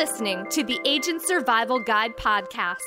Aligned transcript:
listening 0.00 0.46
to 0.48 0.64
the 0.64 0.80
Agent 0.86 1.20
Survival 1.20 1.78
Guide 1.78 2.16
podcast, 2.16 2.78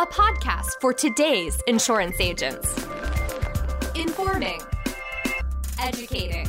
a 0.00 0.06
podcast 0.06 0.70
for 0.80 0.92
today's 0.92 1.62
insurance 1.68 2.16
agents. 2.18 2.74
Informing, 3.94 4.60
educating, 5.80 6.48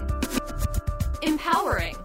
empowering, 1.21 1.95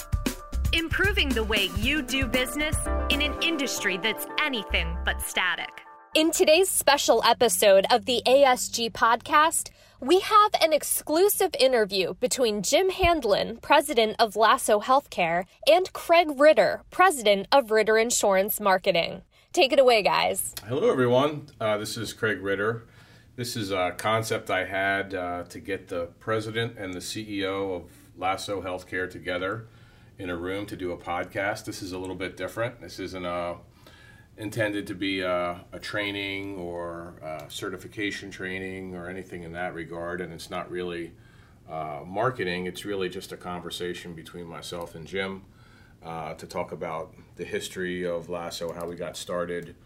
improving 0.74 1.30
the 1.30 1.44
way 1.44 1.70
you 1.78 2.02
do 2.02 2.26
business 2.26 2.76
in 3.08 3.22
an 3.22 3.34
industry 3.40 3.96
that's 3.96 4.26
anything 4.38 4.98
but 5.06 5.22
static. 5.22 5.80
In 6.12 6.32
today's 6.32 6.68
special 6.68 7.22
episode 7.24 7.86
of 7.88 8.04
the 8.04 8.20
ASG 8.26 8.90
podcast, 8.90 9.70
we 10.00 10.18
have 10.18 10.50
an 10.60 10.72
exclusive 10.72 11.52
interview 11.60 12.14
between 12.14 12.62
Jim 12.62 12.90
Handlin, 12.90 13.58
president 13.58 14.16
of 14.18 14.34
Lasso 14.34 14.80
Healthcare, 14.80 15.44
and 15.70 15.92
Craig 15.92 16.28
Ritter, 16.36 16.82
president 16.90 17.46
of 17.52 17.70
Ritter 17.70 17.96
Insurance 17.96 18.58
Marketing. 18.58 19.22
Take 19.52 19.72
it 19.72 19.78
away, 19.78 20.02
guys. 20.02 20.56
Hello, 20.66 20.90
everyone. 20.90 21.46
Uh, 21.60 21.76
this 21.78 21.96
is 21.96 22.12
Craig 22.12 22.42
Ritter. 22.42 22.88
This 23.36 23.54
is 23.54 23.70
a 23.70 23.94
concept 23.96 24.50
I 24.50 24.64
had 24.64 25.14
uh, 25.14 25.44
to 25.44 25.60
get 25.60 25.86
the 25.86 26.06
president 26.18 26.76
and 26.76 26.92
the 26.92 26.98
CEO 26.98 27.76
of 27.76 27.92
Lasso 28.16 28.60
Healthcare 28.60 29.08
together 29.08 29.68
in 30.18 30.28
a 30.28 30.34
room 30.34 30.66
to 30.66 30.76
do 30.76 30.90
a 30.90 30.96
podcast. 30.96 31.66
This 31.66 31.82
is 31.82 31.92
a 31.92 31.98
little 31.98 32.16
bit 32.16 32.36
different. 32.36 32.80
This 32.80 32.98
isn't 32.98 33.24
a 33.24 33.58
intended 34.36 34.86
to 34.86 34.94
be 34.94 35.20
a, 35.20 35.64
a 35.72 35.78
training 35.78 36.56
or 36.56 37.14
a 37.22 37.44
certification 37.48 38.30
training 38.30 38.94
or 38.94 39.08
anything 39.08 39.42
in 39.42 39.52
that 39.52 39.74
regard, 39.74 40.20
and 40.20 40.32
it's 40.32 40.50
not 40.50 40.70
really 40.70 41.12
uh, 41.68 42.00
marketing. 42.06 42.66
It's 42.66 42.84
really 42.84 43.08
just 43.08 43.32
a 43.32 43.36
conversation 43.36 44.14
between 44.14 44.46
myself 44.46 44.94
and 44.94 45.06
Jim 45.06 45.44
uh, 46.02 46.34
to 46.34 46.46
talk 46.46 46.72
about 46.72 47.14
the 47.36 47.44
history 47.44 48.04
of 48.06 48.28
Lasso, 48.28 48.72
how 48.72 48.86
we 48.86 48.96
got 48.96 49.16
started, 49.16 49.76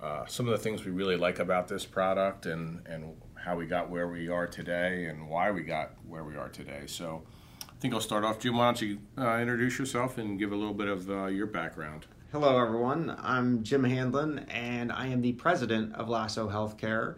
uh, 0.00 0.26
some 0.26 0.46
of 0.46 0.52
the 0.52 0.58
things 0.58 0.84
we 0.84 0.92
really 0.92 1.16
like 1.16 1.38
about 1.38 1.68
this 1.68 1.86
product, 1.86 2.46
and 2.46 2.86
and 2.86 3.16
how 3.34 3.56
we 3.56 3.66
got 3.66 3.88
where 3.88 4.08
we 4.08 4.28
are 4.28 4.46
today, 4.46 5.06
and 5.06 5.28
why 5.28 5.50
we 5.50 5.62
got 5.62 5.92
where 6.06 6.24
we 6.24 6.36
are 6.36 6.48
today. 6.48 6.82
So. 6.86 7.22
I 7.62 7.78
think 7.78 7.92
I'll 7.92 8.00
start 8.00 8.24
off. 8.24 8.38
Jim, 8.38 8.56
why 8.56 8.64
don't 8.64 8.80
you 8.80 8.98
uh, 9.18 9.36
introduce 9.36 9.78
yourself 9.78 10.16
and 10.16 10.38
give 10.38 10.50
a 10.50 10.56
little 10.56 10.72
bit 10.72 10.88
of 10.88 11.10
uh, 11.10 11.26
your 11.26 11.44
background? 11.44 12.06
Hello, 12.32 12.60
everyone. 12.60 13.16
I'm 13.22 13.62
Jim 13.62 13.84
Handlin, 13.84 14.40
and 14.50 14.90
I 14.90 15.06
am 15.06 15.22
the 15.22 15.34
president 15.34 15.94
of 15.94 16.08
Lasso 16.08 16.50
Healthcare. 16.50 17.14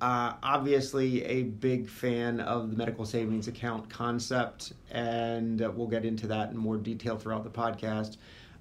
Uh, 0.00 0.32
obviously, 0.42 1.22
a 1.24 1.42
big 1.42 1.86
fan 1.86 2.40
of 2.40 2.70
the 2.70 2.76
medical 2.76 3.04
savings 3.04 3.48
account 3.48 3.90
concept, 3.90 4.72
and 4.90 5.60
we'll 5.76 5.86
get 5.86 6.06
into 6.06 6.26
that 6.28 6.52
in 6.52 6.56
more 6.56 6.78
detail 6.78 7.18
throughout 7.18 7.44
the 7.44 7.50
podcast. 7.50 8.16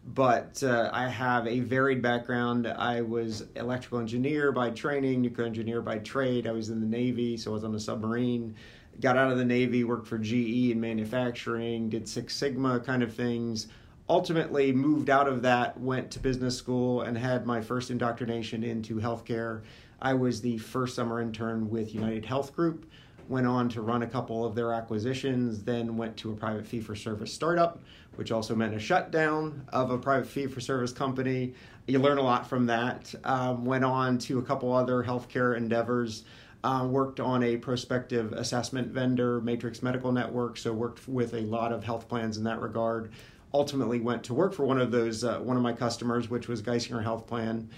But 0.06 0.62
uh, 0.64 0.90
I 0.92 1.08
have 1.08 1.48
a 1.48 1.62
varied 1.62 2.02
background. 2.02 2.68
I 2.68 3.00
was 3.00 3.46
electrical 3.56 4.00
engineer 4.00 4.52
by 4.52 4.72
training, 4.72 5.22
nuclear 5.22 5.48
engineer 5.48 5.82
by 5.82 6.00
trade. 6.00 6.46
I 6.46 6.52
was 6.52 6.70
in 6.70 6.82
the 6.82 6.88
Navy, 6.88 7.38
so 7.38 7.52
I 7.52 7.54
was 7.54 7.64
on 7.64 7.74
a 7.74 7.80
submarine. 7.80 8.54
Got 9.00 9.16
out 9.16 9.32
of 9.32 9.38
the 9.38 9.46
Navy, 9.46 9.86
worked 9.86 10.08
for 10.08 10.18
GE 10.18 10.72
in 10.72 10.82
manufacturing, 10.82 11.88
did 11.88 12.10
Six 12.10 12.36
Sigma 12.36 12.82
kind 12.82 13.02
of 13.02 13.14
things 13.14 13.70
ultimately 14.10 14.72
moved 14.72 15.10
out 15.10 15.28
of 15.28 15.42
that, 15.42 15.80
went 15.80 16.12
to 16.12 16.20
business 16.20 16.58
school, 16.58 17.02
and 17.02 17.18
had 17.18 17.46
my 17.46 17.62
first 17.62 17.90
indoctrination 17.90 18.64
into 18.64 18.96
healthcare. 18.96 19.62
I 20.02 20.14
was 20.14 20.42
the 20.42 20.58
first 20.58 20.96
summer 20.96 21.22
intern 21.22 21.70
with 21.70 21.96
United 21.96 22.26
Health 22.26 22.56
Group, 22.56 22.86
went 23.28 23.48
on 23.48 23.70
to 23.70 23.82
run 23.82 24.04
a 24.04 24.08
couple 24.08 24.46
of 24.46 24.54
their 24.54 24.72
acquisitions, 24.74 25.64
then 25.64 25.98
went 25.98 26.16
to 26.18 26.32
a 26.32 26.36
private 26.36 26.68
fee 26.68 26.80
for 26.80 26.96
service 26.96 27.34
startup, 27.34 27.82
which 28.16 28.32
also 28.32 28.56
meant 28.56 28.76
a 28.76 28.80
shutdown 28.80 29.66
of 29.74 29.90
a 29.90 29.98
private 29.98 30.28
fee 30.28 30.46
for 30.46 30.60
service 30.60 30.92
company. 30.92 31.54
You 31.88 32.00
learn 32.00 32.20
a 32.20 32.22
lot 32.22 32.48
from 32.48 32.68
that. 32.68 33.14
Um, 33.24 33.66
went 33.66 33.84
on 33.84 34.20
to 34.20 34.38
a 34.38 34.44
couple 34.44 34.72
other 34.72 35.04
healthcare 35.04 35.58
endeavors. 35.58 36.24
Uh, 36.64 36.84
worked 36.84 37.20
on 37.20 37.44
a 37.44 37.58
prospective 37.58 38.34
assessment 38.34 38.88
vendor, 38.88 39.40
Matrix 39.42 39.84
Medical 39.84 40.12
Network, 40.12 40.58
so 40.58 40.74
worked 40.74 41.08
with 41.08 41.36
a 41.36 41.42
lot 41.42 41.72
of 41.72 41.84
health 41.84 42.08
plans 42.10 42.38
in 42.38 42.44
that 42.44 42.60
regard 42.60 43.12
ultimately 43.56 44.02
went 44.02 44.26
to 44.26 44.34
work 44.34 44.54
for 44.54 44.66
one 44.66 44.82
of 44.82 44.92
those 44.92 45.24
uh, 45.24 45.40
one 45.40 45.56
of 45.56 45.64
my 45.64 45.72
customers, 45.72 46.30
which 46.30 46.50
was 46.50 46.62
Geisinger 46.62 47.02
Health 47.02 47.26
Plan, 47.26 47.70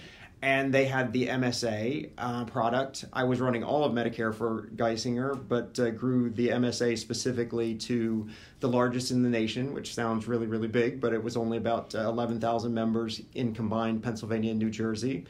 and 0.42 0.74
they 0.74 0.86
had 0.86 1.12
the 1.12 1.28
MSA 1.28 2.10
uh, 2.18 2.44
product. 2.46 3.04
I 3.12 3.22
was 3.22 3.40
running 3.40 3.62
all 3.62 3.84
of 3.84 3.92
Medicare 3.92 4.34
for 4.34 4.68
Geisinger, 4.74 5.40
but 5.48 5.78
uh, 5.78 5.90
grew 5.90 6.30
the 6.30 6.48
MSA 6.48 6.98
specifically 6.98 7.76
to 7.76 8.28
the 8.58 8.68
largest 8.68 9.12
in 9.12 9.22
the 9.22 9.30
nation, 9.30 9.72
which 9.72 9.94
sounds 9.94 10.26
really 10.26 10.48
really 10.48 10.66
big, 10.66 11.00
but 11.00 11.12
it 11.12 11.22
was 11.22 11.36
only 11.36 11.58
about 11.58 11.94
uh, 11.94 12.00
eleven 12.00 12.40
thousand 12.40 12.74
members 12.74 13.22
in 13.34 13.54
combined 13.54 14.02
Pennsylvania 14.02 14.50
and 14.50 14.58
New 14.58 14.70
Jersey. 14.70 15.26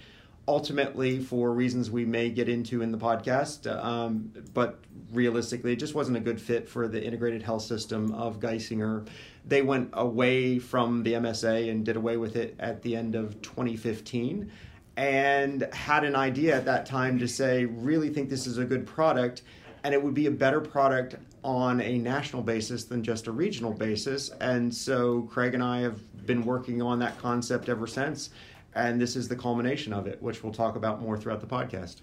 Ultimately, 0.47 1.21
for 1.23 1.53
reasons 1.53 1.91
we 1.91 2.07
may 2.07 2.31
get 2.31 2.49
into 2.49 2.81
in 2.81 2.91
the 2.91 2.97
podcast, 2.97 3.71
um, 3.71 4.33
but 4.55 4.81
realistically, 5.13 5.75
it 5.75 5.77
just 5.77 5.95
wasn't 5.95 6.17
a 6.17 6.21
good 6.21 6.41
fit 6.41 6.71
for 6.71 6.89
the 6.89 7.05
integrated 7.05 7.43
health 7.43 7.61
system 7.61 8.15
of 8.15 8.41
Geisinger 8.41 9.07
they 9.49 9.63
went 9.63 9.91
away 9.95 10.59
from 10.59 11.03
the 11.03 11.15
MSA 11.15 11.71
and 11.71 11.85
did 11.85 11.97
away 11.97 12.17
with 12.17 12.37
it 12.37 12.55
at 12.59 12.83
the 12.83 12.95
end 12.95 13.15
of 13.15 13.41
2015 13.43 14.51
and 14.97 15.63
had 15.73 16.05
an 16.05 16.15
idea 16.15 16.57
at 16.57 16.65
that 16.67 16.85
time 16.85 17.19
to 17.19 17.29
say, 17.29 17.65
really 17.65 18.11
think 18.11 18.29
this 18.29 18.47
is 18.47 18.59
a 18.59 18.65
good 18.65 18.87
product 18.87 19.43
and 19.85 19.95
it 19.95 20.03
would 20.03 20.15
be 20.15 20.27
a 20.27 20.31
better 20.31 20.61
product 20.61 21.17
on 21.45 21.81
a 21.81 21.99
national 21.99 22.43
basis 22.43 22.85
than 22.85 23.03
just 23.03 23.27
a 23.27 23.33
regional 23.33 23.73
basis. 23.73 24.31
And 24.41 24.75
so 24.75 25.23
Craig 25.23 25.55
and 25.55 25.63
I 25.63 25.81
have 25.81 26.27
been 26.27 26.45
working 26.45 26.83
on 26.83 26.99
that 26.99 27.17
concept 27.19 27.69
ever 27.69 27.87
since. 27.87 28.31
And 28.75 29.01
this 29.01 29.17
is 29.17 29.29
the 29.29 29.37
culmination 29.37 29.93
of 29.93 30.07
it, 30.07 30.21
which 30.21 30.43
we'll 30.43 30.53
talk 30.53 30.77
about 30.77 31.01
more 31.01 31.17
throughout 31.17 31.41
the 31.41 31.47
podcast. 31.47 32.03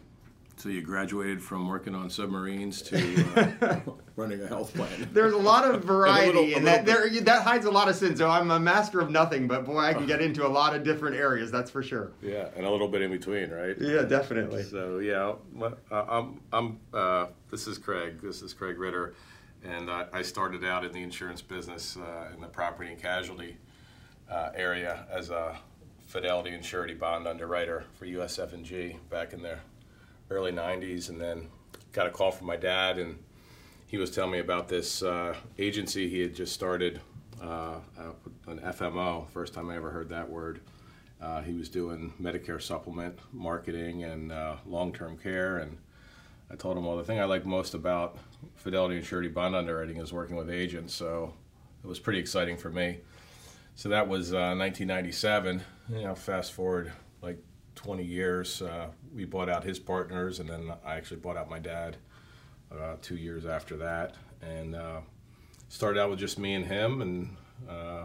So 0.58 0.70
you 0.70 0.82
graduated 0.82 1.42
from 1.42 1.68
working 1.68 1.94
on 1.94 2.10
submarines 2.10 2.82
to 2.84 3.26
uh, 3.62 3.80
running 4.16 4.42
a 4.42 4.48
health 4.48 4.74
plan. 4.74 5.10
There's 5.12 5.34
a 5.34 5.38
lot 5.38 5.70
of 5.70 5.84
variety, 5.84 6.28
and, 6.30 6.38
little, 6.38 6.58
and 6.58 6.68
that 6.68 6.86
there, 6.86 7.10
that 7.22 7.44
hides 7.44 7.66
a 7.66 7.72
lot 7.72 7.90
of 7.90 7.96
sin. 7.96 8.16
So 8.16 8.30
I'm 8.30 8.50
a 8.52 8.60
master 8.60 9.02
of 9.02 9.10
nothing, 9.10 9.48
but 9.48 9.66
boy, 9.66 9.80
I 9.80 9.94
can 9.94 10.06
get 10.06 10.22
into 10.22 10.46
a 10.46 10.50
lot 10.50 10.74
of 10.74 10.84
different 10.84 11.18
areas. 11.18 11.52
That's 11.52 11.70
for 11.70 11.84
sure. 11.84 12.14
Yeah, 12.22 12.48
and 12.56 12.66
a 12.66 12.70
little 12.70 12.88
bit 12.88 13.02
in 13.02 13.12
between, 13.12 13.52
right? 13.52 13.76
Yeah, 13.80 14.04
definitely. 14.04 14.64
So 14.64 15.00
yeah, 15.00 15.34
uh, 15.62 15.72
I'm. 15.92 16.40
I'm 16.54 16.80
uh, 16.94 17.28
this 17.52 17.68
is 17.68 17.78
Craig. 17.78 18.22
This 18.22 18.42
is 18.42 18.54
Craig 18.54 18.80
Ritter, 18.80 19.14
and 19.64 19.92
I, 19.92 20.06
I 20.14 20.22
started 20.22 20.64
out 20.64 20.86
in 20.86 20.94
the 20.94 21.04
insurance 21.04 21.42
business 21.42 21.98
uh, 21.98 22.34
in 22.34 22.40
the 22.40 22.48
property 22.48 22.90
and 22.90 23.02
casualty 23.02 23.58
uh, 24.32 24.52
area 24.56 25.06
as 25.12 25.32
a 25.32 25.58
fidelity 26.06 26.52
and 26.52 26.64
surety 26.64 26.94
bond 26.94 27.28
underwriter 27.28 27.84
for 27.94 28.06
USF&G 28.06 28.96
back 29.10 29.34
in 29.34 29.42
there 29.42 29.60
early 30.30 30.52
90s 30.52 31.10
and 31.10 31.20
then 31.20 31.48
got 31.92 32.08
a 32.08 32.10
call 32.10 32.32
from 32.32 32.48
my 32.48 32.56
dad 32.56 32.98
and 32.98 33.18
he 33.88 33.98
was 33.98 34.12
telling 34.12 34.32
me 34.32 34.40
about 34.40 34.68
this 34.68 35.04
uh, 35.04 35.36
agency 35.58 36.10
he 36.10 36.20
had 36.22 36.36
just 36.36 36.54
started 36.54 37.00
uh, 37.42 37.76
an 38.48 38.60
fmo 38.60 39.30
first 39.30 39.54
time 39.54 39.70
i 39.70 39.76
ever 39.76 39.92
heard 39.92 40.10
that 40.10 40.30
word. 40.30 40.62
Uh, 41.22 41.42
he 41.42 41.54
was 41.54 41.70
doing 41.70 42.14
medicare 42.22 42.62
supplement 42.62 43.18
marketing 43.32 44.04
and 44.04 44.32
uh, 44.32 44.56
long-term 44.66 45.18
care 45.18 45.58
and 45.58 45.78
i 46.52 46.56
told 46.56 46.78
him 46.78 46.86
well 46.86 46.98
the 46.98 47.04
thing 47.04 47.20
i 47.20 47.24
like 47.24 47.46
most 47.46 47.74
about 47.74 48.18
fidelity 48.56 48.98
and 48.98 49.06
surety 49.06 49.30
bond 49.30 49.56
underwriting 49.56 49.98
is 49.98 50.12
working 50.12 50.36
with 50.36 50.50
agents 50.50 50.94
so 50.94 51.34
it 51.86 51.88
was 51.88 52.00
pretty 52.00 52.18
exciting 52.18 52.58
for 52.58 52.72
me. 52.72 52.98
So 53.76 53.90
that 53.90 54.08
was 54.08 54.32
1997 54.32 55.60
uh, 55.60 55.96
you 55.96 56.04
know 56.04 56.16
fast 56.16 56.52
forward 56.54 56.92
20 57.76 58.04
years. 58.04 58.62
Uh, 58.62 58.88
we 59.14 59.26
bought 59.26 59.50
out 59.50 59.64
his 59.64 59.80
partners, 59.80 60.40
and 60.40 60.50
then 60.50 60.74
I 60.86 60.96
actually 60.96 61.18
bought 61.18 61.38
out 61.38 61.50
my 61.50 61.60
dad 61.60 61.98
uh, 62.72 62.96
two 63.02 63.16
years 63.16 63.46
after 63.46 63.78
that. 63.78 64.16
And 64.42 64.76
uh, 64.76 65.02
started 65.70 66.00
out 66.00 66.10
with 66.10 66.20
just 66.20 66.40
me 66.40 66.54
and 66.54 66.66
him, 66.66 67.02
and 67.02 67.38
uh, 67.70 68.04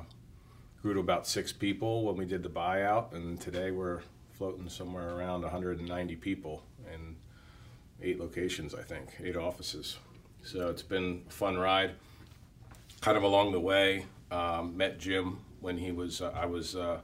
grew 0.82 0.94
to 0.94 1.00
about 1.00 1.26
six 1.26 1.52
people 1.52 2.04
when 2.04 2.16
we 2.16 2.24
did 2.24 2.42
the 2.42 2.48
buyout. 2.48 3.14
And 3.14 3.40
today 3.40 3.70
we're 3.70 4.00
floating 4.32 4.68
somewhere 4.68 5.14
around 5.14 5.42
190 5.42 6.16
people 6.16 6.62
in 6.92 7.16
eight 8.02 8.18
locations, 8.18 8.74
I 8.74 8.82
think, 8.82 9.10
eight 9.22 9.36
offices. 9.36 9.98
So 10.42 10.68
it's 10.68 10.82
been 10.82 11.22
a 11.28 11.32
fun 11.32 11.58
ride. 11.58 11.92
Kind 13.00 13.16
of 13.16 13.22
along 13.22 13.52
the 13.52 13.60
way, 13.60 14.06
um, 14.30 14.76
met 14.76 14.98
Jim 14.98 15.38
when 15.60 15.76
he 15.76 15.92
was, 15.92 16.22
uh, 16.22 16.32
I 16.34 16.46
was 16.46 16.74
uh, 16.76 17.00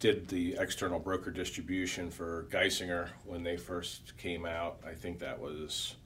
did 0.00 0.26
the 0.28 0.56
external 0.58 0.98
broker 0.98 1.30
distribution 1.30 2.10
for 2.10 2.46
Geisinger 2.50 3.10
when 3.24 3.42
they 3.42 3.56
first 3.56 4.16
came 4.16 4.46
out. 4.46 4.80
I 4.84 4.94
think 4.94 5.18
that 5.20 5.38
was 5.38 5.96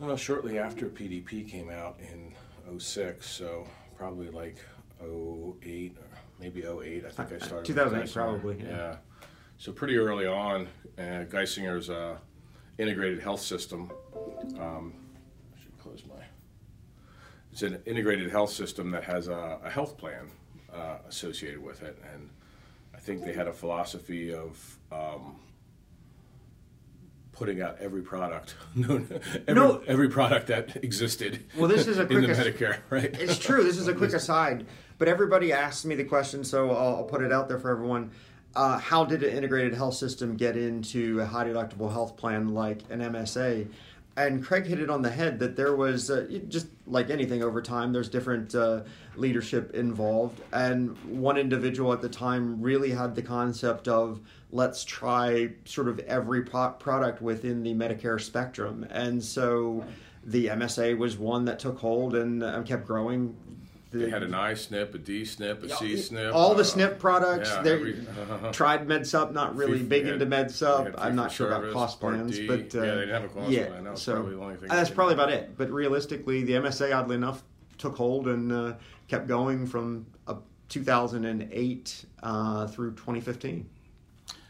uh, 0.00 0.14
shortly 0.16 0.58
after 0.58 0.86
PDP 0.86 1.48
came 1.48 1.70
out 1.70 1.98
in 1.98 2.34
06, 2.78 3.26
so 3.28 3.66
probably 3.96 4.28
like 4.30 4.58
08 5.02 5.96
maybe 6.38 6.62
08. 6.62 7.04
I 7.06 7.10
think 7.10 7.32
I 7.32 7.38
started. 7.38 7.64
2008 7.64 8.12
probably. 8.12 8.58
Yeah. 8.58 8.68
yeah. 8.68 8.96
So 9.56 9.72
pretty 9.72 9.96
early 9.96 10.26
on, 10.26 10.68
uh, 10.98 11.24
Geisinger's 11.24 11.90
uh, 11.90 12.18
integrated 12.78 13.20
health 13.20 13.40
system. 13.40 13.90
Um, 14.60 14.94
I 15.56 15.60
should 15.60 15.76
close 15.78 16.04
my. 16.08 16.22
It's 17.50 17.62
an 17.62 17.80
integrated 17.86 18.30
health 18.30 18.50
system 18.50 18.90
that 18.92 19.04
has 19.04 19.26
a, 19.26 19.58
a 19.64 19.70
health 19.70 19.96
plan 19.96 20.30
uh, 20.72 20.98
associated 21.08 21.60
with 21.60 21.82
it. 21.82 21.98
And 22.12 22.28
I 22.98 23.00
think 23.00 23.24
they 23.24 23.32
had 23.32 23.46
a 23.46 23.52
philosophy 23.52 24.34
of 24.34 24.76
um, 24.90 25.36
putting 27.30 27.62
out 27.62 27.76
every 27.78 28.02
product, 28.02 28.56
every, 28.76 29.04
No. 29.54 29.80
every 29.86 30.08
product 30.08 30.48
that 30.48 30.82
existed. 30.82 31.44
Well, 31.56 31.68
this 31.68 31.86
is 31.86 31.98
a 31.98 32.02
in 32.02 32.08
quick 32.08 32.26
the 32.26 32.30
ass- 32.32 32.38
Medicare, 32.38 32.78
right? 32.90 33.14
It's 33.20 33.38
true. 33.38 33.62
This 33.62 33.78
is 33.78 33.86
a 33.86 33.94
quick 33.94 34.12
aside, 34.14 34.66
but 34.98 35.06
everybody 35.06 35.52
asks 35.52 35.84
me 35.84 35.94
the 35.94 36.02
question, 36.02 36.42
so 36.42 36.70
I'll, 36.72 36.96
I'll 36.96 37.04
put 37.04 37.22
it 37.22 37.32
out 37.32 37.46
there 37.48 37.60
for 37.60 37.70
everyone. 37.70 38.10
Uh, 38.56 38.78
how 38.78 39.04
did 39.04 39.22
an 39.22 39.30
integrated 39.30 39.74
health 39.74 39.94
system 39.94 40.34
get 40.36 40.56
into 40.56 41.20
a 41.20 41.24
high 41.26 41.44
deductible 41.44 41.92
health 41.92 42.16
plan 42.16 42.48
like 42.48 42.80
an 42.90 42.98
MSA? 42.98 43.68
And 44.18 44.44
Craig 44.44 44.66
hit 44.66 44.80
it 44.80 44.90
on 44.90 45.00
the 45.00 45.10
head 45.10 45.38
that 45.38 45.54
there 45.54 45.76
was 45.76 46.10
uh, 46.10 46.26
just 46.48 46.66
like 46.88 47.08
anything 47.08 47.40
over 47.44 47.62
time, 47.62 47.92
there's 47.92 48.08
different 48.08 48.52
uh, 48.52 48.80
leadership 49.14 49.76
involved. 49.76 50.40
And 50.52 50.98
one 51.04 51.36
individual 51.36 51.92
at 51.92 52.02
the 52.02 52.08
time 52.08 52.60
really 52.60 52.90
had 52.90 53.14
the 53.14 53.22
concept 53.22 53.86
of 53.86 54.20
let's 54.50 54.84
try 54.84 55.50
sort 55.66 55.86
of 55.86 56.00
every 56.00 56.42
pro- 56.42 56.70
product 56.70 57.22
within 57.22 57.62
the 57.62 57.72
Medicare 57.74 58.20
spectrum. 58.20 58.84
And 58.90 59.22
so 59.22 59.84
the 60.24 60.46
MSA 60.46 60.98
was 60.98 61.16
one 61.16 61.44
that 61.44 61.60
took 61.60 61.78
hold 61.78 62.16
and 62.16 62.42
uh, 62.42 62.60
kept 62.64 62.88
growing. 62.88 63.36
The- 63.90 63.98
They 63.98 64.10
had 64.10 64.22
an 64.22 64.34
I 64.34 64.52
SNP, 64.52 64.94
a 64.94 64.98
D 64.98 65.22
SNP, 65.22 65.64
a 65.64 65.68
C 65.70 65.94
SNP. 65.94 66.32
all 66.34 66.54
the 66.54 66.62
uh, 66.62 66.66
SNP 66.66 66.98
products. 66.98 67.48
yeah, 67.50 67.62
they 67.62 67.72
every- 67.72 68.06
tried 68.52 68.86
MedSup, 68.86 69.32
not 69.32 69.56
really 69.56 69.82
big 69.82 70.06
yeah, 70.06 70.12
into 70.12 70.26
MedSup. 70.26 70.94
I'm 70.98 71.16
not 71.16 71.32
sure 71.32 71.50
about 71.50 71.72
cost 71.72 71.98
plans, 72.00 72.36
D. 72.36 72.46
but 72.46 72.74
uh, 72.74 72.82
Yeah, 72.82 72.94
they 72.94 73.00
didn't 73.00 73.08
have 73.22 73.24
a 73.24 73.28
cost 73.28 73.50
yeah, 73.50 73.66
plan. 73.66 73.84
That 73.84 73.90
was 73.92 74.02
so 74.02 74.14
probably 74.14 74.34
the 74.34 74.42
only 74.42 74.56
thing 74.56 74.68
that's 74.68 74.90
probably 74.90 75.14
about 75.14 75.30
it. 75.30 75.56
But 75.56 75.70
realistically, 75.70 76.42
the 76.44 76.52
MSA, 76.54 76.94
oddly 76.94 77.16
enough, 77.16 77.42
took 77.78 77.96
hold 77.96 78.28
and 78.28 78.52
uh, 78.52 78.74
kept 79.06 79.26
going 79.26 79.66
from 79.66 80.04
uh, 80.26 80.34
2008 80.68 82.04
uh, 82.22 82.66
through 82.66 82.90
2015. 82.92 83.68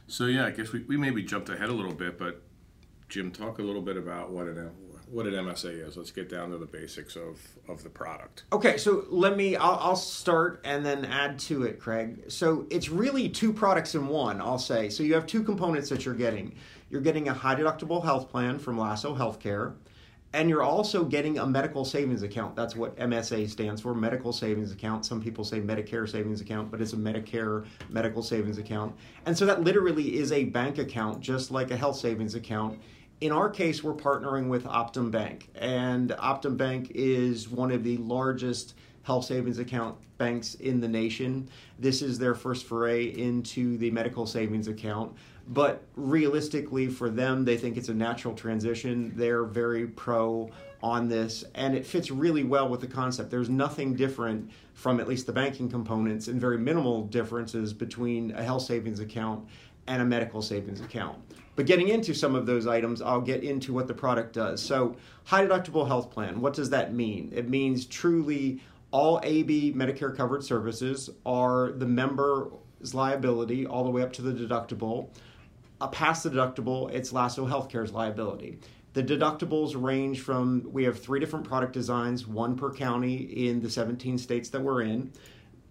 So 0.09 0.25
yeah, 0.25 0.47
I 0.47 0.51
guess 0.51 0.73
we, 0.73 0.81
we 0.81 0.97
maybe 0.97 1.23
jumped 1.23 1.49
ahead 1.49 1.69
a 1.69 1.73
little 1.73 1.95
bit, 1.95 2.19
but 2.19 2.43
Jim, 3.09 3.31
talk 3.31 3.59
a 3.59 3.63
little 3.63 3.83
bit 3.83 3.97
about 3.97 4.31
what 4.31 4.47
an 4.49 4.71
what 5.11 5.27
an 5.27 5.35
MSA 5.35 5.87
is. 5.87 5.97
Let's 5.97 6.11
get 6.11 6.29
down 6.29 6.51
to 6.51 6.59
the 6.59 6.67
basics 6.67 7.17
of, 7.17 7.41
of 7.69 7.83
the 7.83 7.89
product. 7.89 8.45
Okay, 8.53 8.77
so 8.77 9.05
let 9.09 9.37
me, 9.37 9.57
I'll, 9.57 9.79
I'll 9.81 9.97
start 9.97 10.61
and 10.65 10.85
then 10.85 11.05
add 11.05 11.39
to 11.41 11.65
it, 11.65 11.81
Craig. 11.81 12.25
So 12.29 12.67
it's 12.71 12.89
really 12.89 13.29
two 13.29 13.53
products 13.53 13.95
in 13.95 14.09
one, 14.09 14.41
I'll 14.41 14.59
say. 14.59 14.89
So 14.89 15.03
you 15.03 15.15
have 15.15 15.27
two 15.27 15.43
components 15.43 15.89
that 15.91 16.05
you're 16.05 16.15
getting. 16.15 16.55
You're 16.91 17.01
getting 17.01 17.29
a 17.29 17.35
high 17.35 17.55
deductible 17.55 18.03
health 18.03 18.31
plan 18.31 18.59
from 18.59 18.79
Lasso 18.79 19.15
Healthcare, 19.15 19.75
and 20.33 20.49
you're 20.49 20.63
also 20.63 21.05
getting 21.05 21.39
a 21.39 21.47
medical 21.47 21.85
savings 21.85 22.23
account. 22.23 22.55
That's 22.55 22.77
what 22.77 22.97
MSA 22.97 23.49
stands 23.49 23.81
for, 23.81 23.95
medical 23.95 24.33
savings 24.33 24.73
account. 24.73 25.07
Some 25.07 25.23
people 25.23 25.45
say 25.45 25.61
Medicare 25.61 26.09
savings 26.09 26.41
account, 26.41 26.71
but 26.71 26.81
it's 26.81 26.93
a 26.93 26.97
Medicare 26.97 27.67
medical 27.89 28.23
savings 28.23 28.59
account. 28.59 28.95
And 29.27 29.37
so 29.37 29.47
that 29.47 29.63
literally 29.63 30.17
is 30.17 30.33
a 30.33 30.45
bank 30.45 30.79
account, 30.79 31.21
just 31.21 31.51
like 31.51 31.71
a 31.71 31.77
health 31.77 31.97
savings 31.97 32.35
account. 32.35 32.79
In 33.21 33.33
our 33.33 33.51
case, 33.51 33.83
we're 33.83 33.95
partnering 33.95 34.49
with 34.49 34.63
Optum 34.65 35.11
Bank, 35.11 35.49
and 35.57 36.11
Optum 36.11 36.57
Bank 36.57 36.93
is 36.95 37.49
one 37.49 37.73
of 37.73 37.83
the 37.83 37.97
largest 37.97 38.75
health 39.03 39.25
savings 39.25 39.59
account 39.59 39.97
banks 40.19 40.55
in 40.55 40.81
the 40.81 40.87
nation. 40.87 41.49
This 41.81 42.01
is 42.01 42.21
their 42.21 42.37
first 42.37 42.67
foray 42.67 43.07
into 43.07 43.77
the 43.79 43.91
medical 43.91 44.25
savings 44.25 44.69
account. 44.69 45.17
But 45.49 45.83
realistically, 45.97 46.87
for 46.87 47.11
them, 47.11 47.45
they 47.45 47.57
think 47.57 47.77
it's 47.77 47.89
a 47.89 47.95
natural 47.95 48.35
transition. 48.35 49.13
They're 49.17 49.45
very 49.45 49.89
pro 49.89 50.51
on 50.81 51.09
this, 51.09 51.43
and 51.57 51.75
it 51.75 51.85
fits 51.85 52.13
really 52.13 52.45
well 52.45 52.69
with 52.69 52.81
the 52.81 52.87
concept. 52.87 53.33
There's 53.33 53.51
nothing 53.51 53.95
different 53.95 54.49
from 54.75 55.01
at 55.01 55.09
least 55.09 55.27
the 55.27 55.33
banking 55.33 55.69
components, 55.69 56.29
and 56.29 56.41
very 56.41 56.59
minimal 56.59 57.03
differences 57.03 57.73
between 57.73 58.31
a 58.31 58.45
health 58.45 58.63
savings 58.63 59.01
account 59.01 59.49
and 59.89 60.03
a 60.03 60.05
medical 60.05 60.41
savings 60.41 60.81
account. 60.81 61.19
But 61.59 61.67
getting 61.67 61.89
into 61.89 62.15
some 62.15 62.37
of 62.37 62.47
those 62.47 62.69
items, 62.69 63.03
I'll 63.03 63.21
get 63.21 63.43
into 63.43 63.73
what 63.73 63.89
the 63.89 63.93
product 63.93 64.33
does. 64.33 64.63
So, 64.63 64.95
high 65.25 65.45
deductible 65.45 65.89
health 65.89 66.09
plan, 66.09 66.41
what 66.41 66.55
does 66.55 66.71
that 66.71 66.95
mean? 66.95 67.33
It 67.35 67.49
means 67.49 67.85
truly 67.85 68.61
all 68.93 69.19
AB 69.25 69.73
Medicare 69.73 70.17
covered 70.17 70.45
services 70.45 71.11
are 71.27 71.73
the 71.73 71.85
member's 71.85 72.95
liability 72.95 73.67
all 73.67 73.83
the 73.83 73.91
way 73.91 74.03
up 74.03 74.13
to 74.13 74.23
the 74.23 74.33
deductible. 74.33 75.09
Uh, 75.81 75.89
past 75.89 76.23
the 76.23 76.31
deductible, 76.31 76.93
it's 76.93 77.13
Lasso 77.13 77.45
Healthcare's 77.45 77.91
liability. 77.91 78.61
The 78.93 79.03
deductibles 79.03 79.73
range 79.75 80.21
from 80.21 80.63
we 80.71 80.85
have 80.85 81.01
three 81.01 81.19
different 81.19 81.45
product 81.45 81.73
designs, 81.73 82.25
one 82.25 82.55
per 82.55 82.73
county 82.73 83.49
in 83.49 83.61
the 83.61 83.69
17 83.69 84.17
states 84.17 84.49
that 84.51 84.63
we're 84.63 84.83
in. 84.83 85.11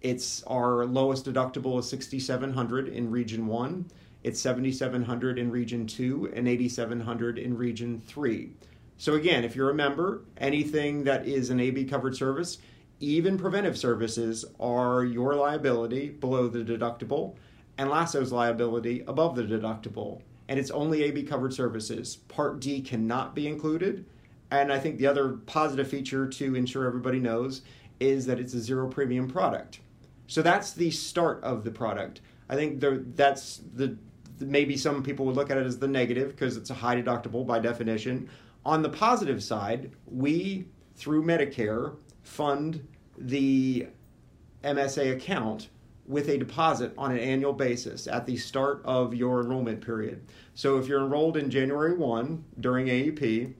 It's 0.02 0.42
our 0.42 0.84
lowest 0.84 1.24
deductible 1.24 1.78
is 1.78 1.88
6700 1.88 2.88
in 2.88 3.10
region 3.10 3.46
1. 3.46 3.90
It's 4.24 4.40
7700 4.40 5.38
in 5.38 5.50
region 5.50 5.86
2 5.86 6.32
and 6.34 6.48
8700 6.48 7.38
in 7.38 7.56
region 7.56 8.00
3. 8.06 8.50
So 8.96 9.14
again, 9.14 9.44
if 9.44 9.54
you're 9.54 9.70
a 9.70 9.74
member, 9.74 10.22
anything 10.38 11.04
that 11.04 11.26
is 11.26 11.50
an 11.50 11.60
AB 11.60 11.84
covered 11.84 12.16
service, 12.16 12.58
even 13.00 13.38
preventive 13.38 13.78
services 13.78 14.44
are 14.58 15.04
your 15.04 15.34
liability 15.34 16.08
below 16.08 16.48
the 16.48 16.64
deductible 16.64 17.36
and 17.78 17.88
Lasso's 17.88 18.32
liability 18.32 19.04
above 19.06 19.36
the 19.36 19.44
deductible. 19.44 20.20
And 20.48 20.58
it's 20.58 20.72
only 20.72 21.04
AB 21.04 21.22
covered 21.22 21.54
services. 21.54 22.16
Part 22.16 22.58
D 22.58 22.80
cannot 22.80 23.36
be 23.36 23.46
included. 23.46 24.04
And 24.50 24.72
I 24.72 24.80
think 24.80 24.98
the 24.98 25.06
other 25.06 25.34
positive 25.46 25.88
feature 25.88 26.26
to 26.26 26.54
ensure 26.56 26.86
everybody 26.86 27.20
knows 27.20 27.62
is 28.00 28.26
that 28.26 28.40
it's 28.40 28.54
a 28.54 28.60
zero 28.60 28.88
premium 28.88 29.28
product. 29.28 29.80
So 30.26 30.42
that's 30.42 30.72
the 30.72 30.90
start 30.90 31.42
of 31.44 31.64
the 31.64 31.70
product. 31.70 32.20
I 32.48 32.56
think 32.56 32.80
the, 32.80 33.04
that's 33.14 33.60
the 33.74 33.96
maybe 34.40 34.76
some 34.76 35.02
people 35.02 35.26
would 35.26 35.36
look 35.36 35.50
at 35.50 35.56
it 35.56 35.66
as 35.66 35.78
the 35.78 35.88
negative 35.88 36.30
because 36.30 36.56
it's 36.56 36.70
a 36.70 36.74
high 36.74 37.00
deductible 37.00 37.46
by 37.46 37.58
definition. 37.58 38.28
On 38.64 38.82
the 38.82 38.88
positive 38.88 39.42
side, 39.42 39.92
we 40.06 40.66
through 40.94 41.24
Medicare 41.24 41.96
fund 42.22 42.86
the 43.16 43.86
MSA 44.62 45.14
account 45.14 45.68
with 46.06 46.28
a 46.28 46.38
deposit 46.38 46.92
on 46.96 47.12
an 47.12 47.18
annual 47.18 47.52
basis 47.52 48.06
at 48.06 48.26
the 48.26 48.36
start 48.36 48.80
of 48.84 49.14
your 49.14 49.40
enrollment 49.40 49.80
period. 49.80 50.24
So 50.54 50.78
if 50.78 50.88
you're 50.88 51.04
enrolled 51.04 51.36
in 51.36 51.50
January 51.50 51.94
1 51.94 52.44
during 52.60 52.86
AEP, 52.86 53.52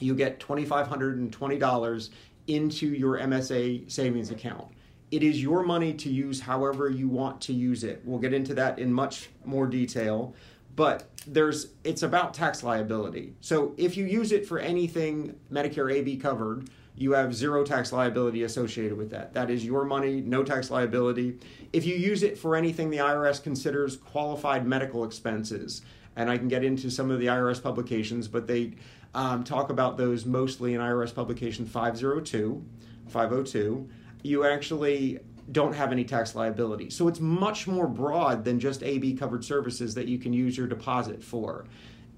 you 0.00 0.14
get 0.14 0.40
$2,520 0.40 2.10
into 2.46 2.88
your 2.88 3.18
MSA 3.18 3.90
savings 3.90 4.30
account. 4.30 4.66
It 5.10 5.22
is 5.22 5.40
your 5.42 5.62
money 5.62 5.94
to 5.94 6.10
use 6.10 6.40
however 6.40 6.90
you 6.90 7.08
want 7.08 7.40
to 7.42 7.52
use 7.52 7.84
it. 7.84 8.02
We'll 8.04 8.18
get 8.18 8.34
into 8.34 8.54
that 8.54 8.78
in 8.78 8.92
much 8.92 9.30
more 9.44 9.66
detail, 9.66 10.34
but 10.74 11.08
there's 11.26 11.68
it's 11.84 12.02
about 12.02 12.34
tax 12.34 12.62
liability. 12.62 13.34
So 13.40 13.74
if 13.76 13.96
you 13.96 14.06
use 14.06 14.32
it 14.32 14.46
for 14.46 14.58
anything 14.58 15.36
Medicare 15.52 15.92
AB 15.92 16.16
covered, 16.16 16.68
you 16.96 17.12
have 17.12 17.34
zero 17.34 17.64
tax 17.64 17.92
liability 17.92 18.44
associated 18.44 18.96
with 18.96 19.10
that. 19.10 19.34
That 19.34 19.50
is 19.50 19.64
your 19.64 19.84
money, 19.84 20.20
no 20.20 20.44
tax 20.44 20.70
liability. 20.70 21.38
If 21.72 21.84
you 21.84 21.96
use 21.96 22.22
it 22.22 22.38
for 22.38 22.54
anything 22.54 22.90
the 22.90 22.98
IRS 22.98 23.42
considers 23.42 23.96
qualified 23.96 24.66
medical 24.66 25.04
expenses, 25.04 25.82
and 26.16 26.30
I 26.30 26.38
can 26.38 26.48
get 26.48 26.62
into 26.62 26.90
some 26.90 27.10
of 27.10 27.18
the 27.18 27.26
IRS 27.26 27.60
publications, 27.60 28.28
but 28.28 28.46
they 28.46 28.74
um, 29.14 29.42
talk 29.42 29.70
about 29.70 29.96
those 29.96 30.24
mostly 30.24 30.74
in 30.74 30.80
IRS 30.80 31.14
publication 31.14 31.66
502, 31.66 32.64
502 33.08 33.88
you 34.24 34.44
actually 34.44 35.20
don't 35.52 35.74
have 35.74 35.92
any 35.92 36.04
tax 36.04 36.34
liability. 36.34 36.90
So 36.90 37.06
it's 37.06 37.20
much 37.20 37.68
more 37.68 37.86
broad 37.86 38.44
than 38.44 38.58
just 38.58 38.82
AB 38.82 39.14
covered 39.14 39.44
services 39.44 39.94
that 39.94 40.08
you 40.08 40.18
can 40.18 40.32
use 40.32 40.56
your 40.56 40.66
deposit 40.66 41.22
for. 41.22 41.66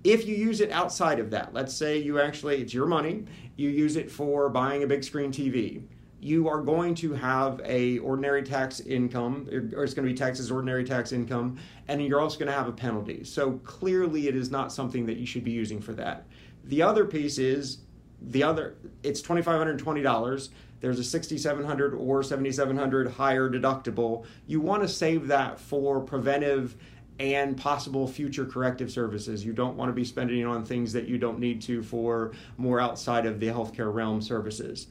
If 0.04 0.26
you 0.26 0.36
use 0.36 0.60
it 0.60 0.70
outside 0.70 1.18
of 1.18 1.30
that, 1.30 1.52
let's 1.52 1.75
say 1.75 1.98
you 1.98 2.20
actually, 2.20 2.62
it's 2.62 2.72
your 2.72 2.86
money, 2.86 3.25
you 3.56 3.68
use 3.68 3.96
it 3.96 4.10
for 4.10 4.48
buying 4.48 4.84
a 4.84 4.86
big 4.86 5.02
screen 5.02 5.32
TV, 5.32 5.82
you 6.20 6.48
are 6.48 6.62
going 6.62 6.94
to 6.94 7.12
have 7.12 7.60
a 7.64 7.98
ordinary 7.98 8.42
tax 8.42 8.80
income 8.80 9.48
er, 9.52 9.68
or 9.76 9.84
it's 9.84 9.92
going 9.92 10.06
to 10.06 10.12
be 10.12 10.16
taxes 10.16 10.50
ordinary 10.50 10.84
tax 10.84 11.12
income 11.12 11.58
and 11.88 12.04
you're 12.04 12.20
also 12.20 12.38
going 12.38 12.50
to 12.50 12.56
have 12.56 12.68
a 12.68 12.72
penalty 12.72 13.22
so 13.22 13.52
clearly 13.64 14.26
it 14.26 14.34
is 14.34 14.50
not 14.50 14.72
something 14.72 15.04
that 15.04 15.18
you 15.18 15.26
should 15.26 15.44
be 15.44 15.50
using 15.50 15.80
for 15.80 15.92
that 15.92 16.26
the 16.64 16.80
other 16.80 17.04
piece 17.04 17.36
is 17.36 17.78
the 18.22 18.42
other 18.42 18.76
it's 19.02 19.20
$2520 19.20 20.48
there's 20.80 20.99
a 20.99 21.04
sixty 21.04 21.38
seven 21.38 21.64
hundred 21.64 21.95
or 21.95 22.23
seventy 22.23 22.52
seven 22.52 22.76
hundred 22.76 23.11
higher 23.11 23.49
deductible. 23.50 24.25
You 24.47 24.61
want 24.61 24.83
to 24.83 24.88
save 24.88 25.28
that 25.28 25.59
for 25.59 26.00
preventive 26.00 26.76
and 27.18 27.56
possible 27.56 28.06
future 28.06 28.45
corrective 28.45 28.90
services. 28.90 29.45
You 29.45 29.54
don't 29.54 29.76
want 29.76 29.88
to 29.88 29.95
be 29.95 30.04
spending 30.04 30.45
on 30.45 30.64
things 30.64 30.92
that 30.92 31.09
you 31.09 31.16
don't 31.16 31.38
need 31.38 31.62
to 31.62 31.83
for 31.83 32.33
more 32.59 32.78
outside 32.78 33.25
of 33.25 33.40
the 33.40 33.47
healthcare 33.47 33.92
realm 33.92 34.21
services 34.21 34.88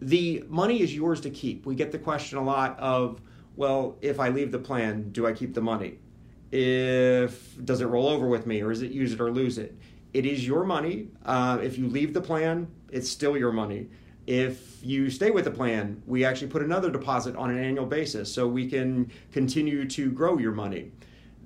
the 0.00 0.44
money 0.48 0.80
is 0.80 0.94
yours 0.94 1.20
to 1.22 1.30
keep. 1.30 1.66
We 1.66 1.74
get 1.74 1.92
the 1.92 1.98
question 1.98 2.38
a 2.38 2.44
lot 2.44 2.78
of, 2.78 3.20
well, 3.56 3.96
if 4.00 4.18
I 4.18 4.30
leave 4.30 4.52
the 4.52 4.58
plan, 4.58 5.10
do 5.10 5.26
I 5.26 5.32
keep 5.32 5.54
the 5.54 5.60
money? 5.60 5.98
If 6.50 7.64
does 7.64 7.80
it 7.80 7.86
roll 7.86 8.08
over 8.08 8.26
with 8.26 8.46
me, 8.46 8.62
or 8.62 8.72
is 8.72 8.82
it 8.82 8.90
use 8.90 9.12
it 9.12 9.20
or 9.20 9.30
lose 9.30 9.58
it? 9.58 9.76
It 10.12 10.26
is 10.26 10.44
your 10.44 10.64
money. 10.64 11.08
Uh, 11.24 11.58
if 11.62 11.78
you 11.78 11.86
leave 11.86 12.12
the 12.12 12.20
plan, 12.20 12.66
it's 12.90 13.08
still 13.08 13.36
your 13.36 13.52
money. 13.52 13.88
If 14.30 14.78
you 14.80 15.10
stay 15.10 15.32
with 15.32 15.44
the 15.44 15.50
plan, 15.50 16.04
we 16.06 16.24
actually 16.24 16.46
put 16.46 16.62
another 16.62 16.88
deposit 16.88 17.34
on 17.34 17.50
an 17.50 17.58
annual 17.58 17.84
basis 17.84 18.32
so 18.32 18.46
we 18.46 18.70
can 18.70 19.10
continue 19.32 19.84
to 19.88 20.12
grow 20.12 20.38
your 20.38 20.52
money. 20.52 20.92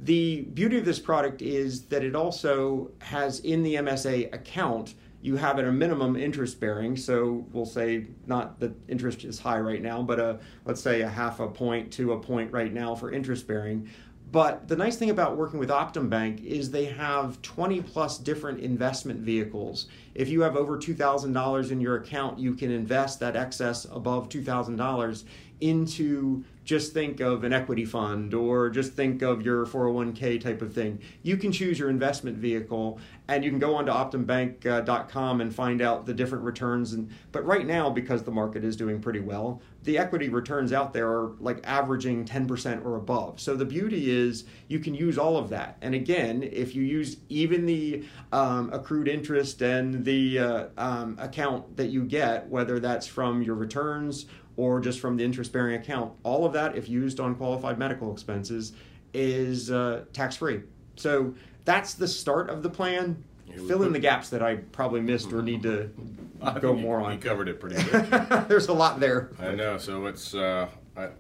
The 0.03 0.43
beauty 0.53 0.77
of 0.77 0.85
this 0.85 0.99
product 0.99 1.41
is 1.41 1.87
that 1.87 2.05
it 2.05 2.15
also 2.15 2.91
has 2.99 3.41
in 3.41 3.63
the 3.63 3.77
MSA 3.77 4.35
account, 4.35 4.97
you 5.23 5.37
have 5.37 5.59
at 5.59 5.65
a 5.65 5.73
minimum 5.73 6.15
interest 6.15 6.61
bearing. 6.61 6.95
So 6.95 7.47
we'll 7.55 7.65
say 7.65 8.09
not 8.27 8.61
that 8.61 8.75
interest 8.87 9.25
is 9.25 9.39
high 9.39 9.61
right 9.61 9.81
now, 9.81 10.03
but 10.03 10.21
a, 10.21 10.39
let's 10.67 10.83
say 10.83 11.01
a 11.01 11.09
half 11.09 11.41
a 11.41 11.49
point 11.49 11.91
to 11.95 12.13
a 12.13 12.21
point 12.21 12.53
right 12.53 12.75
now 12.75 12.95
for 12.95 13.13
interest 13.13 13.47
bearing. 13.47 13.89
But 14.35 14.67
the 14.67 14.75
nice 14.75 14.97
thing 14.97 15.11
about 15.11 15.37
working 15.37 15.61
with 15.61 15.69
Optum 15.69 16.11
Bank 16.11 16.43
is 16.43 16.69
they 16.69 16.87
have 16.87 17.41
20 17.43 17.81
plus 17.83 18.19
different 18.19 18.59
investment 18.59 19.21
vehicles. 19.21 19.87
If 20.13 20.29
you 20.29 20.41
have 20.41 20.57
over 20.57 20.77
$2,000 20.77 21.71
in 21.71 21.81
your 21.81 21.99
account, 21.99 22.41
you 22.41 22.55
can 22.55 22.73
invest 22.73 23.21
that 23.21 23.37
excess 23.37 23.85
above 23.85 24.29
$2,000 24.29 25.23
into 25.61 26.43
just 26.65 26.93
think 26.93 27.21
of 27.21 27.45
an 27.45 27.53
equity 27.53 27.85
fund 27.85 28.33
or 28.33 28.71
just 28.71 28.95
think 28.95 29.23
of 29.23 29.43
your 29.43 29.67
401k 29.67 30.41
type 30.41 30.63
of 30.63 30.73
thing. 30.73 30.99
You 31.23 31.37
can 31.37 31.53
choose 31.53 31.79
your 31.79 31.91
investment 31.91 32.39
vehicle 32.39 32.99
and 33.29 33.45
you 33.45 33.51
can 33.51 33.59
go 33.59 33.75
onto 33.77 33.93
optumbank.com 33.93 35.41
and 35.41 35.55
find 35.55 35.83
out 35.83 36.07
the 36.07 36.15
different 36.15 36.45
returns 36.45 36.93
and 36.93 37.11
but 37.33 37.45
right 37.45 37.67
now 37.67 37.91
because 37.91 38.23
the 38.23 38.31
market 38.31 38.65
is 38.65 38.77
doing 38.77 39.01
pretty 39.01 39.21
well, 39.21 39.61
the 39.85 39.99
equity 39.99 40.31
returns 40.31 40.73
out 40.73 40.95
there 40.95 41.09
are 41.09 41.33
like 41.41 41.61
averaging 41.65 42.25
10% 42.25 42.85
or 42.85 42.97
above. 42.97 43.39
So 43.39 43.55
the 43.55 43.67
beauty 43.67 44.11
is 44.11 44.45
you 44.69 44.79
can 44.79 44.95
use 44.95 45.19
all 45.19 45.37
of 45.37 45.51
that. 45.51 45.77
And 45.83 45.95
again, 45.95 46.43
if 46.43 46.75
you 46.75 46.83
use 46.83 47.19
even 47.29 47.67
the 47.67 48.05
um, 48.33 48.71
accrued 48.73 49.09
interest 49.09 49.61
and 49.61 50.05
the 50.05 50.39
uh, 50.39 50.67
um, 50.79 51.19
account 51.21 51.77
that 51.77 51.89
you 51.89 52.05
get, 52.05 52.49
whether 52.49 52.81
that's 52.81 53.07
from 53.07 53.43
your 53.43 53.55
returns 53.55 54.25
or 54.57 54.81
just 54.81 55.01
from 55.01 55.17
the 55.17 55.25
interest 55.25 55.53
bearing 55.53 55.75
account. 55.75 56.13
All 56.23 56.45
of 56.45 56.53
that, 56.53 56.77
if 56.77 56.89
used 56.89 57.21
on 57.21 57.35
qualified 57.35 57.79
medical 57.79 58.13
expenses, 58.13 58.73
is 59.13 59.71
uh, 59.71 60.05
tax 60.13 60.37
free. 60.37 60.63
So 60.97 61.35
that's 61.65 61.95
the 61.95 62.09
start 62.09 62.51
of 62.51 62.63
the 62.63 62.71
plan. 62.71 63.23
Fill 63.69 63.85
in 63.85 63.93
the 63.93 64.01
gaps 64.01 64.31
that 64.31 64.43
I 64.43 64.57
probably 64.57 65.01
missed 65.01 65.33
or 65.33 65.41
need 65.41 65.63
to 65.63 65.91
go 66.61 66.75
more 66.75 67.01
on. 67.01 67.13
You 67.13 67.19
covered 67.19 67.49
it 67.49 67.61
pretty 67.61 67.77
good. 67.91 68.49
There's 68.49 68.69
a 68.69 68.73
lot 68.73 68.99
there. 68.99 69.31
I 69.39 69.53
know. 69.53 69.79
So 69.79 70.07
it's 70.07 70.35
uh, 70.35 70.69
I, 70.97 71.11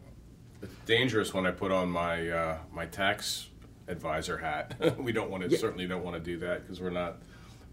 it's 0.63 0.75
dangerous 0.87 1.33
when 1.33 1.47
I 1.47 1.53
put 1.53 1.71
on 1.71 1.91
my 1.91 2.29
uh, 2.29 2.59
my 2.73 2.87
tax 2.87 3.51
advisor 3.87 4.39
hat. 4.39 4.99
we 4.99 5.13
don't 5.13 5.31
want 5.31 5.45
to 5.45 5.51
yeah. 5.51 5.59
certainly 5.59 5.87
don't 5.87 6.03
want 6.03 6.17
to 6.17 6.21
do 6.21 6.39
that 6.39 6.63
because 6.63 6.81
we're 6.81 6.91
not 6.91 7.19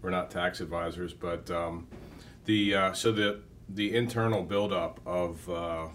we're 0.00 0.10
not 0.10 0.30
tax 0.30 0.60
advisors. 0.60 1.12
But 1.12 1.50
um, 1.50 1.88
the 2.44 2.74
uh, 2.74 2.92
so 2.92 3.10
the 3.10 3.40
the 3.74 3.94
internal 3.94 4.42
buildup 4.42 5.00
of 5.06 5.48
uh, 5.48 5.88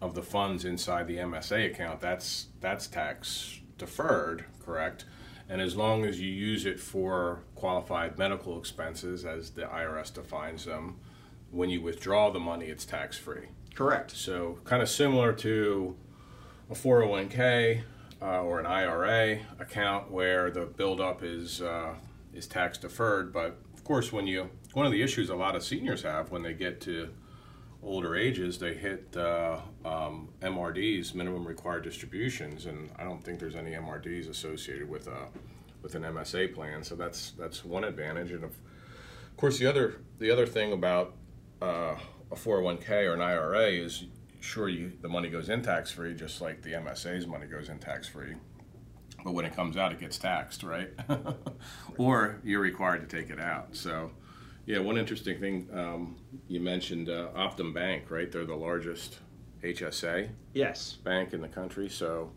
of 0.00 0.14
the 0.14 0.22
funds 0.22 0.64
inside 0.64 1.06
the 1.06 1.16
MSA 1.16 1.66
account 1.66 2.00
that's 2.00 2.46
that's 2.60 2.86
tax 2.86 3.60
deferred, 3.78 4.44
correct? 4.64 5.04
And 5.48 5.60
as 5.60 5.74
long 5.74 6.04
as 6.04 6.20
you 6.20 6.30
use 6.30 6.64
it 6.64 6.78
for 6.78 7.40
qualified 7.56 8.18
medical 8.18 8.56
expenses, 8.58 9.24
as 9.24 9.50
the 9.50 9.62
IRS 9.62 10.14
defines 10.14 10.64
them, 10.64 10.98
when 11.50 11.70
you 11.70 11.80
withdraw 11.80 12.30
the 12.30 12.38
money, 12.38 12.66
it's 12.66 12.84
tax 12.84 13.18
free. 13.18 13.48
Correct. 13.74 14.12
So 14.12 14.58
kind 14.64 14.80
of 14.80 14.88
similar 14.88 15.32
to 15.34 15.96
a 16.70 16.74
401k 16.74 17.82
uh, 18.22 18.42
or 18.42 18.60
an 18.60 18.66
IRA 18.66 19.40
account 19.58 20.10
where 20.10 20.50
the 20.52 20.66
buildup 20.66 21.24
is 21.24 21.60
uh, 21.60 21.94
is 22.32 22.46
tax 22.46 22.78
deferred, 22.78 23.32
but 23.32 23.58
of 23.80 23.84
course 23.84 24.12
when 24.12 24.26
you 24.26 24.50
one 24.74 24.84
of 24.84 24.92
the 24.92 25.02
issues 25.02 25.30
a 25.30 25.34
lot 25.34 25.56
of 25.56 25.64
seniors 25.64 26.02
have 26.02 26.30
when 26.30 26.42
they 26.42 26.52
get 26.52 26.82
to 26.82 27.08
older 27.82 28.14
ages, 28.14 28.58
they 28.58 28.74
hit 28.74 29.16
uh, 29.16 29.58
um, 29.84 30.28
MRDs, 30.42 31.14
minimum 31.14 31.48
required 31.48 31.82
distributions, 31.82 32.66
and 32.66 32.90
I 32.98 33.04
don't 33.04 33.24
think 33.24 33.40
there's 33.40 33.56
any 33.56 33.70
MRDs 33.70 34.28
associated 34.28 34.88
with 34.88 35.06
a 35.06 35.28
with 35.82 35.94
an 35.94 36.02
MSA 36.02 36.54
plan. 36.54 36.84
So 36.84 36.94
that's 36.94 37.30
that's 37.32 37.64
one 37.64 37.84
advantage, 37.84 38.32
and 38.32 38.44
of, 38.44 38.50
of 38.50 39.36
course 39.36 39.58
the 39.58 39.66
other 39.66 39.96
the 40.18 40.30
other 40.30 40.46
thing 40.46 40.72
about 40.72 41.14
uh, 41.62 41.96
a 42.30 42.36
401k 42.36 43.06
or 43.06 43.14
an 43.14 43.22
IRA 43.22 43.68
is 43.68 44.04
sure 44.40 44.68
you 44.68 44.92
the 45.00 45.08
money 45.08 45.30
goes 45.30 45.48
in 45.48 45.62
tax 45.62 45.90
free, 45.90 46.14
just 46.14 46.40
like 46.40 46.62
the 46.62 46.72
MSA's 46.72 47.26
money 47.26 47.46
goes 47.46 47.70
in 47.70 47.78
tax 47.78 48.06
free. 48.06 48.34
But 49.24 49.32
when 49.34 49.44
it 49.44 49.54
comes 49.54 49.76
out, 49.76 49.92
it 49.92 50.00
gets 50.00 50.18
taxed, 50.18 50.62
right? 50.64 50.90
or 51.98 52.40
you're 52.44 52.60
required 52.60 53.08
to 53.08 53.16
take 53.16 53.30
it 53.30 53.40
out. 53.40 53.76
So 53.76 54.10
yeah, 54.66 54.78
one 54.78 54.96
interesting 54.96 55.40
thing 55.40 55.68
um, 55.74 56.16
you 56.48 56.60
mentioned 56.60 57.08
uh, 57.08 57.28
Optum 57.36 57.74
Bank, 57.74 58.10
right? 58.10 58.30
They're 58.30 58.44
the 58.44 58.54
largest 58.54 59.18
HSA 59.62 60.28
yes 60.54 60.94
bank 61.04 61.32
in 61.32 61.40
the 61.40 61.48
country. 61.48 61.88
So, 61.88 62.32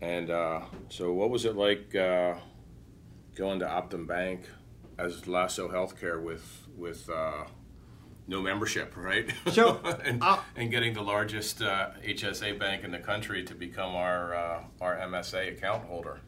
and 0.00 0.30
uh, 0.30 0.62
so 0.88 1.12
what 1.12 1.30
was 1.30 1.44
it 1.44 1.56
like 1.56 1.94
uh, 1.94 2.34
going 3.34 3.60
to 3.60 3.66
Optum 3.66 4.06
Bank 4.06 4.48
as 4.98 5.26
Lasso 5.26 5.68
Healthcare 5.68 6.22
with 6.22 6.66
with 6.76 7.08
uh, 7.08 7.44
no 8.26 8.40
membership, 8.40 8.94
right? 8.96 9.32
So, 9.50 9.80
and, 10.04 10.22
uh, 10.22 10.38
and, 10.56 10.70
getting 10.70 10.94
the 10.94 11.02
largest 11.02 11.60
HSA 11.60 12.54
uh, 12.54 12.58
bank 12.58 12.84
in 12.84 12.90
the 12.90 12.98
country 12.98 13.44
to 13.44 13.54
become 13.54 13.94
our 13.94 14.34
our 14.80 14.96
MSA 14.96 15.52
account 15.52 15.84
holder. 15.84 16.20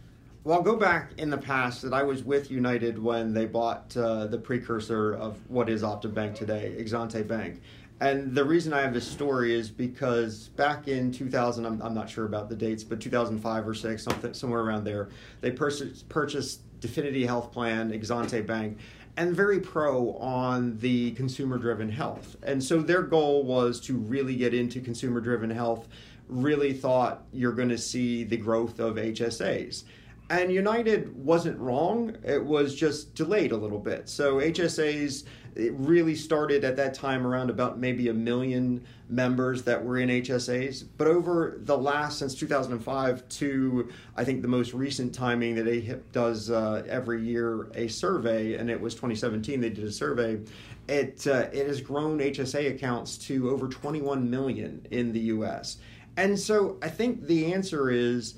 Well, 0.44 0.58
I'll 0.58 0.62
go 0.62 0.76
back 0.76 1.12
in 1.16 1.30
the 1.30 1.38
past 1.38 1.80
that 1.82 1.94
I 1.94 2.02
was 2.02 2.22
with 2.22 2.50
United 2.50 3.02
when 3.02 3.32
they 3.32 3.46
bought 3.46 3.96
uh, 3.96 4.26
the 4.26 4.36
precursor 4.36 5.14
of 5.14 5.38
what 5.48 5.70
is 5.70 5.82
Optum 5.82 6.12
Bank 6.12 6.34
today, 6.34 6.74
Exante 6.78 7.26
Bank. 7.26 7.62
And 8.00 8.34
the 8.34 8.44
reason 8.44 8.74
I 8.74 8.82
have 8.82 8.92
this 8.92 9.08
story 9.08 9.54
is 9.54 9.70
because 9.70 10.48
back 10.48 10.86
in 10.86 11.10
2000, 11.10 11.64
I'm, 11.64 11.80
I'm 11.80 11.94
not 11.94 12.10
sure 12.10 12.26
about 12.26 12.50
the 12.50 12.56
dates, 12.56 12.84
but 12.84 13.00
2005 13.00 13.66
or 13.66 13.72
6, 13.72 14.02
something, 14.02 14.34
somewhere 14.34 14.60
around 14.60 14.84
there, 14.84 15.08
they 15.40 15.50
purchased, 15.50 16.06
purchased 16.10 16.60
Definity 16.80 17.24
Health 17.24 17.50
Plan, 17.50 17.90
Exante 17.90 18.46
Bank, 18.46 18.76
and 19.16 19.34
very 19.34 19.60
pro 19.60 20.14
on 20.16 20.78
the 20.78 21.12
consumer 21.12 21.58
driven 21.58 21.88
health. 21.88 22.36
And 22.42 22.62
so 22.62 22.80
their 22.80 23.02
goal 23.02 23.44
was 23.44 23.80
to 23.82 23.96
really 23.96 24.36
get 24.36 24.54
into 24.54 24.80
consumer 24.80 25.20
driven 25.20 25.50
health, 25.50 25.88
really 26.28 26.72
thought 26.72 27.24
you're 27.32 27.52
going 27.52 27.68
to 27.68 27.78
see 27.78 28.24
the 28.24 28.36
growth 28.36 28.80
of 28.80 28.96
HSAs. 28.96 29.84
And 30.30 30.50
United 30.50 31.14
wasn't 31.14 31.58
wrong, 31.58 32.16
it 32.24 32.42
was 32.42 32.74
just 32.74 33.14
delayed 33.14 33.52
a 33.52 33.56
little 33.56 33.78
bit. 33.78 34.08
So 34.08 34.36
HSAs 34.36 35.24
it 35.56 35.72
really 35.74 36.14
started 36.14 36.64
at 36.64 36.76
that 36.76 36.94
time 36.94 37.26
around 37.26 37.50
about 37.50 37.78
maybe 37.78 38.08
a 38.08 38.14
million 38.14 38.84
members 39.08 39.62
that 39.64 39.84
were 39.84 39.98
in 39.98 40.08
HSAs. 40.08 40.84
But 40.96 41.06
over 41.06 41.58
the 41.60 41.76
last, 41.76 42.18
since 42.18 42.34
2005 42.34 43.28
to 43.28 43.92
I 44.16 44.24
think 44.24 44.42
the 44.42 44.48
most 44.48 44.74
recent 44.74 45.14
timing 45.14 45.54
that 45.56 45.66
AHIP 45.66 46.02
does 46.12 46.50
uh, 46.50 46.84
every 46.88 47.22
year 47.22 47.70
a 47.74 47.88
survey, 47.88 48.54
and 48.54 48.70
it 48.70 48.80
was 48.80 48.94
2017 48.94 49.60
they 49.60 49.70
did 49.70 49.84
a 49.84 49.92
survey, 49.92 50.40
it, 50.88 51.26
uh, 51.26 51.48
it 51.52 51.66
has 51.66 51.80
grown 51.80 52.18
HSA 52.18 52.70
accounts 52.74 53.16
to 53.18 53.50
over 53.50 53.68
21 53.68 54.28
million 54.28 54.86
in 54.90 55.12
the 55.12 55.20
US. 55.20 55.78
And 56.16 56.38
so 56.38 56.78
I 56.82 56.88
think 56.88 57.26
the 57.26 57.52
answer 57.52 57.90
is 57.90 58.34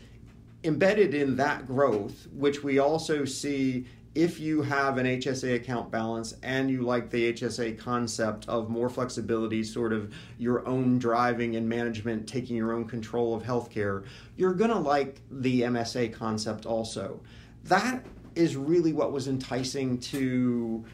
embedded 0.65 1.15
in 1.15 1.37
that 1.37 1.67
growth, 1.67 2.27
which 2.33 2.63
we 2.63 2.79
also 2.79 3.25
see 3.25 3.87
if 4.17 4.41
you 4.41 4.63
have 4.63 4.97
an 4.97 5.05
HSA 5.05 5.57
account 5.57 5.91
balance 5.91 6.35
and 6.43 6.71
you 6.71 6.81
like 6.81 7.11
the 7.11 7.35
HSA 7.35 7.79
concept 7.79 8.49
of 8.49 8.71
more 8.71 8.89
flexibility, 8.89 9.63
sort 9.63 9.93
of 9.93 10.11
your 10.39 10.67
own 10.67 10.99
driving 10.99 11.55
and 11.55 11.69
management, 11.69 12.27
taking 12.27 12.57
your 12.57 12.73
own 12.73 12.87
control 12.87 13.35
of 13.35 13.43
healthcare, 13.43 14.07
you're 14.37 14.55
going 14.55 14.71
to 14.71 14.79
like 14.79 15.21
the 15.31 15.61
MSA 15.61 16.15
concept 16.15 16.65
also. 16.65 17.21
That 17.65 18.07
is 18.35 18.57
really 18.57 18.95
what 18.95 19.13
was 19.13 19.29
enticing 19.29 19.99
to 19.99 20.87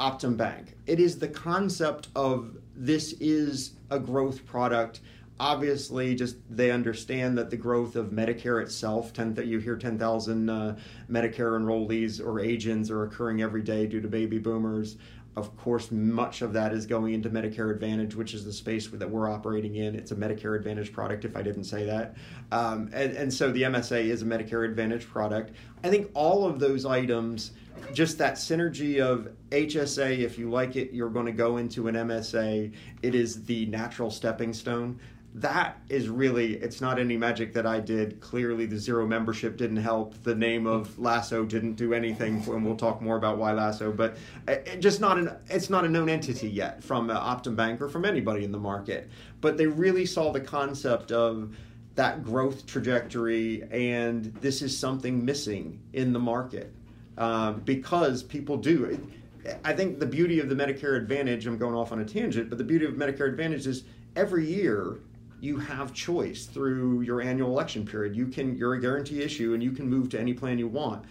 Optum 0.00 0.38
Bank. 0.38 0.74
It 0.86 0.98
is 0.98 1.18
the 1.18 1.28
concept 1.28 2.08
of 2.16 2.56
this 2.74 3.12
is 3.20 3.72
a 3.90 3.98
growth 3.98 4.46
product 4.46 5.00
obviously 5.42 6.14
just 6.14 6.36
they 6.48 6.70
understand 6.70 7.36
that 7.36 7.50
the 7.50 7.56
growth 7.56 7.96
of 7.96 8.10
medicare 8.10 8.62
itself 8.62 9.12
10 9.12 9.34
that 9.34 9.46
you 9.46 9.58
hear 9.58 9.76
10,000 9.76 10.48
uh, 10.48 10.76
medicare 11.10 11.58
enrollees 11.58 12.24
or 12.24 12.38
agents 12.38 12.90
are 12.90 13.02
occurring 13.02 13.42
every 13.42 13.60
day 13.60 13.84
due 13.88 14.00
to 14.00 14.06
baby 14.06 14.38
boomers. 14.38 14.98
Of 15.34 15.56
course 15.56 15.90
much 15.90 16.42
of 16.42 16.52
that 16.52 16.72
is 16.72 16.86
going 16.86 17.14
into 17.14 17.28
medicare 17.28 17.72
advantage 17.72 18.14
which 18.14 18.34
is 18.34 18.44
the 18.44 18.52
space 18.52 18.86
that 18.86 19.10
we're 19.10 19.28
operating 19.28 19.74
in. 19.74 19.96
It's 19.96 20.12
a 20.12 20.14
medicare 20.14 20.56
advantage 20.56 20.92
product 20.92 21.24
if 21.24 21.36
i 21.36 21.42
didn't 21.42 21.64
say 21.64 21.86
that. 21.86 22.14
Um, 22.52 22.88
and, 22.92 23.12
and 23.16 23.34
so 23.34 23.50
the 23.50 23.62
msa 23.62 24.00
is 24.00 24.22
a 24.22 24.26
medicare 24.26 24.64
advantage 24.64 25.08
product. 25.08 25.56
I 25.82 25.90
think 25.90 26.08
all 26.14 26.46
of 26.46 26.60
those 26.60 26.86
items 26.86 27.50
just 27.92 28.16
that 28.18 28.34
synergy 28.34 29.00
of 29.00 29.28
hsa 29.50 30.18
if 30.18 30.38
you 30.38 30.50
like 30.50 30.76
it 30.76 30.92
you're 30.92 31.10
going 31.10 31.26
to 31.26 31.32
go 31.32 31.56
into 31.56 31.88
an 31.88 31.94
msa 31.94 32.72
it 33.02 33.14
is 33.14 33.44
the 33.44 33.66
natural 33.66 34.10
stepping 34.10 34.52
stone 34.52 34.98
that 35.34 35.78
is 35.88 36.08
really 36.08 36.54
it's 36.54 36.80
not 36.80 36.98
any 36.98 37.16
magic 37.16 37.54
that 37.54 37.66
I 37.66 37.80
did. 37.80 38.20
Clearly, 38.20 38.66
the 38.66 38.78
zero 38.78 39.06
membership 39.06 39.56
didn't 39.56 39.78
help. 39.78 40.22
The 40.22 40.34
name 40.34 40.66
of 40.66 40.98
Lasso 40.98 41.44
didn't 41.44 41.74
do 41.74 41.94
anything, 41.94 42.42
and 42.46 42.64
we'll 42.64 42.76
talk 42.76 43.00
more 43.00 43.16
about 43.16 43.38
why 43.38 43.52
Lasso. 43.52 43.92
But 43.92 44.18
it, 44.46 44.80
just 44.80 45.00
not 45.00 45.16
an 45.18 45.30
it's 45.48 45.70
not 45.70 45.84
a 45.84 45.88
known 45.88 46.10
entity 46.10 46.48
yet 46.48 46.84
from 46.84 47.08
uh, 47.08 47.18
Optum 47.18 47.56
Bank 47.56 47.80
or 47.80 47.88
from 47.88 48.04
anybody 48.04 48.44
in 48.44 48.52
the 48.52 48.58
market. 48.58 49.08
But 49.40 49.56
they 49.56 49.66
really 49.66 50.04
saw 50.04 50.32
the 50.32 50.40
concept 50.40 51.12
of 51.12 51.56
that 51.94 52.22
growth 52.22 52.66
trajectory, 52.66 53.62
and 53.70 54.26
this 54.42 54.60
is 54.60 54.76
something 54.76 55.24
missing 55.24 55.80
in 55.94 56.12
the 56.12 56.18
market 56.18 56.74
um, 57.16 57.60
because 57.60 58.22
people 58.22 58.58
do. 58.58 59.00
I 59.64 59.72
think 59.72 59.98
the 59.98 60.06
beauty 60.06 60.40
of 60.40 60.50
the 60.50 60.54
Medicare 60.54 60.98
Advantage. 60.98 61.46
I'm 61.46 61.56
going 61.56 61.74
off 61.74 61.90
on 61.90 62.00
a 62.00 62.04
tangent, 62.04 62.50
but 62.50 62.58
the 62.58 62.64
beauty 62.64 62.84
of 62.84 62.92
Medicare 62.92 63.28
Advantage 63.28 63.66
is 63.66 63.84
every 64.14 64.44
year 64.44 64.98
you 65.42 65.56
have 65.56 65.92
choice 65.92 66.46
through 66.46 67.00
your 67.00 67.20
annual 67.20 67.50
election 67.50 67.84
period. 67.84 68.14
You 68.14 68.28
can 68.28 68.56
you're 68.56 68.74
a 68.74 68.80
guarantee 68.80 69.22
issue 69.22 69.54
and 69.54 69.62
you 69.62 69.72
can 69.72 69.90
move 69.90 70.08
to 70.10 70.20
any 70.20 70.32
plan 70.32 70.56
you 70.56 70.68
want. 70.68 71.04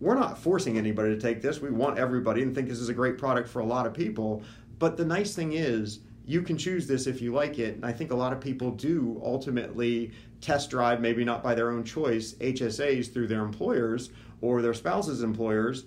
We're 0.00 0.16
not 0.16 0.36
forcing 0.36 0.76
anybody 0.76 1.14
to 1.14 1.20
take 1.20 1.40
this. 1.40 1.60
We 1.60 1.70
want 1.70 1.96
everybody 1.96 2.42
and 2.42 2.52
think 2.52 2.68
this 2.68 2.80
is 2.80 2.88
a 2.88 2.94
great 2.94 3.18
product 3.18 3.48
for 3.48 3.60
a 3.60 3.64
lot 3.64 3.86
of 3.86 3.94
people. 3.94 4.42
But 4.80 4.96
the 4.96 5.04
nice 5.04 5.36
thing 5.36 5.52
is 5.52 6.00
you 6.26 6.42
can 6.42 6.58
choose 6.58 6.88
this 6.88 7.06
if 7.06 7.22
you 7.22 7.32
like 7.32 7.60
it. 7.60 7.76
And 7.76 7.86
I 7.86 7.92
think 7.92 8.10
a 8.10 8.16
lot 8.16 8.32
of 8.32 8.40
people 8.40 8.72
do 8.72 9.20
ultimately 9.24 10.10
test 10.40 10.70
drive, 10.70 11.00
maybe 11.00 11.24
not 11.24 11.44
by 11.44 11.54
their 11.54 11.70
own 11.70 11.84
choice, 11.84 12.32
HSAs 12.34 13.12
through 13.12 13.28
their 13.28 13.44
employers 13.44 14.10
or 14.40 14.60
their 14.60 14.74
spouse's 14.74 15.22
employers. 15.22 15.84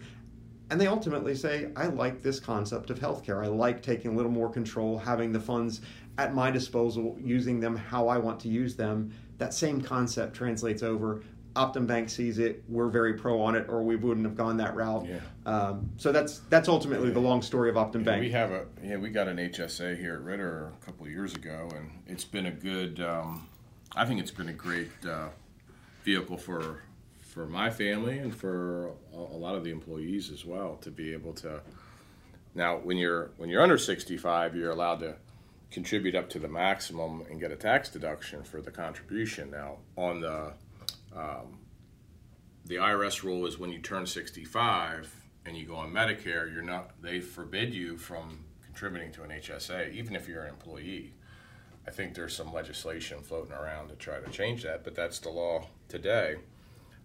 And 0.69 0.79
they 0.79 0.87
ultimately 0.87 1.35
say, 1.35 1.67
I 1.75 1.87
like 1.87 2.21
this 2.21 2.39
concept 2.39 2.89
of 2.89 2.99
healthcare. 2.99 3.43
I 3.43 3.47
like 3.47 3.83
taking 3.83 4.11
a 4.11 4.15
little 4.15 4.31
more 4.31 4.49
control, 4.49 4.97
having 4.97 5.33
the 5.33 5.41
funds 5.41 5.81
at 6.17 6.33
my 6.33 6.51
disposal, 6.51 7.17
using 7.19 7.59
them 7.59 7.75
how 7.75 8.07
I 8.07 8.17
want 8.17 8.39
to 8.41 8.47
use 8.47 8.75
them. 8.75 9.13
That 9.37 9.53
same 9.53 9.81
concept 9.81 10.35
translates 10.35 10.83
over. 10.83 11.23
Optum 11.55 11.85
Bank 11.85 12.09
sees 12.09 12.39
it. 12.39 12.63
We're 12.69 12.87
very 12.87 13.15
pro 13.15 13.41
on 13.41 13.55
it, 13.55 13.67
or 13.67 13.81
we 13.81 13.95
wouldn't 13.95 14.25
have 14.25 14.35
gone 14.35 14.57
that 14.57 14.75
route. 14.75 15.05
Yeah. 15.05 15.19
Um, 15.45 15.89
so 15.97 16.11
that's 16.11 16.39
that's 16.49 16.69
ultimately 16.69 17.09
yeah. 17.09 17.13
the 17.13 17.19
long 17.19 17.41
story 17.41 17.69
of 17.69 17.75
Optum 17.75 17.95
yeah, 17.95 18.03
Bank. 18.03 18.21
We 18.21 18.31
have 18.31 18.51
a 18.51 18.65
yeah, 18.83 18.97
we 18.97 19.09
got 19.09 19.27
an 19.27 19.37
HSA 19.37 19.97
here 19.97 20.15
at 20.15 20.21
Ritter 20.21 20.71
a 20.81 20.85
couple 20.85 21.05
of 21.05 21.11
years 21.11 21.33
ago, 21.35 21.69
and 21.75 21.91
it's 22.07 22.23
been 22.23 22.45
a 22.45 22.51
good. 22.51 23.01
Um, 23.01 23.47
I 23.95 24.05
think 24.05 24.21
it's 24.21 24.31
been 24.31 24.47
a 24.47 24.53
great 24.53 24.91
uh, 25.05 25.29
vehicle 26.03 26.37
for 26.37 26.83
for 27.21 27.45
my 27.45 27.69
family 27.69 28.17
and 28.17 28.35
for 28.35 28.91
a, 29.13 29.17
a 29.17 29.37
lot 29.37 29.55
of 29.55 29.63
the 29.63 29.71
employees 29.71 30.31
as 30.31 30.45
well 30.45 30.77
to 30.81 30.91
be 30.91 31.13
able 31.13 31.33
to. 31.33 31.61
Now, 32.55 32.77
when 32.77 32.97
you're 32.97 33.31
when 33.37 33.49
you're 33.49 33.61
under 33.61 33.77
65, 33.77 34.55
you're 34.55 34.71
allowed 34.71 34.99
to 34.99 35.15
contribute 35.71 36.15
up 36.15 36.29
to 36.29 36.39
the 36.39 36.47
maximum 36.47 37.23
and 37.29 37.39
get 37.39 37.51
a 37.51 37.55
tax 37.55 37.89
deduction 37.89 38.43
for 38.43 38.61
the 38.61 38.71
contribution. 38.71 39.51
Now, 39.51 39.77
on 39.95 40.21
the 40.21 40.53
um, 41.15 41.59
the 42.65 42.75
IRS 42.75 43.23
rule 43.23 43.45
is 43.45 43.57
when 43.57 43.71
you 43.71 43.79
turn 43.79 44.05
65 44.05 45.13
and 45.45 45.57
you 45.57 45.65
go 45.65 45.75
on 45.75 45.91
Medicare, 45.91 46.53
you're 46.53 46.61
not 46.61 46.91
they 47.01 47.19
forbid 47.19 47.73
you 47.73 47.97
from 47.97 48.45
contributing 48.65 49.11
to 49.13 49.23
an 49.23 49.29
HSA, 49.29 49.93
even 49.93 50.15
if 50.15 50.27
you're 50.27 50.43
an 50.43 50.49
employee. 50.49 51.13
I 51.87 51.91
think 51.91 52.13
there's 52.13 52.35
some 52.35 52.53
legislation 52.53 53.21
floating 53.21 53.53
around 53.53 53.89
to 53.89 53.95
try 53.95 54.19
to 54.19 54.29
change 54.29 54.63
that, 54.63 54.83
but 54.83 54.93
that's 54.93 55.19
the 55.19 55.29
law 55.29 55.67
today. 55.87 56.35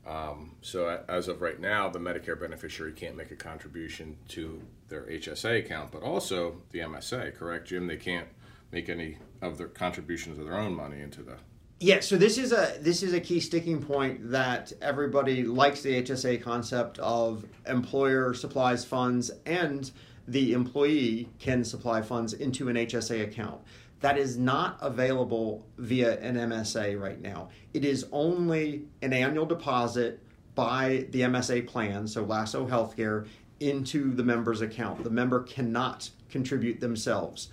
Um, 0.07 0.53
so 0.61 1.03
as 1.09 1.29
of 1.29 1.41
right 1.41 1.59
now, 1.59 1.89
the 1.89 1.99
Medicare 1.99 2.39
beneficiary 2.39 2.93
can't 2.93 3.17
make 3.17 3.31
a 3.31 3.37
contribution 3.37 4.17
to 4.29 4.63
their 4.89 5.03
HSA 5.03 5.65
account, 5.65 5.91
but 5.91 6.03
also 6.03 6.59
the 6.71 6.81
MSA. 6.81 7.35
Correct, 7.35 7.67
Jim? 7.69 7.87
They 7.87 7.97
can't 7.97 8.29
make 8.77 8.91
any 8.91 9.17
of 9.41 9.57
their 9.57 9.69
contributions 9.69 10.39
of 10.39 10.45
their 10.45 10.59
own 10.59 10.75
money 10.75 11.01
into 11.01 11.23
the 11.23 11.37
yeah, 11.79 12.01
so 12.01 12.17
this 12.17 12.39
is 12.39 12.53
a 12.53 12.79
this 12.81 13.03
is 13.03 13.13
a 13.13 13.21
key 13.21 13.39
sticking 13.39 13.83
point 13.83 14.31
that 14.31 14.73
everybody 14.81 15.45
likes 15.45 15.83
the 15.83 16.03
HSA 16.03 16.43
concept 16.43 16.99
of 17.01 17.45
employer 17.67 18.33
supplies 18.33 18.83
funds 18.83 19.31
and 19.45 19.91
the 20.27 20.55
employee 20.55 21.29
can 21.39 21.65
supply 21.65 22.01
funds 22.01 22.33
into 22.33 22.71
an 22.71 22.77
HSA 22.77 23.25
account. 23.25 23.61
That 24.01 24.17
is 24.17 24.39
not 24.39 24.79
available 24.81 25.67
via 25.77 26.19
an 26.21 26.37
MSA 26.37 26.99
right 26.99 27.21
now. 27.21 27.51
It 27.75 27.85
is 27.85 28.07
only 28.11 28.87
an 29.03 29.13
annual 29.13 29.45
deposit 29.45 30.23
by 30.55 31.07
the 31.11 31.21
MSA 31.21 31.67
plan, 31.67 32.09
so 32.09 32.25
Lasso 32.25 32.67
Healthcare, 32.67 33.27
into 33.61 34.15
the 34.15 34.25
member's 34.25 34.63
account. 34.63 35.05
The 35.05 35.11
member 35.11 35.43
cannot 35.43 36.09
contribute 36.31 36.81
themselves. 36.81 37.51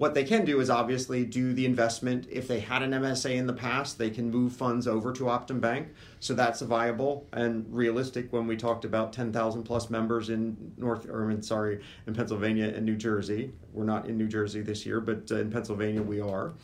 What 0.00 0.14
they 0.14 0.24
can 0.24 0.46
do 0.46 0.60
is 0.60 0.70
obviously 0.70 1.26
do 1.26 1.52
the 1.52 1.66
investment. 1.66 2.26
If 2.30 2.48
they 2.48 2.60
had 2.60 2.82
an 2.82 2.92
MSA 2.92 3.34
in 3.34 3.46
the 3.46 3.52
past, 3.52 3.98
they 3.98 4.08
can 4.08 4.30
move 4.30 4.54
funds 4.54 4.88
over 4.88 5.12
to 5.12 5.24
Optum 5.24 5.60
Bank. 5.60 5.88
So 6.20 6.32
that's 6.32 6.62
viable 6.62 7.26
and 7.34 7.66
realistic 7.70 8.32
when 8.32 8.46
we 8.46 8.56
talked 8.56 8.86
about 8.86 9.12
10,000 9.12 9.62
plus 9.62 9.90
members 9.90 10.30
in 10.30 10.72
North, 10.78 11.06
or 11.06 11.30
in, 11.30 11.42
sorry, 11.42 11.82
in 12.06 12.14
Pennsylvania 12.14 12.72
and 12.74 12.86
New 12.86 12.96
Jersey. 12.96 13.52
We're 13.74 13.84
not 13.84 14.06
in 14.06 14.16
New 14.16 14.26
Jersey 14.26 14.62
this 14.62 14.86
year, 14.86 15.02
but 15.02 15.30
uh, 15.30 15.40
in 15.40 15.50
Pennsylvania 15.50 16.00
we 16.00 16.18
are. 16.18 16.54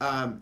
Um, 0.00 0.40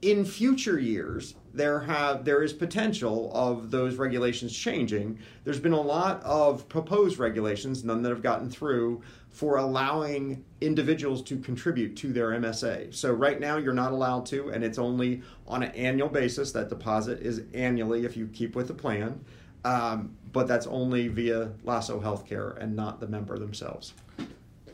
in 0.00 0.24
future 0.24 0.78
years, 0.78 1.34
there 1.52 1.80
have 1.80 2.24
there 2.24 2.42
is 2.42 2.54
potential 2.54 3.30
of 3.34 3.70
those 3.70 3.96
regulations 3.96 4.56
changing. 4.56 5.18
There's 5.44 5.60
been 5.60 5.74
a 5.74 5.80
lot 5.80 6.22
of 6.22 6.66
proposed 6.68 7.18
regulations, 7.18 7.84
none 7.84 8.00
that 8.02 8.08
have 8.08 8.22
gotten 8.22 8.48
through, 8.48 9.02
for 9.30 9.56
allowing 9.56 10.44
individuals 10.60 11.22
to 11.22 11.38
contribute 11.38 11.96
to 11.96 12.12
their 12.12 12.30
MSA. 12.30 12.94
So 12.94 13.12
right 13.12 13.40
now 13.40 13.56
you're 13.56 13.72
not 13.72 13.92
allowed 13.92 14.26
to, 14.26 14.50
and 14.50 14.64
it's 14.64 14.78
only 14.78 15.22
on 15.46 15.62
an 15.62 15.70
annual 15.72 16.08
basis. 16.08 16.52
That 16.52 16.68
deposit 16.68 17.20
is 17.20 17.42
annually 17.54 18.04
if 18.04 18.16
you 18.16 18.26
keep 18.26 18.54
with 18.56 18.68
the 18.68 18.74
plan, 18.74 19.24
um, 19.64 20.16
but 20.32 20.46
that's 20.46 20.66
only 20.66 21.08
via 21.08 21.52
Lasso 21.64 22.00
Healthcare 22.00 22.60
and 22.60 22.74
not 22.74 23.00
the 23.00 23.06
member 23.06 23.38
themselves. 23.38 23.94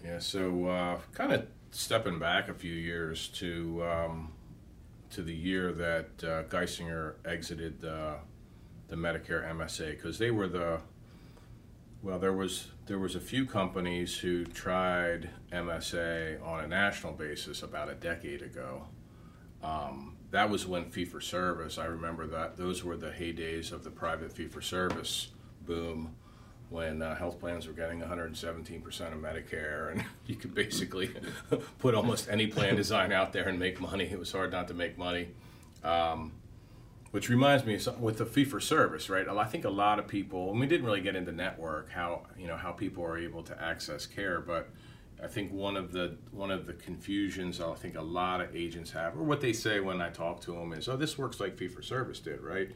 Yeah. 0.05 0.19
So 0.19 0.67
uh, 0.67 0.99
kind 1.13 1.33
of 1.33 1.47
stepping 1.71 2.19
back 2.19 2.49
a 2.49 2.55
few 2.55 2.75
years 2.75 3.29
to. 3.29 3.85
Um, 3.85 4.33
to 5.11 5.23
the 5.23 5.35
year 5.35 5.73
that 5.73 6.09
uh, 6.25 6.43
Geisinger 6.45 7.15
exited 7.25 7.81
the 7.81 8.17
Medicare 8.91 9.49
MSA 9.51 9.93
because 9.93 10.19
they 10.19 10.31
were 10.31 10.49
the 10.49 10.81
well 12.03 12.19
there 12.19 12.33
was 12.33 12.69
there 12.87 12.99
was 13.01 13.17
a 13.17 13.21
few 13.21 13.45
companies 13.45 14.17
who 14.17 14.45
tried 14.45 15.29
MSA 15.53 16.45
on 16.47 16.65
a 16.65 16.69
national 16.69 17.13
basis 17.13 17.63
about 17.63 17.89
a 17.89 17.95
decade 17.95 18.43
ago. 18.43 18.87
Um, 19.63 20.17
that 20.31 20.49
was 20.49 20.67
when 20.67 20.91
fee 20.91 21.05
for 21.05 21.21
service. 21.21 21.79
I 21.79 21.87
remember 21.87 22.27
that 22.29 22.57
those 22.57 22.85
were 22.85 22.97
the 22.97 23.11
heydays 23.11 23.73
of 23.73 23.83
the 23.83 23.91
private 23.91 24.33
fee 24.33 24.47
for 24.47 24.61
service 24.61 25.29
boom 25.67 26.15
when 26.69 27.03
uh, 27.03 27.17
health 27.17 27.41
plans 27.41 27.67
were 27.67 27.73
getting 27.73 28.01
117% 28.01 28.85
of 29.13 29.19
Medicare, 29.19 29.93
and 29.93 30.05
you 30.27 30.37
could 30.37 30.55
basically 30.55 31.11
put 31.79 31.95
almost 31.95 32.29
any 32.29 32.47
plan 32.47 32.77
design 32.77 33.13
out 33.13 33.33
there 33.33 33.49
and 33.49 33.59
make 33.59 33.81
money. 33.81 34.05
It 34.05 34.19
was 34.19 34.31
hard 34.31 34.53
not 34.53 34.69
to 34.69 34.75
make 34.75 34.97
money. 34.97 35.29
Um, 35.83 36.33
which 37.17 37.31
reminds 37.31 37.65
me, 37.65 37.81
with 37.99 38.19
the 38.19 38.27
fee 38.27 38.45
for 38.45 38.61
service, 38.61 39.09
right? 39.09 39.27
I 39.27 39.45
think 39.45 39.65
a 39.65 39.71
lot 39.71 39.99
of 39.99 40.07
people, 40.07 40.51
and 40.51 40.61
we 40.61 40.67
didn't 40.67 40.85
really 40.85 41.01
get 41.01 41.17
into 41.17 41.33
network 41.33 41.91
how 41.91 42.27
you 42.39 42.47
know 42.47 42.59
how 42.59 42.73
people 42.73 43.03
are 43.05 43.17
able 43.17 43.43
to 43.45 43.59
access 43.59 44.05
care, 44.05 44.39
but 44.39 44.69
I 45.25 45.27
think 45.27 45.51
one 45.51 45.79
of 45.79 45.93
the 45.93 46.19
one 46.31 46.51
of 46.51 46.67
the 46.67 46.75
confusions 46.75 47.59
I 47.59 47.73
think 47.73 47.97
a 47.97 48.03
lot 48.03 48.43
of 48.43 48.55
agents 48.55 48.91
have, 48.91 49.17
or 49.17 49.23
what 49.23 49.41
they 49.41 49.55
say 49.55 49.81
when 49.81 50.03
I 50.03 50.11
talk 50.11 50.43
to 50.43 50.53
them, 50.53 50.75
is, 50.75 50.91
"Oh, 50.91 50.99
this 50.99 51.17
works 51.17 51.41
like 51.41 51.57
fee 51.57 51.69
for 51.69 51.81
service 51.81 52.21
did, 52.21 52.43
right?" 52.43 52.69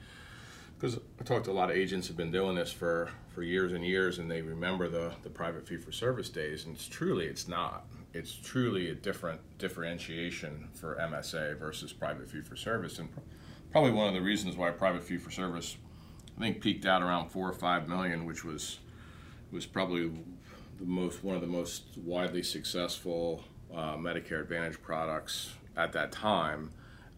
because 0.79 0.99
I 1.21 1.25
talked 1.25 1.45
to 1.45 1.51
a 1.51 1.53
lot 1.53 1.71
of 1.71 1.77
agents 1.77 2.07
who've 2.07 2.17
been 2.17 2.33
doing 2.33 2.55
this 2.55 2.73
for, 2.73 3.11
for 3.35 3.43
years 3.43 3.75
and 3.75 3.85
years, 3.85 4.19
and 4.19 4.31
they 4.31 4.41
remember 4.41 4.89
the, 4.89 5.13
the 5.23 5.29
private 5.29 5.69
fee 5.69 5.77
for 5.77 5.93
service 5.93 6.31
days, 6.31 6.65
and 6.65 6.75
it's 6.75 6.89
truly 6.89 7.27
it's 7.27 7.47
not. 7.47 7.85
It's 8.15 8.33
truly 8.33 8.89
a 8.89 8.95
different 8.95 9.43
differentiation 9.59 10.69
for 10.73 10.97
MSA 10.97 11.59
versus 11.59 11.93
private 11.93 12.31
fee 12.31 12.41
for 12.41 12.57
service, 12.57 12.99
and 12.99 13.11
probably 13.71 13.93
one 13.93 14.09
of 14.09 14.15
the 14.15 14.21
reasons 14.21 14.57
why 14.57 14.71
private 14.71 15.03
fee 15.03 15.17
for 15.17 15.31
service, 15.31 15.77
I 16.37 16.41
think, 16.41 16.61
peaked 16.61 16.87
out 16.87 17.03
around 17.03 17.31
four 17.31 17.49
or 17.49 17.53
five 17.53 17.89
million, 17.89 18.25
which 18.25 18.45
was 18.45 18.79
was 19.53 19.67
probably 19.67 20.11
the 20.79 20.85
most 20.85 21.25
one 21.25 21.35
of 21.35 21.41
the 21.41 21.47
most 21.47 21.85
widely 21.97 22.43
successful 22.43 23.45
uh, 23.75 23.97
Medicare 23.97 24.41
Advantage 24.41 24.81
products 24.81 25.55
at 25.77 25.93
that 25.93 26.13
time, 26.13 26.71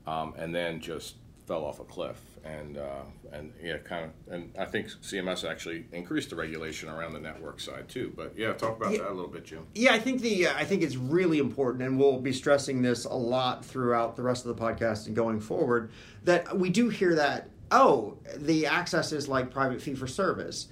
um, 0.06 0.34
and 0.36 0.54
then 0.54 0.80
just 0.80 1.16
fell 1.46 1.64
off 1.64 1.80
a 1.80 1.84
cliff 1.84 2.31
and 2.44 2.78
uh, 2.78 3.02
and 3.32 3.52
yeah, 3.62 3.78
kind 3.78 4.06
of, 4.06 4.32
and 4.32 4.52
I 4.58 4.64
think 4.64 4.88
CMS 4.88 5.48
actually 5.48 5.86
increased 5.92 6.30
the 6.30 6.36
regulation 6.36 6.88
around 6.88 7.12
the 7.12 7.20
network 7.20 7.60
side 7.60 7.88
too. 7.88 8.12
But 8.16 8.34
yeah, 8.36 8.52
talk 8.52 8.76
about 8.76 8.92
yeah, 8.92 8.98
that 8.98 9.10
a 9.10 9.14
little 9.14 9.30
bit, 9.30 9.44
Jim. 9.44 9.66
Yeah, 9.74 9.92
I 9.92 9.98
think 9.98 10.20
the 10.20 10.48
uh, 10.48 10.54
I 10.56 10.64
think 10.64 10.82
it's 10.82 10.96
really 10.96 11.38
important, 11.38 11.84
and 11.84 11.98
we'll 11.98 12.20
be 12.20 12.32
stressing 12.32 12.82
this 12.82 13.04
a 13.04 13.14
lot 13.14 13.64
throughout 13.64 14.16
the 14.16 14.22
rest 14.22 14.44
of 14.46 14.56
the 14.56 14.62
podcast 14.62 15.06
and 15.06 15.16
going 15.16 15.40
forward. 15.40 15.90
That 16.24 16.58
we 16.58 16.70
do 16.70 16.88
hear 16.88 17.14
that 17.14 17.48
oh, 17.72 18.18
the 18.36 18.66
access 18.66 19.10
is 19.10 19.26
like 19.28 19.50
private 19.50 19.82
fee 19.82 19.94
for 19.94 20.06
service. 20.06 20.68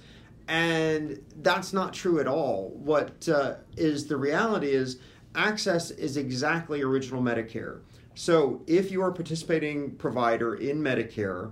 And 0.47 1.23
that's 1.41 1.73
not 1.73 1.93
true 1.93 2.19
at 2.19 2.27
all. 2.27 2.71
What 2.75 3.27
uh, 3.27 3.55
is 3.75 4.07
the 4.07 4.17
reality 4.17 4.69
is 4.69 4.99
access 5.35 5.91
is 5.91 6.17
exactly 6.17 6.81
original 6.81 7.21
Medicare. 7.21 7.81
So 8.15 8.61
if 8.67 8.91
you 8.91 9.01
are 9.01 9.09
a 9.09 9.13
participating 9.13 9.91
provider 9.91 10.55
in 10.55 10.81
Medicare 10.81 11.51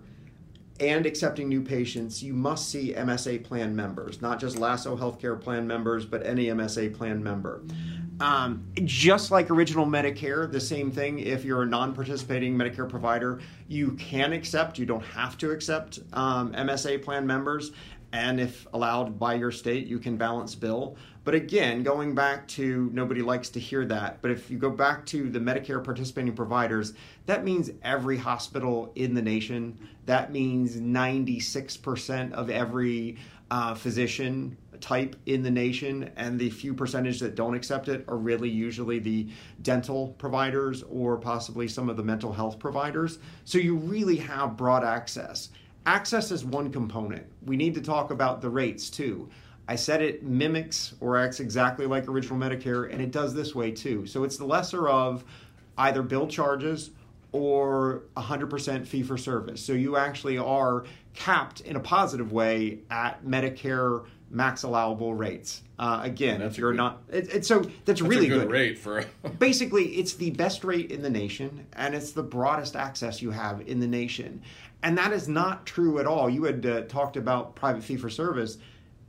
and 0.79 1.05
accepting 1.05 1.49
new 1.49 1.61
patients, 1.61 2.23
you 2.23 2.33
must 2.33 2.69
see 2.69 2.93
MSA 2.93 3.43
plan 3.43 3.75
members, 3.75 4.21
not 4.21 4.39
just 4.39 4.57
Lasso 4.57 4.95
Healthcare 4.95 5.39
plan 5.39 5.67
members, 5.67 6.05
but 6.05 6.25
any 6.25 6.45
MSA 6.45 6.93
plan 6.93 7.21
member. 7.23 7.63
Um, 8.19 8.65
just 8.83 9.31
like 9.31 9.49
original 9.49 9.85
Medicare, 9.85 10.51
the 10.51 10.59
same 10.59 10.91
thing. 10.91 11.19
If 11.19 11.45
you're 11.45 11.63
a 11.63 11.65
non 11.65 11.93
participating 11.93 12.57
Medicare 12.57 12.89
provider, 12.89 13.39
you 13.67 13.91
can 13.93 14.33
accept, 14.33 14.77
you 14.77 14.85
don't 14.85 15.05
have 15.05 15.37
to 15.37 15.51
accept 15.51 15.99
um, 16.13 16.51
MSA 16.53 17.01
plan 17.01 17.25
members. 17.25 17.71
And 18.11 18.39
if 18.39 18.67
allowed 18.73 19.19
by 19.19 19.35
your 19.35 19.51
state, 19.51 19.87
you 19.87 19.99
can 19.99 20.17
balance 20.17 20.55
bill. 20.55 20.97
But 21.29 21.35
again, 21.35 21.83
going 21.83 22.15
back 22.15 22.47
to 22.47 22.89
nobody 22.91 23.21
likes 23.21 23.49
to 23.49 23.59
hear 23.59 23.85
that, 23.85 24.19
but 24.23 24.31
if 24.31 24.49
you 24.49 24.57
go 24.57 24.71
back 24.71 25.05
to 25.05 25.29
the 25.29 25.37
Medicare 25.37 25.83
participating 25.83 26.33
providers, 26.33 26.93
that 27.27 27.43
means 27.43 27.69
every 27.83 28.17
hospital 28.17 28.91
in 28.95 29.13
the 29.13 29.21
nation. 29.21 29.77
That 30.07 30.31
means 30.31 30.77
96% 30.77 32.31
of 32.31 32.49
every 32.49 33.17
uh, 33.51 33.75
physician 33.75 34.57
type 34.81 35.15
in 35.27 35.43
the 35.43 35.51
nation, 35.51 36.09
and 36.15 36.39
the 36.39 36.49
few 36.49 36.73
percentage 36.73 37.19
that 37.19 37.35
don't 37.35 37.53
accept 37.53 37.89
it 37.89 38.05
are 38.07 38.17
really 38.17 38.49
usually 38.49 38.97
the 38.97 39.29
dental 39.61 40.15
providers 40.17 40.83
or 40.89 41.15
possibly 41.15 41.67
some 41.67 41.89
of 41.89 41.95
the 41.95 42.03
mental 42.03 42.33
health 42.33 42.57
providers. 42.57 43.19
So 43.45 43.59
you 43.59 43.75
really 43.75 44.17
have 44.17 44.57
broad 44.57 44.83
access. 44.83 45.49
Access 45.85 46.31
is 46.31 46.43
one 46.43 46.71
component. 46.71 47.27
We 47.45 47.55
need 47.55 47.75
to 47.75 47.81
talk 47.81 48.09
about 48.09 48.41
the 48.41 48.49
rates 48.49 48.89
too. 48.89 49.29
I 49.69 49.75
said 49.75 50.01
it 50.01 50.23
mimics 50.23 50.95
or 50.99 51.15
acts 51.15 51.39
exactly 51.39 51.85
like 51.85 52.07
original 52.07 52.39
Medicare, 52.39 52.91
and 52.91 52.99
it 52.99 53.11
does 53.11 53.35
this 53.35 53.53
way 53.53 53.69
too. 53.69 54.07
So 54.07 54.23
it's 54.23 54.37
the 54.37 54.45
lesser 54.45 54.89
of 54.89 55.23
either 55.77 56.01
bill 56.01 56.25
charges 56.25 56.89
or 57.31 58.01
100% 58.17 58.87
fee 58.87 59.03
for 59.03 59.15
service. 59.15 59.63
So 59.63 59.73
you 59.73 59.95
actually 59.95 60.39
are 60.39 60.85
capped 61.13 61.61
in 61.61 61.75
a 61.75 61.79
positive 61.79 62.31
way 62.31 62.79
at 62.89 63.23
Medicare 63.23 64.07
max 64.31 64.63
allowable 64.63 65.13
rates. 65.13 65.61
Uh, 65.77 65.99
again, 66.01 66.41
if 66.41 66.57
you're 66.57 66.71
good, 66.71 66.77
not, 66.77 67.03
it, 67.11 67.35
it, 67.35 67.45
so 67.45 67.59
that's, 67.59 67.75
that's 67.85 68.01
really 68.01 68.27
good, 68.27 68.47
good, 68.47 68.51
rate 68.51 68.79
for. 68.79 69.05
Basically, 69.37 69.85
it's 69.99 70.15
the 70.15 70.31
best 70.31 70.63
rate 70.63 70.91
in 70.91 71.03
the 71.03 71.11
nation, 71.11 71.67
and 71.73 71.93
it's 71.93 72.13
the 72.13 72.23
broadest 72.23 72.75
access 72.75 73.21
you 73.21 73.29
have 73.29 73.61
in 73.67 73.79
the 73.79 73.87
nation, 73.87 74.41
and 74.81 74.97
that 74.97 75.13
is 75.13 75.27
not 75.27 75.67
true 75.67 75.99
at 75.99 76.07
all. 76.07 76.27
You 76.27 76.45
had 76.45 76.65
uh, 76.65 76.81
talked 76.81 77.17
about 77.17 77.53
private 77.55 77.83
fee 77.83 77.97
for 77.97 78.09
service 78.09 78.57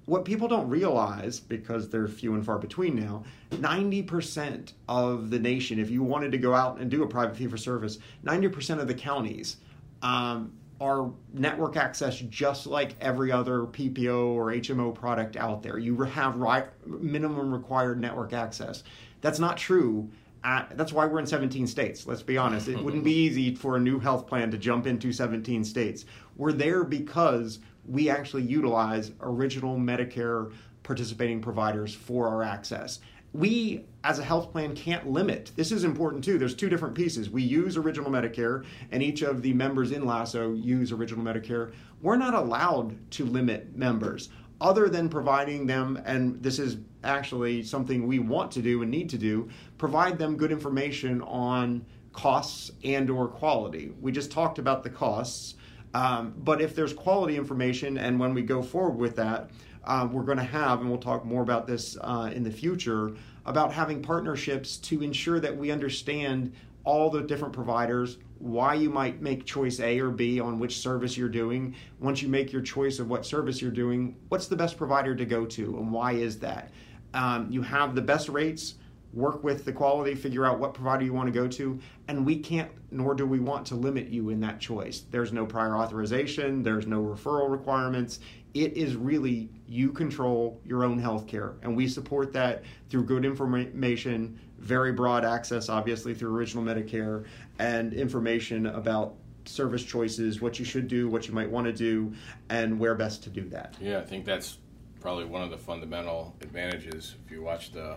what 0.06 0.24
people 0.24 0.48
don't 0.48 0.68
realize, 0.68 1.38
because 1.38 1.88
they're 1.88 2.08
few 2.08 2.34
and 2.34 2.44
far 2.44 2.58
between 2.58 2.96
now, 2.96 3.22
90% 3.52 4.72
of 4.88 5.30
the 5.30 5.38
nation, 5.38 5.78
if 5.78 5.90
you 5.90 6.02
wanted 6.02 6.32
to 6.32 6.38
go 6.38 6.54
out 6.54 6.78
and 6.78 6.90
do 6.90 7.02
a 7.02 7.06
private 7.06 7.36
fee 7.36 7.46
for 7.46 7.56
service, 7.56 7.98
90% 8.24 8.80
of 8.80 8.88
the 8.88 8.94
counties 8.94 9.58
um, 10.02 10.52
are 10.80 11.10
network 11.34 11.76
access 11.76 12.18
just 12.18 12.66
like 12.66 12.96
every 13.00 13.30
other 13.30 13.60
PPO 13.60 14.28
or 14.28 14.46
HMO 14.46 14.94
product 14.94 15.36
out 15.36 15.62
there. 15.62 15.78
You 15.78 15.96
have 16.02 16.36
right, 16.36 16.66
minimum 16.86 17.52
required 17.52 18.00
network 18.00 18.32
access. 18.32 18.82
That's 19.20 19.38
not 19.38 19.58
true. 19.58 20.10
At, 20.42 20.74
that's 20.78 20.90
why 20.90 21.04
we're 21.04 21.18
in 21.18 21.26
17 21.26 21.66
states. 21.66 22.06
Let's 22.06 22.22
be 22.22 22.38
honest. 22.38 22.66
It 22.66 22.82
wouldn't 22.82 23.04
be 23.04 23.12
easy 23.26 23.54
for 23.54 23.76
a 23.76 23.80
new 23.80 23.98
health 23.98 24.26
plan 24.26 24.50
to 24.50 24.56
jump 24.56 24.86
into 24.86 25.12
17 25.12 25.64
states. 25.64 26.06
We're 26.36 26.52
there 26.52 26.82
because 26.82 27.58
we 27.90 28.08
actually 28.08 28.42
utilize 28.42 29.12
original 29.20 29.76
Medicare 29.76 30.52
participating 30.82 31.40
providers 31.40 31.94
for 31.94 32.28
our 32.28 32.42
access. 32.42 33.00
We, 33.32 33.84
as 34.02 34.18
a 34.18 34.24
health 34.24 34.50
plan, 34.50 34.74
can't 34.74 35.08
limit. 35.08 35.52
This 35.54 35.70
is 35.70 35.84
important 35.84 36.24
too. 36.24 36.38
There's 36.38 36.54
two 36.54 36.68
different 36.68 36.94
pieces. 36.94 37.30
We 37.30 37.42
use 37.42 37.76
original 37.76 38.10
Medicare, 38.10 38.64
and 38.90 39.02
each 39.02 39.22
of 39.22 39.42
the 39.42 39.52
members 39.52 39.92
in 39.92 40.04
Lasso 40.04 40.52
use 40.52 40.90
original 40.90 41.24
Medicare. 41.24 41.72
We're 42.02 42.16
not 42.16 42.34
allowed 42.34 43.10
to 43.12 43.24
limit 43.24 43.76
members 43.76 44.30
other 44.60 44.88
than 44.88 45.08
providing 45.08 45.66
them, 45.66 46.00
and 46.04 46.42
this 46.42 46.58
is 46.58 46.78
actually 47.02 47.62
something 47.62 48.06
we 48.06 48.18
want 48.18 48.50
to 48.52 48.62
do 48.62 48.82
and 48.82 48.90
need 48.90 49.08
to 49.10 49.18
do, 49.18 49.48
provide 49.78 50.18
them 50.18 50.36
good 50.36 50.52
information 50.52 51.22
on 51.22 51.84
costs 52.12 52.72
and 52.84 53.08
or 53.08 53.28
quality. 53.28 53.92
We 54.00 54.12
just 54.12 54.30
talked 54.30 54.58
about 54.58 54.82
the 54.82 54.90
costs. 54.90 55.54
Um, 55.94 56.34
but 56.36 56.60
if 56.60 56.74
there's 56.74 56.92
quality 56.92 57.36
information, 57.36 57.98
and 57.98 58.18
when 58.18 58.34
we 58.34 58.42
go 58.42 58.62
forward 58.62 58.98
with 58.98 59.16
that, 59.16 59.50
um, 59.84 60.12
we're 60.12 60.22
going 60.22 60.38
to 60.38 60.44
have, 60.44 60.80
and 60.80 60.90
we'll 60.90 61.00
talk 61.00 61.24
more 61.24 61.42
about 61.42 61.66
this 61.66 61.96
uh, 62.00 62.30
in 62.32 62.44
the 62.44 62.50
future, 62.50 63.14
about 63.46 63.72
having 63.72 64.02
partnerships 64.02 64.76
to 64.76 65.02
ensure 65.02 65.40
that 65.40 65.56
we 65.56 65.70
understand 65.70 66.52
all 66.84 67.10
the 67.10 67.22
different 67.22 67.52
providers, 67.52 68.18
why 68.38 68.74
you 68.74 68.88
might 68.88 69.20
make 69.20 69.44
choice 69.44 69.80
A 69.80 69.98
or 70.00 70.10
B 70.10 70.40
on 70.40 70.58
which 70.58 70.78
service 70.78 71.16
you're 71.16 71.28
doing. 71.28 71.74
Once 71.98 72.22
you 72.22 72.28
make 72.28 72.52
your 72.52 72.62
choice 72.62 72.98
of 72.98 73.08
what 73.08 73.26
service 73.26 73.60
you're 73.60 73.70
doing, 73.70 74.16
what's 74.28 74.46
the 74.46 74.56
best 74.56 74.76
provider 74.76 75.14
to 75.14 75.24
go 75.24 75.44
to, 75.46 75.76
and 75.78 75.92
why 75.92 76.12
is 76.12 76.38
that? 76.38 76.70
Um, 77.12 77.48
you 77.50 77.62
have 77.62 77.94
the 77.94 78.02
best 78.02 78.28
rates 78.28 78.76
work 79.12 79.42
with 79.42 79.64
the 79.64 79.72
quality, 79.72 80.14
figure 80.14 80.46
out 80.46 80.58
what 80.58 80.74
provider 80.74 81.04
you 81.04 81.12
want 81.12 81.26
to 81.26 81.32
go 81.32 81.48
to, 81.48 81.78
and 82.08 82.24
we 82.24 82.38
can't 82.38 82.70
nor 82.90 83.14
do 83.14 83.26
we 83.26 83.38
want 83.38 83.66
to 83.66 83.74
limit 83.74 84.08
you 84.08 84.30
in 84.30 84.40
that 84.40 84.60
choice. 84.60 85.04
There's 85.10 85.32
no 85.32 85.46
prior 85.46 85.76
authorization, 85.76 86.62
there's 86.62 86.86
no 86.86 87.02
referral 87.02 87.50
requirements. 87.50 88.20
It 88.52 88.76
is 88.76 88.96
really 88.96 89.48
you 89.68 89.92
control 89.92 90.60
your 90.64 90.84
own 90.84 90.98
health 90.98 91.26
care, 91.26 91.54
and 91.62 91.76
we 91.76 91.86
support 91.88 92.32
that 92.32 92.64
through 92.88 93.04
good 93.04 93.24
information, 93.24 94.38
very 94.58 94.92
broad 94.92 95.24
access, 95.24 95.68
obviously, 95.68 96.14
through 96.14 96.34
Original 96.34 96.64
Medicare, 96.64 97.26
and 97.58 97.92
information 97.92 98.66
about 98.66 99.14
service 99.44 99.84
choices, 99.84 100.40
what 100.40 100.58
you 100.58 100.64
should 100.64 100.88
do, 100.88 101.08
what 101.08 101.26
you 101.26 101.34
might 101.34 101.50
want 101.50 101.66
to 101.66 101.72
do, 101.72 102.12
and 102.48 102.78
where 102.78 102.94
best 102.94 103.22
to 103.24 103.30
do 103.30 103.48
that. 103.48 103.74
Yeah, 103.80 103.98
I 103.98 104.02
think 104.02 104.24
that's 104.24 104.58
probably 105.00 105.24
one 105.24 105.42
of 105.42 105.50
the 105.50 105.56
fundamental 105.56 106.36
advantages. 106.40 107.14
If 107.24 107.30
you 107.30 107.42
watch 107.42 107.72
the 107.72 107.96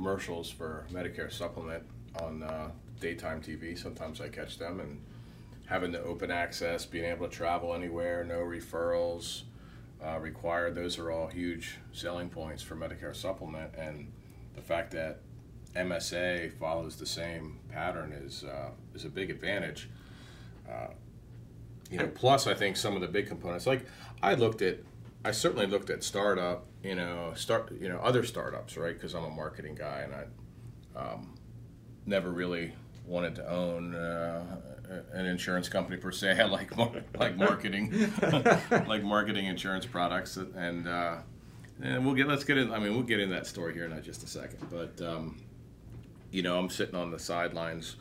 commercials 0.00 0.48
for 0.48 0.86
Medicare 0.90 1.30
supplement 1.30 1.82
on 2.22 2.42
uh, 2.42 2.70
daytime 3.00 3.42
TV. 3.42 3.78
Sometimes 3.78 4.18
I 4.18 4.28
catch 4.28 4.56
them 4.56 4.80
and 4.80 4.98
having 5.66 5.92
the 5.92 6.02
open 6.02 6.30
access, 6.30 6.86
being 6.86 7.04
able 7.04 7.28
to 7.28 7.36
travel 7.36 7.74
anywhere, 7.74 8.24
no 8.24 8.38
referrals 8.38 9.42
uh, 10.02 10.18
required. 10.18 10.74
Those 10.74 10.98
are 10.98 11.10
all 11.10 11.26
huge 11.26 11.76
selling 11.92 12.30
points 12.30 12.62
for 12.62 12.76
Medicare 12.76 13.14
supplement, 13.14 13.74
and 13.76 14.10
the 14.54 14.62
fact 14.62 14.90
that 14.92 15.18
MSA 15.76 16.54
follows 16.54 16.96
the 16.96 17.04
same 17.04 17.58
pattern 17.68 18.10
is 18.12 18.42
uh, 18.42 18.70
is 18.94 19.04
a 19.04 19.10
big 19.10 19.28
advantage. 19.28 19.90
Uh, 20.66 20.94
you 21.90 21.98
know, 21.98 22.06
plus 22.06 22.46
I 22.46 22.54
think 22.54 22.78
some 22.78 22.94
of 22.94 23.02
the 23.02 23.08
big 23.08 23.26
components, 23.26 23.66
like 23.66 23.84
I 24.22 24.32
looked 24.32 24.62
at 24.62 24.78
I 25.24 25.32
certainly 25.32 25.66
looked 25.66 25.90
at 25.90 26.02
startup, 26.02 26.66
you 26.82 26.94
know, 26.94 27.32
start, 27.34 27.72
you 27.78 27.88
know, 27.88 27.98
other 27.98 28.24
startups, 28.24 28.76
right? 28.76 28.94
Because 28.94 29.14
I'm 29.14 29.24
a 29.24 29.30
marketing 29.30 29.74
guy, 29.74 30.04
and 30.04 30.14
I 30.14 30.98
um, 30.98 31.34
never 32.06 32.30
really 32.30 32.72
wanted 33.06 33.34
to 33.34 33.50
own 33.50 33.94
uh, 33.94 34.42
an 35.12 35.26
insurance 35.26 35.68
company 35.68 35.98
per 35.98 36.10
se. 36.10 36.40
I 36.40 36.44
like 36.44 36.74
like 37.18 37.36
marketing, 37.36 38.12
like 38.86 39.02
marketing 39.02 39.46
insurance 39.46 39.84
products, 39.84 40.38
and 40.38 40.88
uh, 40.88 41.18
and 41.82 42.04
we'll 42.04 42.14
get 42.14 42.26
let's 42.26 42.44
get 42.44 42.56
in. 42.56 42.72
I 42.72 42.78
mean, 42.78 42.94
we'll 42.94 43.02
get 43.02 43.20
into 43.20 43.34
that 43.34 43.46
story 43.46 43.74
here 43.74 43.84
in 43.84 44.02
just 44.02 44.22
a 44.22 44.26
second. 44.26 44.66
But 44.70 45.04
um, 45.06 45.42
you 46.30 46.42
know, 46.42 46.58
I'm 46.58 46.70
sitting 46.70 46.94
on 46.94 47.10
the 47.10 47.18
sidelines, 47.18 47.96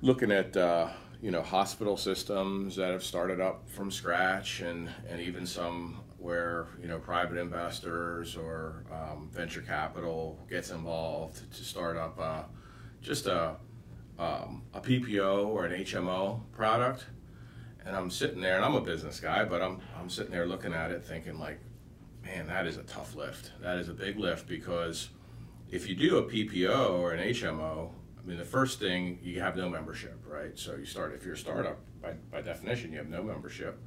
looking 0.00 0.30
at. 0.30 0.56
Uh, 0.56 0.90
you 1.22 1.30
know 1.30 1.42
hospital 1.42 1.98
systems 1.98 2.76
that 2.76 2.90
have 2.92 3.04
started 3.04 3.42
up 3.42 3.68
from 3.68 3.90
scratch 3.90 4.62
and 4.62 4.88
and 5.10 5.20
even 5.20 5.44
some 5.44 6.00
where 6.20 6.66
you 6.80 6.86
know 6.86 6.98
private 6.98 7.38
investors 7.38 8.36
or 8.36 8.84
um, 8.92 9.28
venture 9.32 9.62
capital 9.62 10.38
gets 10.48 10.70
involved 10.70 11.50
to 11.52 11.64
start 11.64 11.96
up 11.96 12.18
uh, 12.20 12.42
just 13.00 13.26
a 13.26 13.56
um, 14.18 14.62
a 14.74 14.80
PPO 14.80 15.46
or 15.46 15.64
an 15.64 15.82
HMO 15.82 16.42
product. 16.52 17.06
And 17.86 17.96
I'm 17.96 18.10
sitting 18.10 18.42
there, 18.42 18.56
and 18.56 18.64
I'm 18.64 18.74
a 18.74 18.80
business 18.82 19.18
guy, 19.18 19.44
but 19.44 19.62
I'm 19.62 19.80
I'm 19.98 20.10
sitting 20.10 20.30
there 20.30 20.46
looking 20.46 20.74
at 20.74 20.90
it, 20.90 21.04
thinking 21.04 21.38
like, 21.38 21.58
man, 22.22 22.46
that 22.48 22.66
is 22.66 22.76
a 22.76 22.82
tough 22.82 23.14
lift. 23.14 23.52
That 23.62 23.78
is 23.78 23.88
a 23.88 23.94
big 23.94 24.18
lift 24.18 24.46
because 24.46 25.08
if 25.70 25.88
you 25.88 25.94
do 25.94 26.18
a 26.18 26.22
PPO 26.24 26.90
or 26.90 27.12
an 27.12 27.26
HMO, 27.30 27.90
I 28.18 28.26
mean, 28.26 28.36
the 28.36 28.44
first 28.44 28.78
thing 28.78 29.18
you 29.22 29.40
have 29.40 29.56
no 29.56 29.68
membership, 29.68 30.22
right? 30.26 30.58
So 30.58 30.76
you 30.76 30.84
start 30.84 31.14
if 31.14 31.24
you're 31.24 31.34
a 31.34 31.38
startup, 31.38 31.78
by, 32.02 32.12
by 32.30 32.42
definition, 32.42 32.92
you 32.92 32.98
have 32.98 33.08
no 33.08 33.22
membership. 33.22 33.80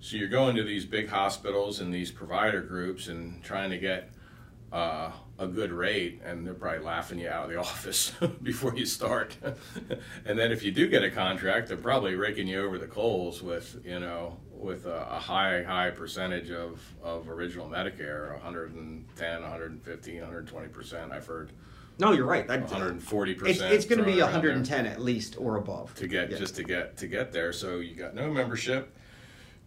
So 0.00 0.16
you're 0.16 0.28
going 0.28 0.56
to 0.56 0.62
these 0.62 0.84
big 0.84 1.08
hospitals 1.08 1.80
and 1.80 1.92
these 1.92 2.10
provider 2.10 2.60
groups 2.60 3.08
and 3.08 3.42
trying 3.42 3.70
to 3.70 3.78
get 3.78 4.10
uh, 4.72 5.10
a 5.38 5.46
good 5.46 5.72
rate, 5.72 6.20
and 6.24 6.46
they're 6.46 6.54
probably 6.54 6.80
laughing 6.84 7.18
you 7.18 7.28
out 7.28 7.44
of 7.44 7.50
the 7.50 7.56
office 7.60 8.12
before 8.42 8.76
you 8.76 8.84
start. 8.86 9.36
and 10.26 10.38
then 10.38 10.52
if 10.52 10.62
you 10.62 10.70
do 10.70 10.86
get 10.88 11.02
a 11.02 11.10
contract, 11.10 11.68
they're 11.68 11.76
probably 11.76 12.14
raking 12.14 12.46
you 12.46 12.62
over 12.64 12.78
the 12.78 12.86
coals 12.86 13.42
with 13.42 13.80
you 13.84 13.98
know 13.98 14.36
with 14.52 14.86
a, 14.86 15.06
a 15.10 15.18
high 15.18 15.62
high 15.62 15.90
percentage 15.90 16.50
of, 16.50 16.80
of 17.02 17.28
original 17.28 17.68
Medicare, 17.68 18.32
110, 18.34 19.40
115, 19.42 20.14
120 20.20 20.68
percent. 20.68 21.12
I've 21.12 21.26
heard 21.26 21.52
No, 21.98 22.12
you're 22.12 22.26
right. 22.26 22.46
That- 22.46 22.60
140 22.62 23.32
It's, 23.32 23.40
percent. 23.42 23.72
it's 23.72 23.84
going 23.86 23.98
to 23.98 24.04
be 24.04 24.20
110 24.20 24.86
at 24.86 25.00
least 25.00 25.36
or 25.38 25.56
above 25.56 25.94
to 25.96 26.06
get 26.06 26.30
Yeah. 26.30 26.38
just 26.38 26.54
to 26.56 26.62
get 26.64 26.96
to 26.98 27.06
get 27.06 27.32
there. 27.32 27.52
So 27.52 27.78
you 27.78 27.94
got 27.94 28.14
no 28.14 28.30
membership. 28.30 28.94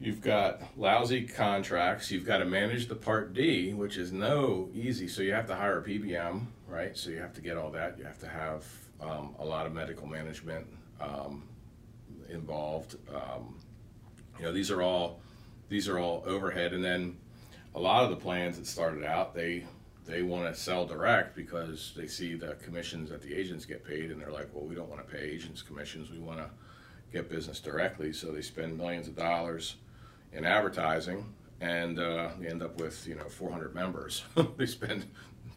You've 0.02 0.22
got 0.22 0.62
lousy 0.78 1.24
contracts. 1.24 2.10
You've 2.10 2.26
got 2.26 2.38
to 2.38 2.46
manage 2.46 2.88
the 2.88 2.96
Part 2.96 3.34
D, 3.34 3.74
which 3.74 3.98
is 3.98 4.14
no 4.14 4.70
easy. 4.74 5.10
So 5.10 5.22
you 5.22 5.34
have 5.34 5.48
to 5.48 5.56
hire 5.56 5.80
a 5.80 5.84
PBM, 5.84 6.46
right? 6.70 6.98
So 6.98 7.10
you 7.10 7.20
have 7.20 7.34
to 7.34 7.42
get 7.42 7.58
all 7.58 7.70
that. 7.72 7.98
You 7.98 8.06
have 8.06 8.20
to 8.20 8.28
have 8.28 8.66
um, 9.02 9.36
a 9.40 9.46
lot 9.46 9.66
of 9.66 9.74
medical 9.74 10.08
management 10.08 10.66
um, 11.02 11.44
involved. 12.30 12.96
Um, 13.14 13.60
you 14.38 14.46
know, 14.46 14.54
these 14.54 14.72
are 14.72 14.82
all 14.82 15.20
these 15.68 15.90
are 15.90 16.00
all 16.00 16.24
overhead, 16.26 16.72
and 16.72 16.84
then 16.84 17.18
a 17.76 17.80
lot 17.80 18.06
of 18.06 18.10
the 18.10 18.16
plans 18.16 18.58
that 18.58 18.68
started 18.68 19.04
out, 19.04 19.36
they 19.36 19.66
they 20.06 20.22
want 20.22 20.54
to 20.54 20.58
sell 20.58 20.86
direct 20.86 21.36
because 21.36 21.92
they 21.98 22.08
see 22.08 22.36
the 22.36 22.56
commissions 22.64 23.10
that 23.10 23.22
the 23.22 23.36
agents 23.36 23.66
get 23.66 23.86
paid, 23.86 24.12
and 24.12 24.22
they're 24.22 24.32
like, 24.32 24.48
well, 24.54 24.66
we 24.66 24.76
don't 24.76 24.90
want 24.90 25.06
to 25.06 25.14
pay 25.14 25.24
agents 25.24 25.62
commissions. 25.62 26.10
We 26.10 26.20
want 26.20 26.40
to 26.40 26.50
get 27.12 27.30
business 27.30 27.60
directly, 27.60 28.14
so 28.14 28.32
they 28.32 28.42
spend 28.42 28.78
millions 28.78 29.10
of 29.10 29.18
dollars 29.18 29.76
in 30.34 30.46
advertising, 30.46 31.26
and 31.62 32.00
uh, 32.00 32.30
they 32.40 32.48
end 32.48 32.62
up 32.64 32.80
with 32.80 33.08
you 33.08 33.16
know 33.16 33.26
400 33.26 33.74
members. 33.74 34.24
they 34.58 34.66
spend 34.66 35.06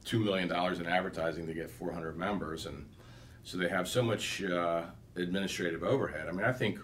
two 0.05 0.21
million 0.21 0.49
dollars 0.49 0.81
in 0.81 0.87
advertising 0.87 1.47
to 1.47 1.55
get 1.55 1.71
400 1.71 2.17
members, 2.17 2.67
and 2.67 2.87
so 3.45 3.59
they 3.59 3.69
have 3.69 3.89
so 3.89 4.03
much 4.03 4.43
uh, 4.43 4.83
administrative 5.17 5.83
overhead. 5.83 6.29
I 6.29 6.33
mean, 6.33 6.45
I 6.45 6.53
think 6.53 6.79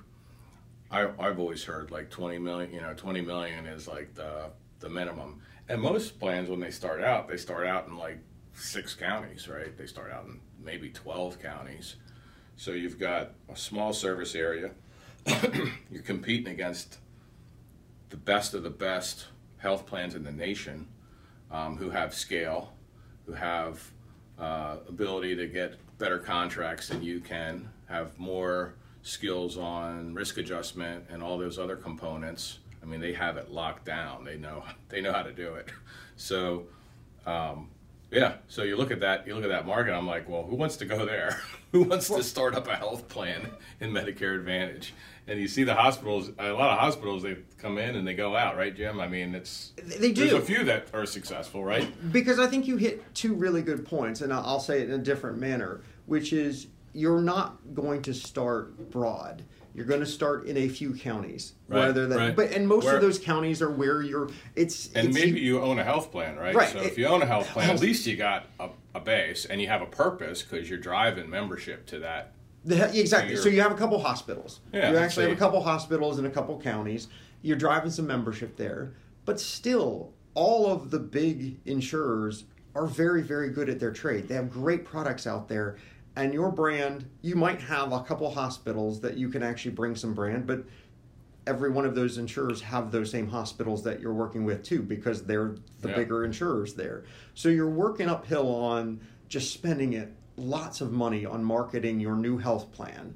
I, 0.90 1.08
I've 1.18 1.38
always 1.38 1.64
heard 1.64 1.90
like 1.90 2.10
20 2.10 2.38
million, 2.38 2.72
you 2.72 2.80
know, 2.80 2.94
20 2.94 3.20
million 3.20 3.66
is 3.66 3.86
like 3.86 4.14
the, 4.14 4.50
the 4.80 4.88
minimum. 4.88 5.40
And 5.68 5.82
most 5.82 6.18
plans, 6.18 6.48
when 6.48 6.60
they 6.60 6.70
start 6.70 7.02
out, 7.02 7.28
they 7.28 7.36
start 7.36 7.66
out 7.66 7.88
in 7.88 7.96
like 7.96 8.18
six 8.54 8.94
counties, 8.94 9.48
right? 9.48 9.76
They 9.76 9.86
start 9.86 10.10
out 10.10 10.24
in 10.24 10.40
maybe 10.62 10.88
12 10.90 11.40
counties. 11.40 11.96
So 12.56 12.72
you've 12.72 12.98
got 12.98 13.32
a 13.48 13.56
small 13.56 13.92
service 13.92 14.34
area. 14.34 14.70
You're 15.90 16.02
competing 16.02 16.52
against 16.52 16.98
the 18.10 18.16
best 18.16 18.54
of 18.54 18.62
the 18.62 18.70
best 18.70 19.26
health 19.58 19.86
plans 19.86 20.14
in 20.14 20.24
the 20.24 20.32
nation 20.32 20.86
um, 21.50 21.76
who 21.76 21.90
have 21.90 22.14
scale, 22.14 22.72
who 23.26 23.32
have 23.32 23.90
uh, 24.38 24.76
ability 24.88 25.34
to 25.36 25.46
get 25.46 25.74
better 25.98 26.18
contracts 26.18 26.88
than 26.88 27.02
you 27.02 27.20
can, 27.20 27.68
have 27.88 28.18
more 28.18 28.74
skills 29.02 29.56
on 29.56 30.14
risk 30.14 30.38
adjustment 30.38 31.04
and 31.10 31.22
all 31.22 31.38
those 31.38 31.58
other 31.58 31.76
components. 31.76 32.58
I 32.82 32.86
mean, 32.86 33.00
they 33.00 33.12
have 33.14 33.36
it 33.36 33.50
locked 33.50 33.84
down. 33.84 34.24
They 34.24 34.36
know 34.36 34.64
they 34.88 35.00
know 35.00 35.12
how 35.12 35.22
to 35.22 35.32
do 35.32 35.54
it. 35.54 35.68
So, 36.16 36.66
um, 37.26 37.70
yeah. 38.10 38.34
So 38.48 38.62
you 38.62 38.76
look 38.76 38.90
at 38.90 39.00
that. 39.00 39.26
You 39.26 39.34
look 39.34 39.44
at 39.44 39.50
that 39.50 39.66
market. 39.66 39.92
I'm 39.92 40.06
like, 40.06 40.28
well, 40.28 40.44
who 40.44 40.56
wants 40.56 40.76
to 40.78 40.84
go 40.84 41.04
there? 41.04 41.40
who 41.72 41.82
wants 41.82 42.08
to 42.08 42.22
start 42.22 42.54
up 42.54 42.66
a 42.68 42.76
health 42.76 43.08
plan 43.08 43.50
in 43.80 43.90
Medicare 43.90 44.34
Advantage? 44.36 44.94
And 45.26 45.38
you 45.38 45.46
see 45.46 45.62
the 45.64 45.74
hospitals. 45.74 46.30
A 46.38 46.52
lot 46.52 46.72
of 46.72 46.78
hospitals 46.78 47.22
they 47.22 47.36
come 47.58 47.76
in 47.76 47.96
and 47.96 48.06
they 48.06 48.14
go 48.14 48.34
out, 48.34 48.56
right, 48.56 48.74
Jim? 48.74 48.98
I 48.98 49.08
mean, 49.08 49.34
it's 49.34 49.72
They 49.76 50.12
There's 50.12 50.30
do. 50.30 50.36
a 50.38 50.40
few 50.40 50.64
that 50.64 50.88
are 50.94 51.04
successful, 51.04 51.62
right? 51.62 51.86
Because 52.12 52.38
I 52.38 52.46
think 52.46 52.66
you 52.66 52.78
hit 52.78 53.14
two 53.14 53.34
really 53.34 53.60
good 53.62 53.84
points, 53.84 54.22
and 54.22 54.32
I'll 54.32 54.60
say 54.60 54.80
it 54.80 54.88
in 54.88 54.98
a 54.98 55.02
different 55.02 55.38
manner, 55.38 55.82
which 56.06 56.32
is 56.32 56.68
you're 56.94 57.20
not 57.20 57.58
going 57.74 58.00
to 58.02 58.14
start 58.14 58.90
broad. 58.90 59.42
You're 59.74 59.84
going 59.86 60.00
to 60.00 60.06
start 60.06 60.46
in 60.46 60.56
a 60.56 60.68
few 60.68 60.94
counties, 60.94 61.52
Right, 61.68 61.86
rather 61.86 62.06
than, 62.06 62.18
right. 62.18 62.36
but 62.36 62.50
and 62.52 62.66
most 62.66 62.84
Where- 62.86 62.96
of 62.96 63.02
those 63.02 63.18
counties 63.18 63.62
are 63.62 63.70
where 63.70 64.02
you're. 64.02 64.28
It's 64.56 64.92
And 64.94 65.08
it's, 65.08 65.14
maybe 65.14 65.40
you 65.40 65.60
own 65.60 65.78
a 65.78 65.84
health 65.84 66.10
plan, 66.10 66.36
right? 66.36 66.54
Right. 66.54 66.68
So 66.70 66.80
if 66.80 66.98
you 66.98 67.06
own 67.06 67.22
a 67.22 67.26
health 67.26 67.48
plan, 67.48 67.70
at 67.70 67.80
least 67.80 68.06
you 68.06 68.16
got 68.16 68.46
a, 68.58 68.70
a 68.94 69.00
base 69.00 69.44
and 69.44 69.60
you 69.60 69.68
have 69.68 69.82
a 69.82 69.86
purpose 69.86 70.42
because 70.42 70.68
you're 70.68 70.78
driving 70.80 71.28
membership 71.30 71.86
to 71.86 71.98
that. 72.00 72.32
The, 72.64 72.98
exactly. 72.98 73.36
So 73.36 73.42
So, 73.42 73.48
you're- 73.50 73.62
have 73.62 73.72
a 73.72 73.76
couple 73.76 74.00
hospitals. 74.00 74.60
Yeah, 74.72 74.90
you 74.90 74.96
actually 74.96 75.26
have 75.28 75.36
a 75.36 75.38
couple 75.38 75.62
hospitals 75.62 76.18
in 76.18 76.26
a 76.26 76.30
couple 76.30 76.60
counties. 76.60 77.08
You're 77.42 77.56
driving 77.56 77.90
some 77.90 78.06
membership 78.06 78.56
there, 78.56 78.94
but 79.24 79.38
still, 79.38 80.12
all 80.34 80.66
of 80.70 80.90
the 80.90 80.98
big 80.98 81.60
insurers 81.66 82.44
are 82.74 82.86
very, 82.86 83.22
very 83.22 83.48
good 83.50 83.68
at 83.68 83.78
their 83.78 83.92
trade. 83.92 84.28
They 84.28 84.34
have 84.34 84.50
great 84.50 84.84
products 84.84 85.26
out 85.26 85.48
there, 85.48 85.76
and 86.18 86.34
your 86.34 86.50
brand. 86.50 87.08
You 87.22 87.36
might 87.36 87.60
have 87.60 87.92
a 87.92 88.02
couple 88.02 88.28
hospitals 88.28 89.00
that 89.02 89.16
you 89.16 89.28
can 89.28 89.42
actually 89.42 89.70
bring 89.70 89.94
some 89.94 90.14
brand, 90.14 90.48
but 90.48 90.64
every 91.46 91.70
one 91.70 91.86
of 91.86 91.94
those 91.94 92.18
insurers 92.18 92.60
have 92.60 92.90
those 92.90 93.10
same 93.10 93.28
hospitals 93.28 93.84
that 93.84 94.00
you're 94.00 94.12
working 94.12 94.44
with 94.44 94.64
too 94.64 94.82
because 94.82 95.22
they're 95.22 95.54
the 95.80 95.88
Yeah. 95.88 95.94
bigger 95.94 96.24
insurers 96.24 96.74
there. 96.74 97.04
So 97.34 97.48
you're 97.48 97.70
working 97.70 98.08
uphill 98.08 98.48
on 98.48 99.00
just 99.28 99.52
spending 99.52 99.92
it 99.92 100.12
lots 100.36 100.80
of 100.80 100.92
money 100.92 101.24
on 101.24 101.44
marketing 101.44 102.00
your 102.00 102.16
new 102.16 102.36
health 102.36 102.72
plan. 102.72 103.14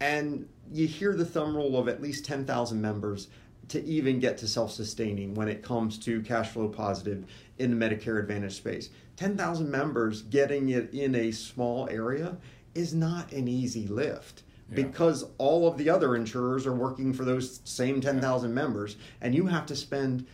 And 0.00 0.46
you 0.72 0.86
hear 0.86 1.14
the 1.14 1.24
thumb 1.24 1.56
rule 1.56 1.76
of 1.76 1.88
at 1.88 2.00
least 2.00 2.24
10,000 2.24 2.80
members 2.80 3.28
to 3.68 3.82
even 3.84 4.20
get 4.20 4.38
to 4.38 4.46
self-sustaining 4.46 5.34
when 5.34 5.48
it 5.48 5.62
comes 5.62 5.98
to 5.98 6.20
cash 6.22 6.50
flow 6.50 6.68
positive 6.68 7.24
in 7.58 7.76
the 7.76 7.86
Medicare 7.88 8.20
Advantage 8.20 8.54
space. 8.54 8.90
10,000 9.16 9.70
members 9.70 10.22
getting 10.22 10.68
it 10.70 10.92
in 10.92 11.14
a 11.14 11.30
small 11.30 11.88
area 11.88 12.36
is 12.74 12.92
not 12.94 13.30
an 13.32 13.46
easy 13.48 13.86
lift 13.86 14.42
Yeah. 14.70 14.76
because 14.76 15.24
all 15.38 15.68
of 15.68 15.78
the 15.78 15.88
other 15.90 16.16
insurers 16.16 16.66
are 16.66 16.74
working 16.74 17.12
for 17.12 17.24
those 17.24 17.60
same 17.64 18.00
10,000 18.00 18.52
members 18.52 18.96
and 19.20 19.34
you 19.34 19.46
have 19.46 19.66
to 19.66 19.76
spend 19.76 20.26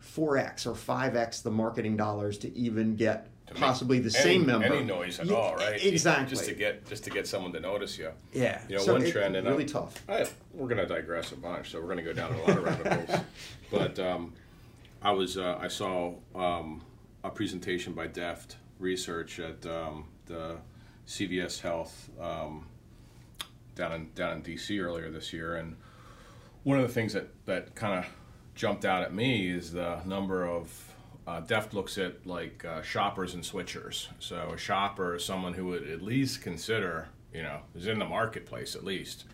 4x 0.00 0.66
or 0.66 0.74
5x 0.74 1.42
the 1.42 1.50
marketing 1.50 1.96
dollars 1.96 2.38
to 2.38 2.56
even 2.56 2.96
get 2.96 3.28
to 3.48 3.54
possibly 3.54 3.98
the 3.98 4.14
any- 4.18 4.22
same 4.24 4.46
member 4.46 4.66
Any 4.66 4.84
noise 4.84 5.18
at 5.18 5.26
Yeah, 5.26 5.36
all, 5.36 5.56
right? 5.56 5.82
exactly 5.84 6.28
Just 6.36 6.44
to 6.48 6.54
get 6.54 6.86
just 6.86 7.02
to 7.04 7.10
get 7.10 7.26
someone 7.26 7.52
to 7.54 7.60
notice 7.60 7.98
you. 7.98 8.10
yeah 8.32 8.60
You 8.68 8.76
know, 8.76 8.82
so 8.82 8.92
one 8.92 9.02
it- 9.02 9.10
trend, 9.10 9.36
and 9.36 9.46
really 9.46 9.64
I'm- 9.64 9.68
tough 9.72 10.02
I, 10.08 10.26
we're 10.52 10.68
going 10.68 10.78
to 10.78 10.86
digress 10.86 11.32
a 11.32 11.36
bunch, 11.36 11.70
so 11.70 11.80
we're 11.80 11.86
going 11.86 11.98
to 11.98 12.02
go 12.04 12.12
down 12.12 12.32
a 12.34 12.38
lot 12.42 12.50
of 12.50 12.62
rabbit 12.64 13.08
holes. 13.10 13.20
But 13.70 13.98
um, 13.98 14.32
I 15.02 15.12
was 15.12 15.36
uh, 15.38 15.58
I 15.60 15.68
saw 15.68 16.14
um, 16.34 16.82
a 17.24 17.30
presentation 17.30 17.92
by 17.92 18.06
Deft 18.06 18.56
Research 18.78 19.40
at 19.40 19.66
um, 19.66 20.06
the 20.26 20.56
CVS 21.06 21.60
Health 21.60 22.10
um, 22.20 22.66
down 23.74 23.92
in 23.92 24.10
down 24.14 24.36
in 24.36 24.42
DC 24.42 24.80
earlier 24.80 25.10
this 25.10 25.32
year, 25.32 25.56
and 25.56 25.76
one 26.62 26.78
of 26.78 26.86
the 26.86 26.92
things 26.92 27.12
that 27.12 27.28
that 27.46 27.74
kind 27.74 27.98
of 27.98 28.06
jumped 28.54 28.84
out 28.84 29.02
at 29.02 29.14
me 29.14 29.48
is 29.48 29.72
the 29.72 30.00
number 30.04 30.44
of 30.44 30.94
uh, 31.26 31.40
Deft 31.40 31.74
looks 31.74 31.98
at 31.98 32.26
like 32.26 32.64
uh, 32.64 32.82
shoppers 32.82 33.34
and 33.34 33.42
switchers. 33.42 34.08
So 34.18 34.52
a 34.54 34.58
shopper 34.58 35.16
is 35.16 35.24
someone 35.24 35.54
who 35.54 35.66
would 35.66 35.88
at 35.88 36.02
least 36.02 36.40
consider, 36.40 37.08
you 37.34 37.42
know, 37.42 37.60
is 37.74 37.86
in 37.86 37.98
the 37.98 38.06
marketplace 38.06 38.74
at 38.74 38.84
least 38.84 39.24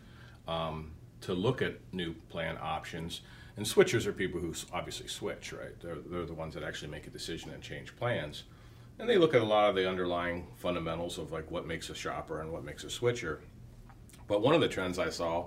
um, 0.49 0.91
to 1.21 1.35
look 1.35 1.63
at 1.63 1.77
new 1.93 2.15
plan 2.29 2.59
options. 2.61 3.21
And 3.57 3.65
switchers 3.65 4.07
are 4.07 4.13
people 4.13 4.41
who 4.41 4.53
obviously 4.73 5.07
switch, 5.07 5.53
right? 5.53 5.79
They're, 5.81 5.97
they're 5.97 6.27
the 6.27 6.35
ones 6.35 6.55
that 6.55 6.65
actually 6.65 6.91
make 6.91 7.07
a 7.07 7.11
decision 7.11 7.51
and 7.51 7.63
change 7.63 7.95
plans. 7.97 8.45
And 8.99 9.09
they 9.09 9.19
look 9.19 9.35
at 9.35 9.43
a 9.43 9.45
lot 9.45 9.69
of 9.69 9.77
the 9.77 9.89
underlying 9.89 10.47
fundamentals 10.57 11.19
of 11.19 11.33
like 11.33 11.51
what 11.51 11.67
makes 11.67 11.91
a 11.91 11.95
shopper 11.95 12.41
and 12.41 12.53
what 12.53 12.65
makes 12.65 12.85
a 12.85 12.91
switcher. 12.91 13.41
But 14.27 14.43
one 14.43 14.55
of 14.55 14.61
the 14.61 14.69
trends 14.69 14.99
I 14.99 15.11
saw 15.11 15.47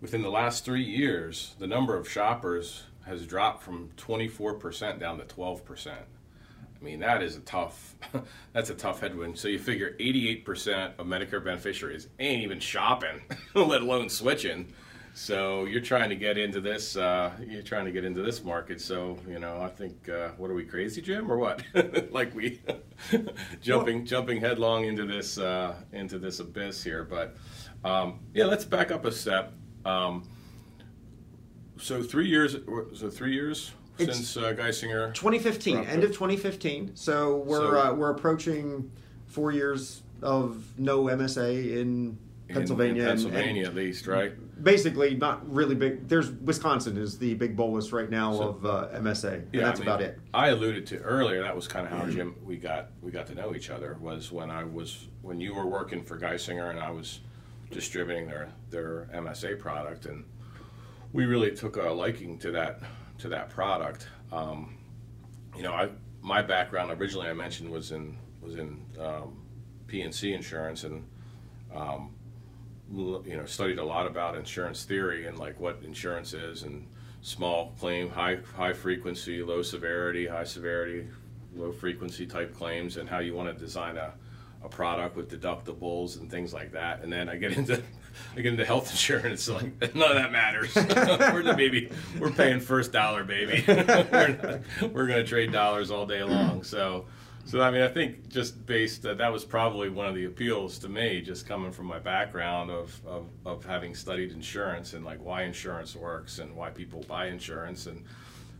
within 0.00 0.22
the 0.22 0.30
last 0.30 0.64
three 0.64 0.82
years, 0.82 1.54
the 1.58 1.66
number 1.66 1.96
of 1.96 2.08
shoppers 2.08 2.84
has 3.06 3.26
dropped 3.26 3.62
from 3.62 3.90
24% 3.96 4.98
down 4.98 5.18
to 5.18 5.24
12%. 5.24 5.88
I 5.88 6.84
mean, 6.84 7.00
that 7.00 7.22
is 7.22 7.36
a 7.36 7.40
tough, 7.40 7.94
that's 8.52 8.70
a 8.70 8.74
tough 8.74 9.00
headwind. 9.00 9.38
So 9.38 9.48
you 9.48 9.58
figure 9.58 9.96
88% 10.00 10.92
of 10.98 11.06
Medicare 11.06 11.44
beneficiaries 11.44 12.08
ain't 12.18 12.42
even 12.42 12.60
shopping, 12.60 13.20
let 13.54 13.82
alone 13.82 14.08
switching. 14.08 14.72
So 15.14 15.64
you're 15.64 15.80
trying 15.80 16.08
to 16.10 16.16
get 16.16 16.38
into 16.38 16.60
this, 16.60 16.96
uh, 16.96 17.32
you're 17.46 17.62
trying 17.62 17.84
to 17.84 17.92
get 17.92 18.04
into 18.04 18.22
this 18.22 18.44
market. 18.44 18.80
So, 18.80 19.18
you 19.28 19.38
know, 19.38 19.60
I 19.60 19.68
think, 19.68 20.08
uh, 20.08 20.30
what 20.36 20.50
are 20.50 20.54
we, 20.54 20.64
crazy, 20.64 21.02
Jim, 21.02 21.30
or 21.30 21.36
what? 21.36 21.62
like 22.12 22.34
we 22.34 22.60
jumping, 23.60 24.06
jumping 24.06 24.40
headlong 24.40 24.84
into 24.84 25.04
this, 25.04 25.36
uh, 25.36 25.74
into 25.92 26.18
this 26.18 26.40
abyss 26.40 26.82
here. 26.82 27.04
But, 27.04 27.36
um, 27.84 28.20
yeah, 28.34 28.44
let's 28.44 28.64
back 28.64 28.90
up 28.90 29.04
a 29.04 29.12
step. 29.12 29.52
Um, 29.84 30.28
so 31.76 32.02
three 32.02 32.28
years, 32.28 32.56
so 32.94 33.10
three 33.10 33.32
years 33.32 33.72
since 33.98 34.36
uh, 34.36 34.54
Geisinger 34.54 35.12
2015 35.14 35.74
dropped 35.74 35.88
end 35.90 36.04
of 36.04 36.10
2015 36.10 36.92
so 36.94 37.38
we're 37.38 37.58
So- 37.58 37.78
uh, 37.78 37.94
we're 37.94 38.10
approaching 38.10 38.90
four 39.26 39.52
years 39.52 40.02
of 40.22 40.64
no 40.78 41.04
msa 41.04 41.76
in- 41.80 42.18
pennsylvania 42.54 43.02
in 43.02 43.08
and- 43.08 43.08
Pennsylvania 43.22 43.62
and 43.62 43.68
at 43.68 43.74
least, 43.74 44.06
right? 44.06 44.32
basically 44.62 45.14
not 45.14 45.50
really 45.50 45.74
big 45.74 46.06
there's 46.06 46.30
wisconsin 46.30 46.98
is 46.98 47.18
the 47.18 47.32
big 47.34 47.56
bolus 47.56 47.92
right 47.92 48.10
now 48.10 48.32
So- 48.34 48.48
of 48.50 48.66
uh, 48.66 48.88
msa 49.00 49.34
and 49.34 49.48
Yeah, 49.54 49.62
that's 49.64 49.80
I 49.80 49.84
mean, 49.84 49.88
about 49.88 50.02
it 50.02 50.18
I 50.34 50.48
alluded 50.48 50.86
to 50.88 50.98
earlier. 50.98 51.42
That 51.42 51.56
was 51.56 51.66
kind 51.66 51.86
of 51.86 51.92
how 51.92 52.06
Jim 52.06 52.34
we 52.44 52.56
got 52.56 52.90
we 53.02 53.10
got 53.10 53.26
to 53.28 53.34
know 53.34 53.54
each 53.54 53.70
other. 53.70 53.96
Was 54.00 54.30
when 54.30 54.50
I 54.50 54.64
was 54.64 55.08
when 55.22 55.40
you 55.40 55.54
were 55.54 55.66
working 55.66 56.02
for 56.04 56.18
Geisinger 56.18 56.70
and 56.70 56.78
I 56.78 56.90
was 56.90 57.20
distributing 57.70 58.26
their 58.28 58.50
their 58.70 59.08
MSA 59.14 59.58
product, 59.58 60.06
and 60.06 60.24
we 61.12 61.24
really 61.26 61.50
took 61.54 61.76
a 61.76 61.90
liking 61.90 62.38
to 62.38 62.50
that 62.52 62.80
to 63.18 63.28
that 63.28 63.48
product. 63.50 64.08
Um, 64.30 64.76
you 65.56 65.62
know, 65.62 65.72
I 65.72 65.88
my 66.22 66.42
background 66.42 66.90
originally 66.92 67.28
I 67.28 67.32
mentioned 67.32 67.70
was 67.70 67.90
in 67.92 68.16
was 68.40 68.54
in 68.54 68.80
um, 69.00 69.36
P&C 69.86 70.32
insurance 70.32 70.84
and 70.84 71.04
um, 71.74 72.10
you 72.92 73.36
know 73.36 73.46
studied 73.46 73.78
a 73.78 73.84
lot 73.84 74.06
about 74.06 74.36
insurance 74.36 74.84
theory 74.84 75.26
and 75.26 75.38
like 75.38 75.58
what 75.60 75.80
insurance 75.84 76.32
is 76.34 76.62
and 76.62 76.86
small 77.22 77.72
claim, 77.78 78.10
high 78.10 78.38
high 78.56 78.72
frequency, 78.72 79.42
low 79.42 79.62
severity, 79.62 80.26
high 80.26 80.44
severity, 80.44 81.06
low 81.54 81.72
frequency 81.72 82.26
type 82.26 82.54
claims, 82.54 82.96
and 82.96 83.08
how 83.08 83.18
you 83.18 83.34
want 83.34 83.52
to 83.52 83.64
design 83.64 83.96
a, 83.96 84.12
a 84.64 84.68
product 84.68 85.16
with 85.16 85.30
deductibles 85.30 86.18
and 86.18 86.30
things 86.30 86.52
like 86.52 86.72
that. 86.72 87.02
And 87.02 87.12
then 87.12 87.28
I 87.28 87.36
get 87.36 87.52
into 87.56 87.82
I 88.36 88.40
get 88.40 88.46
into 88.52 88.64
health 88.64 88.90
insurance. 88.90 89.48
Like 89.48 89.94
none 89.94 90.10
of 90.10 90.16
that 90.16 90.32
matters. 90.32 90.74
we're 90.76 91.42
the 91.42 91.54
baby. 91.56 91.90
We're 92.18 92.30
paying 92.32 92.60
first 92.60 92.92
dollar, 92.92 93.24
baby. 93.24 93.64
we're, 93.66 94.62
we're 94.82 95.06
going 95.06 95.22
to 95.22 95.24
trade 95.24 95.52
dollars 95.52 95.90
all 95.90 96.06
day 96.06 96.22
long. 96.22 96.62
So 96.62 97.06
so 97.44 97.60
I 97.60 97.70
mean, 97.70 97.82
I 97.82 97.88
think 97.88 98.28
just 98.28 98.64
based 98.66 99.02
that 99.02 99.18
that 99.18 99.32
was 99.32 99.44
probably 99.44 99.88
one 99.88 100.06
of 100.06 100.14
the 100.14 100.26
appeals 100.26 100.78
to 100.80 100.88
me, 100.88 101.20
just 101.20 101.46
coming 101.46 101.72
from 101.72 101.86
my 101.86 101.98
background 101.98 102.70
of, 102.70 103.00
of, 103.06 103.26
of 103.44 103.64
having 103.64 103.94
studied 103.94 104.32
insurance 104.32 104.92
and 104.92 105.04
like 105.04 105.24
why 105.24 105.42
insurance 105.42 105.96
works 105.96 106.38
and 106.38 106.54
why 106.54 106.70
people 106.70 107.04
buy 107.08 107.26
insurance 107.26 107.86
and 107.86 108.04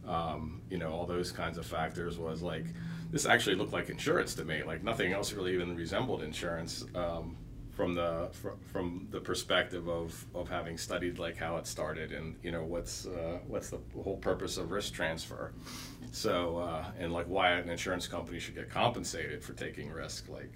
um, 0.06 0.60
you 0.70 0.78
know 0.78 0.90
all 0.90 1.06
those 1.06 1.30
kinds 1.30 1.58
of 1.58 1.66
factors 1.66 2.18
was 2.18 2.42
like 2.42 2.64
this 3.10 3.26
actually 3.26 3.56
looked 3.56 3.72
like 3.72 3.90
insurance 3.90 4.34
to 4.34 4.44
me. 4.44 4.62
Like 4.62 4.82
nothing 4.82 5.12
else 5.12 5.32
really 5.32 5.54
even 5.54 5.76
resembled 5.76 6.22
insurance 6.22 6.84
um, 6.94 7.36
from 7.80 7.94
the 7.94 8.28
fr- 8.32 8.60
from 8.70 9.08
the 9.10 9.20
perspective 9.20 9.88
of, 9.88 10.26
of 10.34 10.50
having 10.50 10.76
studied 10.76 11.18
like 11.18 11.38
how 11.38 11.56
it 11.56 11.66
started 11.66 12.12
and 12.12 12.36
you 12.42 12.52
know 12.52 12.62
what's 12.62 13.06
uh, 13.06 13.38
what's 13.46 13.70
the 13.70 13.78
whole 14.04 14.18
purpose 14.18 14.58
of 14.58 14.70
risk 14.70 14.92
transfer. 14.92 15.52
So, 16.12 16.58
uh, 16.58 16.84
and 16.98 17.10
like 17.10 17.24
why 17.26 17.52
an 17.52 17.70
insurance 17.70 18.06
company 18.06 18.38
should 18.38 18.54
get 18.54 18.68
compensated 18.68 19.42
for 19.42 19.54
taking 19.54 19.90
risk, 19.90 20.28
like 20.28 20.52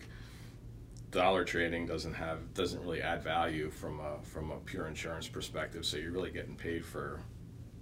dollar 1.13 1.45
trading 1.45 1.87
doesn't 1.87 2.13
have 2.13 2.53
doesn't 2.53 2.83
really 2.83 3.01
add 3.01 3.23
value 3.23 3.71
from 3.71 4.01
a 4.01 4.19
from 4.23 4.51
a 4.51 4.57
pure 4.59 4.87
insurance 4.87 5.27
perspective. 5.27 5.87
So 5.87 5.97
you're 5.97 6.13
really 6.13 6.31
getting 6.31 6.57
paid 6.57 6.85
for 6.85 7.23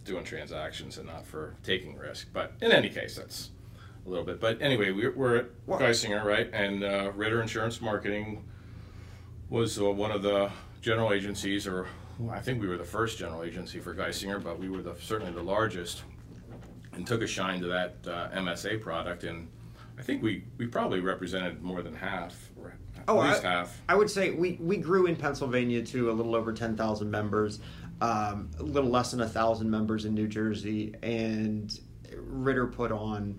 doing 0.05 0.23
transactions 0.23 0.99
and 0.99 1.09
not 1.09 1.27
for 1.27 1.57
taking 1.65 1.97
risk. 1.97 2.29
But 2.33 2.53
in 2.61 2.71
any 2.71 2.91
case, 2.91 3.17
that's 3.17 3.51
a 4.07 4.09
little 4.09 4.25
bit. 4.25 4.41
But 4.41 4.63
anyway, 4.63 4.93
we're, 4.93 5.13
we're 5.13 5.37
at? 5.39 5.67
Geisinger, 5.67 6.23
right? 6.25 6.49
And 6.53 6.85
uh, 6.85 7.11
Ritter 7.17 7.43
Insurance 7.43 7.81
Marketing 7.81 8.45
was 9.53 9.79
uh, 9.79 9.85
one 9.85 10.11
of 10.11 10.23
the 10.23 10.51
general 10.81 11.13
agencies, 11.13 11.67
or 11.67 11.87
I 12.31 12.41
think 12.41 12.61
we 12.61 12.67
were 12.67 12.79
the 12.79 12.85
first 12.85 13.19
general 13.19 13.45
agency 13.45 13.81
for 13.81 13.95
Geisinger, 13.95 14.43
but 14.43 14.59
we 14.59 14.71
were 14.71 14.81
the, 14.81 14.95
certainly 15.01 15.33
the 15.33 15.43
largest 15.43 16.03
and 16.95 17.07
took 17.07 17.21
a 17.21 17.27
shine 17.27 17.61
to 17.61 17.67
that 17.69 17.97
uh, 18.07 18.31
MSA 18.31 18.81
product. 18.81 19.25
And 19.25 19.49
I 19.99 20.03
think 20.03 20.23
we, 20.23 20.45
we 20.57 20.67
probably 20.67 21.01
represented 21.01 21.63
more 21.63 21.83
than 21.83 21.95
half, 21.95 22.51
or 22.59 22.75
at 22.97 23.05
oh, 23.09 23.19
least 23.19 23.45
I, 23.45 23.51
half. 23.51 23.83
I 23.91 23.95
would 23.95 24.11
say 24.11 24.31
we, 24.31 24.57
we 24.59 24.79
grew 24.79 25.05
in 25.05 25.17
Pennsylvania 25.17 25.83
to 25.83 26.11
a 26.11 26.13
little 26.13 26.35
over 26.35 26.55
10,000 26.55 27.11
members, 27.11 27.61
um, 28.01 28.51
a 28.59 28.63
little 28.63 28.91
less 28.91 29.11
than 29.11 29.21
a 29.21 29.25
1,000 29.25 29.71
members 29.71 30.07
in 30.07 30.15
New 30.15 30.29
Jersey, 30.29 30.95
and 31.03 31.79
Ritter 32.17 32.67
put 32.67 32.91
on 32.91 33.39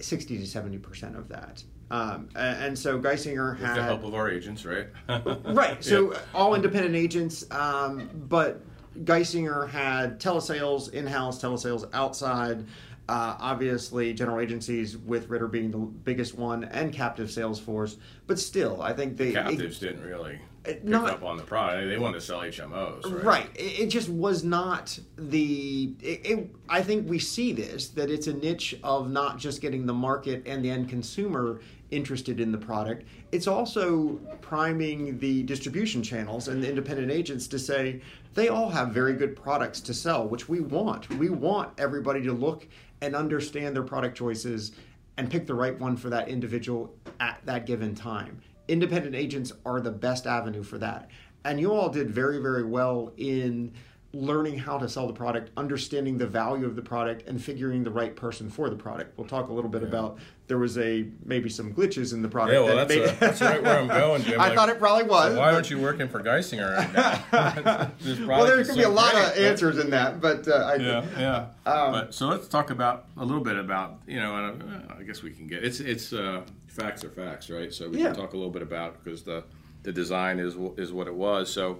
60 0.00 0.38
to 0.38 0.44
70% 0.44 1.18
of 1.18 1.28
that. 1.28 1.62
Um, 1.90 2.28
and 2.36 2.78
so 2.78 2.98
Geisinger 3.00 3.58
had 3.58 3.68
With 3.68 3.76
the 3.76 3.82
help 3.82 4.04
of 4.04 4.14
our 4.14 4.30
agents, 4.30 4.64
right? 4.64 4.86
right. 5.08 5.82
So 5.82 6.16
all 6.34 6.54
independent 6.54 6.94
agents, 6.94 7.50
um, 7.50 8.08
but 8.28 8.62
Geisinger 9.04 9.68
had 9.68 10.20
telesales 10.20 10.92
in 10.92 11.06
house, 11.06 11.42
telesales 11.42 11.88
outside. 11.92 12.64
Uh, 13.08 13.36
obviously, 13.40 14.14
general 14.14 14.38
agencies 14.38 14.96
with 14.96 15.28
Ritter 15.28 15.48
being 15.48 15.72
the 15.72 15.78
biggest 15.78 16.38
one, 16.38 16.62
and 16.64 16.92
captive 16.92 17.28
sales 17.28 17.58
force. 17.58 17.96
But 18.28 18.38
still, 18.38 18.82
I 18.82 18.92
think 18.92 19.16
they 19.16 19.32
captives 19.32 19.82
it, 19.82 19.86
didn't 19.86 20.08
really 20.08 20.38
pick 20.62 20.84
not, 20.84 21.10
up 21.10 21.22
on 21.24 21.36
the 21.36 21.42
product. 21.42 21.88
They 21.88 21.98
wanted 21.98 22.20
to 22.20 22.20
sell 22.20 22.40
HMOs, 22.40 23.04
right? 23.04 23.24
right. 23.24 23.50
It, 23.56 23.80
it 23.80 23.86
just 23.88 24.08
was 24.08 24.44
not 24.44 24.96
the. 25.16 25.92
It, 26.00 26.50
I 26.68 26.82
think 26.82 27.08
we 27.08 27.18
see 27.18 27.52
this 27.52 27.88
that 27.88 28.10
it's 28.10 28.28
a 28.28 28.32
niche 28.32 28.76
of 28.84 29.10
not 29.10 29.38
just 29.38 29.60
getting 29.60 29.86
the 29.86 29.94
market 29.94 30.44
and 30.46 30.64
the 30.64 30.70
end 30.70 30.88
consumer 30.88 31.60
interested 31.90 32.40
in 32.40 32.52
the 32.52 32.58
product. 32.58 33.04
It's 33.32 33.46
also 33.46 34.20
priming 34.40 35.18
the 35.18 35.42
distribution 35.42 36.02
channels 36.02 36.48
and 36.48 36.62
the 36.62 36.68
independent 36.68 37.10
agents 37.10 37.46
to 37.48 37.58
say 37.58 38.00
they 38.34 38.48
all 38.48 38.68
have 38.68 38.90
very 38.90 39.14
good 39.14 39.36
products 39.36 39.80
to 39.80 39.94
sell, 39.94 40.28
which 40.28 40.48
we 40.48 40.60
want. 40.60 41.08
We 41.10 41.30
want 41.30 41.72
everybody 41.78 42.22
to 42.22 42.32
look 42.32 42.66
and 43.00 43.14
understand 43.14 43.74
their 43.74 43.82
product 43.82 44.16
choices 44.16 44.72
and 45.16 45.30
pick 45.30 45.46
the 45.46 45.54
right 45.54 45.78
one 45.78 45.96
for 45.96 46.10
that 46.10 46.28
individual 46.28 46.94
at 47.18 47.40
that 47.44 47.66
given 47.66 47.94
time. 47.94 48.40
Independent 48.68 49.14
agents 49.14 49.52
are 49.66 49.80
the 49.80 49.90
best 49.90 50.26
avenue 50.26 50.62
for 50.62 50.78
that. 50.78 51.10
And 51.44 51.58
you 51.58 51.72
all 51.72 51.88
did 51.88 52.10
very, 52.10 52.38
very 52.38 52.64
well 52.64 53.12
in 53.16 53.72
learning 54.12 54.58
how 54.58 54.76
to 54.76 54.88
sell 54.88 55.06
the 55.06 55.12
product, 55.12 55.50
understanding 55.56 56.18
the 56.18 56.26
value 56.26 56.66
of 56.66 56.74
the 56.74 56.82
product, 56.82 57.28
and 57.28 57.42
figuring 57.42 57.84
the 57.84 57.90
right 57.90 58.16
person 58.16 58.50
for 58.50 58.68
the 58.68 58.74
product. 58.74 59.16
We'll 59.16 59.28
talk 59.28 59.48
a 59.48 59.52
little 59.52 59.70
bit 59.70 59.82
yeah. 59.82 59.88
about 59.88 60.18
there 60.48 60.58
was 60.58 60.76
a 60.78 61.06
maybe 61.24 61.48
some 61.48 61.72
glitches 61.72 62.12
in 62.12 62.20
the 62.20 62.28
product. 62.28 62.54
Yeah, 62.54 62.64
well, 62.64 62.74
that 62.74 62.88
that's, 62.88 63.00
made, 63.00 63.08
a, 63.08 63.20
that's 63.20 63.40
right 63.40 63.62
where 63.62 63.78
I'm 63.78 63.86
going, 63.86 64.22
Jim. 64.22 64.40
I 64.40 64.48
like, 64.48 64.56
thought 64.56 64.68
it 64.68 64.80
probably 64.80 65.04
was. 65.04 65.34
So 65.34 65.38
why 65.38 65.54
aren't 65.54 65.70
you 65.70 65.78
working 65.78 66.08
for 66.08 66.20
Geisinger 66.20 66.76
right 66.76 66.92
now? 66.92 67.90
well, 68.26 68.46
there 68.46 68.56
could 68.56 68.66
so 68.66 68.74
be 68.74 68.82
a 68.82 68.88
lot 68.88 69.12
great, 69.12 69.26
of 69.26 69.38
answers 69.38 69.78
in 69.78 69.90
that, 69.90 70.20
but 70.20 70.48
uh, 70.48 70.54
I, 70.54 70.74
yeah, 70.76 71.04
yeah. 71.16 71.70
Um, 71.70 71.92
but, 71.92 72.14
so 72.14 72.26
let's 72.26 72.48
talk 72.48 72.70
about 72.70 73.06
a 73.16 73.24
little 73.24 73.44
bit 73.44 73.56
about 73.56 74.00
you 74.08 74.18
know, 74.18 74.34
uh, 74.34 74.96
I 74.98 75.04
guess 75.04 75.22
we 75.22 75.30
can 75.30 75.46
get 75.46 75.62
it's 75.62 75.78
it's 75.78 76.12
uh, 76.12 76.42
facts 76.66 77.04
are 77.04 77.10
facts, 77.10 77.48
right? 77.48 77.72
So 77.72 77.88
we 77.88 77.98
yeah. 77.98 78.06
can 78.06 78.16
talk 78.16 78.32
a 78.32 78.36
little 78.36 78.52
bit 78.52 78.62
about 78.62 79.04
because 79.04 79.22
the 79.22 79.44
the 79.84 79.92
design 79.92 80.40
is 80.40 80.56
is 80.76 80.92
what 80.92 81.06
it 81.06 81.14
was. 81.14 81.48
So 81.52 81.78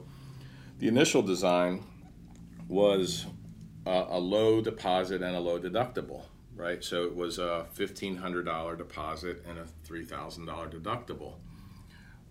the 0.79 0.87
initial 0.87 1.23
design 1.23 1.83
was 2.71 3.27
uh, 3.85 4.07
a 4.09 4.19
low 4.19 4.61
deposit 4.61 5.23
and 5.23 5.35
a 5.35 5.41
low 5.41 5.59
deductible, 5.59 6.23
right? 6.55 6.83
So 6.85 7.03
it 7.03 7.15
was 7.15 7.39
a 7.39 7.67
$1,500 7.77 8.79
deposit 8.79 9.45
and 9.47 9.59
a 9.59 9.65
$3,000 9.87 10.47
deductible. 10.73 11.35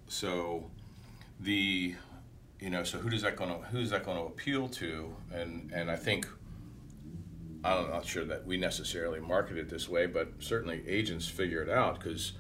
So 0.08 0.72
the, 1.42 1.94
you 2.62 2.70
know, 2.70 2.84
so 2.84 3.00
who 3.00 3.10
does 3.10 3.22
that 3.24 3.36
going 3.36 3.50
to, 3.50 3.68
who's 3.68 3.90
that 3.90 4.06
going 4.06 4.18
to 4.18 4.24
appeal 4.24 4.70
to? 4.70 5.14
And, 5.34 5.72
and 5.74 5.92
I 5.92 5.98
think, 5.98 6.26
I'm 7.66 7.90
not 7.90 8.06
sure 8.06 8.24
that 8.24 8.48
we 8.48 8.56
necessarily 8.56 9.20
market 9.20 9.58
it 9.58 9.70
this 9.70 9.90
way, 9.90 10.06
but 10.06 10.30
certainly 10.40 10.82
agents 10.88 11.28
figure 11.28 11.62
it 11.62 11.70
out 11.70 12.00
because 12.00 12.32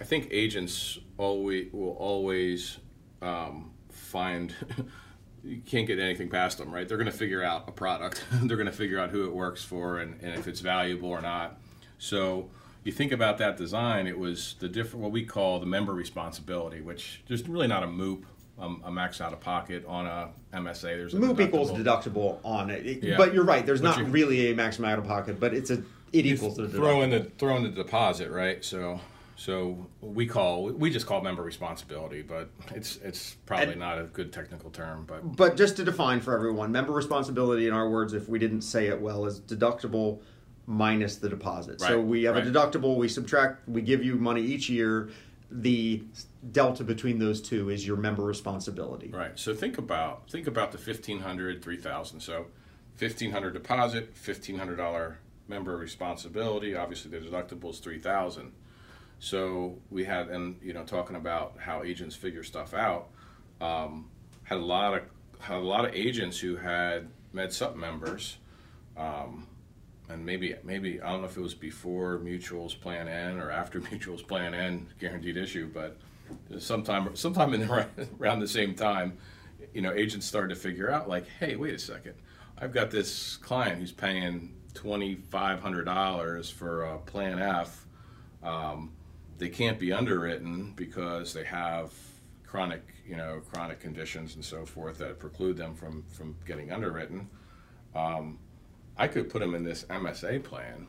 I 0.00 0.04
think 0.04 0.28
agents 0.30 1.00
always 1.16 1.72
will 1.72 1.96
always 1.98 2.78
um, 3.20 3.72
find 3.90 4.54
you 5.44 5.60
can't 5.64 5.86
get 5.86 5.98
anything 5.98 6.28
past 6.28 6.58
them, 6.58 6.70
right? 6.70 6.88
They're 6.88 6.96
going 6.98 7.10
to 7.10 7.16
figure 7.16 7.42
out 7.42 7.64
a 7.68 7.72
product. 7.72 8.24
They're 8.32 8.56
going 8.56 8.66
to 8.66 8.72
figure 8.72 8.98
out 8.98 9.10
who 9.10 9.26
it 9.26 9.34
works 9.34 9.62
for 9.64 9.98
and, 9.98 10.20
and 10.22 10.34
if 10.34 10.46
it's 10.46 10.60
valuable 10.60 11.08
or 11.10 11.20
not. 11.20 11.58
So 11.98 12.50
you 12.84 12.92
think 12.92 13.12
about 13.12 13.38
that 13.38 13.56
design, 13.56 14.06
it 14.06 14.18
was 14.18 14.56
the 14.60 14.68
different 14.68 15.02
what 15.02 15.12
we 15.12 15.24
call 15.24 15.60
the 15.60 15.66
member 15.66 15.92
responsibility, 15.92 16.80
which 16.80 17.22
just 17.26 17.46
really 17.48 17.66
not 17.66 17.82
a 17.82 17.86
MOOP, 17.86 18.24
um, 18.58 18.82
a 18.84 18.90
max 18.90 19.20
out 19.20 19.32
of 19.32 19.40
pocket 19.40 19.84
on 19.86 20.06
a 20.06 20.30
MSA. 20.54 20.82
There's 20.82 21.14
a 21.14 21.18
MOOP 21.18 21.36
deductible. 21.36 21.40
equals 21.46 21.70
deductible 21.72 22.38
on 22.44 22.70
it, 22.70 22.86
it 22.86 23.02
yeah. 23.02 23.16
but 23.16 23.34
you're 23.34 23.44
right. 23.44 23.64
There's 23.64 23.80
but 23.80 23.98
not 23.98 24.10
really 24.10 24.50
a 24.50 24.54
max 24.54 24.80
out 24.80 24.98
of 24.98 25.06
pocket, 25.06 25.38
but 25.38 25.54
it's 25.54 25.70
a 25.70 25.82
it 26.12 26.24
equals 26.24 26.56
the 26.56 26.68
throw 26.68 27.02
in 27.02 27.10
the 27.10 27.24
throw 27.38 27.56
in 27.56 27.62
the 27.62 27.68
deposit, 27.68 28.30
right? 28.30 28.64
So 28.64 29.00
so 29.38 29.86
we 30.00 30.26
call 30.26 30.64
we 30.64 30.90
just 30.90 31.06
call 31.06 31.22
member 31.22 31.44
responsibility, 31.44 32.22
but 32.22 32.50
it's 32.74 32.96
it's 32.96 33.36
probably 33.46 33.68
and, 33.68 33.78
not 33.78 34.00
a 34.00 34.02
good 34.02 34.32
technical 34.32 34.68
term. 34.68 35.04
But 35.06 35.36
but 35.36 35.56
just 35.56 35.76
to 35.76 35.84
define 35.84 36.18
for 36.18 36.34
everyone, 36.34 36.72
member 36.72 36.92
responsibility 36.92 37.68
in 37.68 37.72
our 37.72 37.88
words, 37.88 38.14
if 38.14 38.28
we 38.28 38.40
didn't 38.40 38.62
say 38.62 38.88
it 38.88 39.00
well, 39.00 39.26
is 39.26 39.38
deductible 39.40 40.22
minus 40.66 41.16
the 41.16 41.28
deposit. 41.28 41.80
Right, 41.80 41.88
so 41.88 42.00
we 42.00 42.24
have 42.24 42.34
right. 42.34 42.48
a 42.48 42.50
deductible, 42.50 42.96
we 42.96 43.06
subtract, 43.06 43.68
we 43.68 43.80
give 43.80 44.02
you 44.04 44.16
money 44.16 44.42
each 44.42 44.68
year. 44.68 45.08
The 45.52 46.02
delta 46.50 46.82
between 46.82 47.20
those 47.20 47.40
two 47.40 47.70
is 47.70 47.86
your 47.86 47.96
member 47.96 48.24
responsibility. 48.24 49.08
Right. 49.12 49.38
So 49.38 49.54
think 49.54 49.78
about 49.78 50.28
think 50.28 50.48
about 50.48 50.72
the 50.72 50.78
1500 50.78 51.62
3000 51.62 52.18
So 52.18 52.46
1500 52.98 53.52
deposit, 53.52 54.16
$1500 54.16 55.14
member 55.46 55.76
responsibility, 55.76 56.74
obviously 56.74 57.12
the 57.12 57.24
deductible 57.24 57.70
is 57.70 57.78
3000 57.78 58.50
so 59.20 59.78
we 59.90 60.04
had, 60.04 60.28
and 60.28 60.56
you 60.62 60.72
know, 60.72 60.84
talking 60.84 61.16
about 61.16 61.56
how 61.58 61.82
agents 61.82 62.14
figure 62.14 62.42
stuff 62.44 62.74
out, 62.74 63.08
um, 63.60 64.08
had 64.44 64.58
a 64.58 64.64
lot 64.64 64.94
of 64.94 65.02
had 65.40 65.56
a 65.56 65.60
lot 65.60 65.84
of 65.84 65.94
agents 65.94 66.38
who 66.38 66.56
had 66.56 67.08
MedSup 67.34 67.76
members, 67.76 68.38
um, 68.96 69.46
and 70.08 70.24
maybe 70.24 70.54
maybe 70.62 71.00
I 71.00 71.10
don't 71.10 71.22
know 71.22 71.26
if 71.26 71.36
it 71.36 71.40
was 71.40 71.54
before 71.54 72.18
Mutuals 72.18 72.78
Plan 72.78 73.08
N 73.08 73.38
or 73.38 73.50
after 73.50 73.80
Mutuals 73.90 74.26
Plan 74.26 74.54
N 74.54 74.86
guaranteed 75.00 75.36
issue, 75.36 75.68
but 75.72 75.96
sometime 76.58 77.14
sometime 77.16 77.54
in 77.54 77.66
the, 77.66 77.86
around 78.20 78.38
the 78.38 78.48
same 78.48 78.74
time, 78.74 79.18
you 79.74 79.82
know, 79.82 79.92
agents 79.92 80.26
started 80.26 80.54
to 80.54 80.60
figure 80.60 80.90
out 80.90 81.08
like, 81.08 81.26
hey, 81.40 81.56
wait 81.56 81.74
a 81.74 81.78
second, 81.78 82.14
I've 82.56 82.72
got 82.72 82.92
this 82.92 83.36
client 83.36 83.80
who's 83.80 83.92
paying 83.92 84.54
twenty 84.74 85.16
five 85.16 85.60
hundred 85.60 85.84
dollars 85.86 86.50
for 86.50 86.84
a 86.84 86.98
Plan 86.98 87.40
F. 87.40 87.84
Um, 88.44 88.92
they 89.38 89.48
can't 89.48 89.78
be 89.78 89.92
underwritten 89.92 90.72
because 90.76 91.32
they 91.32 91.44
have 91.44 91.92
chronic, 92.44 92.82
you 93.06 93.16
know, 93.16 93.40
chronic 93.52 93.80
conditions 93.80 94.34
and 94.34 94.44
so 94.44 94.66
forth 94.66 94.98
that 94.98 95.18
preclude 95.18 95.56
them 95.56 95.74
from 95.74 96.04
from 96.10 96.36
getting 96.46 96.72
underwritten. 96.72 97.28
Um, 97.94 98.38
I 98.96 99.06
could 99.06 99.30
put 99.30 99.40
them 99.40 99.54
in 99.54 99.64
this 99.64 99.84
MSA 99.84 100.42
plan. 100.42 100.88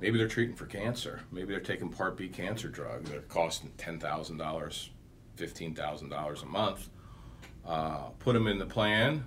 Maybe 0.00 0.18
they're 0.18 0.28
treating 0.28 0.54
for 0.54 0.66
cancer. 0.66 1.20
Maybe 1.30 1.48
they're 1.48 1.60
taking 1.60 1.88
Part 1.88 2.16
B 2.16 2.28
cancer 2.28 2.68
drugs 2.68 3.10
that 3.10 3.18
are 3.18 3.22
costing 3.22 3.72
ten 3.76 3.98
thousand 3.98 4.36
dollars, 4.38 4.90
fifteen 5.36 5.74
thousand 5.74 6.08
dollars 6.08 6.42
a 6.42 6.46
month. 6.46 6.88
Uh, 7.66 8.08
put 8.18 8.34
them 8.34 8.46
in 8.46 8.58
the 8.58 8.66
plan. 8.66 9.24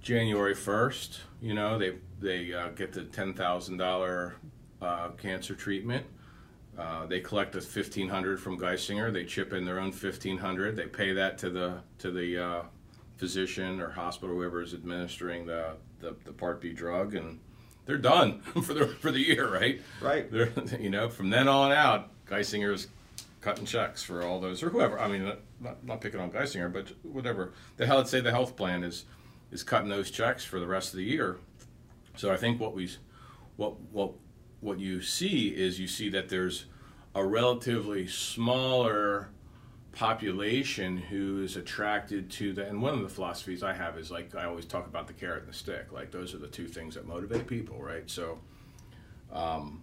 January 0.00 0.54
first, 0.54 1.20
you 1.40 1.54
know, 1.54 1.78
they 1.78 1.94
they 2.20 2.52
uh, 2.52 2.68
get 2.68 2.92
the 2.92 3.04
ten 3.04 3.32
thousand 3.32 3.80
uh, 3.80 4.20
cancer 5.16 5.54
treatment. 5.54 6.06
Uh, 6.78 7.06
they 7.06 7.20
collect 7.20 7.52
the 7.52 7.60
fifteen 7.60 8.08
hundred 8.08 8.40
from 8.40 8.58
Geisinger. 8.58 9.12
They 9.12 9.24
chip 9.24 9.52
in 9.52 9.64
their 9.64 9.80
own 9.80 9.90
fifteen 9.90 10.38
hundred. 10.38 10.76
They 10.76 10.86
pay 10.86 11.12
that 11.12 11.36
to 11.38 11.50
the 11.50 11.80
to 11.98 12.12
the 12.12 12.38
uh, 12.38 12.62
physician 13.18 13.80
or 13.80 13.90
hospital, 13.90 14.36
whoever 14.36 14.62
is 14.62 14.72
administering 14.72 15.44
the, 15.44 15.74
the, 16.00 16.14
the 16.24 16.32
Part 16.32 16.60
B 16.60 16.72
drug, 16.72 17.14
and 17.14 17.40
they're 17.84 17.98
done 17.98 18.40
for 18.62 18.74
the 18.74 18.86
for 18.86 19.10
the 19.10 19.20
year, 19.20 19.52
right? 19.52 19.82
Right. 20.00 20.30
They're, 20.30 20.52
you 20.80 20.88
know, 20.88 21.08
from 21.08 21.30
then 21.30 21.48
on 21.48 21.72
out, 21.72 22.10
Geisinger's 22.26 22.86
cutting 23.40 23.66
checks 23.66 24.02
for 24.02 24.22
all 24.22 24.40
those 24.40 24.62
or 24.62 24.70
whoever. 24.70 24.98
I 24.98 25.08
mean, 25.08 25.32
not, 25.60 25.84
not 25.84 26.00
picking 26.00 26.20
on 26.20 26.30
Geisinger, 26.30 26.72
but 26.72 26.92
whatever. 27.02 27.52
The 27.76 27.86
hell, 27.86 27.98
let's 27.98 28.10
say 28.10 28.20
the 28.20 28.30
health 28.30 28.56
plan 28.56 28.84
is 28.84 29.04
is 29.50 29.62
cutting 29.62 29.88
those 29.88 30.10
checks 30.10 30.44
for 30.44 30.60
the 30.60 30.66
rest 30.66 30.92
of 30.92 30.98
the 30.98 31.04
year. 31.04 31.38
So 32.16 32.30
I 32.30 32.36
think 32.36 32.60
what 32.60 32.74
we 32.74 32.90
what 33.56 33.80
what 33.90 34.12
what 34.60 34.78
you 34.78 35.02
see 35.02 35.48
is 35.48 35.78
you 35.80 35.88
see 35.88 36.08
that 36.10 36.28
there's 36.28 36.66
a 37.18 37.26
relatively 37.26 38.06
smaller 38.06 39.28
population 39.90 40.96
who 40.96 41.42
is 41.42 41.56
attracted 41.56 42.30
to 42.30 42.52
the 42.52 42.64
and 42.64 42.80
one 42.80 42.94
of 42.94 43.02
the 43.02 43.08
philosophies 43.08 43.64
I 43.64 43.72
have 43.72 43.98
is 43.98 44.10
like 44.10 44.34
I 44.36 44.44
always 44.44 44.64
talk 44.64 44.86
about 44.86 45.08
the 45.08 45.12
carrot 45.12 45.42
and 45.42 45.52
the 45.52 45.56
stick. 45.56 45.90
Like 45.90 46.12
those 46.12 46.32
are 46.34 46.38
the 46.38 46.46
two 46.46 46.68
things 46.68 46.94
that 46.94 47.06
motivate 47.06 47.48
people 47.48 47.82
right? 47.82 48.08
So 48.08 48.38
um, 49.32 49.82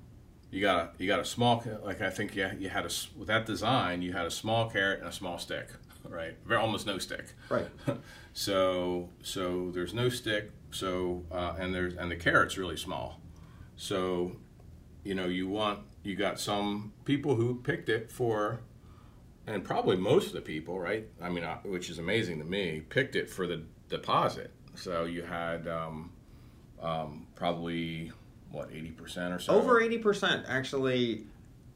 you 0.50 0.62
got 0.62 0.78
a 0.78 0.90
you 0.98 1.08
got 1.08 1.20
a 1.20 1.26
small 1.26 1.62
like 1.84 2.02
I 2.02 2.10
think 2.10 2.36
you, 2.36 2.50
you 2.58 2.70
had 2.70 2.86
a 2.86 2.92
with 3.18 3.28
that 3.28 3.46
design 3.46 4.02
you 4.02 4.14
had 4.14 4.26
a 4.26 4.32
small 4.32 4.70
carrot 4.70 5.00
and 5.00 5.10
a 5.10 5.12
small 5.12 5.38
stick 5.38 5.68
right? 6.10 6.38
Very, 6.46 6.62
almost 6.62 6.88
no 6.88 6.98
stick. 6.98 7.26
Right. 7.50 7.68
So 8.38 9.08
so 9.22 9.72
there's 9.74 9.94
no 9.94 10.10
stick 10.10 10.52
so 10.70 11.24
uh, 11.32 11.56
and 11.58 11.74
there's 11.74 11.96
and 11.96 12.12
the 12.12 12.18
carrot's 12.18 12.58
really 12.58 12.76
small. 12.78 13.22
So 13.78 14.36
you 15.06 15.16
know 15.16 15.26
you 15.26 15.48
want 15.48 15.80
you 16.06 16.16
got 16.16 16.40
some 16.40 16.94
people 17.06 17.36
who 17.36 17.56
picked 17.56 17.90
it 17.90 18.12
for 18.12 18.60
and 19.48 19.64
probably 19.64 19.96
most 19.96 20.28
of 20.28 20.34
the 20.34 20.42
people, 20.42 20.80
right? 20.80 21.08
I 21.22 21.30
mean, 21.30 21.44
uh, 21.44 21.58
which 21.64 21.90
is 21.90 22.00
amazing 22.00 22.40
to 22.40 22.46
me, 22.46 22.82
picked 22.90 23.16
it 23.16 23.30
for 23.30 23.48
the 23.48 23.64
deposit. 23.90 24.52
So 24.76 25.06
you 25.06 25.22
had 25.24 25.68
um, 25.68 26.12
um, 26.82 27.28
probably 27.36 28.12
what 28.52 28.70
eighty 28.74 28.92
percent 28.92 29.34
or 29.34 29.40
so. 29.40 29.54
Over 29.54 29.82
eighty 29.82 29.98
percent 29.98 30.46
actually 30.48 31.26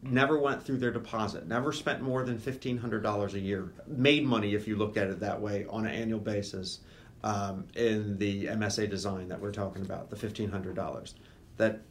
never 0.02 0.40
went 0.40 0.64
through 0.64 0.78
their 0.78 0.92
deposit. 0.92 1.48
Never 1.48 1.72
spent 1.72 2.02
more 2.02 2.24
than 2.24 2.38
fifteen 2.38 2.78
hundred 2.78 3.04
dollars 3.04 3.36
a 3.36 3.40
year. 3.40 3.72
Made 3.88 4.26
money 4.26 4.56
if 4.56 4.68
you 4.68 4.76
look 4.76 4.98
at 4.98 5.08
it 5.08 5.20
that 5.20 5.40
way 5.40 5.66
on 5.70 5.86
an 5.86 5.94
annual 5.94 6.20
basis. 6.20 6.80
Um, 7.22 7.68
in 7.76 8.18
the 8.18 8.46
MSA 8.46 8.90
design 8.90 9.28
that 9.28 9.42
we're 9.42 9.52
talking 9.52 9.82
about, 9.82 10.10
the 10.10 10.16
fifteen 10.16 10.50
hundred 10.50 10.78
dollars, 10.78 11.16
that 11.58 11.82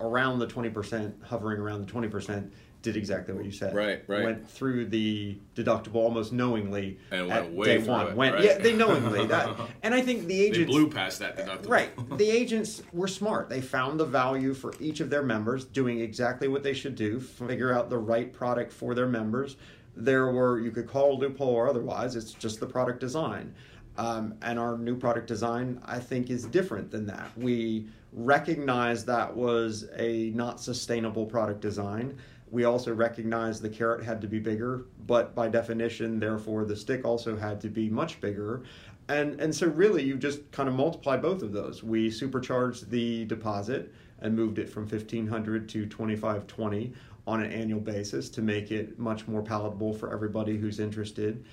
around 0.00 0.38
the 0.38 0.46
twenty 0.46 0.70
percent, 0.70 1.14
hovering 1.24 1.60
around 1.60 1.80
the 1.80 1.90
twenty 1.90 2.08
percent 2.08 2.52
did 2.82 2.96
exactly 2.96 3.34
what 3.34 3.44
you 3.44 3.50
said. 3.50 3.74
Right, 3.74 4.02
right. 4.06 4.24
Went 4.24 4.48
through 4.48 4.86
the 4.86 5.36
deductible 5.56 5.96
almost 5.96 6.32
knowingly 6.32 6.98
and 7.10 7.28
went 7.28 7.52
way 7.52 7.78
day 7.78 7.78
one. 7.78 8.08
It, 8.08 8.16
went 8.16 8.34
right? 8.36 8.44
yeah, 8.44 8.58
they 8.58 8.74
knowingly 8.74 9.26
that, 9.26 9.50
and 9.82 9.94
I 9.94 10.00
think 10.00 10.26
the 10.26 10.40
agents 10.40 10.58
they 10.58 10.64
blew 10.64 10.88
past 10.88 11.18
that 11.18 11.36
deductible. 11.36 11.68
Right, 11.68 12.18
the 12.18 12.30
agents 12.30 12.82
were 12.92 13.08
smart. 13.08 13.48
They 13.48 13.60
found 13.60 13.98
the 13.98 14.04
value 14.04 14.54
for 14.54 14.74
each 14.78 15.00
of 15.00 15.10
their 15.10 15.22
members, 15.22 15.64
doing 15.64 16.00
exactly 16.00 16.48
what 16.48 16.62
they 16.62 16.74
should 16.74 16.94
do, 16.94 17.18
figure 17.18 17.74
out 17.74 17.90
the 17.90 17.98
right 17.98 18.32
product 18.32 18.72
for 18.72 18.94
their 18.94 19.08
members. 19.08 19.56
There 19.96 20.30
were 20.30 20.60
you 20.60 20.70
could 20.70 20.86
call 20.86 21.14
a 21.14 21.16
loophole 21.18 21.48
or 21.48 21.68
otherwise. 21.68 22.14
It's 22.14 22.32
just 22.32 22.60
the 22.60 22.66
product 22.66 23.00
design. 23.00 23.54
Um, 23.98 24.34
and 24.42 24.58
our 24.58 24.78
new 24.78 24.96
product 24.96 25.26
design, 25.26 25.82
I 25.84 25.98
think, 25.98 26.30
is 26.30 26.44
different 26.46 26.90
than 26.90 27.04
that. 27.06 27.30
We 27.36 27.88
recognize 28.12 29.04
that 29.04 29.36
was 29.36 29.86
a 29.96 30.30
not 30.30 30.60
sustainable 30.60 31.26
product 31.26 31.60
design 31.60 32.16
we 32.50 32.64
also 32.64 32.94
recognized 32.94 33.62
the 33.62 33.68
carrot 33.68 34.04
had 34.04 34.20
to 34.22 34.26
be 34.26 34.38
bigger, 34.38 34.86
but 35.06 35.34
by 35.34 35.48
definition, 35.48 36.18
therefore, 36.18 36.64
the 36.64 36.76
stick 36.76 37.04
also 37.04 37.36
had 37.36 37.60
to 37.62 37.68
be 37.68 37.88
much 37.88 38.20
bigger. 38.20 38.62
And, 39.08 39.40
and 39.40 39.54
so, 39.54 39.66
really, 39.66 40.02
you 40.02 40.16
just 40.16 40.50
kind 40.52 40.68
of 40.68 40.74
multiply 40.74 41.16
both 41.16 41.42
of 41.42 41.52
those. 41.52 41.82
We 41.82 42.10
supercharged 42.10 42.90
the 42.90 43.24
deposit 43.26 43.92
and 44.20 44.34
moved 44.34 44.58
it 44.58 44.68
from 44.68 44.82
1500 44.82 45.68
to 45.70 45.86
2520 45.86 46.92
on 47.26 47.42
an 47.42 47.52
annual 47.52 47.80
basis 47.80 48.28
to 48.30 48.42
make 48.42 48.70
it 48.70 48.98
much 48.98 49.28
more 49.28 49.42
palatable 49.42 49.92
for 49.92 50.12
everybody 50.12 50.56
who's 50.56 50.80
interested. 50.80 51.44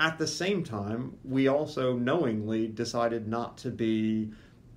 At 0.00 0.18
the 0.18 0.26
same 0.26 0.64
time, 0.64 1.18
we 1.24 1.48
also 1.48 1.94
knowingly 1.94 2.68
decided 2.68 3.28
not 3.28 3.58
to 3.58 3.70
be 3.70 4.32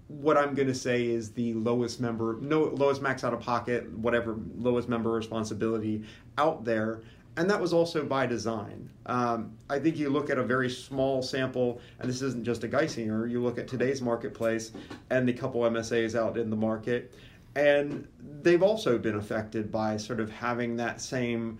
what 0.09 0.37
I'm 0.37 0.53
going 0.53 0.67
to 0.67 0.75
say 0.75 1.07
is 1.07 1.31
the 1.31 1.53
lowest 1.53 2.01
member, 2.01 2.37
no 2.41 2.65
lowest 2.65 3.01
max 3.01 3.23
out 3.23 3.33
of 3.33 3.39
pocket, 3.39 3.89
whatever 3.97 4.37
lowest 4.57 4.89
member 4.89 5.11
responsibility 5.11 6.03
out 6.37 6.65
there, 6.65 7.01
and 7.37 7.49
that 7.49 7.59
was 7.59 7.71
also 7.71 8.03
by 8.03 8.25
design. 8.25 8.89
Um, 9.05 9.57
I 9.69 9.79
think 9.79 9.97
you 9.97 10.09
look 10.09 10.29
at 10.29 10.37
a 10.37 10.43
very 10.43 10.69
small 10.69 11.23
sample, 11.23 11.79
and 11.99 12.09
this 12.09 12.21
isn't 12.21 12.43
just 12.43 12.65
a 12.65 12.67
Geisinger. 12.67 13.31
You 13.31 13.41
look 13.41 13.57
at 13.57 13.67
today's 13.67 14.01
marketplace 14.01 14.71
and 15.09 15.27
the 15.27 15.33
couple 15.33 15.61
MSAs 15.61 16.15
out 16.15 16.37
in 16.37 16.49
the 16.49 16.55
market, 16.57 17.13
and 17.55 18.07
they've 18.41 18.61
also 18.61 18.97
been 18.97 19.15
affected 19.15 19.71
by 19.71 19.95
sort 19.97 20.19
of 20.19 20.29
having 20.29 20.75
that 20.75 20.99
same 20.99 21.59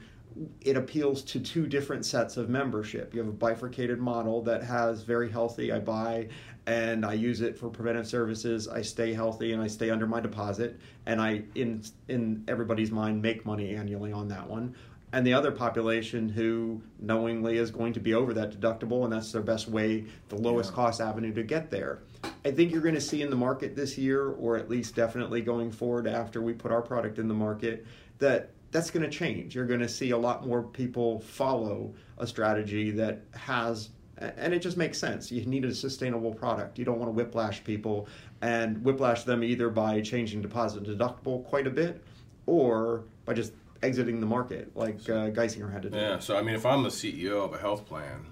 it 0.62 0.78
appeals 0.78 1.22
to 1.24 1.40
two 1.40 1.68
different 1.68 2.06
sets 2.06 2.38
of 2.38 2.50
membership. 2.50 3.14
You 3.14 3.20
have 3.20 3.30
a 3.30 3.34
bifurcated 3.34 4.00
model 4.00 4.42
that 4.44 4.64
has 4.64 5.04
very 5.04 5.30
healthy, 5.30 5.72
I 5.72 5.80
buy 5.80 6.30
and 6.66 7.06
I 7.06 7.14
use 7.14 7.42
it 7.42 7.58
for 7.58 7.70
preventive 7.70 8.08
services. 8.08 8.68
I 8.68 8.82
stay 8.82 9.14
healthy 9.14 9.52
and 9.52 9.62
I 9.62 9.68
stay 9.68 9.90
under 9.90 10.08
my 10.08 10.20
deposit, 10.20 10.80
and 11.06 11.22
I, 11.22 11.44
in 11.56 11.84
in 12.08 12.44
everybody's 12.48 12.92
mind, 12.92 13.22
make 13.22 13.46
money 13.46 13.76
annually 13.76 14.12
on 14.12 14.30
that 14.30 14.48
one. 14.50 14.76
And 15.12 15.28
the 15.28 15.34
other 15.34 15.52
population 15.52 16.28
who 16.28 16.82
knowingly 17.00 17.58
is 17.58 17.70
going 17.70 17.94
to 17.94 18.00
be 18.00 18.16
over 18.16 18.34
that 18.34 18.60
deductible, 18.60 19.04
and 19.04 19.14
that's 19.14 19.32
their 19.32 19.44
best 19.44 19.68
way, 19.68 20.06
the 20.30 20.38
lowest 20.38 20.72
yeah. 20.72 20.76
cost 20.76 21.02
avenue 21.02 21.34
to 21.34 21.44
get 21.44 21.70
there. 21.70 22.00
I 22.44 22.52
think 22.52 22.72
you're 22.72 22.82
going 22.82 22.96
to 22.96 23.02
see 23.02 23.22
in 23.22 23.30
the 23.30 23.36
market 23.36 23.76
this 23.76 23.96
year, 23.98 24.30
or 24.30 24.58
at 24.58 24.70
least 24.70 24.96
definitely 24.96 25.42
going 25.42 25.72
forward 25.72 26.08
after 26.08 26.42
we 26.42 26.54
put 26.54 26.72
our 26.72 26.82
product 26.82 27.20
in 27.20 27.28
the 27.28 27.34
market, 27.34 27.86
that 28.20 28.50
that's 28.74 28.89
going 28.89 29.03
to 29.03 29.09
change. 29.09 29.55
You're 29.55 29.67
going 29.67 29.80
to 29.80 29.88
see 29.88 30.09
a 30.09 30.17
lot 30.17 30.45
more 30.45 30.63
people 30.63 31.19
follow 31.21 31.93
a 32.17 32.28
strategy 32.28 32.91
that 32.91 33.21
has 33.34 33.89
and 34.17 34.53
it 34.53 34.59
just 34.59 34.78
makes 34.78 34.97
sense. 34.99 35.32
You 35.32 35.43
need 35.45 35.65
a 35.65 35.74
sustainable 35.74 36.34
product. 36.34 36.78
You 36.78 36.86
don't 36.86 36.99
want 36.99 37.09
to 37.09 37.13
whiplash 37.13 37.63
people 37.63 38.07
and 38.41 38.84
whiplash 38.84 39.24
them 39.24 39.43
either 39.43 39.69
by 39.69 40.01
changing 40.01 40.41
deposit 40.41 40.84
deductible 40.84 41.43
quite 41.45 41.67
a 41.67 41.71
bit 41.71 42.03
or 42.45 43.03
by 43.26 43.34
just 43.34 43.53
exiting 43.82 44.19
the 44.19 44.26
market 44.26 44.76
like 44.76 44.95
uh, 45.09 45.30
Geisinger 45.32 45.71
had 45.71 45.82
to 45.82 45.89
do. 45.89 45.97
Yeah, 45.97 46.19
so 46.19 46.38
I 46.38 46.41
mean, 46.41 46.55
if 46.55 46.65
I'm 46.65 46.84
the 46.84 46.89
CEO 46.89 47.43
of 47.43 47.53
a 47.53 47.57
health 47.57 47.86
plan 47.86 48.26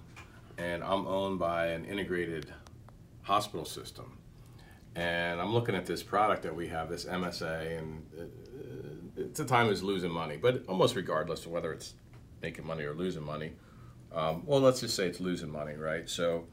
and 0.58 0.84
I'm 0.84 1.08
owned 1.08 1.40
by 1.40 1.68
an 1.68 1.84
integrated 1.86 2.54
hospital 3.24 3.66
system, 3.66 4.18
and 4.96 5.42
I'm 5.42 5.54
looking 5.54 5.76
at 5.76 5.86
this 5.86 6.04
product 6.04 6.44
that 6.44 6.56
we 6.56 6.68
have, 6.68 6.90
this 6.90 7.06
MSA, 7.06 7.80
and 7.80 8.06
uh, 8.18 8.24
it's 9.18 9.40
a 9.40 9.46
time 9.46 9.70
is 9.70 9.84
losing 9.84 10.12
money, 10.12 10.38
but 10.38 10.64
almost 10.68 10.96
regardless 10.96 11.46
of 11.46 11.52
whether 11.52 11.72
it's 11.74 11.94
making 12.42 12.66
money 12.66 12.84
or 12.84 12.94
losing 12.94 13.24
money 13.24 13.52
um, 14.14 14.44
well, 14.46 14.60
let's 14.60 14.82
just 14.82 14.96
say 14.96 15.08
it's 15.08 15.20
losing 15.20 15.52
money, 15.52 15.76
right? 15.76 16.10
So 16.10 16.46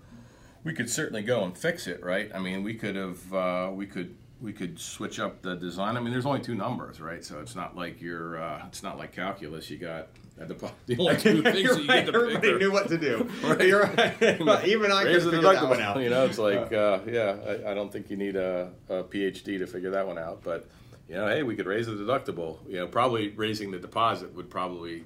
we 0.64 0.72
could 0.72 0.88
certainly 0.88 1.22
go 1.22 1.44
and 1.44 1.56
fix 1.56 1.86
it, 1.86 2.02
right? 2.04 2.30
I 2.34 2.38
mean, 2.38 2.62
we 2.62 2.74
could 2.74 2.96
have, 2.96 3.34
uh, 3.34 3.70
we 3.72 3.86
could, 3.86 4.14
we 4.40 4.52
could 4.52 4.78
switch 4.78 5.18
up 5.18 5.42
the 5.42 5.56
design. 5.56 5.96
I 5.96 6.00
mean, 6.00 6.12
there's 6.12 6.26
only 6.26 6.40
two 6.40 6.54
numbers, 6.54 7.00
right? 7.00 7.24
So 7.24 7.40
it's 7.40 7.56
not 7.56 7.76
like 7.76 8.00
you're, 8.00 8.40
uh, 8.40 8.62
it's 8.66 8.84
not 8.84 8.96
like 8.96 9.12
calculus. 9.12 9.68
You 9.68 9.78
got 9.78 10.08
the, 10.36 10.54
the 10.86 10.98
only 10.98 11.16
two 11.16 11.42
things 11.42 11.68
that 11.68 11.80
you 11.80 11.86
get 11.86 12.06
to 12.06 12.12
do. 12.12 12.18
Everybody 12.18 12.58
knew 12.58 12.72
what 12.72 12.88
to 12.88 12.98
do. 12.98 13.28
right? 13.42 13.66
You're 13.66 13.86
right. 13.86 14.64
Even 14.68 14.92
I 14.92 15.02
could 15.02 15.22
figure 15.22 15.40
that 15.40 15.68
one 15.68 15.80
out. 15.80 16.00
You 16.00 16.10
know, 16.10 16.26
it's 16.26 16.38
like, 16.38 16.72
uh, 16.72 17.00
yeah, 17.08 17.36
I, 17.44 17.72
I, 17.72 17.74
don't 17.74 17.92
think 17.92 18.08
you 18.08 18.16
need 18.16 18.36
a, 18.36 18.70
a 18.88 19.02
PhD 19.02 19.58
to 19.58 19.66
figure 19.66 19.90
that 19.90 20.06
one 20.06 20.18
out. 20.18 20.44
But 20.44 20.68
you 21.08 21.14
know, 21.14 21.26
hey, 21.28 21.42
we 21.42 21.56
could 21.56 21.66
raise 21.66 21.86
the 21.86 21.92
deductible. 21.92 22.58
You 22.68 22.76
know, 22.76 22.86
probably 22.86 23.28
raising 23.30 23.70
the 23.70 23.78
deposit 23.78 24.34
would 24.34 24.50
probably 24.50 25.04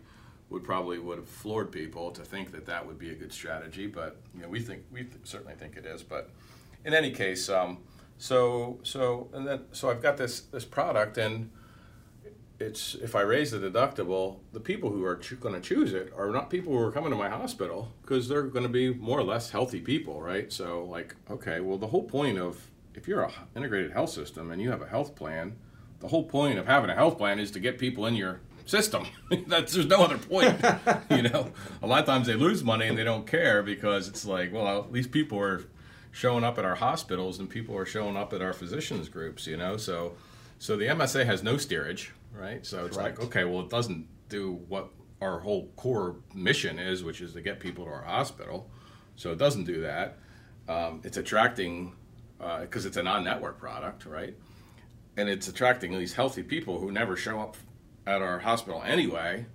would 0.51 0.65
probably 0.65 0.99
would 0.99 1.19
have 1.19 1.29
floored 1.29 1.73
people 1.73 2.11
to 2.11 2.23
think 2.23 2.53
that 2.53 2.67
that 2.67 2.87
would 2.87 2.99
be 2.99 3.11
a 3.11 3.15
good 3.15 3.33
strategy. 3.33 3.87
But 3.87 4.17
you 4.35 4.43
know, 4.43 4.49
we 4.49 4.61
think 4.61 4.83
we 4.91 5.05
th- 5.05 5.17
certainly 5.25 5.55
think 5.55 5.77
it 5.77 5.87
is. 5.87 6.03
But 6.03 6.31
in 6.85 6.93
any 6.93 7.11
case, 7.11 7.49
um, 7.49 7.79
so 8.19 8.79
so 8.83 9.29
and 9.33 9.47
then 9.47 9.61
so 9.73 9.91
I've 9.91 10.03
got 10.03 10.17
this 10.17 10.41
this 10.41 10.65
product 10.65 11.19
and 11.19 11.51
it's 12.61 12.95
if 12.97 13.17
I 13.17 13.23
raise 13.23 13.51
the 13.51 13.59
deductible, 13.59 14.39
the 14.53 14.61
people 14.61 14.91
who 14.91 15.05
are 15.05 15.17
ch- 15.17 15.39
going 15.41 15.55
to 15.55 15.61
choose 15.61 15.93
it 15.93 16.13
are 16.17 16.31
not 16.31 16.49
people 16.49 16.73
who 16.73 16.79
are 16.79 16.93
coming 16.93 17.11
to 17.11 17.17
my 17.17 17.29
hospital 17.29 17.93
because 18.03 18.29
they're 18.29 18.45
going 18.45 18.63
to 18.65 18.69
be 18.69 18.93
more 18.95 19.19
or 19.19 19.25
less 19.25 19.51
healthy 19.51 19.81
people, 19.81 20.21
right? 20.23 20.53
So 20.53 20.85
like, 20.85 21.15
okay, 21.31 21.61
well, 21.61 21.79
the 21.79 21.89
whole 21.89 22.05
point 22.05 22.39
of 22.39 22.71
if 22.95 23.09
you're 23.09 23.23
a 23.23 23.29
h- 23.29 23.35
integrated 23.57 23.93
health 23.93 24.11
system 24.11 24.51
and 24.51 24.61
you 24.63 24.71
have 24.71 24.83
a 24.83 24.87
health 24.87 25.17
plan, 25.17 25.57
the 26.03 26.09
whole 26.09 26.25
point 26.25 26.59
of 26.59 26.67
having 26.67 26.91
a 26.91 26.95
health 26.95 27.17
plan 27.17 27.39
is 27.39 27.53
to 27.53 27.61
get 27.61 27.79
people 27.79 28.07
in 28.07 28.17
your 28.17 28.41
system. 28.67 29.07
That's 29.47 29.73
there's 29.73 29.87
no 29.87 30.03
other 30.03 30.19
point. 30.19 30.61
you 31.11 31.23
know, 31.23 31.53
a 31.81 31.87
lot 31.87 32.01
of 32.01 32.07
times 32.07 32.27
they 32.27 32.35
lose 32.35 32.63
money 32.63 32.89
and 32.89 32.99
they 32.99 33.05
don't 33.05 33.27
care 33.27 33.63
because 33.63 34.09
it's 34.09 34.27
like, 34.27 34.53
well, 34.53 34.81
at 34.81 34.93
least 34.93 35.13
people 35.13 35.39
are 35.39 35.65
showing 36.11 36.43
up 36.45 36.59
at 36.59 36.65
our 36.65 36.75
hospitals 36.75 37.39
and 37.39 37.49
people 37.49 37.77
are 37.77 37.87
showing 37.87 38.17
up 38.17 38.33
at 38.33 38.43
our 38.43 38.53
physicians 38.53 39.09
groups. 39.09 39.47
You 39.47 39.57
know, 39.57 39.77
so 39.77 40.15
so 40.59 40.77
the 40.77 40.87
MSA 40.87 41.25
has 41.25 41.45
no 41.45 41.57
steerage, 41.57 42.13
right? 42.37 42.67
So 42.67 42.85
it's 42.85 42.97
Correct. 42.97 43.19
like, 43.19 43.29
okay, 43.29 43.45
well, 43.45 43.61
it 43.61 43.71
doesn't 43.71 44.09
do 44.29 44.61
what 44.69 44.91
our 45.21 45.39
whole 45.39 45.69
core 45.77 46.17
mission 46.35 46.81
is, 46.81 47.05
which 47.05 47.21
is 47.21 47.33
to 47.35 47.41
get 47.41 47.61
people 47.61 47.85
to 47.85 47.91
our 47.93 48.03
hospital. 48.03 48.69
So 49.15 49.31
it 49.31 49.39
doesn't 49.39 49.65
do 49.65 49.83
that. 49.83 50.19
Um, 50.69 51.01
it's 51.05 51.17
attracting 51.17 51.93
because 52.61 52.87
it's 52.87 52.97
a 52.97 53.03
non-network 53.05 53.59
product, 53.59 54.05
right? 54.05 54.35
And 55.17 55.29
it's 55.29 55.49
attracting 55.49 55.97
these 55.99 56.15
healthy 56.15 56.43
people 56.43 56.79
who 56.81 56.91
never 56.93 57.17
show 57.17 57.41
up 57.41 57.57
at 58.07 58.23
our 58.23 58.39
hospital 58.39 58.83
anyway. 58.85 59.47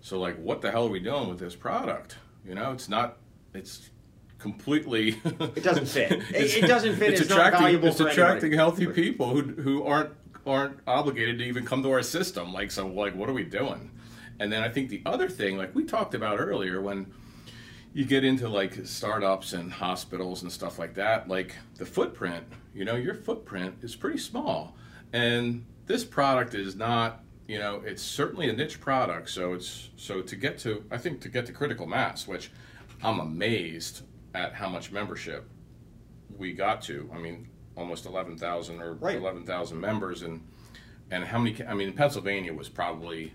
So 0.00 0.18
like, 0.18 0.36
what 0.38 0.60
the 0.60 0.70
hell 0.70 0.86
are 0.86 0.90
we 0.90 1.00
doing 1.00 1.28
with 1.28 1.38
this 1.38 1.54
product? 1.54 2.16
You 2.46 2.54
know, 2.54 2.72
it's 2.72 2.88
not. 2.88 3.16
It's 3.54 3.90
completely. 4.38 5.20
It 5.24 5.62
doesn't 5.62 5.86
fit. 5.86 6.12
It- 6.34 6.64
it 6.64 6.66
doesn't 6.66 6.96
fit. 6.96 7.12
It's, 7.12 7.20
It's 7.22 7.30
not 7.30 7.38
attracting. 7.38 7.62
valuable 7.62 7.88
it's 7.88 8.00
attracting 8.00 8.52
anybody. 8.52 8.56
healthy 8.56 8.86
people 8.88 9.30
who 9.30 9.42
who 9.62 9.84
aren't 9.84 10.10
aren't 10.46 10.78
obligated 10.86 11.38
to 11.38 11.44
even 11.44 11.64
come 11.64 11.82
to 11.82 11.90
our 11.90 12.02
system. 12.02 12.52
Like, 12.52 12.70
so 12.70 12.86
like, 12.86 13.14
what 13.14 13.28
are 13.30 13.32
we 13.32 13.44
doing? 13.44 13.90
And 14.40 14.52
then 14.52 14.62
I 14.62 14.68
think 14.68 14.90
the 14.90 15.00
other 15.06 15.28
thing, 15.28 15.56
like 15.56 15.74
we 15.74 15.84
talked 15.84 16.14
about 16.14 16.38
earlier, 16.40 16.80
when 16.82 17.06
you 17.94 18.04
get 18.04 18.24
into 18.24 18.48
like 18.48 18.84
startups 18.84 19.52
and 19.54 19.72
hospitals 19.72 20.42
and 20.42 20.50
stuff 20.52 20.78
like 20.78 20.94
that, 20.94 21.28
like 21.28 21.54
the 21.76 21.86
footprint, 21.86 22.44
you 22.74 22.84
know, 22.84 22.96
your 22.96 23.14
footprint 23.14 23.76
is 23.82 23.94
pretty 23.96 24.18
small. 24.18 24.76
And 25.14 25.64
this 25.86 26.04
product 26.04 26.54
is 26.54 26.74
not, 26.74 27.22
you 27.46 27.60
know, 27.60 27.80
it's 27.86 28.02
certainly 28.02 28.50
a 28.50 28.52
niche 28.52 28.80
product. 28.80 29.30
So 29.30 29.54
it's, 29.54 29.90
so 29.96 30.20
to 30.20 30.34
get 30.34 30.58
to, 30.58 30.84
I 30.90 30.98
think 30.98 31.20
to 31.20 31.28
get 31.28 31.46
to 31.46 31.52
critical 31.52 31.86
mass, 31.86 32.26
which 32.26 32.50
I'm 33.00 33.20
amazed 33.20 34.02
at 34.34 34.54
how 34.54 34.68
much 34.68 34.90
membership 34.90 35.48
we 36.36 36.52
got 36.52 36.82
to. 36.82 37.08
I 37.14 37.18
mean, 37.18 37.48
almost 37.76 38.06
11,000 38.06 38.80
or 38.80 38.94
Right. 38.94 39.16
11,000 39.16 39.80
members. 39.80 40.22
And, 40.22 40.44
and 41.12 41.24
how 41.24 41.38
many, 41.38 41.64
I 41.64 41.74
mean, 41.74 41.92
Pennsylvania 41.92 42.52
was 42.52 42.68
probably, 42.68 43.34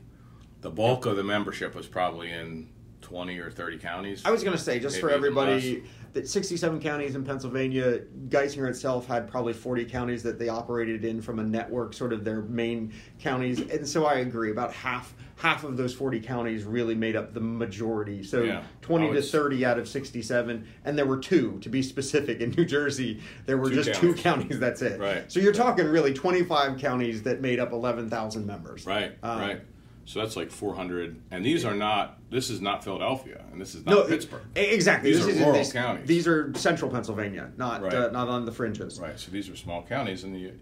the 0.60 0.70
bulk 0.70 1.06
of 1.06 1.16
the 1.16 1.24
membership 1.24 1.76
was 1.76 1.88
probably 1.88 2.30
in 2.30 2.68
20 3.00 3.40
or 3.40 3.50
30 3.50 3.78
counties. 3.78 4.26
I 4.26 4.32
was 4.32 4.44
going 4.44 4.58
to 4.58 4.62
say, 4.62 4.80
just 4.80 5.00
for 5.00 5.10
everybody, 5.10 5.86
that 6.14 6.28
67 6.28 6.80
counties 6.80 7.16
in 7.16 7.24
Pennsylvania, 7.24 8.02
Geisinger 8.30 8.68
itself 8.70 9.08
had 9.08 9.30
probably 9.30 9.54
40 9.54 9.86
counties 9.86 10.24
that 10.24 10.40
they 10.40 10.50
operated 10.50 11.06
in 11.06 11.22
from 11.22 11.40
a 11.40 11.44
network, 11.44 11.94
sort 11.94 12.14
of 12.14 12.24
their 12.24 12.42
main 12.42 12.94
counties. 13.20 13.60
And 13.60 13.88
so 13.88 14.06
I 14.06 14.16
agree, 14.16 14.52
about 14.52 14.74
half 14.74 15.14
half 15.36 15.64
of 15.64 15.78
those 15.78 15.94
40 15.94 16.20
counties 16.20 16.66
really 16.66 16.96
made 16.96 17.16
up 17.16 17.34
the 17.34 17.40
majority. 17.40 18.24
So 18.24 18.42
Yeah. 18.44 18.62
20 18.82 19.08
Oh, 19.08 19.14
to 19.14 19.22
30 19.22 19.64
out 19.66 19.80
of 19.80 19.88
67, 19.88 20.66
and 20.84 20.98
there 20.98 21.06
were 21.06 21.16
two 21.18 21.60
to 21.62 21.70
be 21.70 21.82
specific 21.82 22.42
in 22.42 22.50
New 22.58 22.66
Jersey. 22.66 23.22
There 23.46 23.58
were 23.58 23.70
Two 23.70 23.76
just 23.82 23.94
two 24.02 24.08
counties. 24.16 24.22
counties. 24.24 24.60
That's 24.60 24.82
it. 24.82 25.00
Right. 25.00 25.32
So 25.32 25.40
you're 25.40 25.54
talking 25.54 25.86
really 25.88 26.14
25 26.14 26.78
counties 26.78 27.24
that 27.24 27.40
made 27.40 27.58
up 27.62 27.72
11,000 27.72 28.46
members. 28.46 28.86
Right, 28.86 29.14
Um, 29.24 29.40
right. 29.40 29.62
So 30.10 30.20
that's 30.22 30.36
like 30.36 30.50
400, 30.50 31.22
and 31.30 31.46
these 31.46 31.64
are 31.66 31.76
not. 31.76 32.18
This 32.32 32.50
is 32.50 32.62
not 32.62 32.84
Philadelphia, 32.84 33.46
and 33.52 33.62
this 33.62 33.76
is 33.76 33.86
not 33.86 33.92
No, 33.94 34.04
Pittsburgh. 34.08 34.42
Exactly. 34.56 35.12
These 35.12 35.20
This 35.20 35.28
are 35.28 35.30
is- 35.30 35.38
rural 35.40 35.54
this- 35.54 35.72
counties. 35.72 36.08
These 36.08 36.28
are 36.28 36.52
central 36.56 36.90
Pennsylvania, 36.90 37.52
not 37.58 37.84
Right. 37.84 37.94
uh, 37.94 38.10
not 38.10 38.28
on 38.28 38.44
the 38.46 38.52
fringes. 38.52 39.00
Right. 39.00 39.20
So 39.20 39.30
these 39.30 39.48
are 39.52 39.56
small 39.56 39.84
counties, 39.84 40.24
and 40.24 40.36
you 40.40 40.54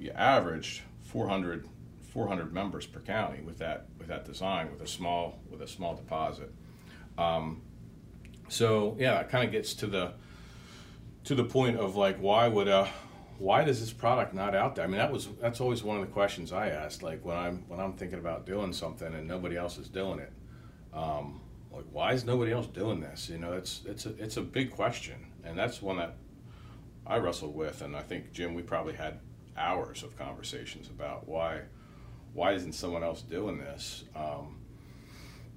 you 0.00 0.10
averaged 0.10 0.82
400, 1.02 1.68
400 2.08 2.52
members 2.52 2.86
per 2.86 2.98
county 2.98 3.40
with 3.40 3.58
that 3.58 3.86
with 4.00 4.08
that 4.08 4.24
design 4.24 4.68
with 4.72 4.80
a 4.80 4.86
small 4.88 5.38
with 5.48 5.62
a 5.62 5.68
small 5.68 5.94
deposit. 5.94 6.52
Um, 7.18 7.62
so 8.48 8.96
yeah, 8.98 9.20
it 9.20 9.28
kind 9.28 9.44
of 9.44 9.52
gets 9.52 9.74
to 9.74 9.86
the 9.86 10.14
to 11.22 11.36
the 11.36 11.44
point 11.44 11.76
of 11.76 11.94
like 11.94 12.16
why 12.18 12.48
would 12.48 12.66
uh 12.66 12.88
why 13.40 13.64
does 13.64 13.80
this 13.80 13.92
product 13.92 14.34
not 14.34 14.54
out 14.54 14.76
there? 14.76 14.84
I 14.84 14.86
mean 14.86 14.98
that 14.98 15.10
was 15.10 15.28
that's 15.40 15.60
always 15.62 15.82
one 15.82 15.96
of 15.96 16.06
the 16.06 16.12
questions 16.12 16.52
I 16.52 16.68
asked. 16.68 17.02
Like 17.02 17.24
when 17.24 17.36
I'm 17.36 17.64
when 17.68 17.80
I'm 17.80 17.94
thinking 17.94 18.18
about 18.18 18.44
doing 18.44 18.72
something 18.74 19.12
and 19.14 19.26
nobody 19.26 19.56
else 19.56 19.78
is 19.78 19.88
doing 19.88 20.18
it, 20.18 20.32
um, 20.92 21.40
like 21.72 21.86
why 21.90 22.12
is 22.12 22.24
nobody 22.24 22.52
else 22.52 22.66
doing 22.66 23.00
this? 23.00 23.30
You 23.30 23.38
know, 23.38 23.54
it's 23.54 23.80
it's 23.86 24.04
a 24.04 24.10
it's 24.22 24.36
a 24.36 24.42
big 24.42 24.70
question, 24.70 25.32
and 25.42 25.58
that's 25.58 25.80
one 25.80 25.96
that 25.96 26.16
I 27.06 27.16
wrestled 27.16 27.54
with, 27.54 27.80
and 27.80 27.96
I 27.96 28.02
think 28.02 28.30
Jim, 28.32 28.54
we 28.54 28.60
probably 28.60 28.94
had 28.94 29.20
hours 29.56 30.02
of 30.02 30.18
conversations 30.18 30.88
about 30.88 31.26
why 31.26 31.62
why 32.34 32.52
isn't 32.52 32.72
someone 32.74 33.02
else 33.02 33.22
doing 33.22 33.56
this? 33.56 34.04
Um, 34.14 34.58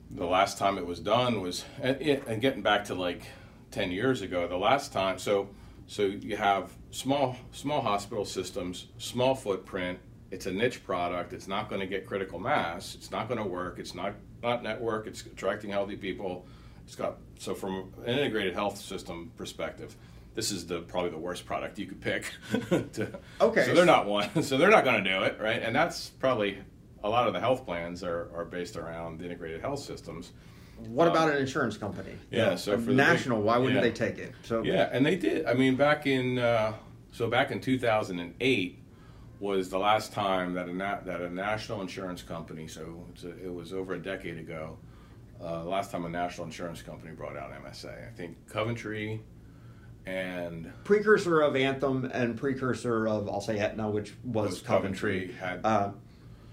the 0.10 0.26
last 0.26 0.58
time 0.58 0.78
it 0.78 0.86
was 0.86 1.02
done 1.02 1.42
was 1.42 1.66
and, 1.82 2.00
and 2.02 2.42
getting 2.42 2.62
back 2.62 2.86
to 2.86 2.96
like 2.96 3.24
10 3.72 3.92
years 3.92 4.22
ago 4.22 4.48
the 4.48 4.58
last 4.58 4.94
time 4.94 5.18
so 5.18 5.50
so 5.88 6.04
you 6.04 6.36
have 6.38 6.72
small 6.92 7.36
small 7.52 7.82
hospital 7.82 8.26
systems 8.26 8.88
small 8.98 9.36
footprint. 9.36 10.00
It's 10.32 10.48
a 10.48 10.52
niche 10.52 10.84
product. 10.84 11.32
It's 11.34 11.48
not 11.48 11.70
going 11.70 11.82
to 11.82 11.88
get 11.88 12.08
critical 12.08 12.40
mass. 12.40 12.96
It's 12.96 13.12
not 13.12 13.28
going 13.28 13.38
to 13.38 13.48
work. 13.48 13.78
It's 13.80 13.94
not 13.94 14.14
not 14.42 14.64
network. 14.64 15.08
It's 15.08 15.22
attracting 15.22 15.70
healthy 15.70 15.96
people. 15.96 16.46
It's 16.86 16.96
got 16.96 17.18
so 17.40 17.54
from 17.54 17.94
an 18.06 18.18
integrated 18.18 18.54
health 18.54 18.78
system 18.78 19.32
perspective 19.38 19.96
this 20.36 20.52
is 20.52 20.66
the 20.66 20.80
probably 20.82 21.12
the 21.12 21.18
worst 21.18 21.46
product 21.46 21.78
you 21.78 21.86
could 21.86 22.02
pick. 22.02 22.32
To, 22.94 23.20
Okay. 23.40 23.66
so 23.66 23.76
they're 23.76 23.86
not 23.86 24.08
one 24.08 24.42
so 24.44 24.58
they're 24.58 24.70
not 24.72 24.84
going 24.84 25.04
to 25.04 25.10
do 25.10 25.24
it 25.24 25.38
right? 25.40 25.62
And 25.62 25.76
that's 25.76 26.10
probably 26.10 26.58
a 27.04 27.10
lot 27.10 27.28
of 27.28 27.34
the 27.34 27.40
health 27.40 27.66
plans 27.66 28.04
are, 28.04 28.30
are 28.36 28.46
based 28.46 28.76
around 28.76 29.20
the 29.20 29.26
integrated 29.26 29.62
health 29.62 29.80
systems 29.80 30.32
What 30.88 31.08
about 31.08 31.30
an 31.32 31.38
insurance 31.38 31.78
company? 31.78 32.12
Um, 32.12 32.18
yeah, 32.32 32.56
so 32.56 32.78
for 32.78 32.84
the 32.86 32.94
national, 32.94 33.38
big- 33.38 33.46
why 33.46 33.58
wouldn't 33.58 33.76
yeah. 33.76 33.82
they 33.82 33.92
take 33.92 34.18
it? 34.18 34.34
So 34.44 34.64
Yeah, 34.64 34.90
and 34.92 35.06
they 35.06 35.16
did. 35.16 35.46
I 35.46 35.54
mean, 35.54 35.76
back 35.76 36.08
in 36.08 36.40
uh, 36.40 36.74
so 37.12 37.30
back 37.30 37.52
in 37.52 37.62
2008 37.62 38.80
was 39.40 39.70
the 39.70 39.78
last 39.78 40.14
time 40.14 40.54
that 40.54 40.68
a 40.68 40.74
na- 40.74 41.02
that 41.02 41.22
a 41.22 41.30
national 41.30 41.82
insurance 41.82 42.22
company. 42.22 42.68
So 42.68 43.06
it's 43.14 43.24
a, 43.24 43.32
it 43.44 43.54
was 43.54 43.74
over 43.74 43.94
a 43.94 44.02
decade 44.02 44.38
ago. 44.38 44.78
Uh, 45.42 45.64
last 45.66 45.92
time 45.92 46.06
a 46.06 46.10
national 46.10 46.46
insurance 46.48 46.82
company 46.82 47.14
brought 47.14 47.36
out 47.36 47.52
MSA. 47.64 48.08
I 48.08 48.12
think 48.12 48.38
Coventry 48.48 49.22
and 50.06 50.72
precursor 50.84 51.42
of 51.42 51.56
Anthem 51.56 52.06
and 52.14 52.38
precursor 52.38 53.08
of 53.08 53.30
I'll 53.30 53.42
say 53.42 53.60
Aetna, 53.60 53.90
which 53.90 54.14
was, 54.24 54.52
was 54.52 54.62
Coventry. 54.62 55.34
Coventry 55.38 55.40
had 55.40 55.62
Uh, 55.66 55.92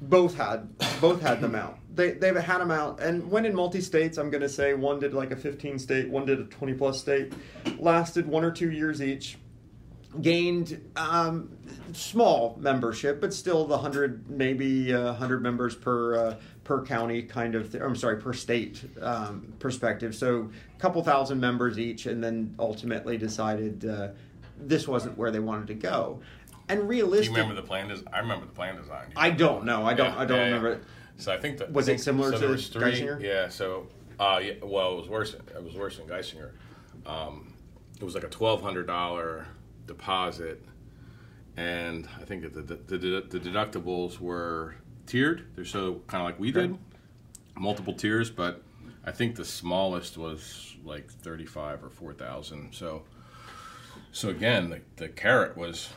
both 0.02 0.36
had 0.36 0.68
both 1.00 1.20
had 1.20 1.40
them 1.40 1.54
out. 1.54 1.78
They 1.94 2.12
they've 2.12 2.36
had 2.36 2.58
them 2.58 2.70
out 2.70 3.00
and 3.00 3.30
went 3.30 3.46
in 3.46 3.54
multi 3.54 3.80
states. 3.80 4.16
I'm 4.18 4.30
going 4.30 4.42
to 4.42 4.48
say 4.48 4.74
one 4.74 5.00
did 5.00 5.12
like 5.14 5.30
a 5.32 5.36
15 5.36 5.78
state, 5.78 6.08
one 6.08 6.24
did 6.24 6.38
a 6.40 6.44
20 6.44 6.74
plus 6.74 7.00
state. 7.00 7.32
Lasted 7.78 8.26
one 8.26 8.44
or 8.44 8.50
two 8.52 8.70
years 8.70 9.02
each. 9.02 9.38
Gained 10.20 10.90
um, 10.96 11.56
small 11.92 12.56
membership, 12.60 13.20
but 13.20 13.32
still 13.32 13.64
the 13.64 13.78
hundred 13.78 14.28
maybe 14.28 14.92
uh, 14.92 15.12
hundred 15.14 15.40
members 15.40 15.76
per 15.76 16.16
uh, 16.16 16.34
per 16.64 16.84
county 16.84 17.22
kind 17.22 17.54
of. 17.54 17.70
Th- 17.70 17.80
I'm 17.80 17.94
sorry, 17.94 18.16
per 18.20 18.32
state 18.32 18.82
um, 19.00 19.52
perspective. 19.60 20.16
So 20.16 20.50
a 20.76 20.80
couple 20.80 21.00
thousand 21.04 21.38
members 21.38 21.78
each, 21.78 22.06
and 22.06 22.22
then 22.24 22.56
ultimately 22.58 23.18
decided 23.18 23.84
uh, 23.88 24.08
this 24.58 24.88
wasn't 24.88 25.16
where 25.16 25.30
they 25.30 25.38
wanted 25.38 25.68
to 25.68 25.74
go. 25.74 26.20
And 26.68 26.80
Do 26.80 26.86
realistic, 26.86 27.30
you 27.30 27.36
remember 27.36 27.54
the 27.60 27.66
plan? 27.66 27.86
Des- 27.86 28.02
I 28.12 28.18
remember 28.18 28.46
the 28.46 28.52
plan 28.52 28.74
design. 28.76 29.10
Do 29.10 29.14
I 29.16 29.30
don't 29.30 29.64
know. 29.64 29.86
I 29.86 29.94
don't. 29.94 30.12
Yeah, 30.12 30.18
I 30.20 30.24
don't 30.24 30.36
yeah, 30.38 30.42
yeah. 30.42 30.48
remember. 30.48 30.72
it. 30.72 30.82
So 31.20 31.32
I 31.32 31.38
think 31.38 31.58
that 31.58 31.70
Was 31.72 31.88
I 31.88 31.92
it 31.92 32.00
similar 32.00 32.28
so 32.30 32.34
to 32.34 32.38
there 32.40 32.48
was 32.50 32.68
three, 32.68 32.92
Geisinger? 32.92 33.20
Yeah. 33.20 33.48
So, 33.48 33.86
uh, 34.18 34.40
yeah, 34.42 34.54
well, 34.62 34.94
it 34.94 35.00
was 35.00 35.08
worse. 35.08 35.34
It 35.34 35.62
was 35.62 35.74
worse 35.74 35.98
than 35.98 36.06
Geisinger. 36.06 36.50
Um, 37.06 37.52
it 38.00 38.04
was 38.04 38.14
like 38.14 38.24
a 38.24 38.28
twelve 38.28 38.62
hundred 38.62 38.86
dollar 38.86 39.46
deposit, 39.86 40.64
and 41.56 42.08
I 42.20 42.24
think 42.24 42.42
that 42.42 42.54
the, 42.54 42.62
the, 42.62 42.98
the, 42.98 43.26
the 43.28 43.40
deductibles 43.40 44.18
were 44.18 44.76
tiered. 45.06 45.46
They're 45.54 45.64
so 45.64 46.00
kind 46.06 46.22
of 46.22 46.26
like 46.26 46.40
we 46.40 46.52
did, 46.52 46.78
multiple 47.56 47.92
tiers. 47.92 48.30
But 48.30 48.62
I 49.04 49.10
think 49.10 49.36
the 49.36 49.44
smallest 49.44 50.16
was 50.16 50.76
like 50.84 51.10
thirty 51.10 51.46
five 51.46 51.84
or 51.84 51.90
four 51.90 52.14
thousand. 52.14 52.72
So, 52.74 53.02
so 54.12 54.30
again, 54.30 54.70
the, 54.70 54.80
the 54.96 55.08
carrot 55.08 55.56
was. 55.56 55.90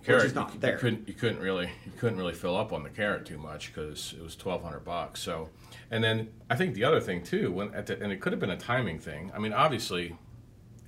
The 0.00 0.04
carrot, 0.06 0.24
is 0.24 0.34
not 0.34 0.54
you, 0.54 0.60
there. 0.60 0.72
You 0.72 0.78
couldn't, 0.78 1.08
you 1.08 1.14
couldn't 1.14 1.40
really, 1.40 1.70
you 1.84 1.92
couldn't 1.98 2.18
really 2.18 2.32
fill 2.34 2.56
up 2.56 2.72
on 2.72 2.82
the 2.82 2.90
carrot 2.90 3.26
too 3.26 3.38
much 3.38 3.72
because 3.74 4.14
it 4.18 4.22
was 4.22 4.36
twelve 4.36 4.62
hundred 4.62 4.84
bucks. 4.84 5.20
So, 5.20 5.48
and 5.90 6.02
then 6.02 6.28
I 6.50 6.56
think 6.56 6.74
the 6.74 6.84
other 6.84 7.00
thing 7.00 7.22
too, 7.22 7.52
when 7.52 7.74
at 7.74 7.86
the, 7.86 8.02
and 8.02 8.12
it 8.12 8.20
could 8.20 8.32
have 8.32 8.40
been 8.40 8.50
a 8.50 8.56
timing 8.56 8.98
thing. 8.98 9.30
I 9.34 9.38
mean, 9.38 9.52
obviously, 9.52 10.16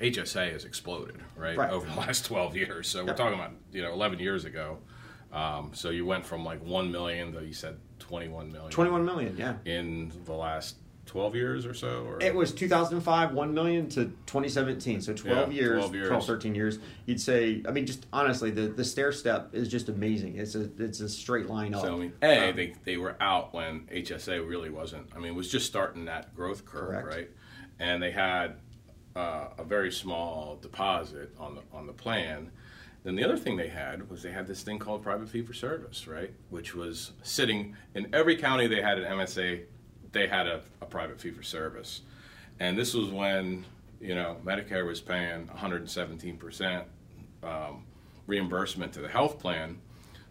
HSA 0.00 0.52
has 0.52 0.64
exploded, 0.64 1.16
right, 1.36 1.56
Right. 1.56 1.70
over 1.70 1.86
the 1.88 1.96
last 1.96 2.24
twelve 2.26 2.56
years. 2.56 2.88
So 2.88 3.04
we're 3.04 3.14
talking 3.14 3.38
about 3.38 3.52
you 3.72 3.82
know 3.82 3.92
eleven 3.92 4.18
years 4.18 4.44
ago. 4.44 4.78
Um, 5.32 5.72
so 5.74 5.90
you 5.90 6.06
went 6.06 6.24
from 6.24 6.44
like 6.44 6.64
one 6.64 6.90
million 6.90 7.32
to 7.34 7.44
you 7.44 7.52
said 7.52 7.76
twenty-one 7.98 8.50
million. 8.50 8.70
Twenty-one 8.70 9.04
million, 9.04 9.36
yeah. 9.36 9.56
In 9.64 10.10
the 10.24 10.32
last 10.32 10.76
12 11.08 11.34
years 11.34 11.66
or 11.66 11.74
so? 11.74 12.04
Or? 12.06 12.22
It 12.22 12.34
was 12.34 12.52
2005, 12.52 13.32
1 13.32 13.54
million 13.54 13.88
to 13.90 14.04
2017. 14.26 15.00
So 15.00 15.12
12 15.14 15.52
Yeah, 15.52 15.60
years, 15.60 15.78
12 15.78 15.94
years. 15.94 16.08
12, 16.08 16.26
13 16.26 16.54
years. 16.54 16.78
You'd 17.06 17.20
say, 17.20 17.62
I 17.66 17.72
mean, 17.72 17.86
just 17.86 18.06
honestly, 18.12 18.50
the, 18.50 18.68
the 18.68 18.84
stair 18.84 19.10
step 19.10 19.54
is 19.54 19.68
just 19.68 19.88
amazing. 19.88 20.36
It's 20.36 20.54
a 20.54 20.68
it's 20.78 21.00
a 21.00 21.08
straight 21.08 21.48
line 21.48 21.74
up. 21.74 21.82
So, 21.82 21.94
I 21.94 21.98
mean, 21.98 22.12
A, 22.22 22.50
Um, 22.50 22.56
they, 22.56 22.74
they 22.84 22.96
were 22.98 23.16
out 23.20 23.52
when 23.52 23.80
HSA 23.92 24.46
really 24.48 24.70
wasn't. 24.70 25.08
I 25.16 25.18
mean, 25.18 25.32
it 25.32 25.34
was 25.34 25.50
just 25.50 25.66
starting 25.66 26.04
that 26.04 26.34
growth 26.36 26.64
curve, 26.64 26.90
Correct. 26.90 27.06
right? 27.08 27.30
And 27.80 28.02
they 28.02 28.10
had 28.10 28.56
uh, 29.16 29.48
a 29.58 29.64
very 29.64 29.90
small 29.90 30.58
deposit 30.60 31.34
on 31.38 31.56
the 31.56 31.62
on 31.72 31.86
the 31.86 31.92
plan. 31.92 32.50
Then 33.04 33.14
the 33.14 33.24
other 33.24 33.38
thing 33.38 33.56
they 33.56 33.68
had 33.68 34.10
was 34.10 34.22
they 34.22 34.32
had 34.32 34.46
this 34.46 34.62
thing 34.62 34.78
called 34.78 35.02
private 35.02 35.28
fee 35.28 35.40
for 35.42 35.54
service, 35.54 36.06
right? 36.06 36.32
Which 36.50 36.74
was 36.74 37.12
sitting 37.22 37.74
in 37.94 38.12
every 38.12 38.36
county 38.36 38.66
they 38.66 38.82
had 38.82 38.98
an 38.98 39.04
MSA, 39.18 39.62
they 40.12 40.26
had 40.26 40.46
a, 40.46 40.62
a 40.80 40.86
private 40.86 41.20
fee 41.20 41.30
for 41.30 41.42
service. 41.42 42.02
And 42.60 42.78
this 42.78 42.94
was 42.94 43.10
when, 43.10 43.64
you 44.00 44.14
know, 44.14 44.36
Medicare 44.44 44.86
was 44.86 45.00
paying 45.00 45.46
117% 45.46 46.84
um, 47.42 47.84
reimbursement 48.26 48.92
to 48.94 49.00
the 49.00 49.08
health 49.08 49.38
plan. 49.38 49.78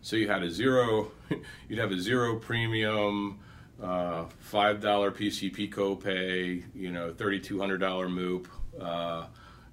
So 0.02 0.16
you 0.16 0.28
had 0.28 0.44
a 0.44 0.50
zero, 0.50 1.12
you'd 1.68 1.80
have 1.80 1.92
a 1.92 2.00
zero 2.00 2.38
premium, 2.38 3.40
uh, 3.82 4.26
five 4.40 4.82
dollar 4.82 5.12
PCP 5.12 5.72
copay, 5.72 6.64
you 6.74 6.92
know, 6.92 7.14
thirty 7.14 7.40
two 7.40 7.60
hundred 7.60 7.80
dollar 7.80 8.08
MOOP, 8.08 8.48
uh, 8.80 9.26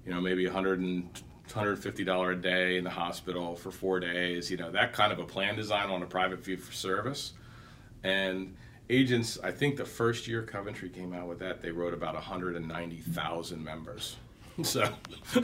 you 0.05 0.13
know, 0.13 0.21
maybe 0.21 0.45
a 0.45 0.51
hundred 0.51 0.79
and 0.79 1.09
hundred 1.53 1.77
fifty 1.77 2.03
dollar 2.03 2.31
a 2.31 2.35
day 2.35 2.77
in 2.77 2.83
the 2.83 2.89
hospital 2.89 3.55
for 3.55 3.71
four 3.71 3.99
days, 3.99 4.49
you 4.51 4.57
know, 4.57 4.71
that 4.71 4.93
kind 4.93 5.11
of 5.11 5.19
a 5.19 5.23
plan 5.23 5.55
design 5.55 5.89
on 5.89 6.01
a 6.03 6.05
private 6.05 6.43
fee 6.43 6.55
for 6.55 6.73
service. 6.73 7.33
And 8.03 8.55
agents, 8.89 9.37
I 9.43 9.51
think 9.51 9.77
the 9.77 9.85
first 9.85 10.27
year 10.27 10.41
Coventry 10.43 10.89
came 10.89 11.13
out 11.13 11.27
with 11.27 11.39
that, 11.39 11.61
they 11.61 11.71
wrote 11.71 11.93
about 11.93 12.13
190,000 12.15 13.63
members. 13.63 14.17
So, 14.63 14.87
so 15.33 15.43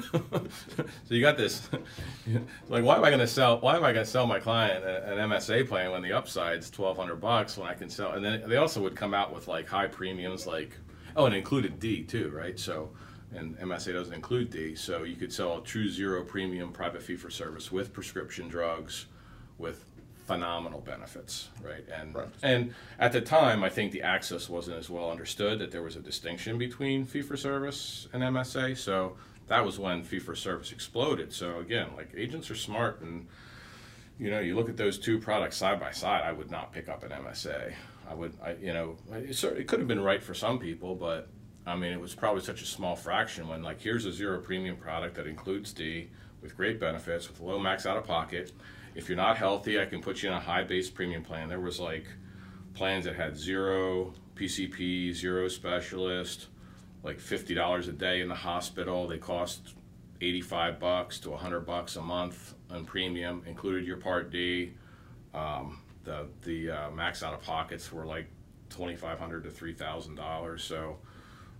you 1.09 1.19
got 1.19 1.35
this. 1.35 1.69
Like, 2.69 2.85
why 2.85 2.95
am 2.95 3.03
I 3.03 3.09
going 3.09 3.19
to 3.19 3.27
sell? 3.27 3.59
Why 3.59 3.75
am 3.75 3.83
I 3.83 3.91
going 3.91 4.05
to 4.05 4.09
sell 4.09 4.25
my 4.25 4.39
client 4.39 4.85
an 4.85 5.17
MSA 5.29 5.67
plan 5.67 5.91
when 5.91 6.01
the 6.01 6.13
upside's 6.13 6.71
1,200 6.71 7.17
bucks 7.17 7.57
when 7.57 7.67
I 7.67 7.73
can 7.73 7.89
sell? 7.89 8.13
And 8.13 8.23
then 8.23 8.43
they 8.47 8.55
also 8.55 8.81
would 8.81 8.95
come 8.95 9.13
out 9.13 9.35
with 9.35 9.49
like 9.49 9.67
high 9.67 9.87
premiums, 9.87 10.47
like 10.47 10.77
oh, 11.15 11.25
and 11.25 11.35
included 11.35 11.79
D 11.79 12.03
too, 12.03 12.29
right? 12.29 12.57
So, 12.57 12.89
and 13.33 13.57
MSA 13.57 13.93
doesn't 13.93 14.13
include 14.13 14.49
D, 14.49 14.75
so 14.75 15.03
you 15.03 15.15
could 15.15 15.31
sell 15.31 15.57
a 15.57 15.63
true 15.63 15.89
zero 15.89 16.23
premium 16.23 16.71
private 16.71 17.01
fee 17.01 17.15
for 17.15 17.29
service 17.29 17.71
with 17.71 17.93
prescription 17.93 18.47
drugs, 18.47 19.07
with 19.57 19.85
phenomenal 20.31 20.79
benefits, 20.81 21.49
right? 21.63 21.83
And 21.93 22.15
Right. 22.15 22.27
and 22.41 22.73
at 22.99 23.11
the 23.11 23.21
time, 23.21 23.63
I 23.63 23.69
think 23.69 23.91
the 23.91 24.01
access 24.01 24.49
wasn't 24.49 24.77
as 24.77 24.89
well 24.89 25.11
understood 25.11 25.59
that 25.59 25.71
there 25.71 25.81
was 25.83 25.95
a 25.95 25.99
distinction 25.99 26.57
between 26.57 27.05
fee 27.05 27.21
for 27.21 27.37
service 27.37 28.07
and 28.13 28.23
MSA. 28.23 28.75
So 28.75 29.17
that 29.47 29.65
was 29.65 29.77
when 29.77 30.03
fee 30.03 30.19
for 30.19 30.35
service 30.35 30.71
exploded. 30.71 31.33
So 31.33 31.59
again, 31.59 31.89
like 31.95 32.09
agents 32.15 32.49
are 32.49 32.55
smart, 32.55 33.01
and 33.01 33.27
you 34.17 34.29
know, 34.29 34.39
you 34.39 34.55
look 34.55 34.69
at 34.69 34.77
those 34.77 34.97
two 34.97 35.19
products 35.19 35.57
side 35.57 35.79
by 35.79 35.91
side. 35.91 36.23
I 36.23 36.31
would 36.31 36.51
not 36.51 36.71
pick 36.71 36.87
up 36.87 37.03
an 37.03 37.11
MSA. 37.11 37.73
I 38.09 38.13
would, 38.13 38.33
I 38.43 38.53
you 38.53 38.73
know, 38.73 38.97
it, 39.11 39.43
it 39.43 39.67
could 39.67 39.79
have 39.79 39.87
been 39.87 40.03
right 40.03 40.23
for 40.23 40.33
some 40.33 40.59
people, 40.59 40.95
but 40.95 41.27
I 41.65 41.75
mean, 41.75 41.91
it 41.91 41.99
was 41.99 42.15
probably 42.15 42.41
such 42.41 42.61
a 42.61 42.65
small 42.65 42.95
fraction 42.95 43.47
when 43.47 43.63
like 43.63 43.81
here's 43.81 44.05
a 44.05 44.11
zero 44.11 44.39
premium 44.39 44.77
product 44.77 45.15
that 45.15 45.27
includes 45.27 45.73
D 45.73 46.09
with 46.41 46.55
great 46.57 46.79
benefits 46.79 47.29
with 47.29 47.39
low 47.39 47.59
max 47.59 47.85
out 47.85 47.97
of 47.97 48.05
pocket. 48.05 48.51
If 48.93 49.07
you're 49.07 49.17
not 49.17 49.37
healthy, 49.37 49.79
I 49.79 49.85
can 49.85 50.01
put 50.01 50.21
you 50.21 50.29
in 50.29 50.35
a 50.35 50.39
high 50.39 50.63
base 50.63 50.89
premium 50.89 51.23
plan. 51.23 51.47
There 51.47 51.59
was 51.59 51.79
like 51.79 52.05
plans 52.73 53.05
that 53.05 53.15
had 53.15 53.37
zero 53.37 54.13
PCP, 54.35 55.13
zero 55.13 55.47
specialist, 55.47 56.47
like 57.03 57.19
fifty 57.19 57.53
dollars 57.53 57.87
a 57.87 57.93
day 57.93 58.21
in 58.21 58.27
the 58.27 58.35
hospital. 58.35 59.07
They 59.07 59.17
cost 59.17 59.75
eighty-five 60.19 60.79
bucks 60.79 61.19
to 61.19 61.35
hundred 61.35 61.61
bucks 61.61 61.95
a 61.95 62.01
month 62.01 62.53
on 62.69 62.85
premium, 62.85 63.43
included 63.47 63.85
your 63.85 63.97
Part 63.97 64.31
D. 64.31 64.73
Um, 65.33 65.81
the 66.03 66.27
the 66.41 66.71
uh, 66.71 66.91
max 66.91 67.23
out 67.23 67.33
of 67.33 67.41
pockets 67.41 67.91
were 67.91 68.05
like 68.05 68.27
twenty-five 68.69 69.19
hundred 69.19 69.43
to 69.43 69.51
three 69.51 69.73
thousand 69.73 70.15
dollars. 70.15 70.63
So, 70.63 70.97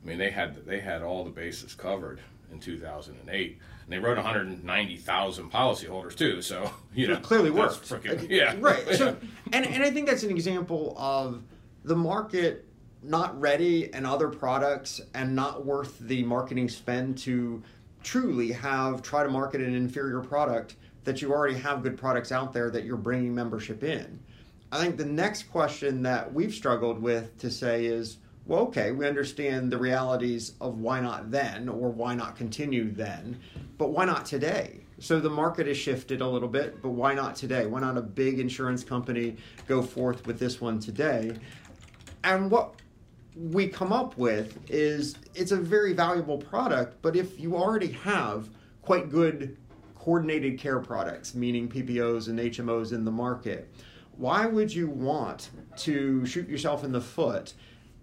I 0.04 0.08
mean, 0.08 0.18
they 0.18 0.32
had 0.32 0.66
they 0.66 0.80
had 0.80 1.02
all 1.02 1.24
the 1.24 1.32
bases 1.32 1.76
covered 1.76 2.20
in 2.52 2.60
two 2.60 2.78
thousand 2.78 3.20
and 3.20 3.30
eight, 3.30 3.60
and 3.92 4.02
they 4.02 4.08
wrote 4.08 4.18
one 4.18 4.26
hundred 4.26 4.64
ninety 4.64 4.96
thousand 4.96 5.52
policyholders 5.52 6.16
too. 6.16 6.42
So, 6.42 6.72
you 6.96 7.08
know, 7.08 7.16
it 7.16 7.24
clearly 7.24 7.52
worked. 7.52 7.92
yeah, 8.30 8.56
Right. 8.60 8.88
So, 8.96 9.18
and, 9.54 9.66
and 9.66 9.84
I 9.84 9.92
think 9.92 10.08
that's 10.08 10.24
an 10.24 10.32
example 10.32 10.96
of 10.98 11.44
the 11.84 11.96
market 11.96 12.66
not 13.04 13.40
ready 13.40 13.92
and 13.94 14.06
other 14.06 14.30
products 14.30 15.02
and 15.16 15.36
not 15.36 15.66
worth 15.66 15.98
the 16.00 16.24
marketing 16.24 16.70
spend 16.70 17.18
to 17.18 17.62
truly 18.04 18.52
have 18.52 19.02
try 19.02 19.24
to 19.24 19.30
market 19.30 19.60
an 19.60 19.74
inferior 19.74 20.22
product 20.22 20.76
that 21.04 21.22
you 21.22 21.34
already 21.34 21.56
have 21.56 21.82
good 21.82 21.98
products 21.98 22.32
out 22.32 22.54
there 22.54 22.70
that 22.70 22.86
you're 22.86 22.96
bringing 22.96 23.34
membership 23.34 23.84
in. 23.84 24.20
I 24.72 24.80
think 24.80 24.98
the 24.98 25.06
next 25.06 25.44
question 25.52 26.04
that 26.04 26.32
we've 26.32 26.54
struggled 26.54 27.02
with 27.02 27.38
to 27.40 27.50
say 27.50 27.86
is, 27.86 28.18
well, 28.46 28.62
okay, 28.62 28.92
we 28.92 29.08
understand 29.08 29.72
the 29.72 29.78
realities 29.78 30.54
of 30.60 30.80
why 30.80 31.00
not 31.00 31.32
then 31.32 31.70
or 31.70 31.90
why 31.90 32.16
not 32.16 32.36
continue 32.36 32.92
then, 32.92 33.40
but 33.78 33.92
why 33.92 34.06
not 34.06 34.26
today? 34.26 34.82
So 35.00 35.20
the 35.20 35.30
market 35.30 35.68
has 35.68 35.78
shifted 35.78 36.22
a 36.22 36.28
little 36.28 36.48
bit, 36.48 36.82
but 36.82 36.90
why 36.90 37.14
not 37.14 37.36
today? 37.36 37.66
Why 37.66 37.80
not 37.80 37.98
a 37.98 38.02
big 38.02 38.40
insurance 38.40 38.84
company 38.84 39.38
go 39.68 39.82
forth 39.82 40.26
with 40.28 40.40
this 40.40 40.62
one 40.62 40.80
today? 40.80 41.34
And 42.24 42.52
what 42.52 42.76
we 43.36 43.68
come 43.68 43.94
up 43.94 44.18
with 44.18 44.58
is 44.70 45.16
it's 45.34 45.52
a 45.52 45.58
very 45.58 45.94
valuable 45.94 46.38
product, 46.38 47.02
but 47.02 47.16
if 47.16 47.40
you 47.40 47.56
already 47.56 47.92
have 47.92 48.50
quite 48.82 49.10
good 49.10 49.58
coordinated 49.96 50.60
care 50.60 50.80
products, 50.80 51.36
meaning 51.36 51.70
PPOs 51.70 52.28
and 52.28 52.40
HMOs 52.40 52.92
in 52.92 53.06
the 53.06 53.12
market, 53.12 53.74
why 54.18 54.46
would 54.46 54.74
you 54.74 54.88
want 54.88 55.50
to 55.78 56.26
shoot 56.26 56.50
yourself 56.50 56.84
in 56.84 56.92
the 56.92 57.02
foot 57.02 57.54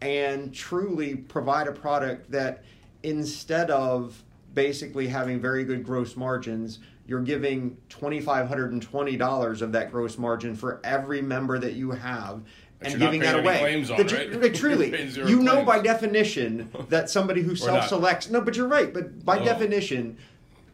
and 0.00 0.54
truly 0.54 1.16
provide 1.16 1.66
a 1.66 1.72
product 1.72 2.30
that 2.30 2.64
instead 3.02 3.70
of 3.70 4.22
basically 4.54 5.06
having 5.08 5.40
very 5.40 5.64
good 5.64 5.84
gross 5.84 6.16
margins, 6.16 6.78
you're 7.06 7.20
giving 7.22 7.76
$2,520 7.90 9.62
of 9.62 9.72
that 9.72 9.90
gross 9.90 10.18
margin 10.18 10.54
for 10.54 10.80
every 10.84 11.22
member 11.22 11.58
that 11.58 11.72
you 11.72 11.90
have 11.90 12.42
That 12.80 12.92
and 12.92 13.00
giving 13.00 13.20
that 13.20 13.38
away. 13.40 13.58
claims 13.58 13.90
on, 13.90 13.96
That 13.98 14.10
you- 14.10 14.16
right? 14.18 14.42
like, 14.42 14.54
truly, 14.54 14.88
You're 14.90 14.98
paying 14.98 15.10
zero 15.10 15.28
you 15.28 15.40
know 15.40 15.64
by 15.64 15.80
definition 15.80 16.70
that 16.90 17.10
somebody 17.10 17.42
who 17.42 17.56
self-selects. 17.56 18.30
No, 18.30 18.40
but 18.40 18.56
you're 18.56 18.68
right. 18.68 18.92
But 18.92 19.24
by 19.24 19.38
No. 19.38 19.44
definition, 19.44 20.16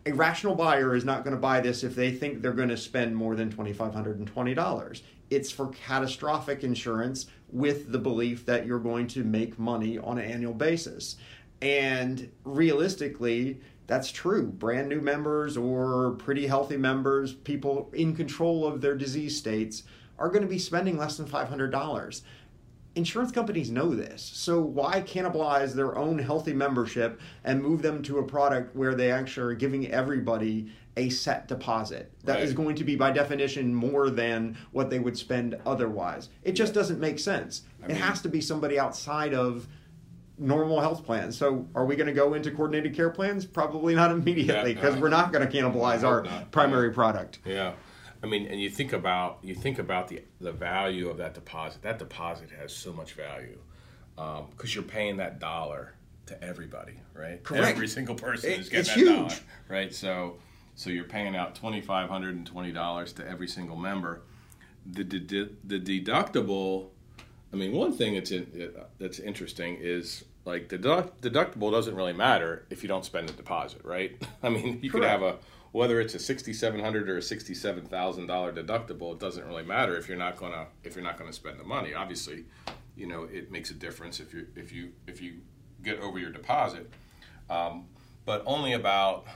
a 0.06 0.12
rational 0.12 0.54
buyer 0.54 0.94
is 0.94 1.04
not 1.04 1.24
going 1.24 1.34
to 1.34 1.40
buy 1.40 1.60
this 1.60 1.82
if 1.82 1.94
they 1.94 2.10
think 2.10 2.42
they're 2.42 2.52
going 2.52 2.68
to 2.68 2.76
spend 2.76 3.16
more 3.16 3.34
than 3.34 3.50
twenty 3.50 3.72
five 3.72 3.94
hundred 3.94 4.18
and 4.18 4.26
twenty 4.26 4.52
dollars. 4.54 5.02
It's 5.30 5.50
for 5.50 5.68
catastrophic 5.68 6.62
insurance 6.62 7.26
with 7.54 7.92
the 7.92 7.98
belief 7.98 8.44
that 8.44 8.66
you're 8.66 8.80
going 8.80 9.06
to 9.06 9.22
make 9.22 9.58
money 9.58 9.96
on 9.96 10.18
an 10.18 10.24
annual 10.24 10.52
basis. 10.52 11.16
And 11.62 12.30
realistically, 12.44 13.60
that's 13.86 14.10
true. 14.10 14.48
Brand 14.48 14.88
new 14.88 15.00
members 15.00 15.56
or 15.56 16.12
pretty 16.18 16.46
healthy 16.46 16.76
members, 16.76 17.32
people 17.32 17.90
in 17.94 18.16
control 18.16 18.66
of 18.66 18.80
their 18.80 18.96
disease 18.96 19.38
states, 19.38 19.84
are 20.18 20.28
going 20.28 20.42
to 20.42 20.48
be 20.48 20.58
spending 20.58 20.98
less 20.98 21.16
than 21.16 21.26
$500. 21.26 22.22
Insurance 22.96 23.32
companies 23.32 23.70
know 23.72 23.92
this. 23.94 24.22
So 24.22 24.60
why 24.60 25.00
cannibalize 25.02 25.72
their 25.74 25.98
own 25.98 26.16
healthy 26.18 26.52
membership 26.52 27.20
and 27.42 27.60
move 27.60 27.82
them 27.82 28.02
to 28.04 28.18
a 28.18 28.22
product 28.22 28.76
where 28.76 28.94
they 28.94 29.10
actually 29.10 29.52
are 29.52 29.56
giving 29.56 29.90
everybody 29.90 30.70
a 30.96 31.08
set 31.08 31.48
deposit 31.48 32.12
that 32.22 32.38
is 32.40 32.50
Right. 32.50 32.56
going 32.56 32.76
to 32.76 32.84
be 32.84 32.94
by 32.94 33.10
definition 33.10 33.74
more 33.74 34.10
than 34.10 34.56
what 34.70 34.90
they 34.90 35.00
would 35.00 35.18
spend 35.18 35.56
otherwise? 35.66 36.28
It 36.44 36.52
just 36.52 36.72
doesn't 36.72 37.00
make 37.00 37.18
sense. 37.18 37.62
it 37.82 37.88
mean- 37.88 37.96
has 37.96 38.22
to 38.22 38.28
be 38.28 38.40
somebody 38.40 38.78
outside 38.78 39.34
of 39.34 39.66
normal 40.38 40.80
health 40.80 41.04
plans. 41.04 41.36
So 41.36 41.66
are 41.74 41.84
we 41.84 41.96
going 41.96 42.06
to 42.06 42.12
go 42.12 42.34
into 42.34 42.50
coordinated 42.52 42.94
care 42.94 43.10
plans? 43.10 43.44
Probably 43.44 43.94
not 43.94 44.10
immediately 44.12 44.70
Yeah, 44.70 44.74
because 44.74 44.94
no. 44.94 45.00
we're 45.02 45.08
not 45.08 45.32
going 45.32 45.46
to 45.48 45.52
cannibalize 45.52 46.02
our 46.04 46.22
not. 46.22 46.50
primary 46.52 46.92
product. 46.92 47.40
Yeah, 47.44 47.72
I 48.24 48.26
mean, 48.26 48.46
and 48.46 48.58
you 48.60 48.70
think 48.70 48.94
about 48.94 49.38
you 49.42 49.54
think 49.54 49.78
about 49.78 50.08
the 50.08 50.22
the 50.40 50.50
value 50.52 51.10
of 51.10 51.18
that 51.18 51.34
deposit. 51.34 51.82
That 51.82 51.98
deposit 51.98 52.48
has 52.58 52.72
so 52.72 52.92
much 52.92 53.12
value 53.12 53.58
um, 54.16 54.46
because 54.50 54.74
you're 54.74 54.82
paying 54.82 55.18
that 55.18 55.38
dollar 55.38 55.92
to 56.26 56.42
everybody, 56.42 56.94
right? 57.12 57.42
Correct. 57.44 57.66
Every 57.66 57.86
single 57.86 58.14
person 58.14 58.50
It- 58.52 58.60
is 58.60 58.68
getting 58.70 58.86
that 58.86 58.96
huge. 58.96 59.16
dollar, 59.16 59.34
right? 59.68 59.94
So, 59.94 60.36
so 60.74 60.88
you're 60.88 61.04
paying 61.04 61.36
out 61.36 61.54
twenty 61.54 61.82
five 61.82 62.08
hundred 62.08 62.34
and 62.36 62.46
twenty 62.46 62.72
dollars 62.72 63.12
to 63.14 63.28
every 63.28 63.46
single 63.46 63.76
member. 63.76 64.22
The, 64.90 65.02
the 65.04 65.50
the 65.62 65.78
deductible. 65.80 66.88
I 67.52 67.56
mean, 67.56 67.72
one 67.72 67.92
thing 67.92 68.14
that's 68.14 68.32
in, 68.32 68.72
that's 68.98 69.18
interesting 69.20 69.76
is 69.80 70.24
like 70.46 70.68
the 70.70 70.78
deduct- 70.78 71.20
deductible 71.20 71.70
doesn't 71.70 71.94
really 71.94 72.12
matter 72.14 72.64
if 72.70 72.82
you 72.82 72.88
don't 72.88 73.04
spend 73.04 73.28
the 73.28 73.32
deposit, 73.34 73.82
right? 73.84 74.16
I 74.42 74.48
mean, 74.48 74.80
you 74.82 74.90
could 74.90 75.04
have 75.04 75.22
a 75.22 75.36
whether 75.74 76.00
it's 76.00 76.14
a 76.14 76.20
sixty-seven 76.20 76.78
hundred 76.78 77.10
or 77.10 77.16
a 77.16 77.22
sixty-seven 77.22 77.84
thousand 77.86 78.28
dollar 78.28 78.52
deductible, 78.52 79.12
it 79.12 79.18
doesn't 79.18 79.44
really 79.44 79.64
matter 79.64 79.96
if 79.96 80.08
you're 80.08 80.16
not 80.16 80.36
gonna 80.36 80.68
if 80.84 80.94
you're 80.94 81.02
not 81.02 81.18
gonna 81.18 81.32
spend 81.32 81.58
the 81.58 81.64
money. 81.64 81.92
Obviously, 81.94 82.44
you 82.94 83.08
know 83.08 83.24
it 83.24 83.50
makes 83.50 83.72
a 83.72 83.74
difference 83.74 84.20
if 84.20 84.32
you 84.32 84.46
if 84.54 84.70
you 84.72 84.92
if 85.08 85.20
you 85.20 85.40
get 85.82 85.98
over 85.98 86.16
your 86.16 86.30
deposit. 86.30 86.88
Um, 87.50 87.86
but 88.24 88.44
only 88.46 88.74
about 88.74 89.26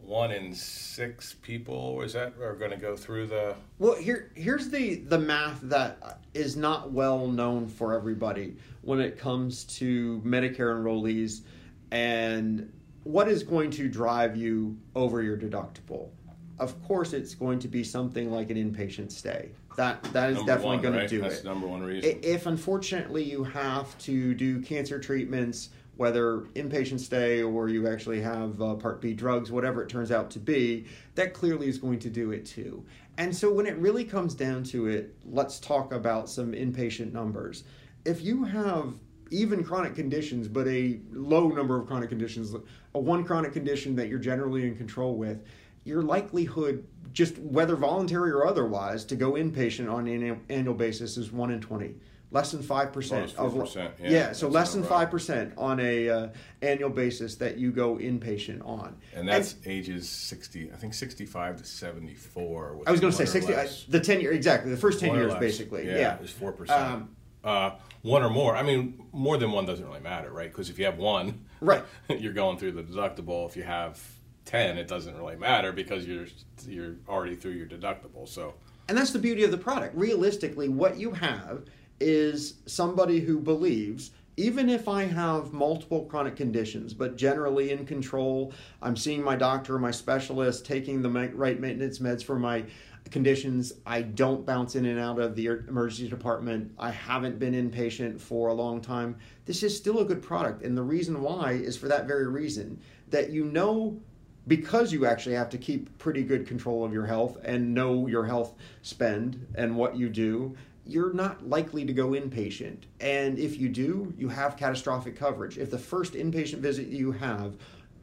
one 0.00 0.32
in 0.32 0.54
six 0.54 1.34
people 1.34 2.00
is 2.00 2.14
that 2.14 2.32
are 2.40 2.54
going 2.54 2.70
to 2.70 2.78
go 2.78 2.96
through 2.96 3.26
the 3.26 3.54
Well, 3.78 3.94
here 3.94 4.32
here's 4.34 4.70
the 4.70 4.94
the 4.94 5.18
math 5.18 5.60
that 5.64 6.20
is 6.32 6.56
not 6.56 6.92
well 6.92 7.28
known 7.28 7.68
for 7.68 7.92
everybody 7.92 8.56
when 8.80 9.00
it 9.00 9.18
comes 9.18 9.64
to 9.64 10.22
Medicare 10.24 10.76
enrollees 10.76 11.42
and 11.90 12.72
what 13.04 13.28
is 13.28 13.42
going 13.42 13.70
to 13.70 13.88
drive 13.88 14.36
you 14.36 14.76
over 14.94 15.22
your 15.22 15.36
deductible. 15.36 16.10
Of 16.58 16.82
course, 16.84 17.12
it's 17.12 17.34
going 17.34 17.58
to 17.60 17.68
be 17.68 17.84
something 17.84 18.30
like 18.30 18.50
an 18.50 18.56
inpatient 18.56 19.12
stay. 19.12 19.50
That 19.76 20.02
that 20.12 20.30
is 20.30 20.36
number 20.36 20.52
definitely 20.52 20.76
one, 20.76 20.82
going 20.82 20.94
right? 20.94 21.08
to 21.08 21.16
do 21.16 21.20
That's 21.22 21.40
it. 21.40 21.44
number 21.44 21.66
one 21.66 21.82
reason. 21.82 22.18
If 22.22 22.46
unfortunately 22.46 23.24
you 23.24 23.42
have 23.44 23.96
to 24.00 24.34
do 24.34 24.60
cancer 24.60 25.00
treatments, 25.00 25.70
whether 25.96 26.40
inpatient 26.54 27.00
stay 27.00 27.42
or 27.42 27.68
you 27.68 27.88
actually 27.88 28.20
have 28.20 28.62
uh, 28.62 28.74
Part 28.74 29.00
B 29.00 29.14
drugs, 29.14 29.50
whatever 29.50 29.82
it 29.82 29.88
turns 29.88 30.12
out 30.12 30.30
to 30.32 30.38
be, 30.38 30.86
that 31.16 31.34
clearly 31.34 31.68
is 31.68 31.78
going 31.78 31.98
to 32.00 32.08
do 32.10 32.30
it 32.30 32.46
too. 32.46 32.84
And 33.18 33.34
so 33.34 33.52
when 33.52 33.66
it 33.66 33.76
really 33.78 34.04
comes 34.04 34.34
down 34.34 34.62
to 34.64 34.86
it, 34.86 35.14
let's 35.24 35.58
talk 35.58 35.92
about 35.92 36.28
some 36.28 36.52
inpatient 36.52 37.12
numbers. 37.12 37.64
If 38.04 38.22
you 38.22 38.44
have 38.44 38.94
even 39.30 39.64
chronic 39.64 39.94
conditions, 39.94 40.48
but 40.48 40.66
a 40.68 41.00
low 41.12 41.48
number 41.48 41.78
of 41.80 41.86
chronic 41.86 42.08
conditions, 42.08 42.54
a 42.94 42.98
one 42.98 43.24
chronic 43.24 43.52
condition 43.52 43.96
that 43.96 44.08
you're 44.08 44.18
generally 44.18 44.66
in 44.66 44.76
control 44.76 45.16
with, 45.16 45.42
your 45.84 46.02
likelihood, 46.02 46.86
just 47.12 47.38
whether 47.38 47.76
voluntary 47.76 48.30
or 48.30 48.46
otherwise, 48.46 49.04
to 49.04 49.16
go 49.16 49.32
inpatient 49.32 49.92
on 49.92 50.06
an 50.06 50.40
annual- 50.48 50.74
basis 50.74 51.16
is 51.16 51.30
one 51.30 51.50
in 51.50 51.60
twenty, 51.60 51.94
less 52.30 52.50
than 52.52 52.62
five 52.62 52.92
percent 52.92 53.34
of 53.36 53.54
it's 53.56 53.74
4%, 53.74 53.90
yeah, 54.00 54.10
yeah, 54.10 54.32
so 54.32 54.48
less 54.48 54.72
than 54.72 54.82
five 54.82 55.10
percent 55.10 55.52
on 55.58 55.78
a 55.78 56.08
uh, 56.08 56.28
annual 56.62 56.90
basis 56.90 57.34
that 57.36 57.58
you 57.58 57.70
go 57.70 57.96
inpatient 57.96 58.66
on, 58.66 58.96
and 59.14 59.28
that's 59.28 59.56
ages 59.66 60.08
60 60.08 60.72
i 60.72 60.76
think 60.76 60.94
65 60.94 61.58
to 61.58 61.64
74 61.64 62.80
I 62.86 62.90
was 62.90 63.00
going 63.00 63.12
to 63.12 63.16
say 63.16 63.26
sixty, 63.26 63.54
I, 63.54 63.68
the 63.88 64.00
ten 64.00 64.20
year 64.20 64.32
exactly 64.32 64.70
the 64.70 64.76
first 64.76 65.00
ten 65.00 65.14
years 65.14 65.32
less. 65.32 65.40
basically, 65.40 65.86
yeah, 65.86 65.98
yeah, 65.98 66.18
is 66.20 66.32
4% 66.32 66.70
Um, 66.70 67.10
uh, 67.44 67.72
one 68.04 68.22
or 68.22 68.30
more 68.30 68.54
i 68.54 68.62
mean 68.62 69.02
more 69.12 69.36
than 69.38 69.50
one 69.50 69.64
doesn't 69.66 69.86
really 69.86 70.00
matter 70.00 70.30
right 70.30 70.50
because 70.52 70.70
if 70.70 70.78
you 70.78 70.84
have 70.84 70.98
one 70.98 71.44
Right. 71.60 71.82
you're 72.08 72.34
going 72.34 72.58
through 72.58 72.72
the 72.72 72.82
deductible 72.82 73.48
if 73.48 73.56
you 73.56 73.62
have 73.64 74.00
10 74.44 74.76
it 74.76 74.86
doesn't 74.86 75.16
really 75.16 75.36
matter 75.36 75.72
because 75.72 76.06
you're 76.06 76.26
you're 76.68 76.96
already 77.08 77.34
through 77.34 77.52
your 77.52 77.66
deductible 77.66 78.28
so 78.28 78.54
And 78.88 78.96
that's 78.98 79.12
the 79.12 79.18
beauty 79.18 79.44
of 79.44 79.50
the 79.50 79.56
product. 79.56 79.96
Realistically, 79.96 80.68
what 80.68 80.98
you 80.98 81.12
have 81.12 81.64
is 82.00 82.56
somebody 82.66 83.20
who 83.20 83.40
believes 83.40 84.10
even 84.36 84.68
if 84.68 84.88
I 84.88 85.04
have 85.04 85.52
multiple 85.52 86.04
chronic 86.06 86.36
conditions, 86.36 86.92
but 86.92 87.16
generally 87.16 87.70
in 87.70 87.86
control, 87.86 88.52
I'm 88.82 88.96
seeing 88.96 89.22
my 89.22 89.36
doctor, 89.36 89.78
my 89.78 89.92
specialist, 89.92 90.66
taking 90.66 91.02
the 91.02 91.08
right 91.10 91.60
maintenance 91.60 92.00
meds 92.00 92.22
for 92.24 92.36
my 92.38 92.64
conditions. 93.10 93.72
I 93.86 94.02
don't 94.02 94.44
bounce 94.46 94.76
in 94.76 94.86
and 94.86 94.98
out 94.98 95.18
of 95.18 95.34
the 95.36 95.48
er, 95.48 95.64
emergency 95.68 96.08
department. 96.08 96.72
I 96.78 96.90
haven't 96.90 97.38
been 97.38 97.54
inpatient 97.54 98.20
for 98.20 98.48
a 98.48 98.54
long 98.54 98.80
time. 98.80 99.16
This 99.44 99.62
is 99.62 99.76
still 99.76 100.00
a 100.00 100.04
good 100.04 100.22
product. 100.22 100.62
And 100.62 100.76
the 100.76 100.82
reason 100.82 101.22
why 101.22 101.52
is 101.52 101.76
for 101.76 101.88
that 101.88 102.06
very 102.06 102.26
reason 102.26 102.80
that 103.10 103.30
you 103.30 103.44
know 103.44 104.00
because 104.46 104.92
you 104.92 105.06
actually 105.06 105.34
have 105.34 105.48
to 105.50 105.58
keep 105.58 105.96
pretty 105.98 106.22
good 106.22 106.46
control 106.46 106.84
of 106.84 106.92
your 106.92 107.06
health 107.06 107.38
and 107.44 107.72
know 107.72 108.06
your 108.06 108.24
health 108.24 108.54
spend 108.82 109.46
and 109.54 109.74
what 109.74 109.96
you 109.96 110.08
do, 110.08 110.54
you're 110.86 111.14
not 111.14 111.48
likely 111.48 111.84
to 111.84 111.92
go 111.92 112.08
inpatient. 112.08 112.80
And 113.00 113.38
if 113.38 113.58
you 113.58 113.68
do, 113.70 114.12
you 114.18 114.28
have 114.28 114.56
catastrophic 114.56 115.16
coverage. 115.16 115.56
If 115.56 115.70
the 115.70 115.78
first 115.78 116.12
inpatient 116.12 116.58
visit 116.58 116.88
you 116.88 117.12
have, 117.12 117.56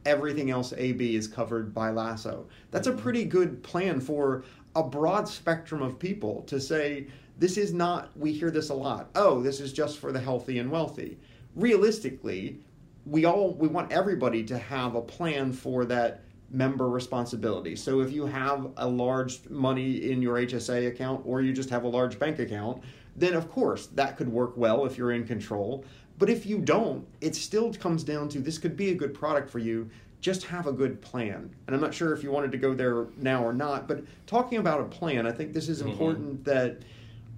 everything 0.04 0.50
else 0.50 0.72
AB 0.76 1.14
is 1.14 1.28
covered 1.28 1.72
by 1.72 1.90
Lasso. 1.90 2.46
That's 2.72 2.88
a 2.88 2.92
pretty 2.92 3.24
good 3.24 3.62
plan 3.62 4.00
for 4.00 4.44
a 4.74 4.82
broad 4.82 5.28
spectrum 5.28 5.82
of 5.82 5.98
people 5.98 6.42
to 6.42 6.60
say, 6.60 7.06
this 7.38 7.56
is 7.56 7.72
not, 7.72 8.16
we 8.16 8.32
hear 8.32 8.50
this 8.50 8.70
a 8.70 8.74
lot, 8.74 9.10
oh, 9.14 9.42
this 9.42 9.60
is 9.60 9.72
just 9.72 9.98
for 9.98 10.12
the 10.12 10.20
healthy 10.20 10.58
and 10.58 10.70
wealthy. 10.70 11.18
Realistically, 11.54 12.60
we 13.04 13.24
all 13.24 13.54
we 13.54 13.68
want 13.68 13.90
everybody 13.92 14.44
to 14.44 14.56
have 14.56 14.94
a 14.94 15.00
plan 15.00 15.52
for 15.52 15.84
that 15.86 16.22
member 16.50 16.88
responsibility. 16.88 17.74
So 17.74 18.00
if 18.00 18.12
you 18.12 18.26
have 18.26 18.70
a 18.76 18.86
large 18.86 19.48
money 19.48 20.10
in 20.10 20.22
your 20.22 20.36
HSA 20.36 20.88
account 20.88 21.22
or 21.24 21.40
you 21.40 21.52
just 21.52 21.70
have 21.70 21.84
a 21.84 21.88
large 21.88 22.18
bank 22.18 22.38
account, 22.38 22.82
then 23.16 23.34
of 23.34 23.50
course 23.50 23.86
that 23.88 24.16
could 24.16 24.28
work 24.28 24.56
well 24.56 24.84
if 24.86 24.96
you're 24.96 25.12
in 25.12 25.26
control. 25.26 25.84
But 26.18 26.30
if 26.30 26.46
you 26.46 26.58
don't, 26.58 27.06
it 27.20 27.34
still 27.34 27.72
comes 27.72 28.04
down 28.04 28.28
to 28.30 28.38
this 28.38 28.58
could 28.58 28.76
be 28.76 28.90
a 28.90 28.94
good 28.94 29.14
product 29.14 29.50
for 29.50 29.58
you. 29.58 29.90
Just 30.22 30.44
have 30.44 30.68
a 30.68 30.72
good 30.72 31.02
plan. 31.02 31.50
And 31.66 31.74
I'm 31.74 31.82
not 31.82 31.92
sure 31.92 32.14
if 32.14 32.22
you 32.22 32.30
wanted 32.30 32.52
to 32.52 32.56
go 32.58 32.72
there 32.74 33.06
now 33.18 33.44
or 33.44 33.52
not, 33.52 33.88
but 33.88 34.04
talking 34.28 34.58
about 34.58 34.80
a 34.80 34.84
plan, 34.84 35.26
I 35.26 35.32
think 35.32 35.52
this 35.52 35.68
is 35.68 35.80
important 35.80 36.44
that 36.44 36.78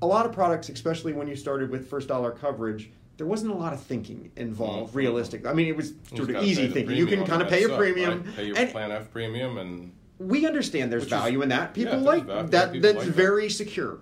a 0.03 0.07
lot 0.07 0.26
of 0.26 0.32
products, 0.32 0.68
especially 0.68 1.14
when 1.14 1.26
you 1.26 1.35
started 1.35 1.70
with 1.70 1.89
first 1.89 2.09
dollar 2.09 2.30
coverage, 2.30 2.91
there 3.16 3.26
wasn't 3.26 3.53
a 3.53 3.55
lot 3.55 3.72
of 3.72 3.80
thinking 3.80 4.30
involved, 4.37 4.93
Mhm. 4.93 4.97
realistic. 4.97 5.47
I 5.47 5.55
mean, 5.55 5.66
it 5.68 5.76
was 5.76 5.95
sort 6.14 6.28
of 6.28 6.43
easy 6.45 6.68
thinking. 6.68 6.95
You 6.95 7.07
can 7.07 7.24
kind 7.24 7.41
of 7.41 7.49
pay 7.49 7.62
a 7.62 7.66
stuff, 7.68 7.78
premium. 7.78 8.22
right? 8.22 8.37
pay 8.37 8.47
your 8.49 8.57
and 8.59 8.70
plan 8.70 8.93
F 8.93 9.11
premium 9.11 9.57
and 9.57 9.91
we 10.18 10.45
understand 10.47 10.93
there's 10.93 11.05
Which 11.05 11.12
is- 11.12 11.18
value 11.18 11.41
in 11.41 11.49
that. 11.49 11.72
People 11.72 11.95
yeah, 11.95 12.05
like 12.05 12.24
value. 12.26 12.49
that. 12.51 12.72
People 12.72 12.82
That's 12.82 12.99
like 12.99 13.07
that. 13.07 13.14
very 13.16 13.49
secure. 13.49 13.99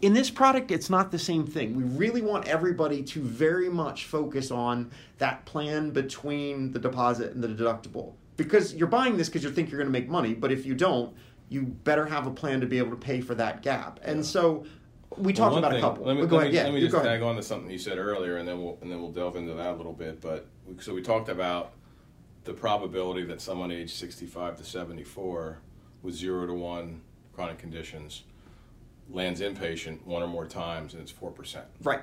In 0.00 0.12
this 0.12 0.30
product, 0.30 0.70
it's 0.70 0.88
not 0.90 1.10
the 1.10 1.18
same 1.18 1.46
thing. 1.46 1.74
We 1.74 1.82
really 1.84 2.22
want 2.22 2.46
everybody 2.46 3.02
to 3.02 3.20
very 3.20 3.68
much 3.68 4.04
focus 4.04 4.50
on 4.50 4.90
that 5.18 5.44
plan 5.44 5.90
between 5.90 6.72
the 6.72 6.78
deposit 6.78 7.32
and 7.34 7.42
the 7.42 7.48
deductible. 7.48 8.12
Because 8.36 8.74
you're 8.74 8.86
buying 8.88 9.16
this 9.16 9.28
because 9.28 9.42
you 9.42 9.50
think 9.50 9.70
you're 9.70 9.78
going 9.80 9.92
to 9.92 9.98
make 9.98 10.08
money, 10.08 10.34
but 10.34 10.52
if 10.52 10.64
you 10.64 10.74
don't, 10.74 11.14
you 11.48 11.62
better 11.62 12.06
have 12.06 12.26
a 12.26 12.30
plan 12.30 12.60
to 12.60 12.66
be 12.66 12.78
able 12.78 12.90
to 12.90 12.96
pay 12.96 13.20
for 13.20 13.34
that 13.34 13.62
gap. 13.62 13.98
And 14.02 14.24
so 14.24 14.64
we 15.16 15.32
talked 15.32 15.52
Well, 15.54 15.58
about 15.58 15.72
thing- 15.72 15.78
a 15.78 15.82
couple. 15.82 16.04
Let 16.06 16.16
me, 16.16 16.22
let 16.22 16.48
me, 16.48 16.54
yeah, 16.54 16.64
let 16.64 16.74
me 16.74 16.80
just 16.80 16.92
go 16.92 16.98
ahead. 16.98 17.10
tag 17.10 17.22
on 17.22 17.34
to 17.36 17.42
something 17.42 17.70
you 17.70 17.78
said 17.78 17.98
earlier, 17.98 18.36
and 18.36 18.46
then 18.46 18.62
we'll 18.62 18.78
and 18.82 18.92
then 18.92 19.00
we'll 19.00 19.10
delve 19.10 19.36
into 19.36 19.54
that 19.54 19.72
a 19.72 19.76
little 19.76 19.92
bit. 19.94 20.20
But 20.20 20.46
so 20.80 20.94
we 20.94 21.02
talked 21.02 21.28
about 21.28 21.72
the 22.44 22.52
probability 22.52 23.24
that 23.24 23.40
someone 23.40 23.72
aged 23.72 23.96
65 23.96 24.58
to 24.58 24.64
74 24.64 25.58
with 26.02 26.14
zero 26.14 26.46
to 26.46 26.54
one 26.54 27.00
chronic 27.34 27.58
conditions 27.58 28.22
lands 29.10 29.40
inpatient 29.40 30.04
one 30.04 30.22
or 30.22 30.28
more 30.28 30.46
times, 30.46 30.94
and 30.94 31.02
it's 31.02 31.10
four 31.10 31.30
percent. 31.30 31.66
Right. 31.82 32.02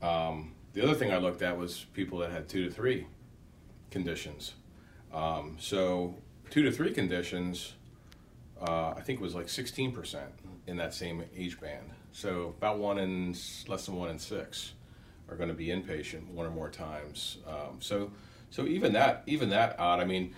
Um, 0.00 0.54
the 0.72 0.82
other 0.82 0.94
thing 0.94 1.12
I 1.12 1.18
looked 1.18 1.42
at 1.42 1.56
was 1.56 1.86
people 1.92 2.18
that 2.18 2.30
had 2.30 2.48
two 2.48 2.64
to 2.64 2.70
three 2.70 3.06
conditions. 3.90 4.54
Um, 5.12 5.56
so 5.60 6.16
two 6.50 6.62
to 6.62 6.72
three 6.72 6.92
conditions, 6.92 7.74
uh, 8.60 8.90
I 8.90 9.00
think 9.02 9.20
it 9.20 9.22
was 9.22 9.34
like 9.34 9.46
16% 9.46 10.22
in 10.66 10.76
that 10.78 10.94
same 10.94 11.24
age 11.36 11.60
band. 11.60 11.90
So 12.12 12.54
about 12.58 12.78
one 12.78 12.98
in 12.98 13.34
less 13.68 13.86
than 13.86 13.96
one 13.96 14.10
in 14.10 14.18
six 14.18 14.72
are 15.28 15.36
going 15.36 15.48
to 15.48 15.54
be 15.54 15.66
inpatient 15.66 16.28
one 16.28 16.46
or 16.46 16.50
more 16.50 16.70
times. 16.70 17.38
Um, 17.46 17.80
so 17.80 18.10
so 18.50 18.66
even 18.66 18.92
that 18.92 19.22
even 19.26 19.48
that 19.50 19.78
odd. 19.78 20.00
I 20.00 20.04
mean, 20.04 20.34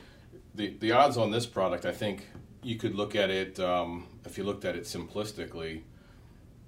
the 0.54 0.76
the 0.78 0.92
odds 0.92 1.16
on 1.16 1.30
this 1.30 1.46
product, 1.46 1.84
I 1.84 1.92
think 1.92 2.28
you 2.64 2.76
could 2.76 2.94
look 2.94 3.14
at 3.14 3.30
it 3.30 3.60
um, 3.60 4.06
if 4.24 4.38
you 4.38 4.44
looked 4.44 4.64
at 4.64 4.74
it 4.74 4.84
simplistically 4.84 5.82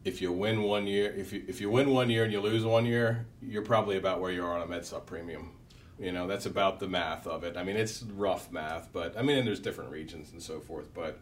if 0.07 0.23
you 0.23 0.31
win 0.31 0.63
one 0.63 0.87
year, 0.87 1.13
if 1.17 1.33
you 1.33 1.43
if 1.49 1.61
you 1.61 1.69
win 1.69 1.91
one 1.91 2.09
year 2.09 2.23
and 2.23 2.33
you 2.33 2.41
lose 2.41 2.65
one 2.65 2.87
year, 2.87 3.27
you're 3.43 3.63
probably 3.63 3.97
about 3.97 4.21
where 4.21 4.31
you 4.31 4.45
are 4.45 4.55
on 4.55 4.63
a 4.63 4.67
med 4.67 4.83
supp 4.83 5.05
premium. 5.05 5.51
You 5.99 6.13
know, 6.13 6.29
that's 6.29 6.47
about 6.47 6.79
the 6.79 6.87
math 6.87 7.27
of 7.27 7.43
it. 7.43 7.57
I 7.57 7.65
mean, 7.65 7.77
it's 7.77 8.05
rough 8.05 8.53
math, 8.53 8.91
but 8.93 9.19
I 9.19 9.23
mean, 9.23 9.39
and 9.39 9.47
there's 9.47 9.59
different 9.59 9.91
regions 9.91 10.31
and 10.31 10.41
so 10.41 10.61
forth. 10.61 10.95
But 10.95 11.19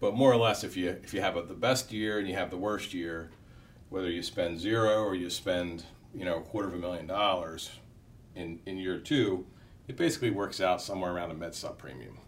but 0.00 0.14
more 0.14 0.32
or 0.32 0.36
less, 0.36 0.64
if 0.64 0.76
you 0.76 0.88
if 0.88 1.14
you 1.14 1.20
have 1.20 1.36
a, 1.36 1.42
the 1.42 1.54
best 1.54 1.92
year 1.92 2.18
and 2.18 2.26
you 2.26 2.34
have 2.34 2.50
the 2.50 2.56
worst 2.56 2.92
year, 2.92 3.30
whether 3.90 4.10
you 4.10 4.24
spend 4.24 4.58
zero 4.58 5.04
or 5.04 5.14
you 5.14 5.30
spend 5.30 5.84
you 6.12 6.24
know 6.24 6.38
a 6.38 6.42
quarter 6.42 6.66
of 6.66 6.74
a 6.74 6.78
million 6.78 7.06
dollars 7.06 7.70
in 8.34 8.58
in 8.66 8.76
year 8.76 8.98
two, 8.98 9.46
it 9.86 9.96
basically 9.96 10.30
works 10.30 10.60
out 10.60 10.82
somewhere 10.82 11.12
around 11.12 11.30
a 11.30 11.34
med 11.34 11.52
supp 11.52 11.78
premium. 11.78 12.18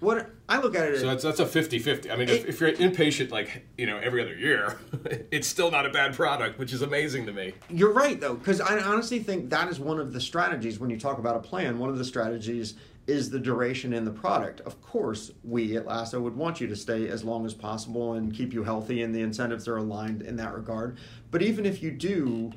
What 0.00 0.30
I 0.48 0.60
look 0.60 0.76
at 0.76 0.86
it 0.86 0.94
as 0.94 1.00
So 1.00 1.06
that's 1.08 1.24
that's 1.24 1.40
a 1.40 1.44
50-50. 1.44 2.10
I 2.10 2.16
mean, 2.16 2.28
if, 2.28 2.46
if 2.46 2.60
you're 2.60 2.70
inpatient 2.72 3.30
like 3.30 3.66
you 3.76 3.86
know 3.86 3.98
every 3.98 4.22
other 4.22 4.34
year, 4.34 4.78
it's 5.30 5.48
still 5.48 5.70
not 5.72 5.86
a 5.86 5.90
bad 5.90 6.14
product, 6.14 6.58
which 6.58 6.72
is 6.72 6.82
amazing 6.82 7.26
to 7.26 7.32
me. 7.32 7.52
You're 7.68 7.92
right, 7.92 8.20
though, 8.20 8.34
because 8.34 8.60
I 8.60 8.78
honestly 8.78 9.18
think 9.18 9.50
that 9.50 9.68
is 9.68 9.80
one 9.80 9.98
of 9.98 10.12
the 10.12 10.20
strategies 10.20 10.78
when 10.78 10.88
you 10.88 10.98
talk 10.98 11.18
about 11.18 11.34
a 11.34 11.40
plan. 11.40 11.78
One 11.78 11.90
of 11.90 11.98
the 11.98 12.04
strategies 12.04 12.74
is 13.08 13.30
the 13.30 13.40
duration 13.40 13.92
in 13.92 14.04
the 14.04 14.10
product. 14.10 14.60
Of 14.60 14.80
course, 14.82 15.32
we 15.42 15.76
at 15.76 15.86
Lasso 15.86 16.20
would 16.20 16.36
want 16.36 16.60
you 16.60 16.68
to 16.68 16.76
stay 16.76 17.08
as 17.08 17.24
long 17.24 17.44
as 17.44 17.54
possible 17.54 18.12
and 18.12 18.32
keep 18.32 18.52
you 18.52 18.62
healthy, 18.62 19.02
and 19.02 19.12
the 19.12 19.22
incentives 19.22 19.66
are 19.66 19.78
aligned 19.78 20.22
in 20.22 20.36
that 20.36 20.54
regard. 20.54 20.98
But 21.32 21.42
even 21.42 21.66
if 21.66 21.82
you 21.82 21.90
do 21.90 22.52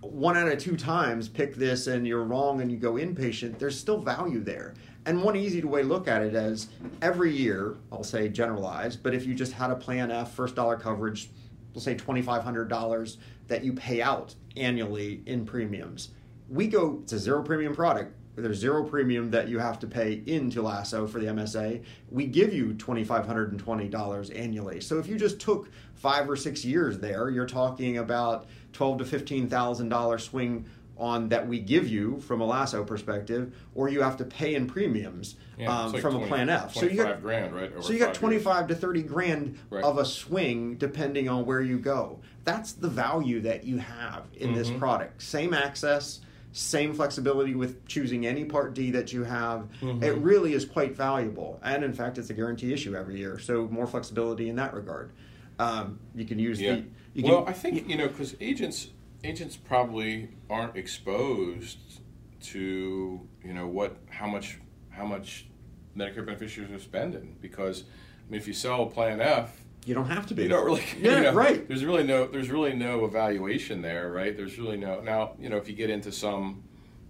one 0.00 0.36
out 0.36 0.48
of 0.48 0.58
two 0.58 0.76
times 0.76 1.28
pick 1.28 1.54
this 1.54 1.86
and 1.86 2.06
you're 2.06 2.24
wrong 2.24 2.60
and 2.60 2.70
you 2.70 2.76
go 2.76 2.92
inpatient, 2.94 3.58
there's 3.58 3.78
still 3.78 3.98
value 3.98 4.42
there. 4.42 4.74
And 5.06 5.22
one 5.22 5.36
easy 5.36 5.62
way 5.62 5.82
to 5.82 5.88
look 5.88 6.08
at 6.08 6.20
it 6.20 6.34
is 6.34 6.68
every 7.00 7.30
year, 7.32 7.76
I'll 7.92 8.02
say 8.02 8.28
generalized, 8.28 9.04
but 9.04 9.14
if 9.14 9.24
you 9.24 9.34
just 9.34 9.52
had 9.52 9.70
a 9.70 9.76
Plan 9.76 10.10
F 10.10 10.34
first 10.34 10.56
dollar 10.56 10.76
coverage, 10.76 11.30
we'll 11.72 11.80
say 11.80 11.94
$2,500 11.94 13.16
that 13.46 13.62
you 13.62 13.72
pay 13.72 14.02
out 14.02 14.34
annually 14.56 15.22
in 15.26 15.46
premiums. 15.46 16.10
We 16.48 16.66
go, 16.66 16.98
it's 17.04 17.12
a 17.12 17.20
zero 17.20 17.42
premium 17.44 17.72
product. 17.74 18.16
There's 18.34 18.58
zero 18.58 18.82
premium 18.84 19.30
that 19.30 19.48
you 19.48 19.60
have 19.60 19.78
to 19.78 19.86
pay 19.86 20.22
into 20.26 20.60
Lasso 20.60 21.06
for 21.06 21.20
the 21.20 21.26
MSA. 21.26 21.82
We 22.10 22.26
give 22.26 22.52
you 22.52 22.74
$2,520 22.74 24.38
annually. 24.38 24.80
So 24.80 24.98
if 24.98 25.06
you 25.06 25.16
just 25.16 25.40
took 25.40 25.70
five 25.94 26.28
or 26.28 26.36
six 26.36 26.64
years 26.64 26.98
there, 26.98 27.30
you're 27.30 27.46
talking 27.46 27.98
about 27.98 28.46
twelve 28.72 28.98
to 28.98 29.04
$15,000 29.04 30.20
swing 30.20 30.66
on 30.98 31.28
that 31.28 31.46
we 31.46 31.58
give 31.60 31.88
you 31.88 32.18
from 32.20 32.40
a 32.40 32.44
lasso 32.44 32.84
perspective, 32.84 33.54
or 33.74 33.88
you 33.88 34.00
have 34.02 34.16
to 34.16 34.24
pay 34.24 34.54
in 34.54 34.66
premiums 34.66 35.36
Yeah, 35.58 35.68
um, 35.84 35.92
like 35.92 36.02
from 36.02 36.12
20 36.12 36.24
a 36.24 36.28
plan 36.28 36.48
F. 36.48 36.74
So 36.74 36.82
you 36.82 36.96
25 36.96 37.06
got 37.06 37.22
grand, 37.22 37.54
right? 37.54 37.72
so 37.84 37.92
you 37.92 37.98
got 37.98 38.14
twenty 38.14 38.38
five 38.38 38.66
to 38.68 38.74
thirty 38.74 39.02
grand 39.02 39.58
Right. 39.70 39.84
of 39.84 39.98
a 39.98 40.04
swing 40.04 40.76
depending 40.76 41.28
on 41.28 41.44
where 41.46 41.60
you 41.60 41.78
go. 41.78 42.20
That's 42.44 42.72
the 42.72 42.88
value 42.88 43.40
that 43.40 43.64
you 43.64 43.78
have 43.78 44.24
in 44.36 44.54
this 44.54 44.68
Mm-hmm. 44.68 44.78
product. 44.78 45.22
Same 45.22 45.52
access. 45.54 46.20
Same 46.52 46.94
flexibility 46.94 47.54
with 47.54 47.86
choosing 47.86 48.26
any 48.26 48.44
Part 48.46 48.72
D 48.72 48.90
that 48.92 49.12
you 49.12 49.24
have. 49.24 49.68
Mm-hmm. 49.82 50.02
It 50.02 50.16
really 50.16 50.54
is 50.54 50.64
quite 50.64 50.96
valuable, 50.96 51.60
and 51.62 51.84
in 51.84 51.92
fact, 51.92 52.16
it's 52.16 52.30
a 52.30 52.34
guarantee 52.34 52.72
issue 52.72 52.96
every 52.96 53.18
year. 53.18 53.38
So 53.38 53.68
more 53.68 53.86
flexibility 53.86 54.48
in 54.48 54.56
that 54.56 54.72
regard. 54.72 55.12
Um, 55.58 55.98
you 56.14 56.24
can 56.24 56.38
use 56.38 56.58
Yeah. 56.60 56.76
the. 56.76 56.84
You 57.12 57.24
well, 57.24 57.42
can, 57.44 57.52
I 57.52 57.56
think 57.56 57.88
you 57.90 57.96
know 57.98 58.08
because 58.08 58.36
agents 58.40 58.88
agents 59.24 59.56
probably 59.56 60.30
aren't 60.48 60.76
exposed 60.76 61.78
to 62.40 63.20
you 63.42 63.52
know 63.52 63.66
what 63.66 63.96
how 64.10 64.26
much 64.26 64.58
how 64.90 65.04
much 65.04 65.46
Medicare 65.96 66.24
beneficiaries 66.24 66.70
are 66.70 66.78
spending 66.78 67.36
because 67.40 67.84
I 68.26 68.30
mean 68.30 68.40
if 68.40 68.46
you 68.46 68.52
sell 68.54 68.86
Plan 68.86 69.20
F. 69.20 69.62
you 69.84 69.94
don't 69.94 70.08
have 70.08 70.26
to 70.26 70.34
be. 70.34 70.42
You 70.44 70.48
don't 70.48 70.64
really, 70.64 70.84
Yeah, 71.00 71.16
you 71.16 71.22
know, 71.24 71.32
right. 71.32 71.66
There's 71.66 71.84
really 71.84 72.04
no, 72.04 72.26
there's 72.26 72.50
really 72.50 72.74
no 72.74 73.04
evaluation 73.04 73.82
there, 73.82 74.10
right? 74.10 74.36
There's 74.36 74.58
really 74.58 74.76
no. 74.76 75.00
Now, 75.00 75.32
you 75.38 75.48
know, 75.48 75.56
if 75.56 75.68
you 75.68 75.74
get 75.74 75.90
into 75.90 76.10
some, 76.12 76.62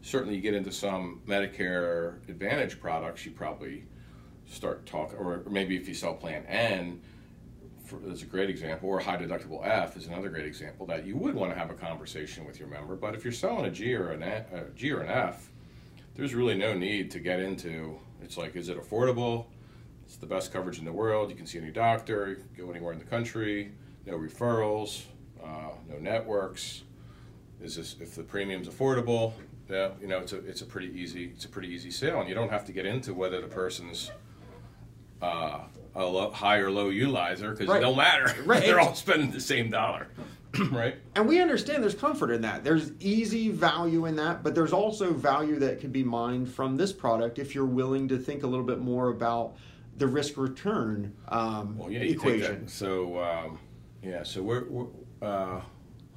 certainly 0.02 0.36
you 0.36 0.42
get 0.42 0.54
into 0.54 0.70
some 0.72 1.22
Medicare 1.26 2.16
Advantage 2.28 2.80
products, 2.80 3.24
you 3.24 3.32
probably 3.32 3.84
start 4.46 4.86
talking, 4.86 5.18
or 5.18 5.42
maybe 5.50 5.76
if 5.76 5.88
you 5.88 5.94
sell 5.94 6.14
Plan 6.14 6.44
N, 6.46 7.00
for, 7.86 7.98
is 8.10 8.22
a 8.22 8.26
great 8.26 8.50
example, 8.50 8.88
or 8.88 9.00
high 9.00 9.16
deductible 9.16 9.66
F 9.66 9.96
is 9.96 10.06
another 10.06 10.28
great 10.28 10.46
example 10.46 10.86
that 10.86 11.06
you 11.06 11.16
would 11.16 11.34
want 11.34 11.52
to 11.52 11.58
have 11.58 11.70
a 11.70 11.74
conversation 11.74 12.44
with 12.44 12.58
your 12.58 12.68
member. 12.68 12.96
But 12.96 13.14
if 13.14 13.24
you're 13.24 13.32
selling 13.32 13.64
a 13.66 13.70
G 13.70 13.94
or 13.94 14.10
an 14.10 14.22
F, 14.22 14.52
a 14.52 14.64
G 14.74 14.92
or 14.92 15.00
an 15.00 15.08
F, 15.08 15.50
there's 16.14 16.34
really 16.34 16.56
no 16.56 16.74
need 16.74 17.10
to 17.12 17.20
get 17.20 17.40
into. 17.40 17.98
It's 18.22 18.36
like, 18.36 18.56
is 18.56 18.68
it 18.68 18.78
affordable? 18.78 19.46
It's 20.04 20.16
the 20.16 20.26
best 20.26 20.52
coverage 20.52 20.78
in 20.78 20.84
the 20.84 20.92
world. 20.92 21.30
You 21.30 21.36
can 21.36 21.46
see 21.46 21.58
any 21.58 21.70
doctor, 21.70 22.38
go 22.56 22.70
anywhere 22.70 22.92
in 22.92 22.98
the 22.98 23.04
country. 23.04 23.72
No 24.06 24.14
referrals, 24.14 25.02
uh, 25.42 25.70
no 25.88 25.98
networks. 25.98 26.82
Is 27.60 27.76
this 27.76 27.96
if 28.00 28.14
the 28.14 28.22
premium's 28.22 28.68
affordable? 28.68 29.32
Yeah, 29.68 29.90
you 30.00 30.06
know, 30.06 30.18
it's 30.18 30.32
a 30.32 30.38
it's 30.46 30.62
a 30.62 30.66
pretty 30.66 30.88
easy 30.98 31.32
it's 31.34 31.44
a 31.44 31.48
pretty 31.48 31.68
easy 31.68 31.90
sale, 31.90 32.20
and 32.20 32.28
you 32.28 32.34
don't 32.34 32.50
have 32.50 32.64
to 32.66 32.72
get 32.72 32.86
into 32.86 33.14
whether 33.14 33.40
the 33.40 33.48
person's 33.48 34.12
uh, 35.20 35.62
a 35.96 36.04
low, 36.04 36.30
high 36.30 36.58
or 36.58 36.70
low 36.70 36.90
utilizer 36.90 37.50
because 37.52 37.68
Right. 37.68 37.78
it 37.78 37.80
don't 37.80 37.96
matter. 37.96 38.32
Right. 38.44 38.62
They're 38.62 38.78
all 38.80 38.94
spending 38.94 39.30
the 39.30 39.40
same 39.40 39.70
dollar, 39.70 40.08
right? 40.70 40.96
And 41.14 41.26
we 41.26 41.40
understand 41.40 41.82
there's 41.82 41.94
comfort 41.94 42.30
in 42.30 42.42
that. 42.42 42.62
There's 42.62 42.92
easy 43.00 43.50
value 43.50 44.06
in 44.06 44.16
that, 44.16 44.42
but 44.42 44.54
there's 44.54 44.72
also 44.72 45.12
value 45.12 45.58
that 45.60 45.80
could 45.80 45.92
be 45.92 46.04
mined 46.04 46.52
from 46.52 46.76
this 46.76 46.92
product 46.92 47.38
if 47.38 47.54
you're 47.54 47.64
willing 47.64 48.08
to 48.08 48.18
think 48.18 48.42
a 48.42 48.46
little 48.46 48.64
bit 48.66 48.78
more 48.78 49.08
about 49.08 49.56
the 49.96 50.06
risk 50.06 50.36
return 50.36 51.14
um, 51.28 51.78
Well, 51.78 51.90
yeah, 51.90 52.00
equation. 52.00 52.68
So 52.68 53.18
um, 53.22 53.58
yeah, 54.02 54.22
so 54.22 54.42
we're, 54.42 54.64
we're 54.68 54.86
uh, 55.22 55.62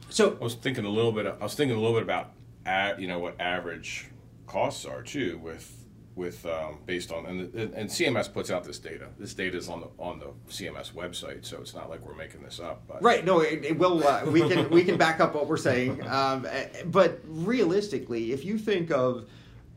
So 0.10 0.38
I 0.40 0.44
was 0.44 0.56
thinking 0.56 0.84
a 0.86 0.90
little 0.90 1.14
bit. 1.14 1.26
I 1.26 1.42
was 1.44 1.56
thinking 1.56 1.78
a 1.78 1.80
little 1.80 1.96
bit 1.96 2.04
about, 2.04 2.32
you 3.00 3.08
know, 3.08 3.20
what 3.20 3.40
average 3.40 4.08
costs 4.46 4.84
are 4.84 5.02
too, 5.02 5.40
with 5.42 5.79
with 6.20 6.46
um, 6.46 6.78
based 6.86 7.12
on 7.12 7.26
and, 7.26 7.52
the, 7.52 7.62
and 7.74 7.90
CMS 7.90 8.32
puts 8.32 8.52
out 8.52 8.66
this 8.66 8.78
data. 8.78 9.08
This 9.18 9.34
data 9.34 9.58
is 9.58 9.70
on 9.70 9.80
the 9.80 9.88
on 9.98 10.20
the 10.20 10.28
CMS 10.52 10.92
website, 10.92 11.46
so 11.46 11.60
it's 11.62 11.74
not 11.74 11.90
like 11.90 12.06
we're 12.06 12.14
making 12.14 12.44
this 12.44 12.60
up. 12.60 12.84
But 12.88 13.02
Right. 13.02 13.26
No, 13.26 13.40
it, 13.40 13.64
it 13.64 13.80
will. 13.80 14.06
Uh, 14.06 14.26
we 14.26 14.48
can 14.48 14.70
we 14.70 14.84
can 14.84 14.98
back 14.98 15.22
up 15.22 15.34
what 15.34 15.48
we're 15.48 15.58
saying. 15.58 16.06
Um, 16.06 16.46
eh, 16.48 16.68
but 16.86 17.22
realistically, 17.26 18.34
if 18.34 18.44
you 18.44 18.58
think 18.58 18.92
of 18.92 19.28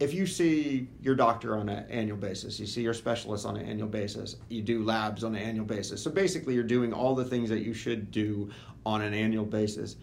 if 0.00 0.12
you 0.12 0.26
see 0.26 0.88
your 1.00 1.14
doctor 1.14 1.56
on 1.56 1.68
an 1.68 1.88
annual 1.88 2.18
basis, 2.18 2.58
you 2.58 2.66
see 2.66 2.82
your 2.82 2.94
specialist 2.94 3.46
on 3.46 3.56
an 3.56 3.64
annual 3.64 3.88
basis, 3.88 4.36
you 4.48 4.60
do 4.60 4.82
labs 4.82 5.22
on 5.22 5.36
an 5.36 5.42
annual 5.42 5.64
basis. 5.64 6.02
So 6.02 6.10
basically, 6.10 6.54
you're 6.54 6.64
doing 6.64 6.92
all 6.92 7.14
the 7.14 7.24
things 7.24 7.48
that 7.50 7.60
you 7.60 7.72
should 7.72 8.10
do 8.10 8.50
on 8.84 9.00
an 9.00 9.14
annual 9.14 9.44
basis. 9.44 9.96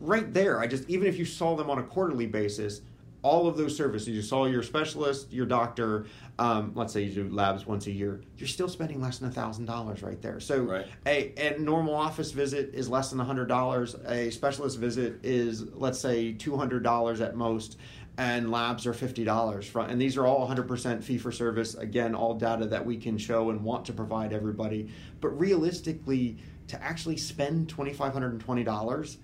Right 0.00 0.32
there, 0.32 0.60
I 0.60 0.66
just 0.66 0.88
even 0.88 1.06
if 1.06 1.18
you 1.18 1.26
saw 1.26 1.54
them 1.54 1.68
on 1.68 1.78
a 1.78 1.82
quarterly 1.82 2.26
basis, 2.26 2.80
all 3.24 3.48
of 3.48 3.56
those 3.56 3.74
services 3.74 4.08
you 4.08 4.20
saw 4.22 4.44
your 4.44 4.62
specialist, 4.62 5.32
your 5.32 5.46
doctor. 5.46 6.04
Um, 6.38 6.72
let's 6.74 6.92
say 6.92 7.02
you 7.04 7.10
do 7.24 7.34
labs 7.34 7.66
once 7.66 7.86
a 7.86 7.90
year, 7.90 8.20
you're 8.36 8.46
still 8.46 8.68
spending 8.68 9.00
less 9.00 9.18
than 9.18 9.30
a 9.30 9.32
thousand 9.32 9.64
dollars 9.64 10.02
right 10.02 10.20
there. 10.20 10.38
So 10.40 10.60
Right. 10.60 10.86
a, 11.06 11.32
a 11.38 11.58
normal 11.58 11.94
office 11.94 12.32
visit 12.32 12.74
is 12.74 12.88
less 12.88 13.10
than 13.10 13.20
a 13.20 13.24
$100 13.24 14.10
a 14.10 14.30
specialist 14.30 14.78
visit 14.78 15.20
is 15.24 15.64
let's 15.72 15.98
say 15.98 16.34
$200 16.34 17.20
at 17.20 17.34
most 17.34 17.78
and 18.18 18.50
labs 18.50 18.86
are 18.86 18.92
$50 18.92 19.64
from 19.64 19.88
and 19.90 20.00
these 20.00 20.16
are 20.16 20.26
all 20.26 20.46
100% 20.46 21.02
fee 21.02 21.18
for 21.18 21.32
service 21.32 21.74
again 21.74 22.14
all 22.14 22.34
data 22.34 22.66
that 22.66 22.84
we 22.84 22.96
can 22.96 23.16
show 23.18 23.50
and 23.50 23.64
want 23.64 23.84
to 23.86 23.92
provide 23.92 24.32
everybody 24.32 24.88
but 25.20 25.30
realistically 25.30 26.36
to 26.68 26.80
actually 26.82 27.16
spend 27.16 27.68
$2520 27.74 29.16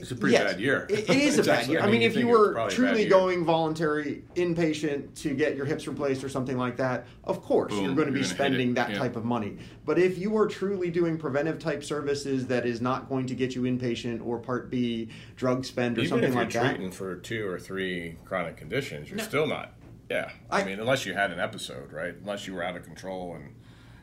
It's 0.00 0.10
a 0.10 0.16
pretty 0.16 0.36
bad 0.36 0.58
year. 0.60 0.86
it, 0.88 1.08
it 1.08 1.16
is 1.16 1.38
a 1.40 1.42
bad 1.44 1.66
year. 1.68 1.80
I 1.80 1.82
I 1.82 1.86
mean, 1.86 1.92
mean, 1.92 2.02
you 2.02 2.08
if 2.08 2.16
you 2.16 2.26
were 2.26 2.52
probably 2.52 2.62
a 2.74 2.78
bad 2.78 2.86
truly 2.94 3.08
going 3.08 3.44
voluntary 3.44 4.24
inpatient 4.34 5.14
to 5.22 5.34
get 5.34 5.56
your 5.56 5.66
hips 5.66 5.86
replaced 5.86 6.24
or 6.24 6.28
something 6.28 6.56
like 6.58 6.76
that, 6.78 7.06
of 7.24 7.42
course 7.42 7.72
Boom, 7.72 7.84
you're 7.84 7.94
going 7.94 8.06
to 8.08 8.12
be 8.12 8.22
spending 8.22 8.74
that 8.74 8.90
yeah. 8.90 8.98
type 8.98 9.16
of 9.16 9.24
money. 9.24 9.58
But 9.84 9.98
if 9.98 10.18
you 10.18 10.36
are 10.36 10.46
truly 10.46 10.90
doing 10.90 11.18
preventive 11.18 11.58
type 11.58 11.84
services 11.84 12.46
that 12.48 12.66
is 12.66 12.80
not 12.80 13.08
going 13.08 13.26
to 13.26 13.34
get 13.34 13.54
you 13.54 13.62
inpatient 13.62 14.24
or 14.24 14.38
Part 14.38 14.70
B 14.70 15.08
drug 15.36 15.64
spend 15.64 15.98
or 15.98 16.02
even 16.02 16.08
something 16.10 16.28
if 16.28 16.34
you're 16.34 16.42
like 16.44 16.52
that, 16.52 16.74
treating 16.76 16.92
for 16.92 17.16
two 17.16 17.46
or 17.48 17.58
three 17.58 18.16
chronic 18.24 18.56
conditions, 18.56 19.08
you're 19.08 19.18
No. 19.18 19.24
still 19.24 19.46
not. 19.46 19.74
Yeah, 20.10 20.30
I, 20.50 20.62
I- 20.62 20.64
mean, 20.64 20.80
unless 20.80 21.06
you 21.06 21.14
had 21.14 21.30
an 21.30 21.38
episode, 21.38 21.92
right? 21.92 22.14
Unless 22.20 22.46
you 22.46 22.54
were 22.54 22.62
out 22.64 22.76
of 22.76 22.84
control 22.84 23.34
and 23.36 23.54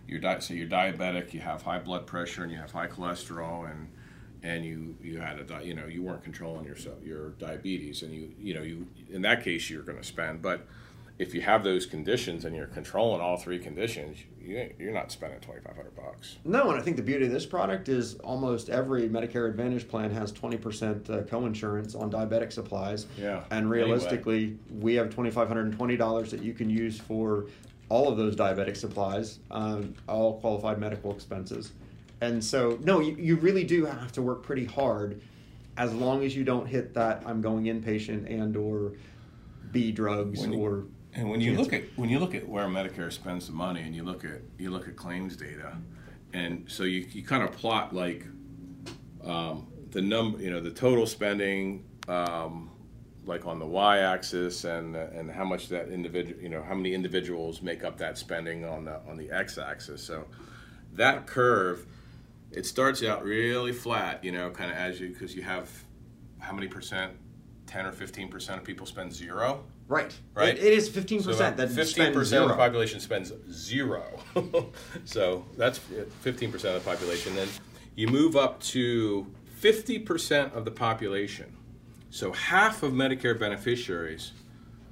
you're 0.08 0.22
di- 0.22 0.40
so 0.40 0.54
you're 0.54 0.68
diabetic, 0.70 1.34
you 1.34 1.42
have 1.42 1.64
high 1.64 1.80
blood 1.80 2.08
pressure, 2.08 2.44
and 2.44 2.50
you 2.52 2.58
have 2.58 2.72
high 2.72 2.88
cholesterol, 2.88 3.70
and 3.70 3.90
and 4.44 4.64
you 4.66 4.96
you 5.02 5.20
had 5.20 5.40
a 5.40 5.44
di- 5.44 5.64
you 5.64 5.74
know 5.74 5.86
you 5.86 6.02
weren't 6.04 6.24
controlling 6.24 6.66
yourself 6.66 6.96
your 7.04 7.30
diabetes, 7.32 8.04
and 8.04 8.14
you 8.14 8.32
you 8.40 8.54
know 8.54 8.62
you 8.62 8.88
in 9.12 9.22
that 9.24 9.44
case 9.44 9.70
you're 9.70 9.84
going 9.84 9.98
to 9.98 10.04
spend, 10.04 10.42
but 10.42 10.66
if 11.20 11.34
you 11.34 11.42
have 11.42 11.64
those 11.64 11.88
conditions 11.88 12.46
and 12.46 12.56
you're 12.56 12.68
controlling 12.68 13.20
all 13.22 13.38
three 13.38 13.58
conditions, 13.58 14.20
you 14.40 14.72
you're 14.78 14.94
not 14.94 15.12
spending 15.12 15.40
twenty 15.40 15.62
five 15.62 15.76
hundred 15.76 15.96
bucks. 15.96 16.38
No, 16.46 16.70
and 16.70 16.80
I 16.80 16.84
think 16.84 16.96
the 16.96 17.02
beauty 17.04 17.26
of 17.26 17.32
this 17.32 17.46
product 17.46 17.90
is 17.90 18.16
almost 18.20 18.70
every 18.70 19.10
Medicare 19.10 19.50
Advantage 19.50 19.88
plan 19.88 20.12
has 20.12 20.32
20% 20.32 21.10
uh, 21.10 21.24
co-insurance 21.24 21.96
on 21.96 22.12
diabetic 22.12 22.52
supplies. 22.52 23.08
Yeah, 23.18 23.44
And 23.50 23.62
anyway. 23.66 23.78
realistically, 23.78 24.58
we 24.80 24.94
have 24.96 25.10
$2,520 25.10 26.30
that 26.30 26.44
you 26.44 26.54
can 26.54 26.70
use 26.70 27.00
for 27.00 27.46
all 27.90 28.08
of 28.10 28.18
those 28.18 28.36
diabetic 28.36 28.78
supplies, 28.78 29.40
um, 29.50 29.96
all 30.08 30.40
qualified 30.40 30.78
medical 30.78 31.12
expenses. 31.12 31.72
And 32.22 32.44
so, 32.44 32.80
no, 32.82 33.00
you, 33.00 33.16
you 33.16 33.36
really 33.36 33.64
do 33.64 33.86
have 33.86 34.12
to 34.14 34.22
work 34.22 34.44
pretty 34.44 34.66
hard 34.66 35.22
as 35.78 35.94
long 35.94 36.24
as 36.24 36.36
you 36.36 36.44
don't 36.44 36.66
hit 36.66 36.94
that 36.96 37.22
I'm 37.26 37.42
going 37.42 37.66
inpatient 37.66 38.30
and 38.32 38.56
or 38.58 38.94
B 39.72 39.92
drugs 39.92 40.46
you- 40.46 40.54
or 40.56 40.86
And 41.14 41.30
when 41.30 41.40
you 41.42 41.52
cancer. 41.56 41.64
look 41.64 41.74
at 41.74 41.84
when 41.98 42.10
you 42.10 42.20
look 42.20 42.34
at 42.34 42.48
where 42.48 42.66
Medicare 42.66 43.12
spends 43.14 43.46
the 43.48 43.54
money, 43.54 43.82
and 43.82 43.96
you 43.96 44.04
look 44.04 44.26
at 44.26 44.42
you 44.58 44.72
look 44.72 44.88
at 44.88 44.96
claims 44.96 45.36
data, 45.36 45.78
and 46.34 46.64
so 46.68 46.84
you, 46.84 47.06
you 47.12 47.24
kind 47.24 47.44
of 47.44 47.52
plot 47.52 47.94
like 47.94 48.26
um, 49.24 49.68
the 49.92 50.02
number, 50.02 50.42
you 50.42 50.50
know, 50.52 50.60
the 50.60 50.72
total 50.72 51.06
spending, 51.06 51.86
um, 52.08 52.70
like 53.26 53.46
on 53.46 53.60
the 53.60 53.66
y-axis, 53.66 54.64
and 54.64 54.96
and 54.96 55.30
how 55.30 55.46
much 55.46 55.70
that 55.70 55.90
individual, 55.90 56.42
you 56.42 56.50
know, 56.50 56.64
how 56.64 56.74
many 56.76 56.94
individuals 56.94 57.62
make 57.62 57.84
up 57.84 57.98
that 58.00 58.18
spending 58.18 58.66
on 58.66 58.86
the 58.86 59.00
on 59.08 59.18
the 59.18 59.30
x-axis. 59.32 60.02
So 60.02 60.26
that 60.94 61.28
curve, 61.28 61.86
it 62.52 62.66
starts 62.66 63.04
out 63.04 63.24
really 63.24 63.74
flat, 63.74 64.24
you 64.24 64.32
know, 64.32 64.50
kind 64.50 64.72
of 64.72 64.78
as 64.78 65.00
you 65.00 65.10
because 65.10 65.36
you 65.36 65.42
have 65.42 65.70
how 66.40 66.54
many 66.54 66.68
percent, 66.68 67.14
ten 67.66 67.86
or 67.86 67.92
fifteen 67.92 68.30
percent 68.30 68.60
of 68.60 68.66
people 68.66 68.86
spend 68.86 69.14
zero. 69.14 69.64
Right. 69.88 70.14
Right. 70.34 70.58
It, 70.58 70.64
it 70.64 70.74
is 70.74 70.90
15% 70.90 71.24
So 71.24 71.34
that 71.34 71.72
fifteen 71.72 72.14
percent 72.14 72.44
of 72.44 72.50
the 72.50 72.56
population 72.56 73.00
spends 73.00 73.32
zero. 73.50 74.04
so 75.06 75.46
that's 75.58 75.78
fifteen 75.78 76.52
percent 76.52 76.76
of 76.76 76.84
the 76.84 76.90
population. 76.90 77.36
Then 77.36 77.48
you 77.96 78.08
move 78.08 78.36
up 78.36 78.62
to 78.64 79.28
fifty 79.56 80.00
percent 80.00 80.54
of 80.54 80.66
the 80.66 80.72
population. 80.72 81.56
So 82.10 82.32
half 82.32 82.84
of 82.84 82.94
Medicare 82.94 83.38
beneficiaries, 83.38 84.32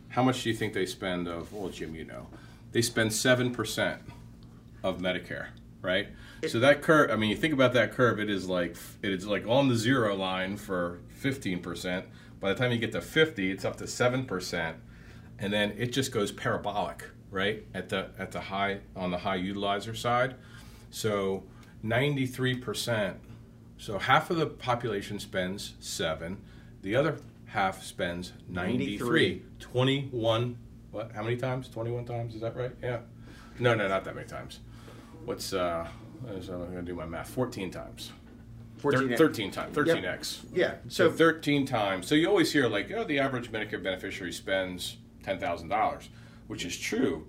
how 0.09 0.23
much 0.23 0.43
do 0.43 0.49
you 0.49 0.55
think 0.55 0.73
they 0.73 0.85
spend 0.85 1.27
of? 1.27 1.51
Well, 1.53 1.69
Jim, 1.69 1.95
you 1.95 2.05
know, 2.05 2.27
they 2.71 2.81
spend 2.81 3.13
seven 3.13 3.51
percent 3.51 4.01
of 4.83 4.99
Medicare, 4.99 5.47
right? 5.81 6.07
So 6.47 6.59
that 6.59 6.81
curve, 6.81 7.11
I 7.11 7.15
mean, 7.15 7.29
you 7.29 7.35
think 7.35 7.53
about 7.53 7.73
that 7.73 7.93
curve, 7.93 8.19
it 8.19 8.29
is 8.29 8.47
like 8.47 8.75
it 9.01 9.11
is 9.11 9.25
like 9.27 9.45
on 9.47 9.67
the 9.69 9.75
zero 9.75 10.15
line 10.15 10.57
for 10.57 10.99
fifteen 11.09 11.61
percent. 11.61 12.05
By 12.39 12.53
the 12.53 12.59
time 12.59 12.71
you 12.71 12.77
get 12.77 12.91
to 12.91 13.01
fifty, 13.01 13.51
it's 13.51 13.65
up 13.65 13.77
to 13.77 13.87
seven 13.87 14.25
percent, 14.25 14.77
and 15.39 15.51
then 15.51 15.73
it 15.77 15.87
just 15.87 16.11
goes 16.11 16.31
parabolic, 16.31 17.03
right? 17.31 17.63
At 17.73 17.89
the 17.89 18.09
at 18.19 18.31
the 18.31 18.41
high 18.41 18.79
on 18.95 19.11
the 19.11 19.19
high 19.19 19.37
utilizer 19.37 19.95
side, 19.95 20.35
so 20.91 21.43
ninety 21.81 22.25
three 22.25 22.55
percent. 22.55 23.17
So 23.77 23.99
half 23.99 24.29
of 24.29 24.37
the 24.37 24.47
population 24.47 25.19
spends 25.19 25.73
seven, 25.79 26.37
the 26.81 26.95
other 26.95 27.17
half 27.55 27.83
spends 27.83 28.33
93. 28.49 29.41
21, 29.59 30.57
what, 30.91 31.11
how 31.13 31.23
many 31.23 31.37
times? 31.37 31.69
21 31.69 32.05
times, 32.05 32.35
is 32.35 32.41
that 32.41 32.55
right? 32.55 32.71
Yeah. 32.83 32.99
No, 33.59 33.73
no, 33.73 33.87
not 33.87 34.03
that 34.03 34.15
many 34.15 34.27
times. 34.27 34.59
What's, 35.23 35.53
uh, 35.53 35.87
Uh, 36.27 36.41
so 36.41 36.53
I'm 36.53 36.71
going 36.71 36.75
to 36.75 36.81
do 36.81 36.95
my 36.95 37.05
math. 37.05 37.29
14 37.29 37.71
times. 37.71 38.11
14 38.77 39.09
Thir- 39.09 39.17
13 39.17 39.51
times. 39.51 39.75
13x. 39.75 40.39
Yeah. 40.53 40.75
So 40.87 41.09
So 41.09 41.11
13 41.11 41.65
times. 41.65 42.07
So 42.07 42.15
you 42.15 42.27
always 42.27 42.51
hear 42.51 42.67
like, 42.67 42.91
oh, 42.91 43.03
the 43.03 43.19
average 43.19 43.51
Medicare 43.51 43.81
beneficiary 43.81 44.31
spends 44.33 44.97
$10,000, 45.23 46.07
which 46.47 46.65
is 46.65 46.77
true. 46.77 47.27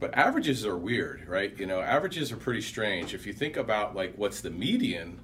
But 0.00 0.14
averages 0.14 0.64
are 0.64 0.76
weird, 0.76 1.28
right? 1.28 1.56
You 1.58 1.66
know, 1.66 1.80
averages 1.80 2.30
are 2.32 2.36
pretty 2.36 2.60
strange. 2.62 3.14
If 3.14 3.26
you 3.26 3.32
think 3.32 3.56
about 3.56 3.96
like 3.96 4.14
what's 4.16 4.40
the 4.40 4.50
median 4.50 5.18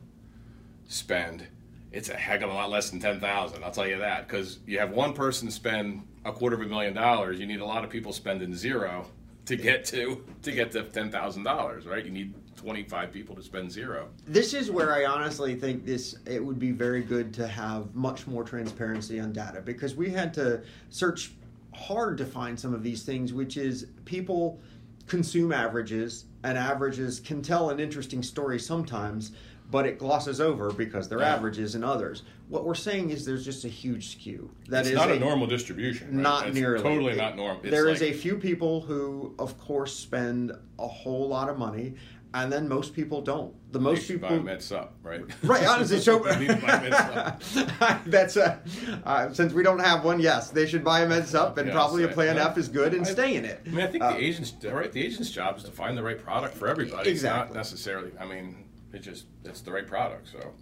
spend, 0.88 1.46
it's 1.92 2.08
a 2.08 2.14
heck 2.14 2.42
of 2.42 2.50
a 2.50 2.52
lot 2.52 2.70
less 2.70 2.90
than 2.90 2.98
10,000. 3.00 3.62
I'll 3.62 3.70
tell 3.70 3.86
you 3.86 3.98
that 3.98 4.26
because 4.26 4.58
you 4.66 4.80
have 4.80 4.90
one 4.90 5.12
person 5.12 5.50
spend 5.50 6.02
a 6.24 6.32
quarter 6.32 6.56
of 6.56 6.62
a 6.62 6.66
million 6.66 6.92
dollars, 6.94 7.38
you 7.38 7.46
need 7.46 7.60
a 7.60 7.64
lot 7.64 7.84
of 7.84 7.90
people 7.90 8.12
spending 8.12 8.54
zero 8.54 9.06
to 9.46 9.56
get 9.56 9.84
to 9.86 10.24
to 10.42 10.50
get 10.52 10.72
to 10.72 10.82
$10,000, 10.82 11.86
right? 11.86 12.04
You 12.04 12.10
need 12.10 12.34
25 12.68 13.12
people 13.12 13.36
to 13.36 13.42
spend 13.42 13.70
zero. 13.70 14.08
this 14.26 14.54
is 14.54 14.70
where 14.70 14.94
I 14.94 15.04
honestly 15.04 15.54
think 15.54 15.84
this 15.84 16.16
it 16.26 16.42
would 16.42 16.58
be 16.58 16.72
very 16.72 17.02
good 17.02 17.34
to 17.34 17.46
have 17.46 17.94
much 17.94 18.26
more 18.26 18.42
transparency 18.42 19.20
on 19.20 19.34
data 19.34 19.60
because 19.60 19.94
we 19.94 20.08
had 20.08 20.32
to 20.34 20.62
search 20.88 21.32
hard 21.74 22.16
to 22.16 22.24
find 22.24 22.58
some 22.58 22.72
of 22.72 22.82
these 22.82 23.02
things, 23.02 23.34
which 23.34 23.58
is 23.58 23.88
people 24.06 24.58
consume 25.06 25.52
averages 25.52 26.24
and 26.42 26.56
averages 26.56 27.20
can 27.20 27.42
tell 27.42 27.68
an 27.68 27.78
interesting 27.80 28.22
story 28.22 28.58
sometimes, 28.58 29.32
but 29.70 29.84
it 29.84 29.98
glosses 29.98 30.40
over 30.40 30.72
because 30.72 31.06
they're 31.08 31.18
Yeah. 31.20 31.34
averages 31.34 31.74
in 31.74 31.84
others. 31.84 32.22
What 32.48 32.64
we're 32.64 32.74
saying 32.74 33.10
is 33.10 33.24
there's 33.24 33.44
just 33.44 33.64
a 33.64 33.68
huge 33.68 34.12
skew. 34.12 34.50
That 34.68 34.80
it's 34.80 34.90
is 34.90 34.94
not 34.94 35.10
a, 35.10 35.18
normal 35.18 35.46
distribution. 35.46 36.08
Right? 36.08 36.16
Not 36.22 36.46
It's 36.48 36.54
nearly. 36.54 36.82
Totally 36.82 37.12
It- 37.14 37.16
not 37.16 37.36
normal. 37.36 37.62
There 37.62 37.88
is 37.88 38.00
like- 38.02 38.10
a 38.10 38.14
few 38.14 38.36
people 38.36 38.82
who, 38.82 39.34
of 39.38 39.58
course, 39.58 39.94
spend 39.96 40.52
a 40.78 40.86
whole 40.86 41.28
lot 41.28 41.48
of 41.48 41.58
money, 41.58 41.94
and 42.34 42.52
then 42.52 42.68
most 42.68 42.94
people 42.94 43.22
don't. 43.22 43.54
The 43.72 43.78
most 43.78 44.08
people, 44.08 44.28
buy 44.28 44.38
med 44.40 44.58
supp, 44.58 44.88
right? 45.02 45.22
right? 45.44 45.64
Honestly, 45.66 46.00
so 46.00 46.18
They 46.24 46.40
need 46.40 46.48
to 46.48 46.56
buy 46.56 46.80
med 46.80 46.92
supp. 46.92 48.04
that's 48.06 48.36
a, 48.36 48.60
uh, 49.04 49.32
since 49.32 49.52
we 49.52 49.62
don't 49.62 49.78
have 49.78 50.04
one. 50.04 50.18
Yes, 50.20 50.50
they 50.50 50.66
should 50.66 50.82
buy 50.84 51.00
a 51.00 51.08
med 51.08 51.22
supp, 51.22 51.56
and 51.58 51.68
Yes, 51.68 51.74
probably 51.74 52.02
a 52.02 52.08
Plan 52.08 52.36
I- 52.36 52.50
F 52.50 52.58
is 52.58 52.68
good 52.68 52.92
and 52.92 53.06
I- 53.06 53.10
stay 53.10 53.36
in 53.36 53.44
it. 53.44 53.62
I 53.64 53.70
mean, 53.70 53.80
I 53.80 53.86
think 53.86 54.02
Uh, 54.02 54.12
the 54.12 54.18
agent's 54.24 54.52
right. 54.64 54.92
The 54.92 55.02
agent's 55.04 55.30
job 55.30 55.56
is 55.56 55.64
to 55.64 55.70
find 55.70 55.96
the 55.96 56.02
right 56.02 56.18
product 56.18 56.56
for 56.56 56.66
everybody. 56.68 57.08
Exactly. 57.08 57.42
It's 57.46 57.54
not 57.54 57.56
necessarily. 57.56 58.10
I 58.18 58.26
mean, 58.26 58.64
it 58.92 58.98
just 58.98 59.26
it's 59.44 59.60
the 59.60 59.70
right 59.70 59.86
product. 59.86 60.28
So, 60.32 60.52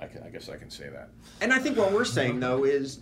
I, 0.00 0.06
can, 0.06 0.22
I 0.22 0.30
guess 0.30 0.48
I 0.48 0.56
can 0.56 0.70
say 0.70 0.88
that. 0.88 1.08
And 1.40 1.52
I 1.52 1.58
think 1.58 1.76
what 1.76 1.92
we're 1.92 2.04
saying 2.04 2.38
though 2.38 2.62
is 2.64 3.00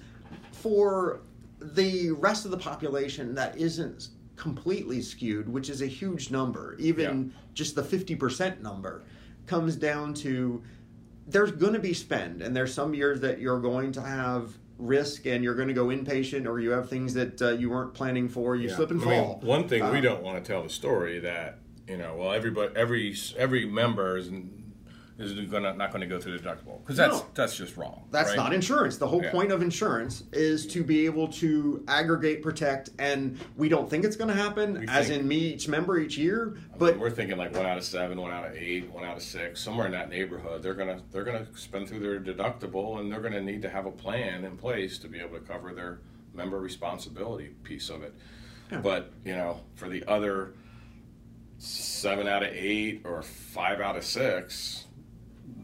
for 0.53 1.21
the 1.61 2.13
rest 2.13 2.47
of 2.47 2.51
the 2.51 2.57
population 2.57 3.35
that 3.35 3.59
isn't 3.59 4.09
completely 4.41 5.03
skewed, 5.03 5.47
which 5.47 5.69
is 5.69 5.83
a 5.83 5.87
huge 5.87 6.31
number, 6.31 6.75
even 6.79 7.05
Yeah. 7.27 7.41
just 7.53 7.75
the 7.77 7.83
50% 7.83 8.63
number 8.63 9.03
comes 9.47 9.77
down 9.77 10.15
to 10.15 10.63
there's 11.29 11.53
going 11.53 11.75
to 11.75 11.79
be 11.79 11.93
spend 11.93 12.41
and 12.41 12.57
there's 12.57 12.73
some 12.73 12.95
years 12.95 13.21
that 13.21 13.39
you're 13.39 13.61
going 13.61 13.93
to 13.93 14.01
have 14.01 14.57
risk 14.79 15.27
and 15.27 15.45
you're 15.45 15.55
going 15.55 15.69
to 15.69 15.75
go 15.75 15.87
inpatient 15.89 16.47
or 16.47 16.59
you 16.59 16.71
have 16.71 16.89
things 16.89 17.13
that 17.13 17.41
uh, 17.43 17.51
you 17.51 17.69
weren't 17.69 17.93
planning 17.93 18.29
for 18.29 18.57
you 18.57 18.71
slip 18.71 18.91
and 18.91 19.03
I 19.03 19.05
mean, 19.05 19.15
fall. 19.25 19.41
one 19.43 19.69
thing 19.69 19.83
we 19.93 19.99
Uh, 19.99 20.01
don't 20.01 20.23
want 20.23 20.43
to 20.43 20.53
tell 20.53 20.63
the 20.63 20.71
story 20.71 21.21
that 21.21 21.59
you 21.87 21.99
know, 21.99 22.17
well, 22.17 22.33
everybody, 22.33 22.73
every 22.77 23.15
every 23.37 23.67
member 23.67 24.17
is 24.17 24.31
is 25.21 25.51
gonna 25.51 25.75
not 25.75 25.91
going 25.93 26.01
to 26.01 26.07
go 26.07 26.19
through 26.19 26.39
the 26.39 26.43
deductible 26.43 26.81
because 26.81 26.97
that's 26.97 27.19
No. 27.19 27.27
that's 27.35 27.57
just 27.57 27.77
wrong. 27.77 28.07
That's 28.11 28.31
right? 28.31 28.37
not 28.37 28.53
insurance. 28.55 28.97
The 28.97 29.07
whole 29.07 29.23
Yeah. 29.23 29.31
point 29.31 29.53
of 29.53 29.61
insurance 29.63 30.25
is 30.33 30.67
to 30.69 30.83
be 30.83 31.05
able 31.05 31.29
to 31.35 31.85
aggregate, 31.89 32.43
protect, 32.43 32.91
and 32.99 33.39
we 33.57 33.69
don't 33.69 33.89
think 33.91 34.05
it's 34.05 34.17
going 34.17 34.29
to 34.29 34.35
happen, 34.35 34.81
We 34.81 34.87
as 34.89 35.09
think- 35.09 35.21
in 35.23 35.29
me 35.29 35.37
each 35.37 35.69
member 35.69 35.99
each 35.99 36.17
year. 36.17 36.57
But 36.79 36.99
we're 36.99 37.11
thinking 37.11 37.37
like 37.37 37.55
one 37.55 37.67
out 37.67 37.77
of 37.77 37.85
seven, 37.85 38.21
one 38.21 38.31
out 38.33 38.47
of 38.47 38.55
eight, 38.57 38.91
one 38.91 39.05
out 39.05 39.17
of 39.19 39.23
six, 39.23 39.61
somewhere 39.61 39.87
in 39.87 39.93
that 39.93 40.09
neighborhood. 40.09 40.63
They're 40.63 40.75
gonna 40.75 41.03
they're 41.13 41.25
gonna 41.25 41.47
spend 41.55 41.89
through 41.89 42.01
their 42.01 42.21
deductible, 42.21 42.99
and 43.01 43.13
they're 43.13 43.21
gonna 43.21 43.43
need 43.43 43.63
to 43.63 43.69
have 43.69 43.87
a 43.87 43.91
plan 43.93 44.45
in 44.45 44.57
place 44.57 44.99
to 44.99 45.09
be 45.09 45.19
able 45.21 45.39
to 45.39 45.45
cover 45.45 45.73
their 45.75 46.01
member 46.33 46.59
responsibility 46.61 47.49
piece 47.65 47.91
of 47.91 48.03
it. 48.03 48.15
But 48.83 49.13
you 49.25 49.33
know, 49.33 49.61
for 49.75 49.89
the 49.89 50.05
other 50.07 50.55
seven 51.59 52.27
out 52.27 52.43
of 52.43 52.49
eight 52.55 53.03
or 53.05 53.21
five 53.23 53.81
out 53.81 53.97
of 53.97 54.05
six, 54.05 54.87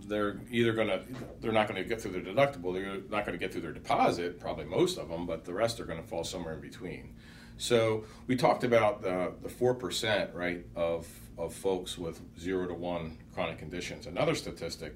they're 0.06 0.38
either 0.50 0.72
gonna 0.72 1.02
they're 1.40 1.52
not 1.52 1.68
gonna 1.68 1.84
get 1.84 2.00
through 2.00 2.12
their 2.12 2.34
deductible. 2.34 2.72
They're 2.72 3.00
not 3.10 3.24
gonna 3.26 3.38
get 3.38 3.52
through 3.52 3.62
their 3.62 3.72
deposit. 3.72 4.40
Probably 4.40 4.64
most 4.64 4.98
of 4.98 5.08
them, 5.08 5.26
but 5.26 5.44
the 5.44 5.52
rest 5.52 5.80
are 5.80 5.84
gonna 5.84 6.02
fall 6.02 6.24
somewhere 6.24 6.54
in 6.54 6.60
between. 6.60 7.14
So 7.58 8.04
we 8.26 8.36
talked 8.36 8.64
about 8.64 9.02
the 9.02 9.32
the 9.42 9.48
four 9.48 9.74
percent 9.74 10.34
right 10.34 10.64
of 10.74 11.06
of 11.38 11.54
folks 11.54 11.98
with 11.98 12.20
zero 12.38 12.66
to 12.66 12.74
one 12.74 13.18
chronic 13.34 13.58
conditions. 13.58 14.06
Another 14.06 14.34
statistic 14.34 14.94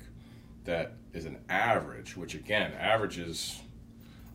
that 0.64 0.92
is 1.12 1.24
an 1.24 1.38
average, 1.48 2.16
which 2.16 2.34
again 2.34 2.72
averages. 2.74 3.60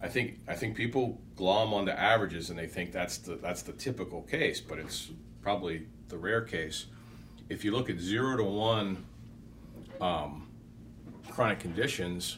I 0.02 0.08
think 0.08 0.40
I 0.48 0.56
think 0.56 0.76
people 0.76 1.22
glom 1.36 1.74
onto 1.74 1.92
averages 1.92 2.50
and 2.50 2.60
they 2.60 2.68
think 2.68 2.92
that's 2.92 3.18
the 3.20 3.36
that's 3.36 3.62
the 3.62 3.74
typical 3.74 4.24
case, 4.24 4.60
but 4.60 4.80
it's 4.80 5.12
probably 5.42 5.88
the 6.10 6.18
rare 6.18 6.42
case. 6.42 6.88
If 7.48 7.64
you 7.64 7.72
look 7.72 7.90
at 7.90 8.00
zero 8.00 8.38
to 8.38 8.44
one 8.44 9.06
um, 10.02 10.45
chronic 11.36 11.60
conditions, 11.60 12.38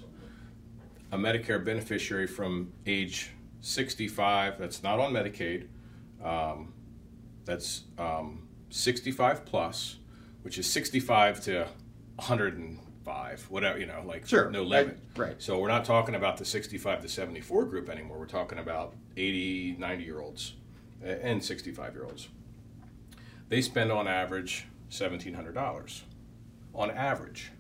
a 1.12 1.18
Medicare 1.18 1.64
beneficiary 1.64 2.26
from 2.26 2.74
age 2.88 3.30
65 3.62 4.58
that's 4.58 4.82
not 4.82 5.00
on 5.00 5.14
Medicaid, 5.14 5.68
um, 6.24 6.74
that's 7.46 7.84
um, 8.00 8.48
65 8.72 9.46
plus, 9.46 9.98
which 10.42 10.58
is 10.58 10.66
65 10.70 11.42
to 11.42 11.68
105, 12.16 13.46
whatever, 13.50 13.78
you 13.78 13.86
know, 13.86 14.02
like 14.04 14.28
Sure, 14.28 14.50
no 14.50 14.64
limit. 14.64 14.98
right, 15.16 15.28
right. 15.28 15.36
So 15.42 15.60
we're 15.60 15.68
not 15.68 15.86
talking 15.86 16.16
about 16.16 16.38
the 16.38 16.46
65 16.46 17.04
to 17.04 17.08
74 17.08 17.66
group 17.66 17.90
anymore. 17.90 18.18
We're 18.18 18.26
talking 18.26 18.58
about 18.58 18.96
80, 19.16 19.76
90 19.78 20.04
year 20.04 20.20
olds 20.22 20.56
and 21.04 21.44
65 21.44 21.94
year 21.94 22.06
olds. 22.06 22.30
They 23.50 23.62
spend 23.62 23.92
on 23.92 24.08
average 24.08 24.66
$1,700 24.90 26.02
on 26.74 26.90
average. 26.90 27.52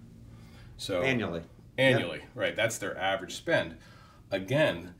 So 0.78 1.02
annually, 1.02 1.42
annually, 1.78 2.22
right? 2.36 2.56
That's 2.56 2.78
their 2.78 2.98
average 2.98 3.36
spend. 3.36 3.78
Again, 4.32 4.94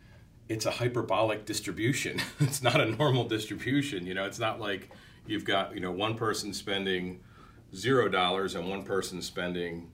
it's 0.50 0.66
a 0.66 0.72
hyperbolic 0.72 1.46
distribution. 1.46 2.22
it's 2.40 2.62
not 2.62 2.82
a 2.82 2.86
normal 2.86 3.28
distribution. 3.28 4.06
You 4.06 4.14
know, 4.14 4.26
it's 4.26 4.40
not 4.40 4.60
like 4.60 4.90
you've 5.26 5.46
got 5.46 5.74
you 5.74 5.80
know 5.80 5.92
one 5.92 6.16
person 6.16 6.54
spending 6.54 7.22
zero 7.76 8.10
dollars 8.10 8.56
and 8.56 8.68
one 8.70 8.84
person 8.84 9.22
spending 9.22 9.92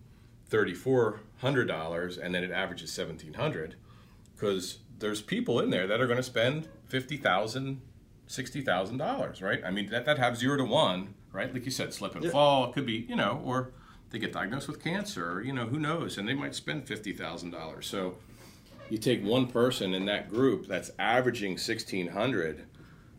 thirty 0.48 0.74
four 0.74 1.20
hundred 1.38 1.68
dollars, 1.68 2.18
and 2.18 2.34
then 2.34 2.44
it 2.44 2.52
averages 2.52 2.92
seventeen 2.92 3.34
hundred. 3.34 3.76
Because 4.36 4.80
there's 5.00 5.22
people 5.22 5.60
in 5.60 5.70
there 5.70 5.88
that 5.88 6.00
are 6.00 6.08
going 6.08 6.18
to 6.18 6.24
spend 6.24 6.68
fifty 6.86 7.18
thousand, 7.18 7.82
sixty 8.28 8.62
thousand 8.62 8.98
dollars, 8.98 9.42
right? 9.42 9.62
I 9.66 9.72
mean, 9.72 9.90
that 9.90 10.06
that 10.06 10.18
have 10.18 10.38
zero 10.38 10.58
to 10.58 10.64
one, 10.66 11.16
right? 11.32 11.54
Like 11.54 11.66
you 11.66 11.72
said, 11.72 11.94
slip 11.94 12.16
and 12.16 12.32
fall. 12.32 12.70
It 12.70 12.74
could 12.74 12.86
be, 12.86 13.06
you 13.10 13.16
know, 13.16 13.42
or 13.44 13.72
they 14.14 14.20
get 14.20 14.32
diagnosed 14.32 14.68
with 14.68 14.82
cancer, 14.82 15.30
or, 15.30 15.42
you 15.42 15.52
know, 15.52 15.66
who 15.66 15.80
knows, 15.80 16.20
and 16.20 16.28
they 16.30 16.36
might 16.36 16.54
spend 16.54 16.88
fifty 16.88 17.12
thousand 17.12 17.50
dollars. 17.50 17.88
So 17.88 18.16
you 18.90 19.00
take 19.00 19.24
one 19.24 19.48
person 19.48 19.96
in 19.96 20.06
that 20.06 20.30
group 20.30 20.68
that's 20.68 20.92
averaging 21.00 21.58
sixteen 21.58 22.10
hundred, 22.10 22.66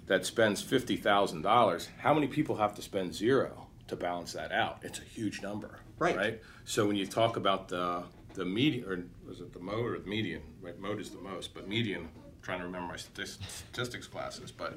that 0.07 0.24
spends 0.24 0.62
fifty 0.62 0.97
thousand 0.97 1.42
dollars. 1.42 1.88
How 1.99 2.14
many 2.14 2.28
people 2.28 2.57
have 2.57 2.76
to 2.76 2.82
spend 2.82 3.12
zero 3.12 3.66
to 3.88 3.97
balance 3.97 4.32
that 4.34 4.53
out? 4.53 4.78
It's 4.82 5.01
a 5.01 5.03
huge 5.03 5.42
number, 5.42 5.80
Right. 5.99 6.16
Right. 6.16 6.40
So 6.64 6.86
when 6.86 6.95
you 6.97 7.07
talk 7.07 7.36
about 7.36 7.68
the 7.68 8.05
the 8.34 8.45
median, 8.45 8.84
or 8.88 9.05
was 9.28 9.40
it 9.40 9.53
the 9.53 9.59
mode 9.59 9.86
or 9.86 9.99
the 9.99 10.09
median? 10.09 10.42
Right, 10.62 10.78
mode 10.78 11.01
is 11.01 11.11
the 11.11 11.20
most, 11.20 11.55
but 11.55 11.68
median. 11.68 12.09
Trying 12.45 12.59
to 12.59 12.66
remember 12.66 12.88
my 12.88 12.97
statistics 12.97 14.07
classes, 14.07 14.53
but 14.53 14.76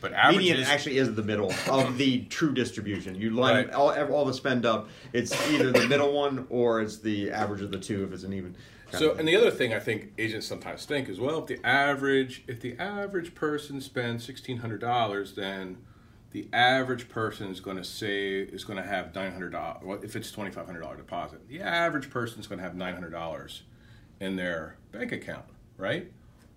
but 0.00 0.14
averages. 0.14 0.48
median 0.50 0.66
actually 0.66 0.96
is 0.96 1.14
the 1.14 1.22
middle 1.22 1.52
of 1.70 1.98
the 1.98 2.22
true 2.24 2.54
distribution. 2.54 3.14
You 3.14 3.30
line 3.30 3.66
Right. 3.66 3.70
all, 3.74 3.90
all 4.12 4.24
the 4.24 4.32
spend 4.32 4.64
up. 4.64 4.88
It's 5.12 5.30
either 5.50 5.70
the 5.72 5.86
middle 5.88 6.12
one 6.14 6.46
or 6.48 6.80
it's 6.80 6.96
the 6.96 7.30
average 7.30 7.60
of 7.60 7.70
the 7.70 7.78
two 7.78 8.02
if 8.04 8.12
it's 8.14 8.22
an 8.22 8.32
even. 8.32 8.56
So, 8.92 9.14
and 9.14 9.28
the 9.28 9.36
other 9.36 9.50
thing 9.50 9.74
I 9.74 9.78
think 9.78 10.12
agents 10.16 10.46
sometimes 10.46 10.86
think 10.86 11.10
is, 11.10 11.20
well, 11.20 11.40
if 11.40 11.46
the 11.46 11.58
average 11.66 12.44
if 12.48 12.60
the 12.60 12.78
average 12.78 13.34
person 13.34 13.82
spends 13.82 14.24
sixteen 14.24 14.58
hundred 14.58 14.80
dollars, 14.80 15.34
then 15.34 15.76
the 16.30 16.48
average 16.54 17.10
person 17.10 17.50
is 17.50 17.60
going 17.60 17.76
to 17.76 17.84
say 17.84 18.38
is 18.38 18.64
going 18.64 18.82
to 18.82 18.88
have 18.88 19.14
nine 19.14 19.32
hundred 19.32 19.52
dollars. 19.52 19.82
Well, 19.84 19.98
if 20.02 20.16
it's 20.16 20.30
twenty 20.30 20.50
five 20.50 20.64
hundred 20.64 20.80
dollar 20.80 20.96
deposit, 20.96 21.46
the 21.46 21.60
average 21.60 22.08
person 22.08 22.40
is 22.40 22.46
going 22.46 22.58
to 22.58 22.64
have 22.64 22.74
nine 22.74 22.94
hundred 22.94 23.10
dollars 23.10 23.64
in 24.18 24.36
their 24.36 24.76
bank 24.92 25.12
account, 25.12 25.44
right? 25.76 26.10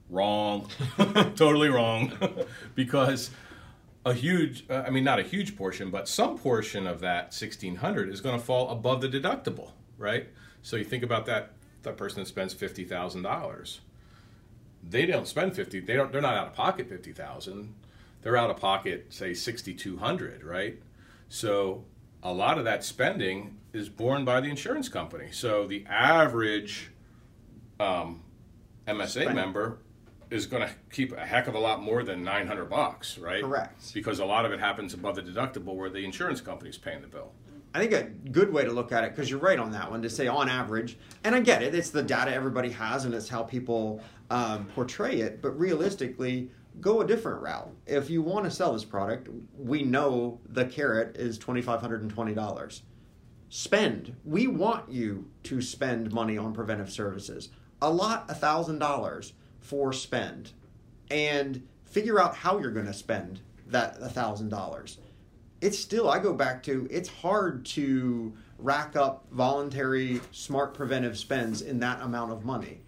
Wrong, 0.10 0.68
totally 1.36 1.70
wrong, 1.70 2.14
because 2.76 3.30
a 4.05 4.14
huge, 4.14 4.66
uh, 4.70 4.84
I 4.86 4.89
mean, 4.89 5.03
not 5.03 5.20
a 5.20 5.24
huge 5.24 5.55
portion, 5.55 5.91
but 5.91 6.07
some 6.07 6.38
portion 6.38 6.88
of 6.88 6.99
that 7.01 7.34
sixteen 7.34 7.76
hundred 7.76 8.10
is 8.10 8.22
going 8.22 8.39
to 8.39 8.43
fall 8.43 8.70
above 8.70 9.01
the 9.01 9.10
deductible, 9.10 9.72
right? 9.97 10.28
So 10.62 10.78
you 10.78 10.84
think 10.84 11.03
about 11.03 11.26
that 11.28 11.51
that 11.84 11.95
person 11.95 12.20
that 12.22 12.28
spends 12.28 12.53
fifty 12.53 12.86
thousand 12.86 13.22
dollars. 13.22 13.82
They 14.82 15.05
don't 15.05 15.28
spend 15.28 15.55
fifty. 15.55 15.80
They 15.80 15.93
don't. 15.93 16.12
They're 16.12 16.22
not 16.22 16.34
out 16.34 16.47
of 16.47 16.53
pocket 16.53 16.89
fifty 16.89 17.14
thousand 17.14 17.76
they're 18.22 18.38
out 18.38 18.49
of 18.49 18.57
pocket, 18.57 19.07
say 19.10 19.34
6,200, 19.34 20.43
right? 20.43 20.80
So 21.30 21.86
a 22.22 22.34
lot 22.34 22.57
of 22.57 22.66
that 22.66 22.84
spending 22.84 23.57
is 23.74 23.88
borne 23.88 24.26
by 24.26 24.41
the 24.41 24.49
insurance 24.49 24.89
company. 24.89 25.30
So 25.32 25.68
the 25.68 25.86
average 25.88 26.91
um, 27.80 28.22
MSA 28.88 29.07
Spend. 29.07 29.36
member 29.36 29.78
is 30.30 30.45
going 30.45 30.67
to 30.67 30.73
keep 30.91 31.11
a 31.11 31.25
heck 31.25 31.47
of 31.47 31.55
a 31.55 31.59
lot 31.59 31.82
more 31.82 32.03
than 32.03 32.23
900 32.23 32.65
bucks, 32.65 33.17
right? 33.17 33.41
Correct. 33.41 33.93
Because 33.93 34.19
a 34.19 34.25
lot 34.25 34.45
of 34.45 34.51
it 34.51 34.59
happens 34.59 34.93
above 34.93 35.15
the 35.15 35.23
deductible 35.23 35.75
where 35.75 35.89
the 35.89 36.05
insurance 36.05 36.39
company 36.41 36.69
is 36.69 36.77
paying 36.77 37.01
the 37.01 37.07
bill. 37.07 37.32
I 37.73 37.80
think 37.80 37.91
a 37.93 38.03
good 38.30 38.51
way 38.51 38.63
to 38.63 38.71
look 38.71 38.91
at 38.91 39.03
it, 39.03 39.15
because 39.15 39.30
you're 39.30 39.39
right 39.39 39.59
on 39.59 39.71
that 39.71 39.91
one, 39.91 40.01
to 40.01 40.09
say 40.09 40.27
on 40.27 40.49
average, 40.49 40.97
and 41.23 41.36
I 41.36 41.39
get 41.39 41.61
it, 41.61 41.75
it's 41.75 41.91
the 41.91 42.01
data 42.01 42.34
everybody 42.34 42.71
has 42.71 43.05
and 43.05 43.13
it's 43.13 43.30
how 43.30 43.43
people 43.43 44.01
um, 44.32 44.65
portray 44.73 45.19
it, 45.21 45.41
but 45.41 45.51
realistically, 45.51 46.49
go 46.82 47.01
a 47.01 47.07
different 47.07 47.41
route. 47.41 47.71
If 47.86 48.09
you 48.09 48.21
want 48.21 48.45
to 48.45 48.51
sell 48.51 48.73
this 48.73 48.86
product, 48.86 49.30
we 49.57 49.84
know 49.84 50.39
the 50.47 50.65
carrot 50.65 51.15
is 51.15 51.38
$2,520. 51.38 52.82
Spend. 53.49 54.15
We 54.23 54.47
want 54.47 54.91
you 54.91 55.30
to 55.43 55.61
spend 55.61 56.11
money 56.11 56.38
on 56.38 56.53
preventive 56.53 56.91
services. 56.91 57.49
A 57.82 57.89
lot, 57.89 58.27
$1,000 58.30 59.32
for 59.60 59.93
spend. 59.93 60.51
And 61.12 61.68
figure 61.86 62.20
out 62.20 62.36
how 62.36 62.60
you're 62.60 62.72
going 62.72 62.86
to 62.86 62.93
spend 62.93 63.39
that 63.68 63.99
$1,000. 63.99 64.97
It's 65.62 65.78
still, 65.78 66.10
I 66.10 66.20
go 66.20 66.34
back 66.34 66.64
to, 66.64 66.88
it's 66.89 67.10
hard 67.10 67.66
to 67.68 68.34
rack 68.57 68.95
up 68.95 69.26
voluntary 69.32 70.22
smart 70.32 70.74
preventive 70.74 71.18
spends 71.18 71.62
in 71.62 71.80
that 71.80 72.01
amount 72.01 72.32
of 72.32 72.45
money. 72.45 72.80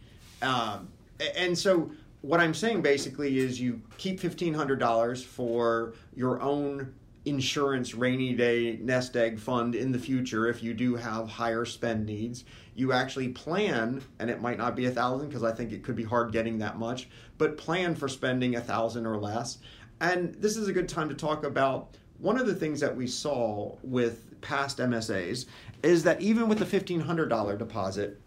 Um, 0.42 0.88
and 1.36 1.58
so 1.58 1.92
what 2.22 2.40
I'm 2.40 2.54
saying 2.54 2.82
basically 2.82 3.40
is 3.40 3.60
you 3.60 3.82
keep 3.98 4.20
$1,500 4.20 5.24
for 5.24 5.94
your 6.16 6.42
own 6.42 6.94
insurance 7.26 7.94
rainy 7.94 8.34
day 8.34 8.80
nest 8.82 9.16
egg 9.16 9.40
fund 9.40 9.76
in 9.76 9.92
the 9.92 10.00
future 10.00 10.48
if 10.48 10.64
you 10.64 10.74
do 10.74 10.96
have 10.96 11.28
higher 11.28 11.66
spend 11.66 12.06
needs. 12.06 12.44
You 12.82 12.94
actually 12.94 13.30
plan, 13.30 14.02
and 14.18 14.28
it 14.28 14.42
might 14.42 14.58
not 14.58 14.76
be 14.76 14.88
a 14.88 14.92
thousand 14.92 15.28
because 15.28 15.44
I 15.44 15.52
think 15.52 15.72
it 15.72 15.84
could 15.84 15.96
be 15.96 16.04
hard 16.04 16.32
getting 16.32 16.58
that 16.58 16.80
much, 16.80 17.10
but 17.38 17.56
plan 17.56 17.94
for 17.94 18.08
spending 18.08 18.56
a 18.56 18.62
thousand 18.62 19.06
or 19.06 19.18
less. 19.18 19.60
And 20.00 20.34
this 20.34 20.58
is 20.58 20.68
a 20.68 20.74
good 20.74 20.90
time 20.90 21.08
to 21.10 21.14
talk 21.14 21.44
about 21.44 21.96
one 22.18 22.40
of 22.40 22.48
the 22.48 22.56
things 22.56 22.80
that 22.80 22.96
we 22.96 23.06
saw 23.06 23.78
with 23.84 24.42
past 24.42 24.80
MSAs 24.80 25.46
is 25.84 26.02
that 26.06 26.22
even 26.22 26.50
with 26.50 26.58
the 26.58 26.66
$1,500 26.66 27.60
deposit, 27.60 28.20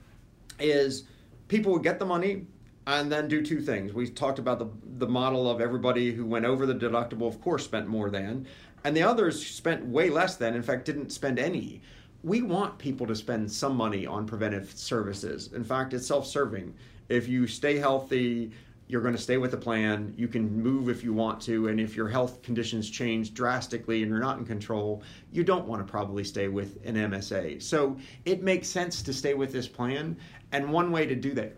is 0.61 1.03
people 1.49 1.73
would 1.73 1.83
get 1.83 1.99
the 1.99 2.07
money, 2.07 2.47
and 2.87 3.11
then 3.11 3.27
do 3.27 3.43
two 3.43 3.61
things. 3.61 3.93
We 3.93 4.09
talked 4.09 4.39
about 4.39 4.61
the 4.61 4.69
the 4.99 5.09
model 5.09 5.51
of 5.51 5.61
everybody 5.61 6.13
who 6.13 6.25
went 6.25 6.45
over 6.45 6.65
the 6.65 6.75
deductible, 6.75 7.27
of 7.27 7.41
course, 7.41 7.65
spent 7.65 7.89
more 7.89 8.09
than, 8.09 8.47
and 8.85 8.97
the 8.97 9.03
others 9.03 9.45
spent 9.45 9.85
way 9.85 10.11
less 10.11 10.37
than. 10.37 10.55
In 10.55 10.63
fact, 10.63 10.85
didn't 10.85 11.11
spend 11.11 11.39
any. 11.39 11.83
We 12.25 12.41
want 12.41 12.79
people 12.79 13.07
to 13.07 13.15
spend 13.15 13.53
some 13.53 13.77
money 13.77 14.07
on 14.07 14.27
preventive 14.27 14.73
services. 14.73 15.53
In 15.53 15.63
fact, 15.63 15.93
it's 15.93 16.07
self-serving. 16.07 16.75
If 17.11 17.29
you 17.29 17.47
stay 17.47 17.77
healthy, 17.77 18.51
you're 18.89 19.03
going 19.03 19.15
to 19.15 19.21
stay 19.21 19.37
with 19.37 19.51
the 19.51 19.59
plan. 19.59 20.15
You 20.17 20.27
can 20.27 20.63
move 20.63 20.89
if 20.89 21.05
you 21.05 21.13
want 21.13 21.41
to, 21.43 21.69
and 21.69 21.79
if 21.79 21.95
your 21.95 22.09
health 22.09 22.41
conditions 22.41 22.89
change 22.89 23.35
drastically 23.35 24.03
and 24.03 24.11
you're 24.11 24.21
not 24.21 24.39
in 24.39 24.47
control, 24.47 25.03
you 25.33 25.45
don't 25.45 25.67
want 25.67 25.87
to 25.87 25.91
probably 25.91 26.25
stay 26.25 26.49
with 26.49 26.79
an 26.87 26.95
MSA. 26.95 27.63
So 27.63 27.99
it 28.25 28.43
makes 28.43 28.69
sense 28.69 29.03
to 29.03 29.13
stay 29.13 29.35
with 29.35 29.53
this 29.53 29.69
plan. 29.69 30.17
And 30.53 30.73
one 30.73 30.91
way 30.91 31.05
to 31.05 31.15
do 31.15 31.35
that 31.35 31.55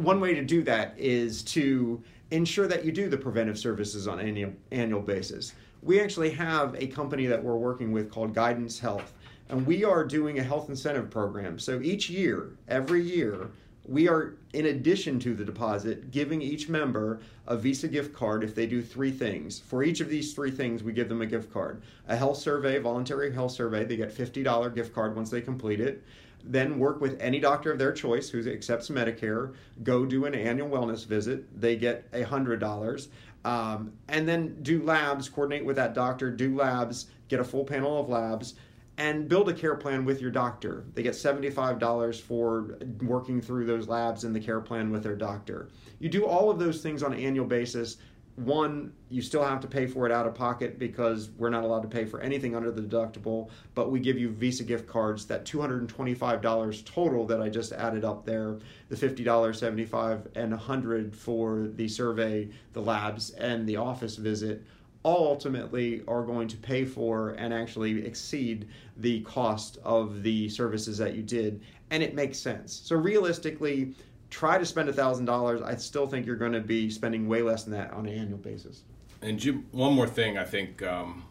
one 0.00 0.20
way 0.20 0.34
to 0.34 0.42
do 0.42 0.62
that 0.62 0.94
is 0.96 1.42
to 1.42 2.02
ensure 2.30 2.66
that 2.66 2.84
you 2.84 2.92
do 2.92 3.08
the 3.08 3.16
preventive 3.16 3.58
services 3.58 4.06
on 4.08 4.18
an 4.20 4.28
annual, 4.28 4.52
annual 4.70 5.00
basis. 5.00 5.52
We 5.82 6.00
actually 6.00 6.30
have 6.30 6.74
a 6.78 6.86
company 6.86 7.26
that 7.26 7.42
we're 7.42 7.56
working 7.56 7.92
with 7.92 8.10
called 8.10 8.34
Guidance 8.34 8.78
Health, 8.78 9.12
and 9.50 9.66
we 9.66 9.84
are 9.84 10.04
doing 10.04 10.38
a 10.38 10.42
health 10.42 10.68
incentive 10.68 11.10
program. 11.10 11.58
So 11.58 11.80
each 11.82 12.08
year, 12.08 12.56
every 12.68 13.02
year, 13.02 13.50
we 13.84 14.08
are, 14.08 14.36
in 14.52 14.66
addition 14.66 15.18
to 15.20 15.34
the 15.34 15.44
deposit, 15.44 16.12
giving 16.12 16.40
each 16.40 16.68
member 16.68 17.20
a 17.48 17.56
Visa 17.56 17.88
gift 17.88 18.14
card 18.14 18.44
if 18.44 18.54
they 18.54 18.66
do 18.66 18.80
three 18.80 19.10
things. 19.10 19.58
For 19.58 19.82
each 19.82 20.00
of 20.00 20.08
these 20.08 20.34
three 20.34 20.52
things, 20.52 20.84
we 20.84 20.92
give 20.92 21.08
them 21.08 21.20
a 21.20 21.26
gift 21.26 21.52
card. 21.52 21.82
A 22.06 22.14
health 22.14 22.38
survey, 22.38 22.78
voluntary 22.78 23.32
health 23.32 23.50
survey, 23.50 23.84
they 23.84 23.96
get 23.96 24.14
$50 24.14 24.74
gift 24.74 24.94
card 24.94 25.16
once 25.16 25.30
they 25.30 25.40
complete 25.40 25.80
it 25.80 26.04
then 26.44 26.78
work 26.78 27.00
with 27.00 27.20
any 27.20 27.38
doctor 27.38 27.72
of 27.72 27.78
their 27.78 27.92
choice 27.92 28.30
who 28.30 28.50
accepts 28.50 28.88
Medicare. 28.88 29.54
Go 29.82 30.06
do 30.06 30.24
an 30.24 30.34
annual 30.34 30.68
wellness 30.68 31.06
visit. 31.06 31.60
They 31.60 31.76
get 31.76 32.06
a 32.12 32.22
hundred 32.22 32.60
dollars, 32.60 33.08
um, 33.44 33.92
and 34.08 34.26
then 34.28 34.56
do 34.62 34.82
labs. 34.82 35.28
Coordinate 35.28 35.64
with 35.64 35.76
that 35.76 35.94
doctor. 35.94 36.30
Do 36.30 36.56
labs. 36.56 37.06
Get 37.28 37.40
a 37.40 37.44
full 37.44 37.64
panel 37.64 38.00
of 38.00 38.08
labs. 38.08 38.54
And 39.00 39.30
build 39.30 39.48
a 39.48 39.54
care 39.54 39.76
plan 39.76 40.04
with 40.04 40.20
your 40.20 40.30
doctor. 40.30 40.84
They 40.94 41.02
get 41.02 41.14
$75 41.14 42.20
for 42.20 42.76
working 43.02 43.40
through 43.40 43.64
those 43.64 43.88
labs 43.88 44.24
in 44.24 44.34
the 44.34 44.40
care 44.40 44.60
plan 44.60 44.90
with 44.90 45.02
their 45.02 45.16
doctor. 45.16 45.70
You 46.00 46.10
do 46.10 46.26
all 46.26 46.50
of 46.50 46.58
those 46.58 46.82
things 46.82 47.02
on 47.02 47.14
an 47.14 47.18
annual 47.18 47.46
basis 47.46 47.96
one, 48.36 48.92
you 49.10 49.20
still 49.20 49.44
have 49.44 49.60
to 49.60 49.66
pay 49.66 49.86
for 49.86 50.06
it 50.06 50.12
out 50.12 50.26
of 50.26 50.34
pocket 50.34 50.78
because 50.78 51.30
we're 51.36 51.50
not 51.50 51.62
allowed 51.62 51.82
to 51.82 51.88
pay 51.88 52.04
for 52.04 52.20
anything 52.20 52.56
under 52.56 52.70
the 52.70 52.80
deductible, 52.80 53.50
but 53.74 53.90
we 53.90 54.00
give 54.00 54.18
you 54.18 54.30
Visa 54.30 54.64
gift 54.64 54.86
cards 54.86 55.26
that 55.26 55.44
$225 55.44 56.84
total 56.84 57.26
that 57.26 57.42
I 57.42 57.48
just 57.48 57.72
added 57.72 58.04
up 58.04 58.24
there, 58.24 58.58
the 58.88 58.96
$50, 58.96 59.24
$75, 59.24 60.26
and 60.34 60.52
$100 60.52 61.14
for 61.14 61.68
the 61.74 61.88
survey, 61.88 62.48
the 62.72 62.80
labs 62.80 63.30
and 63.30 63.68
the 63.68 63.76
office 63.76 64.16
visit 64.16 64.64
all 65.02 65.28
ultimately 65.28 66.02
are 66.06 66.22
going 66.22 66.46
to 66.48 66.56
pay 66.56 66.84
for 66.84 67.30
and 67.30 67.54
actually 67.54 68.04
exceed 68.06 68.68
the 68.98 69.20
cost 69.22 69.78
of 69.82 70.22
the 70.22 70.48
services 70.48 70.98
that 70.98 71.14
you 71.14 71.22
did 71.22 71.60
and 71.90 72.02
it 72.02 72.14
makes 72.14 72.38
sense. 72.38 72.72
So 72.84 72.96
realistically, 72.96 73.94
try 74.30 74.58
to 74.58 74.64
spend 74.64 74.88
$1,000, 74.88 75.62
I 75.62 75.74
still 75.76 76.06
think 76.06 76.24
you're 76.24 76.36
going 76.36 76.52
to 76.52 76.60
be 76.60 76.88
spending 76.88 77.28
way 77.28 77.42
less 77.42 77.64
than 77.64 77.72
that 77.74 77.92
on 77.92 78.06
an 78.06 78.14
annual 78.14 78.38
basis. 78.38 78.82
And 79.22 79.38
Jim, 79.38 79.66
one 79.72 79.92
more 79.92 80.06
thing 80.06 80.38
I 80.38 80.44
think, 80.44 80.82
um, 80.82 81.24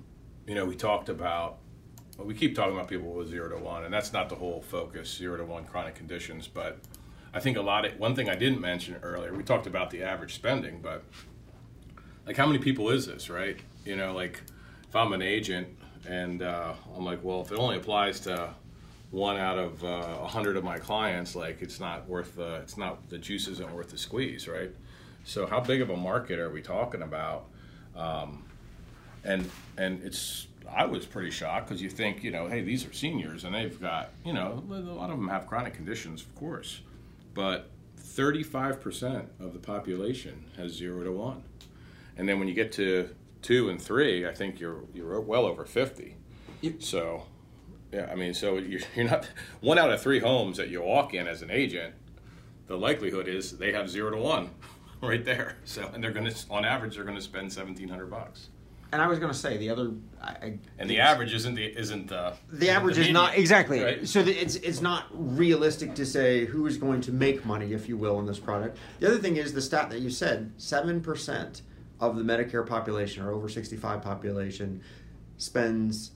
you 0.45 0.53
know, 0.53 0.65
we 0.65 0.76
talked 0.76 1.09
about, 1.09 1.59
well, 2.17 2.28
we 2.28 2.34
keep 2.34 2.55
talking 2.55 2.76
about 2.76 2.88
people 2.88 3.07
with 3.13 3.30
zero 3.30 3.49
to 3.49 3.57
one, 3.57 3.86
and 3.86 3.93
that's 3.93 4.13
not 4.13 4.30
the 4.30 4.36
whole 4.36 4.61
focus, 4.61 5.15
zero 5.15 5.38
to 5.38 5.45
one 5.45 5.63
chronic 5.63 5.95
conditions. 5.95 6.48
But 6.48 6.80
I 7.34 7.39
think 7.39 7.57
a 7.57 7.61
lot 7.61 7.85
of, 7.85 7.98
one 7.98 8.15
thing 8.15 8.30
I 8.30 8.35
didn't 8.35 8.60
mention 8.60 8.98
earlier, 9.02 9.34
we 9.34 9.43
talked 9.43 9.65
about 9.65 9.89
the 9.89 10.03
average 10.03 10.35
spending, 10.35 10.81
but 10.81 11.03
like 12.30 12.38
how 12.38 12.45
many 12.45 12.60
people 12.60 12.91
is 12.91 13.07
this, 13.07 13.27
right? 13.27 13.60
You 13.85 13.95
know, 13.95 14.14
like 14.14 14.39
if 14.88 14.95
I'm 14.95 15.14
an 15.14 15.22
agent 15.23 15.68
and 16.07 16.43
uh, 16.43 16.73
I'm 16.95 17.03
like, 17.03 17.23
well, 17.23 17.41
if 17.41 17.51
it 17.51 17.57
only 17.57 17.77
applies 17.77 18.19
to 18.19 18.53
one 19.10 19.38
out 19.38 19.57
of 19.57 19.84
uh, 19.84 19.88
a 19.88 19.89
uh, 19.89 20.27
hundred 20.27 20.56
of 20.56 20.64
my 20.64 20.77
clients, 20.77 21.35
like 21.35 21.64
it's 21.64 21.80
not 21.80 22.07
worth 22.07 22.35
the 22.35 22.57
it's 22.57 22.77
not 22.77 23.10
the 23.10 23.18
juice 23.18 23.47
isn't 23.47 23.73
worth 23.73 23.89
the 23.89 23.97
squeeze, 23.97 24.47
right? 24.47 24.69
So 25.23 25.47
how 25.47 25.60
big 25.60 25.81
of 25.81 25.89
a 25.89 25.97
market 25.97 26.38
are 26.38 26.51
we 26.51 26.61
talking 26.61 27.01
about? 27.01 27.45
Um, 27.95 28.45
and 29.23 29.49
and 29.80 30.03
it's 30.03 30.45
I 30.72 30.85
was 30.85 31.07
pretty 31.07 31.31
shocked 31.31 31.68
because 31.68 31.81
you 31.81 31.89
think 31.89 32.23
you 32.23 32.30
know 32.30 32.45
hey 32.45 32.61
these 32.61 32.85
are 32.85 32.93
seniors 32.93 33.43
and 33.43 33.56
they've 33.56 33.81
got 33.81 34.11
you 34.23 34.34
know 34.34 34.64
a 34.69 34.73
lot 34.76 35.10
of 35.10 35.18
them 35.18 35.30
have 35.30 35.47
chronic 35.47 35.73
conditions 35.73 36.22
of 36.22 36.35
course, 36.35 36.81
but 37.34 37.72
35% 37.99 39.26
of 39.39 39.53
the 39.53 39.60
population 39.60 40.45
has 40.57 40.73
zero 40.73 41.03
to 41.03 41.11
one, 41.11 41.43
and 42.19 42.27
then 42.27 42.37
when 42.37 42.49
you 42.49 42.53
get 42.53 42.73
to 42.73 43.09
two 43.41 43.69
and 43.69 43.81
three, 43.81 44.27
I 44.27 44.33
think 44.33 44.59
you're 44.59 44.81
you're 44.93 45.21
well 45.21 45.45
over 45.45 45.63
50. 45.63 46.17
Yep. 46.59 46.83
So 46.83 47.23
yeah, 47.93 48.09
I 48.11 48.15
mean, 48.15 48.33
so 48.33 48.57
you're, 48.57 48.81
you're 48.95 49.09
not 49.09 49.27
one 49.61 49.79
out 49.79 49.89
of 49.89 50.01
three 50.01 50.19
homes 50.19 50.57
that 50.57 50.67
you 50.67 50.81
walk 50.81 51.13
in 51.13 51.27
as 51.27 51.41
an 51.41 51.49
agent. 51.49 51.95
The 52.67 52.77
likelihood 52.77 53.27
is 53.29 53.57
they 53.57 53.71
have 53.71 53.89
zero 53.89 54.11
to 54.11 54.17
one, 54.17 54.51
right 55.01 55.23
there. 55.23 55.55
So, 55.63 55.89
and 55.93 56.03
they're 56.03 56.11
going 56.11 56.27
to, 56.27 56.35
on 56.51 56.65
average, 56.65 56.95
they're 56.95 57.05
going 57.05 57.15
to 57.15 57.21
spend 57.23 57.53
seventeen 57.53 57.87
hundred 57.87 58.11
bucks. 58.11 58.49
And 58.91 59.01
I 59.01 59.07
was 59.07 59.19
going 59.19 59.31
to 59.31 59.37
say 59.37 59.55
the 59.57 59.69
other, 59.69 59.91
I, 60.21 60.57
and 60.79 60.89
the 60.89 60.99
average 60.99 61.33
isn't 61.33 61.55
the 61.55 61.65
isn't 61.65 62.11
uh, 62.11 62.33
the 62.49 62.57
the 62.57 62.69
average 62.69 62.97
the 62.97 63.03
is 63.03 63.11
not 63.11 63.37
exactly 63.37 63.81
right? 63.81 64.05
so. 64.05 64.23
The, 64.23 64.33
it's 64.33 64.55
it's 64.55 64.81
not 64.81 65.05
realistic 65.11 65.95
to 65.95 66.05
say 66.05 66.45
who 66.45 66.65
is 66.65 66.77
going 66.77 66.99
to 67.01 67.13
make 67.13 67.45
money, 67.45 67.71
if 67.71 67.87
you 67.87 67.95
will, 67.95 68.19
in 68.19 68.25
this 68.25 68.39
product. 68.39 68.77
The 68.99 69.07
other 69.07 69.19
thing 69.19 69.37
is 69.37 69.53
the 69.53 69.61
stat 69.61 69.89
that 69.91 70.01
you 70.01 70.09
said: 70.09 70.51
seven 70.57 71.01
percent 71.01 71.61
of 71.99 72.15
the 72.15 72.23
Medicare 72.23 72.65
population 72.65 73.23
or 73.23 73.31
over 73.31 73.49
65 73.49 74.01
population 74.01 74.81
spends, 75.38 76.11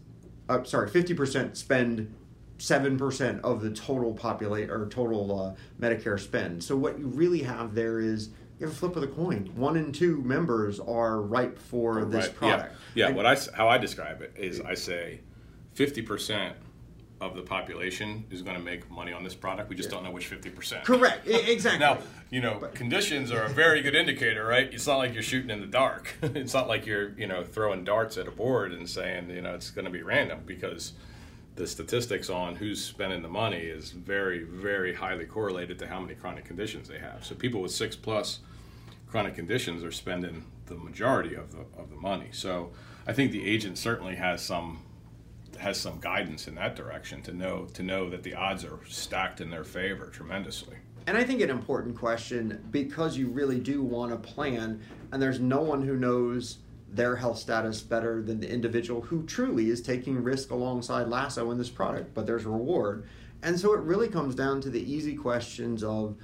uh, 0.49 0.64
sorry, 0.64 0.89
50% 0.89 1.55
spend 1.57 2.14
7% 2.57 3.41
of 3.41 3.61
the 3.61 3.72
total 3.72 4.14
populate 4.14 4.69
or 4.69 4.88
total 4.88 5.39
uh, 5.39 5.55
Medicare 5.81 6.19
spend. 6.19 6.64
So 6.64 6.77
what 6.77 6.99
you 6.99 7.07
really 7.07 7.41
have 7.43 7.76
there 7.76 7.99
is 7.99 8.30
you 8.60 8.68
have 8.68 8.76
a 8.76 8.77
flip 8.77 8.95
of 8.95 9.01
the 9.01 9.07
coin. 9.07 9.51
One 9.55 9.76
in 9.76 9.91
two 9.91 10.22
members 10.22 10.80
are 10.80 11.22
ripe 11.22 11.57
for 11.57 12.05
this 12.05 12.27
Right, 12.27 12.35
product. 12.35 12.76
Yeah, 12.95 13.05
yeah. 13.05 13.07
And- 13.07 13.15
what 13.18 13.26
I 13.26 13.38
how 13.53 13.68
I 13.68 13.77
describe 13.77 14.22
it 14.22 14.34
is 14.38 14.61
I 14.61 14.76
say 14.76 15.19
fifty 15.73 16.01
percent 16.01 16.55
of 17.24 17.36
the 17.36 17.41
population 17.41 18.26
is 18.30 18.41
going 18.41 18.58
to 18.58 18.62
make 18.62 18.90
money 18.91 19.14
on 19.14 19.24
this 19.24 19.34
product. 19.36 19.70
We 19.70 19.76
just 19.76 19.90
don't 19.90 20.04
know 20.04 20.12
which 20.12 20.28
fifty 20.28 20.50
percent. 20.50 20.84
Correct. 20.84 21.28
Exactly. 21.28 21.80
Now, 21.80 22.00
you 22.30 22.41
know, 22.41 22.60
conditions 22.74 23.32
are 23.32 23.44
a 23.44 23.50
very 23.50 23.82
good 23.82 23.95
indicator, 23.95 24.45
right? 24.45 24.72
It's 24.74 24.88
not 24.88 24.98
like 24.98 25.14
you're 25.14 25.24
shooting 25.24 25.50
in 25.50 25.62
the 25.62 25.68
dark. 25.68 26.14
it's 26.22 26.54
not 26.54 26.68
like 26.68 26.86
you're, 26.86 27.10
you 27.18 27.28
know, 27.28 27.44
throwing 27.44 27.84
darts 27.84 28.18
at 28.18 28.28
a 28.28 28.32
board 28.32 28.74
and 28.74 28.90
saying, 28.90 29.30
you 29.30 29.41
know, 29.41 29.54
it's 29.54 29.72
going 29.72 29.86
to 29.86 29.91
be 29.91 30.02
random 30.02 30.41
because 30.45 30.94
the 31.56 31.68
statistics 31.68 32.30
on 32.30 32.56
who's 32.56 32.84
spending 32.84 33.22
the 33.22 33.28
money 33.30 33.60
is 33.60 33.91
very, 33.91 34.44
very 34.44 34.94
highly 34.95 35.26
correlated 35.26 35.78
to 35.80 35.88
how 35.88 36.00
many 36.00 36.16
chronic 36.16 36.45
conditions 36.45 36.88
they 36.88 37.00
have. 37.00 37.24
So 37.24 37.36
people 37.36 37.62
with 37.62 37.72
six 37.72 37.95
plus 37.95 38.40
chronic 39.08 39.36
conditions 39.36 39.84
are 39.84 39.91
spending 39.91 40.45
the 40.66 40.76
majority 40.76 41.36
of 41.36 41.52
the 41.52 41.60
of 41.78 41.90
the 41.90 41.95
money. 41.95 42.30
So 42.32 42.72
I 43.06 43.14
think 43.14 43.32
the 43.32 43.45
agent 43.45 43.78
certainly 43.78 44.16
has 44.16 44.41
some 44.41 44.80
has 45.64 45.80
some 45.80 45.98
guidance 45.99 46.48
in 46.48 46.56
that 46.56 46.76
direction 46.76 47.22
to 47.23 47.34
know 47.34 47.65
to 47.73 47.81
know 47.81 48.10
that 48.10 48.22
the 48.22 48.35
odds 48.35 48.65
are 48.65 48.80
stacked 48.88 49.41
in 49.41 49.49
their 49.49 49.64
favor 49.64 50.07
tremendously. 50.07 50.76
And 51.07 51.18
I 51.18 51.23
think 51.23 51.41
an 51.41 51.49
important 51.49 51.98
question 51.98 52.65
because 52.69 53.18
you 53.18 53.27
really 53.27 53.60
do 53.60 53.81
want 53.81 54.11
to 54.11 54.18
plan, 54.18 54.81
and 55.11 55.22
there's 55.22 55.40
no 55.40 55.61
one 55.61 55.81
who 55.81 55.95
knows 55.95 56.60
their 56.90 57.15
health 57.15 57.40
status 57.40 57.81
better 57.81 58.22
than 58.22 58.40
the 58.40 58.49
individual 58.49 59.02
who 59.02 59.23
truly 59.23 59.69
is 59.69 59.81
taking 59.81 60.22
risk 60.22 60.52
alongside 60.52 61.07
Lasso 61.07 61.49
in 61.52 61.57
this 61.57 61.69
product, 61.69 62.14
but 62.14 62.27
there's 62.27 62.45
reward. 62.45 63.07
And 63.41 63.60
so 63.60 63.73
it 63.73 63.81
really 63.81 64.07
comes 64.07 64.35
down 64.35 64.61
to 64.61 64.69
the 64.69 64.91
easy 64.91 65.15
questions 65.15 65.84
of 65.84 66.15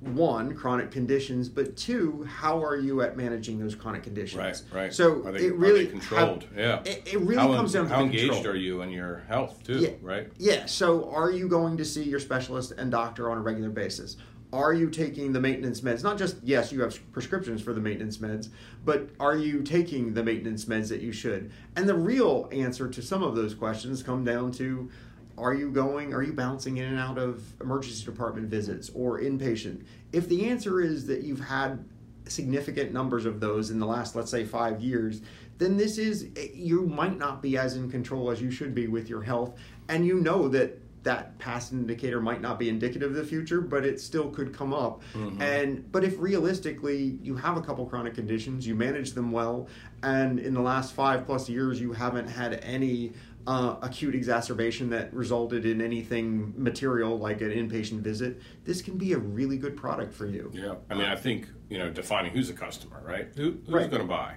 one, 0.00 0.54
chronic 0.54 0.90
conditions, 0.90 1.48
but 1.48 1.76
two, 1.76 2.22
how 2.24 2.62
are 2.62 2.76
you 2.76 3.02
at 3.02 3.16
managing 3.16 3.58
those 3.58 3.74
chronic 3.74 4.04
conditions? 4.04 4.40
Right, 4.40 4.82
right. 4.82 4.94
So 4.94 5.24
are 5.24 5.32
they, 5.32 5.46
it 5.46 5.54
really 5.56 5.82
are 5.82 5.84
they 5.84 5.90
controlled? 5.90 6.44
how- 6.54 6.60
yeah. 6.60 6.82
It, 6.84 7.14
it 7.14 7.20
really 7.20 7.36
how, 7.36 7.54
comes 7.54 7.72
down 7.72 7.88
to 7.88 7.94
how 7.94 8.02
engaged 8.02 8.32
control. 8.32 8.54
are 8.54 8.56
you 8.56 8.82
in 8.82 8.90
your 8.90 9.24
health 9.28 9.62
too? 9.64 9.78
Yeah. 9.78 9.90
Right. 10.00 10.30
Yeah. 10.38 10.66
So, 10.66 11.10
are 11.10 11.30
you 11.32 11.48
going 11.48 11.76
to 11.78 11.84
see 11.84 12.04
your 12.04 12.20
specialist 12.20 12.72
and 12.72 12.90
doctor 12.90 13.30
on 13.30 13.38
a 13.38 13.40
regular 13.40 13.70
basis? 13.70 14.16
Are 14.50 14.72
you 14.72 14.88
taking 14.88 15.32
the 15.32 15.40
maintenance 15.40 15.82
meds? 15.82 16.02
Not 16.02 16.16
just 16.16 16.36
yes, 16.42 16.72
you 16.72 16.80
have 16.80 17.12
prescriptions 17.12 17.60
for 17.60 17.74
the 17.74 17.80
maintenance 17.80 18.16
meds, 18.18 18.48
but 18.84 19.10
are 19.20 19.36
you 19.36 19.62
taking 19.62 20.14
the 20.14 20.22
maintenance 20.22 20.64
meds 20.64 20.88
that 20.88 21.02
you 21.02 21.12
should? 21.12 21.50
And 21.76 21.86
the 21.88 21.94
real 21.94 22.48
answer 22.50 22.88
to 22.88 23.02
some 23.02 23.22
of 23.22 23.34
those 23.34 23.54
questions 23.54 24.02
come 24.02 24.24
down 24.24 24.52
to 24.52 24.90
are 25.38 25.54
you 25.54 25.70
going 25.70 26.12
are 26.12 26.22
you 26.22 26.32
bouncing 26.32 26.76
in 26.78 26.84
and 26.84 26.98
out 26.98 27.18
of 27.18 27.42
emergency 27.60 28.04
department 28.04 28.48
visits 28.48 28.90
or 28.94 29.20
inpatient? 29.20 29.84
If 30.12 30.28
the 30.28 30.46
answer 30.46 30.80
is 30.80 31.06
that 31.06 31.22
you've 31.22 31.40
had 31.40 31.84
significant 32.26 32.92
numbers 32.92 33.24
of 33.24 33.40
those 33.40 33.70
in 33.70 33.78
the 33.78 33.86
last 33.86 34.14
let's 34.14 34.30
say 34.30 34.44
5 34.44 34.80
years, 34.82 35.22
then 35.58 35.76
this 35.76 35.98
is 35.98 36.28
eh, 36.36 36.48
you 36.54 36.86
might 36.86 37.16
not 37.16 37.40
be 37.42 37.56
as 37.56 37.76
in 37.76 37.90
control 37.90 38.30
as 38.30 38.40
you 38.40 38.50
should 38.50 38.74
be 38.74 38.86
with 38.86 39.08
your 39.08 39.22
health 39.22 39.58
and 39.88 40.06
you 40.06 40.20
know 40.20 40.48
that 40.48 40.80
that 41.04 41.38
past 41.38 41.72
indicator 41.72 42.20
might 42.20 42.40
not 42.40 42.58
be 42.58 42.68
indicative 42.68 43.10
of 43.10 43.16
the 43.16 43.24
future 43.24 43.60
but 43.60 43.84
it 43.84 44.00
still 44.00 44.30
could 44.30 44.52
come 44.52 44.72
up 44.74 45.02
and 45.40 45.90
but 45.92 46.02
if 46.04 46.18
realistically 46.18 47.18
you 47.22 47.36
have 47.36 47.56
a 47.56 47.60
couple 47.60 47.86
chronic 47.86 48.14
conditions 48.14 48.66
you 48.66 48.74
manage 48.74 49.12
them 49.12 49.30
well 49.30 49.68
and 50.02 50.38
in 50.40 50.54
the 50.54 50.60
last 50.60 50.92
five 50.94 51.24
plus 51.26 51.48
years 51.48 51.80
you 51.80 51.92
haven't 51.92 52.26
had 52.28 52.54
any 52.64 53.12
uh, 53.46 53.76
acute 53.80 54.14
exacerbation 54.14 54.90
that 54.90 55.12
resulted 55.14 55.64
in 55.64 55.80
anything 55.80 56.52
material 56.56 57.18
like 57.18 57.40
an 57.40 57.50
inpatient 57.50 58.00
visit 58.00 58.40
this 58.64 58.82
can 58.82 58.98
be 58.98 59.12
a 59.12 59.18
really 59.18 59.56
good 59.56 59.76
product 59.76 60.12
for 60.12 60.26
you 60.26 60.50
Yeah. 60.52 60.74
I 60.90 60.94
mean, 60.94 61.06
I 61.06 61.16
think 61.16 61.48
you 61.70 61.78
know 61.78 61.90
defining 61.90 62.32
who's 62.32 62.50
a 62.50 62.54
customer, 62.54 63.02
right? 63.06 63.28
Who, 63.36 63.52
who's 63.64 63.68
Right. 63.68 63.90
going 63.90 64.02
to 64.02 64.08
buy? 64.08 64.34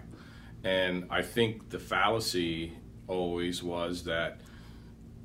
And 0.63 1.07
I 1.09 1.21
think 1.21 1.69
the 1.69 1.79
fallacy 1.79 2.73
always 3.07 3.63
was 3.63 4.03
that 4.03 4.41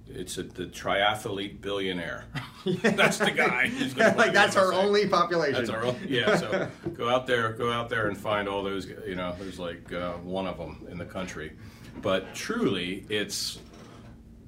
it's 0.09 0.39
a, 0.39 0.45
the 0.45 0.67
triathlete 0.67 1.61
billionaire. 1.61 2.25
that's 2.83 3.19
the 3.19 3.31
guy. 3.31 3.71
Like 4.17 4.33
that's 4.33 4.57
our 4.57 4.73
only 4.73 5.09
population 5.09 5.55
That's 5.55 5.71
our 5.71 5.85
only, 5.85 6.09
yeah. 6.09 6.37
So 6.37 6.69
go 6.95 7.09
out 7.09 7.27
there, 7.27 7.53
go 7.53 7.73
out 7.73 7.89
there 7.89 8.09
and 8.09 8.17
find 8.17 8.49
all 8.49 8.63
those. 8.63 8.87
You 8.87 9.15
know, 9.15 9.35
there's 9.39 9.59
like 9.59 9.93
uh, 9.93 10.15
one 10.15 10.47
of 10.47 10.59
them 10.59 10.87
in 10.91 10.99
the 10.99 11.05
country, 11.05 11.53
but 12.03 12.35
truly, 12.35 13.05
it's 13.09 13.59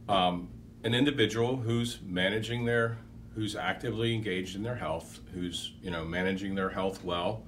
um, 0.08 0.48
an 0.84 0.94
individual 0.94 1.56
who's 1.56 1.98
managing 2.04 2.64
their, 2.64 2.98
who's 3.34 3.56
actively 3.56 4.14
engaged 4.14 4.56
in 4.56 4.62
their 4.62 4.76
health, 4.76 5.20
who's 5.34 5.72
you 5.82 5.90
know 5.90 6.04
managing 6.04 6.54
their 6.54 6.70
health 6.70 7.02
well. 7.04 7.42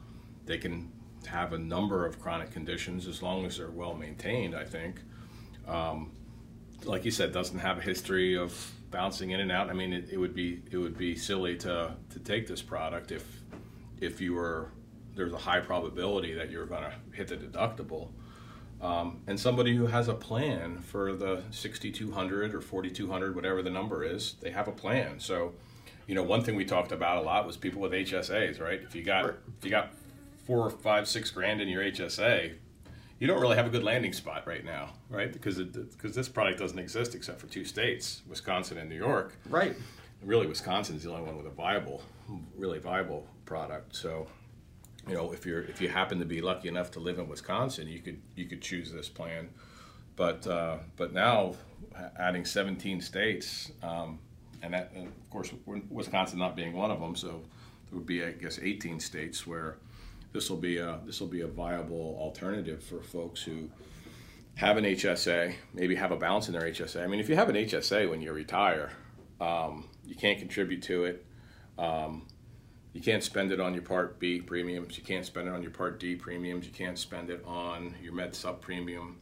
They 0.47 0.59
can 0.59 0.91
have 1.27 1.53
a 1.53 1.59
number 1.59 2.07
of 2.07 2.20
chronic 2.20 2.51
conditions 2.51 3.07
as 3.07 3.23
long 3.23 3.45
as 3.45 3.59
they're 3.59 3.70
well 3.70 3.95
maintained. 3.95 4.57
I 4.57 4.65
think 4.65 4.97
like 6.85 7.05
you 7.05 7.11
said, 7.11 7.32
doesn't 7.32 7.59
have 7.59 7.78
a 7.78 7.82
history 7.82 8.36
of 8.36 8.73
bouncing 8.90 9.31
in 9.31 9.40
and 9.40 9.52
out. 9.52 9.70
I 9.70 9.73
mean, 9.73 9.93
it, 9.93 10.09
it 10.11 10.16
would 10.19 10.35
be 10.35 10.62
it 10.70 10.77
would 10.77 10.97
be 10.97 11.15
silly 11.16 11.57
to 11.59 11.94
to 12.11 12.19
take 12.20 12.47
this 12.47 12.62
product 12.62 13.12
if 13.12 13.24
if 14.01 14.20
you 14.20 14.35
were 14.35 14.69
there's 15.15 15.32
a 15.32 15.39
high 15.39 15.61
probability 15.61 16.35
that 16.35 16.51
you're 16.51 16.66
going 16.66 16.82
to 16.85 16.93
hit 17.16 17.28
the 17.28 17.36
deductible. 17.36 18.09
Um, 18.81 19.20
and 19.27 19.39
somebody 19.39 19.77
who 19.77 19.86
has 19.89 20.09
a 20.09 20.15
plan 20.15 20.78
for 20.78 21.12
the 21.15 21.43
6200 21.51 22.55
or 22.55 22.62
4200 22.62 23.35
whatever 23.35 23.61
the 23.62 23.69
number 23.69 24.02
is 24.05 24.36
they 24.40 24.51
have 24.52 24.69
a 24.69 24.73
plan 24.73 25.20
so 25.20 25.52
you 26.07 26.15
know 26.15 26.23
one 26.23 26.43
thing 26.43 26.57
we 26.57 26.65
talked 26.65 26.90
about 26.90 27.19
a 27.19 27.20
lot 27.20 27.47
was 27.47 27.59
people 27.59 27.82
with 27.82 27.93
hsas 27.93 28.59
right 28.59 28.81
if 28.82 28.94
you 28.94 29.02
got 29.05 29.24
Right. 29.27 29.35
if 29.59 29.65
you 29.66 29.70
got 29.70 29.90
four 30.47 30.61
or 30.61 30.70
five 30.70 31.07
six 31.07 31.31
grand 31.31 31.61
in 31.61 31.69
your 31.69 31.82
hsa 31.82 32.55
you 33.20 33.26
don't 33.26 33.40
really 33.40 33.56
have 33.56 33.66
a 33.66 33.70
good 33.70 33.84
landing 33.84 34.12
spot 34.12 34.47
right 34.47 34.64
now, 34.64 34.94
right? 35.09 35.32
Because 35.32 35.59
because 35.59 36.14
this 36.14 36.28
product 36.28 36.59
doesn't 36.59 36.78
exist 36.78 37.14
except 37.14 37.38
for 37.38 37.47
two 37.47 37.64
states, 37.64 38.22
Wisconsin 38.28 38.78
and 38.78 38.88
New 38.88 38.97
York. 38.97 39.36
right 39.48 39.76
Really, 40.22 40.47
Wisconsin 40.47 40.97
is 40.97 41.05
the 41.05 41.10
only 41.10 41.22
one 41.22 41.36
with 41.36 41.47
a 41.47 41.51
viable, 41.51 42.02
really 42.56 42.78
viable 42.78 43.26
product. 43.47 43.97
So, 43.97 44.26
you 45.09 45.14
know, 45.14 45.32
if 45.32 45.47
you're 45.47 45.62
if 45.62 45.80
you 45.80 45.88
happen 45.88 46.18
to 46.18 46.26
be 46.26 46.42
lucky 46.42 46.68
enough 46.68 46.90
to 46.92 47.01
live 47.01 47.18
in 47.18 47.26
Wisconsin, 47.28 47.88
you 47.88 48.01
could 48.01 48.20
you 48.36 48.44
could 48.44 48.60
choose 48.60 48.92
this 48.92 49.09
plan. 49.09 49.48
But 50.16 50.47
uh, 50.47 50.78
but 50.97 51.14
now 51.14 51.55
adding 52.18 52.44
17 52.44 53.01
states, 53.01 53.72
um, 53.82 54.18
and, 54.62 54.74
that, 54.74 54.92
and 54.94 55.06
of 55.06 55.30
course 55.30 55.52
Wisconsin 55.88 56.38
not 56.38 56.55
being 56.55 56.74
one 56.74 56.90
of 56.90 57.01
them, 57.01 57.16
so 57.16 57.42
there 57.88 57.98
would 57.98 58.06
be 58.06 58.22
I 58.22 58.32
guess 58.32 58.59
18 58.62 59.01
states 59.01 59.47
where 59.47 59.76
this 60.32 60.48
will 60.51 60.57
be 60.57 60.78
a 60.78 61.01
this 61.07 61.20
will 61.20 61.28
be 61.28 61.40
a 61.40 61.47
viable 61.47 62.16
alternative 62.20 62.82
for 62.82 63.01
folks 63.02 63.43
who 63.43 63.69
have 64.57 64.77
an 64.77 64.85
HSA, 64.85 65.55
maybe 65.73 65.94
have 65.94 66.12
a 66.12 66.16
balance 66.16 66.48
in 66.48 66.52
their 66.52 66.62
HSA. 66.70 67.02
I 67.02 67.07
mean, 67.07 67.20
if 67.20 67.28
you 67.28 67.36
have 67.36 67.48
an 67.48 67.57
HSA 67.57 68.11
when 68.11 68.20
you 68.20 68.32
retire, 68.32 68.90
um, 69.40 69.89
you 70.05 70.15
can't 70.15 70.39
contribute 70.39 70.82
to 70.82 71.05
it. 71.05 71.24
Um, 71.78 72.27
you 72.93 73.01
can't 73.01 73.23
spend 73.23 73.52
it 73.52 73.61
on 73.61 73.73
your 73.73 73.82
Part 73.85 74.19
B 74.19 74.40
premiums. 74.40 74.98
You 74.98 75.05
can't 75.05 75.24
spend 75.24 75.48
it 75.48 75.55
on 75.55 75.62
your 75.62 75.70
Part 75.70 75.98
D 75.98 76.15
premiums. 76.16 76.66
You 76.66 76.73
can't 76.73 76.98
spend 76.98 77.31
it 77.31 77.43
on 77.47 77.94
your 78.02 78.12
med 78.12 78.32
supp 78.32 78.61
premium. 78.61 79.16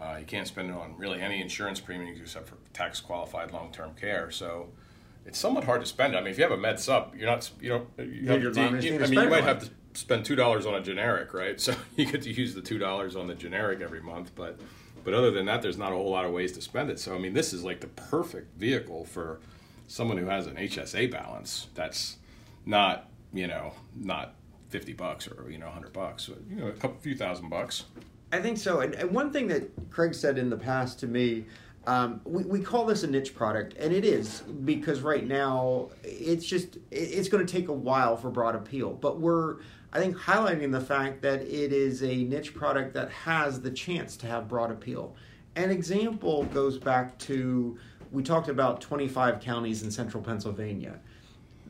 Uh, 0.00 0.16
you 0.18 0.26
can't 0.26 0.48
spend 0.48 0.70
it 0.70 0.74
on 0.74 0.96
really 0.98 1.20
any 1.20 1.40
insurance 1.40 1.78
premiums 1.80 2.18
except 2.20 2.48
for 2.48 2.56
tax 2.72 3.00
qualified 3.00 3.52
long 3.52 3.70
term 3.72 3.90
care. 3.94 4.30
So 4.30 4.70
it's 5.24 5.38
somewhat 5.38 5.64
hard 5.64 5.82
to 5.82 5.86
spend. 5.86 6.16
I 6.16 6.20
mean, 6.20 6.30
if 6.32 6.38
you 6.38 6.42
have 6.44 6.52
a 6.52 6.56
med 6.56 6.76
supp, 6.76 7.16
you're 7.16 7.26
not 7.30 7.48
you 7.60 7.68
don't 7.68 7.88
you 7.98 8.04
Yeah, 8.22 8.32
have 8.32 8.42
you're 8.42 8.52
to- 8.52 8.60
not 8.60 8.70
gonna 8.72 8.82
you- 8.82 8.94
I 8.96 9.06
mean, 9.06 9.20
you 9.20 9.28
might 9.30 9.44
have 9.44 9.60
to 9.64 9.70
spend 9.94 10.24
two 10.24 10.36
dollars 10.36 10.66
on 10.66 10.74
a 10.74 10.80
generic, 10.82 11.32
right? 11.32 11.60
So 11.64 11.74
you 11.96 12.06
get 12.06 12.22
to 12.22 12.32
use 12.32 12.54
the 12.54 12.60
two 12.60 12.78
dollars 12.78 13.16
on 13.16 13.26
the 13.26 13.34
generic 13.34 13.80
every 13.80 14.00
month, 14.00 14.32
but 14.34 14.58
but 15.04 15.14
other 15.14 15.30
than 15.30 15.46
that, 15.46 15.60
there's 15.62 15.76
not 15.78 15.92
a 15.92 15.94
whole 15.94 16.10
lot 16.10 16.24
of 16.24 16.32
ways 16.32 16.52
to 16.52 16.60
spend 16.62 16.90
it. 16.90 16.98
So 16.98 17.14
I 17.14 17.18
mean, 17.18 17.32
this 17.34 17.52
is 17.52 17.62
like 17.64 17.80
the 17.80 17.88
perfect 17.88 18.58
vehicle 18.58 19.04
for 19.04 19.40
someone 19.86 20.16
who 20.18 20.26
has 20.26 20.46
an 20.46 20.56
HSA 20.56 21.10
balance. 21.10 21.68
That's 21.74 22.16
not 22.66 23.08
you 23.32 23.46
know 23.46 23.72
not 23.96 24.34
fifty 24.68 24.92
bucks 24.92 25.28
or 25.28 25.50
you 25.50 25.58
know 25.58 25.68
hundred 25.68 25.92
bucks, 25.92 26.24
so, 26.24 26.34
you 26.50 26.56
know 26.56 26.66
a 26.68 26.72
couple 26.72 26.98
few 27.00 27.16
thousand 27.16 27.48
bucks. 27.48 27.84
I 28.32 28.40
think 28.40 28.58
so. 28.58 28.80
And, 28.80 28.94
and 28.94 29.10
one 29.12 29.30
thing 29.32 29.46
that 29.48 29.70
Craig 29.90 30.12
said 30.14 30.38
in 30.38 30.50
the 30.50 30.56
past 30.56 30.98
to 31.00 31.06
me, 31.06 31.44
um, 31.86 32.20
we, 32.24 32.42
we 32.42 32.60
call 32.60 32.84
this 32.84 33.04
a 33.04 33.06
niche 33.06 33.32
product, 33.32 33.74
and 33.78 33.92
it 33.94 34.04
is 34.04 34.40
because 34.64 35.02
right 35.02 35.24
now 35.24 35.90
it's 36.02 36.44
just 36.44 36.76
it- 36.76 36.80
it's 36.90 37.28
going 37.28 37.46
to 37.46 37.52
take 37.52 37.68
a 37.68 37.72
while 37.72 38.16
for 38.16 38.30
broad 38.30 38.56
appeal. 38.56 38.90
But 38.92 39.20
we're 39.20 39.58
I 39.94 40.00
think 40.00 40.16
highlighting 40.16 40.72
the 40.72 40.80
fact 40.80 41.22
that 41.22 41.42
it 41.42 41.72
is 41.72 42.02
a 42.02 42.24
niche 42.24 42.52
product 42.52 42.94
that 42.94 43.10
has 43.12 43.60
the 43.60 43.70
chance 43.70 44.16
to 44.18 44.26
have 44.26 44.48
broad 44.48 44.72
appeal. 44.72 45.14
An 45.54 45.70
example 45.70 46.44
goes 46.46 46.78
back 46.78 47.16
to 47.20 47.78
we 48.10 48.22
talked 48.22 48.48
about 48.48 48.80
25 48.80 49.40
counties 49.40 49.82
in 49.84 49.90
central 49.90 50.22
Pennsylvania 50.22 50.98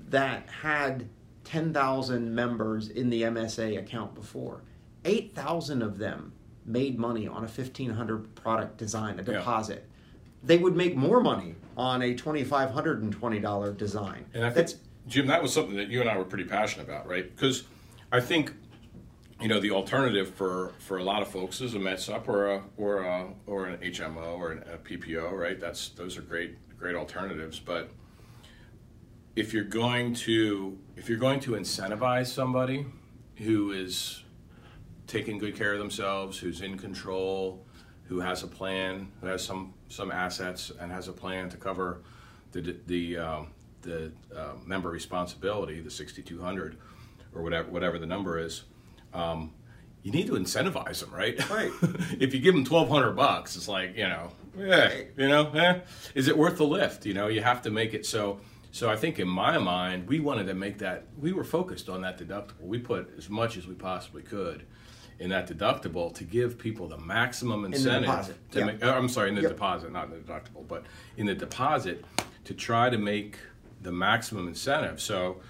that 0.09 0.49
had 0.49 1.07
10,000 1.45 2.35
members 2.35 2.89
in 2.89 3.11
the 3.11 3.23
MSA 3.23 3.79
account 3.79 4.15
before. 4.15 4.63
8,000 5.05 5.83
of 5.83 5.99
them 5.99 6.33
made 6.65 6.99
money 6.99 7.29
on 7.29 7.45
a 7.45 7.49
1500 7.49 8.35
product 8.35 8.79
design, 8.79 9.19
a 9.19 9.23
Yeah. 9.23 9.39
deposit. 9.39 9.87
They 10.43 10.57
would 10.59 10.77
make 10.77 10.97
more 10.97 11.21
money 11.21 11.57
on 11.77 12.01
a 12.03 12.15
$2,520 12.15 13.73
design. 13.77 14.25
And 14.33 14.45
I 14.45 14.49
think, 14.49 14.55
That's 14.57 14.77
Jim, 15.07 15.27
that 15.27 15.43
was 15.43 15.53
something 15.53 15.77
that 15.77 15.89
you 15.89 16.01
and 16.01 16.09
I 16.09 16.17
were 16.17 16.25
pretty 16.25 16.45
passionate 16.45 16.85
about, 16.89 17.07
right? 17.07 17.35
Because 17.35 17.65
I 18.15 18.21
think, 18.21 18.53
you 19.41 19.49
know, 19.49 19.59
the 19.59 19.73
alternative 19.73 20.33
for, 20.37 20.73
for 20.79 20.99
a 20.99 21.03
lot 21.03 21.21
of 21.21 21.27
folks 21.27 21.61
is 21.61 21.75
a 21.75 21.81
med 21.81 21.97
supp 21.97 22.29
or 22.29 22.49
a 22.49 22.63
or 22.77 23.03
a, 23.03 23.27
or 23.45 23.67
an 23.67 23.79
HMO 23.79 24.39
or 24.39 24.53
an, 24.53 24.63
a 24.73 24.79
PPO, 24.79 25.33
right? 25.33 25.59
That's 25.59 25.89
those 25.89 26.17
are 26.17 26.23
great 26.23 26.57
great 26.79 26.95
alternatives, 26.95 27.59
but 27.59 27.91
if 29.35 29.53
you're 29.53 29.65
going 29.65 30.15
to 30.15 30.79
if 30.95 31.09
you're 31.09 31.19
going 31.19 31.41
to 31.41 31.55
incentivize 31.57 32.29
somebody 32.29 32.87
who 33.39 33.73
is 33.73 34.23
taking 35.09 35.37
good 35.37 35.57
care 35.57 35.73
of 35.73 35.81
themselves, 35.81 36.39
who's 36.39 36.61
in 36.61 36.79
control, 36.79 37.67
who 38.05 38.21
has 38.21 38.45
a 38.45 38.47
plan, 38.47 39.11
who 39.23 39.27
has 39.27 39.45
some 39.45 39.75
some 39.89 40.13
assets, 40.13 40.71
and 40.81 40.93
has 40.93 41.09
a 41.09 41.13
plan 41.13 41.49
to 41.51 41.57
cover 41.57 42.03
the 42.53 42.77
the 42.87 43.19
um, 43.19 43.49
the 43.83 44.13
uh, 44.37 44.53
member 44.65 44.91
responsibility, 44.91 45.81
the 45.81 45.91
6,200 45.91 46.79
or 47.35 47.43
whatever 47.43 47.71
whatever 47.71 47.99
the 47.99 48.07
number 48.07 48.39
is. 48.39 48.63
Um, 49.13 49.53
you 50.03 50.13
need 50.13 50.27
to 50.27 50.35
incentivize 50.35 51.01
them, 51.01 51.11
right? 51.15 51.39
Right. 51.49 51.71
if 52.21 52.35
you 52.35 52.41
give 52.41 52.55
them 52.55 52.65
1,200 52.65 53.13
bucks, 53.13 53.57
it's 53.57 53.69
like 53.69 53.97
you 53.97 54.05
know, 54.09 54.31
yeah, 54.59 54.93
you 55.17 55.29
know, 55.29 55.51
eh, 55.53 55.81
is 56.15 56.29
it 56.29 56.37
worth 56.37 56.59
the 56.59 56.65
lift? 56.67 57.07
You 57.07 57.15
know, 57.15 57.29
you 57.29 57.43
have 57.43 57.63
to 57.63 57.71
make 57.71 57.95
it 57.95 58.05
so. 58.07 58.41
So 58.71 58.91
I 58.91 58.97
think 58.97 59.21
in 59.21 59.29
my 59.29 59.57
mind, 59.59 60.09
we 60.09 60.19
wanted 60.19 60.49
to 60.49 60.55
make 60.55 60.79
that. 60.79 61.07
We 61.19 61.33
were 61.33 61.45
focused 61.45 61.89
on 61.89 62.01
that 62.03 62.19
deductible. 62.19 62.61
We 62.63 62.79
put 62.79 63.13
as 63.17 63.31
much 63.31 63.57
as 63.57 63.67
we 63.69 63.75
possibly 63.75 64.23
could 64.23 64.65
in 65.21 65.31
that 65.31 65.49
deductible 65.49 66.13
to 66.13 66.25
give 66.25 66.59
people 66.59 66.89
the 66.89 66.99
maximum 66.99 67.65
incentive 67.65 67.95
In 68.03 68.03
deposit, 68.03 68.51
to 68.51 68.59
yeah. 68.59 68.65
make. 68.67 68.85
uh, 68.85 68.91
I'm 68.95 69.09
sorry, 69.09 69.29
in 69.29 69.37
the 69.37 69.43
Yep. 69.43 69.53
deposit, 69.53 69.93
not 69.93 70.07
in 70.07 70.11
the 70.11 70.17
deductible, 70.17 70.67
but 70.67 70.85
in 71.17 71.27
the 71.27 71.37
deposit 71.37 72.05
to 72.47 72.53
try 72.53 72.91
to 72.91 72.99
make 72.99 73.39
the 73.81 73.93
maximum 73.93 74.49
incentive. 74.49 75.01
So 75.01 75.41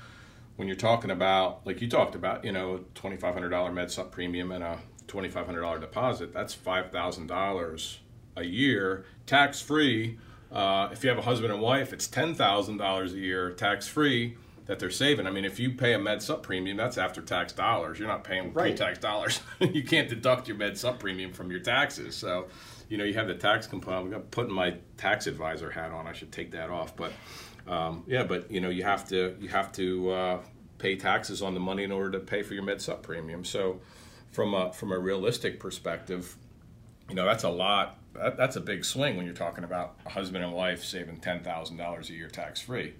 when 0.56 0.68
you're 0.68 0.76
talking 0.76 1.10
about, 1.10 1.66
like 1.66 1.80
you 1.80 1.88
talked 1.88 2.14
about, 2.14 2.44
you 2.44 2.52
know, 2.52 2.84
twenty 2.94 3.16
five 3.16 3.34
hundred 3.34 3.50
dollar 3.50 3.72
med 3.72 3.88
supp 3.88 4.10
premium 4.10 4.52
and 4.52 4.62
a 4.64 4.78
twenty 5.06 5.28
five 5.28 5.46
hundred 5.46 5.62
dollar 5.62 5.78
deposit, 5.78 6.32
that's 6.32 6.54
five 6.54 6.90
thousand 6.92 7.26
dollars 7.26 8.00
a 8.36 8.44
year, 8.44 9.04
tax 9.26 9.60
free. 9.60 10.18
Uh, 10.52 10.88
if 10.92 11.02
you 11.02 11.08
have 11.10 11.18
a 11.18 11.22
husband 11.22 11.52
and 11.52 11.60
wife, 11.60 11.92
it's 11.92 12.06
ten 12.06 12.34
thousand 12.34 12.76
dollars 12.78 13.12
a 13.14 13.18
year, 13.18 13.50
tax 13.52 13.86
free. 13.88 14.36
That 14.66 14.78
they're 14.78 14.88
saving. 14.88 15.26
I 15.26 15.30
mean, 15.30 15.44
if 15.44 15.60
you 15.60 15.72
pay 15.74 15.92
a 15.92 15.98
med 15.98 16.20
supp 16.20 16.42
premium, 16.42 16.78
that's 16.78 16.96
after 16.96 17.20
tax 17.20 17.52
dollars. 17.52 17.98
You're 17.98 18.08
not 18.08 18.24
paying 18.24 18.50
Right. 18.54 18.70
pre 18.70 18.74
tax 18.74 18.98
dollars. 18.98 19.40
you 19.60 19.82
can't 19.84 20.08
deduct 20.08 20.48
your 20.48 20.56
med 20.56 20.72
supp 20.72 20.98
premium 21.00 21.34
from 21.34 21.50
your 21.50 21.60
taxes. 21.60 22.16
So, 22.16 22.46
you 22.88 22.96
know, 22.96 23.04
you 23.04 23.12
have 23.12 23.26
the 23.26 23.34
tax 23.34 23.66
component. 23.66 24.14
I'm 24.14 24.22
putting 24.22 24.54
my 24.54 24.76
tax 24.96 25.26
advisor 25.26 25.70
hat 25.70 25.90
on. 25.90 26.06
I 26.06 26.14
should 26.14 26.32
take 26.32 26.50
that 26.52 26.70
off. 26.70 26.96
But 26.96 27.12
um, 27.66 28.04
yeah, 28.06 28.24
but 28.24 28.50
you 28.50 28.60
know, 28.60 28.70
you 28.70 28.82
have 28.82 29.08
to 29.08 29.36
you 29.40 29.48
have 29.48 29.72
to 29.72 30.10
uh, 30.10 30.40
pay 30.78 30.96
taxes 30.96 31.42
on 31.42 31.54
the 31.54 31.60
money 31.60 31.82
in 31.82 31.92
order 31.92 32.10
to 32.12 32.20
pay 32.20 32.42
for 32.42 32.54
your 32.54 32.62
med 32.62 32.78
supp 32.78 33.02
premium. 33.02 33.44
So, 33.44 33.80
from 34.30 34.54
a 34.54 34.72
from 34.72 34.92
a 34.92 34.98
realistic 34.98 35.60
perspective, 35.60 36.36
you 37.08 37.14
know, 37.14 37.24
that's 37.24 37.44
a 37.44 37.50
lot. 37.50 37.98
That, 38.14 38.36
that's 38.36 38.56
a 38.56 38.60
big 38.60 38.84
swing 38.84 39.16
when 39.16 39.26
you're 39.26 39.34
talking 39.34 39.64
about 39.64 39.96
a 40.06 40.10
husband 40.10 40.44
and 40.44 40.52
wife 40.52 40.84
saving 40.84 41.18
ten 41.18 41.42
thousand 41.42 41.78
dollars 41.78 42.10
a 42.10 42.12
year 42.12 42.28
tax 42.28 42.60
free. 42.60 42.94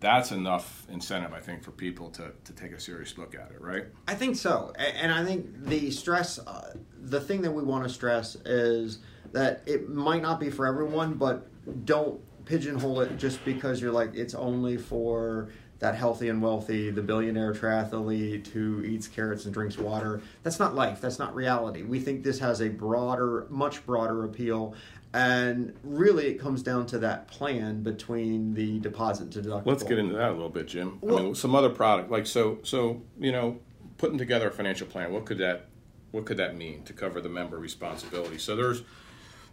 That's 0.00 0.32
enough 0.32 0.86
incentive, 0.90 1.32
I 1.32 1.40
think, 1.40 1.62
for 1.62 1.70
people 1.70 2.10
to, 2.10 2.32
to 2.44 2.52
take 2.52 2.72
a 2.72 2.80
serious 2.80 3.16
look 3.16 3.34
at 3.34 3.50
it, 3.52 3.60
right? 3.60 3.84
I 4.06 4.14
think 4.14 4.36
so, 4.36 4.72
and 4.76 5.10
I 5.10 5.24
think 5.24 5.64
the 5.64 5.90
stress, 5.90 6.38
uh, 6.38 6.74
the 7.00 7.20
thing 7.20 7.40
that 7.42 7.52
we 7.52 7.62
want 7.62 7.84
to 7.84 7.88
stress 7.88 8.34
is 8.44 8.98
that 9.32 9.62
it 9.66 9.88
might 9.88 10.20
not 10.20 10.40
be 10.40 10.50
for 10.50 10.66
everyone, 10.66 11.14
but 11.14 11.46
don't 11.86 12.20
pigeonhole 12.44 13.00
it 13.00 13.16
just 13.16 13.44
because 13.44 13.80
you're 13.80 13.92
like 13.92 14.14
it's 14.14 14.34
only 14.34 14.76
for 14.76 15.50
that 15.80 15.94
healthy 15.94 16.28
and 16.28 16.40
wealthy, 16.40 16.90
the 16.90 17.02
billionaire 17.02 17.52
triathlete 17.52 18.46
who 18.48 18.82
eats 18.84 19.06
carrots 19.08 19.44
and 19.44 19.52
drinks 19.52 19.76
water. 19.76 20.22
That's 20.42 20.58
not 20.58 20.74
life. 20.74 21.00
That's 21.00 21.18
not 21.18 21.34
reality. 21.34 21.82
We 21.82 22.00
think 22.00 22.22
this 22.22 22.38
has 22.38 22.62
a 22.62 22.68
broader, 22.68 23.46
much 23.50 23.84
broader 23.84 24.24
appeal. 24.24 24.74
And 25.12 25.74
really, 25.84 26.26
it 26.26 26.40
comes 26.40 26.62
down 26.62 26.86
to 26.86 26.98
that 27.00 27.28
plan 27.28 27.82
between 27.82 28.54
the 28.54 28.80
deposit 28.80 29.30
to 29.32 29.42
deductible. 29.42 29.66
Let's 29.66 29.82
get 29.82 29.98
into 29.98 30.14
that 30.14 30.30
a 30.30 30.32
little 30.32 30.48
bit, 30.48 30.66
Jim. 30.66 30.98
I 31.02 31.06
mean, 31.06 31.34
some 31.34 31.54
other 31.54 31.70
product, 31.70 32.10
like 32.10 32.26
so, 32.26 32.58
so 32.62 33.02
you 33.18 33.30
know, 33.30 33.58
putting 33.98 34.18
together 34.18 34.48
a 34.48 34.52
financial 34.52 34.86
plan. 34.86 35.12
What 35.12 35.26
could 35.26 35.38
that, 35.38 35.66
what 36.12 36.24
could 36.24 36.36
that 36.38 36.56
mean 36.56 36.82
to 36.84 36.92
cover 36.92 37.20
the 37.20 37.28
member 37.28 37.58
responsibility? 37.58 38.38
So 38.38 38.56
there's, 38.56 38.82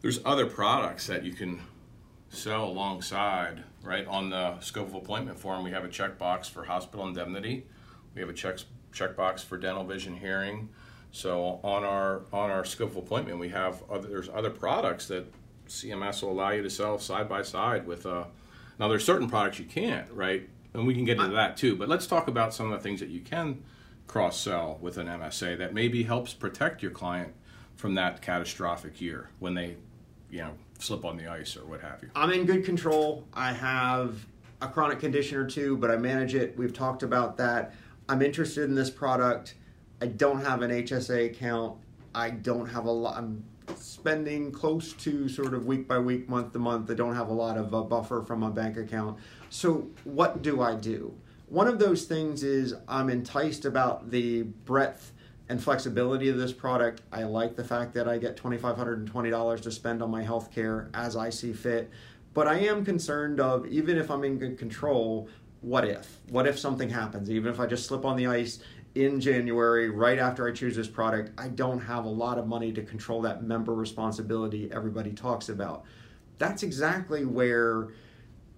there's 0.01 0.19
other 0.23 0.45
products 0.45 1.07
that 1.07 1.23
you 1.23 1.33
can 1.33 1.61
sell 2.31 2.65
alongside, 2.65 3.63
right? 3.83 4.07
On 4.07 4.29
the 4.29 4.59
scope 4.61 4.87
of 4.87 4.95
appointment 4.95 5.37
form, 5.37 5.63
we 5.63 5.71
have 5.71 5.83
a 5.83 5.89
checkbox 5.89 6.49
for 6.49 6.63
hospital 6.63 7.07
indemnity. 7.07 7.65
We 8.15 8.21
have 8.21 8.29
a 8.29 8.33
check 8.33 8.59
checkbox 8.93 9.43
for 9.43 9.57
dental, 9.57 9.83
vision, 9.83 10.17
hearing. 10.17 10.69
So 11.11 11.59
on 11.63 11.83
our 11.83 12.23
on 12.31 12.49
our 12.49 12.65
scope 12.65 12.91
of 12.91 12.97
appointment, 12.97 13.37
we 13.37 13.49
have 13.49 13.83
other, 13.89 14.07
there's 14.07 14.29
other 14.29 14.49
products 14.49 15.07
that 15.07 15.25
CMS 15.67 16.23
will 16.23 16.31
allow 16.31 16.51
you 16.51 16.63
to 16.63 16.69
sell 16.69 16.97
side 16.97 17.29
by 17.29 17.41
side 17.41 17.85
with. 17.85 18.05
Uh, 18.05 18.25
now 18.79 18.87
there's 18.87 19.05
certain 19.05 19.29
products 19.29 19.59
you 19.59 19.65
can't, 19.65 20.09
right? 20.11 20.49
And 20.73 20.87
we 20.87 20.95
can 20.95 21.03
get 21.03 21.17
into 21.19 21.35
that 21.35 21.57
too. 21.57 21.75
But 21.75 21.89
let's 21.89 22.07
talk 22.07 22.27
about 22.27 22.53
some 22.53 22.71
of 22.71 22.71
the 22.71 22.79
things 22.79 23.01
that 23.01 23.09
you 23.09 23.19
can 23.19 23.61
cross 24.07 24.39
sell 24.39 24.77
with 24.81 24.97
an 24.97 25.07
MSA 25.07 25.57
that 25.57 25.73
maybe 25.73 26.03
helps 26.03 26.33
protect 26.33 26.81
your 26.81 26.91
client 26.91 27.33
from 27.75 27.95
that 27.95 28.21
catastrophic 28.21 29.01
year 29.01 29.29
when 29.39 29.53
they, 29.53 29.75
you 30.29 30.39
know, 30.39 30.53
slip 30.81 31.05
on 31.05 31.17
the 31.17 31.27
ice 31.27 31.55
or 31.55 31.65
what 31.65 31.81
have 31.81 31.99
you. 32.01 32.09
I'm 32.15 32.31
in 32.31 32.45
good 32.45 32.65
control. 32.65 33.25
I 33.33 33.53
have 33.53 34.25
a 34.61 34.67
chronic 34.67 34.99
condition 34.99 35.37
or 35.37 35.47
two, 35.47 35.77
but 35.77 35.91
I 35.91 35.97
manage 35.97 36.35
it. 36.35 36.57
We've 36.57 36.73
talked 36.73 37.03
about 37.03 37.37
that. 37.37 37.73
I'm 38.09 38.21
interested 38.21 38.65
in 38.65 38.75
this 38.75 38.89
product. 38.89 39.55
I 40.01 40.07
don't 40.07 40.43
have 40.43 40.61
an 40.61 40.71
HSA 40.71 41.27
account. 41.27 41.77
I 42.13 42.31
don't 42.31 42.67
have 42.67 42.85
a 42.85 42.91
lot. 42.91 43.17
I'm 43.17 43.43
spending 43.75 44.51
close 44.51 44.93
to 44.93 45.29
sort 45.29 45.53
of 45.53 45.65
week 45.65 45.87
by 45.87 45.99
week, 45.99 46.27
month 46.27 46.53
to 46.53 46.59
month. 46.59 46.89
I 46.91 46.95
don't 46.95 47.15
have 47.15 47.29
a 47.29 47.33
lot 47.33 47.57
of 47.57 47.73
a 47.73 47.83
buffer 47.83 48.21
from 48.21 48.39
my 48.39 48.49
bank 48.49 48.77
account. 48.77 49.17
So, 49.49 49.87
what 50.03 50.41
do 50.41 50.61
I 50.61 50.75
do? 50.75 51.13
One 51.47 51.67
of 51.67 51.79
those 51.79 52.05
things 52.05 52.43
is 52.43 52.73
I'm 52.87 53.09
enticed 53.09 53.65
about 53.65 54.09
the 54.09 54.43
breadth 54.43 55.11
and 55.51 55.61
flexibility 55.61 56.29
of 56.29 56.37
this 56.37 56.53
product. 56.53 57.01
I 57.11 57.23
like 57.23 57.57
the 57.57 57.63
fact 57.63 57.93
that 57.95 58.07
I 58.07 58.17
get 58.17 58.37
$2,520 58.37 59.61
to 59.61 59.69
spend 59.69 60.01
on 60.01 60.09
my 60.09 60.23
health 60.23 60.49
care 60.49 60.89
as 60.93 61.17
I 61.17 61.29
see 61.29 61.51
fit. 61.51 61.91
But 62.33 62.47
I 62.47 62.59
am 62.59 62.85
concerned 62.85 63.41
of 63.41 63.67
even 63.67 63.97
if 63.97 64.09
I'm 64.09 64.23
in 64.23 64.37
good 64.37 64.57
control, 64.57 65.27
what 65.59 65.83
if? 65.83 66.21
What 66.29 66.47
if 66.47 66.57
something 66.57 66.89
happens? 66.89 67.29
Even 67.29 67.51
if 67.51 67.59
I 67.59 67.65
just 67.65 67.85
slip 67.85 68.05
on 68.05 68.15
the 68.15 68.27
ice 68.27 68.59
in 68.95 69.19
January, 69.19 69.89
right 69.89 70.19
after 70.19 70.47
I 70.47 70.53
choose 70.53 70.77
this 70.77 70.87
product, 70.87 71.37
I 71.37 71.49
don't 71.49 71.81
have 71.81 72.05
a 72.05 72.09
lot 72.09 72.37
of 72.37 72.47
money 72.47 72.71
to 72.71 72.81
control 72.81 73.21
that 73.23 73.43
member 73.43 73.73
responsibility 73.73 74.71
everybody 74.71 75.11
talks 75.11 75.49
about. 75.49 75.83
That's 76.37 76.63
exactly 76.63 77.25
where 77.25 77.89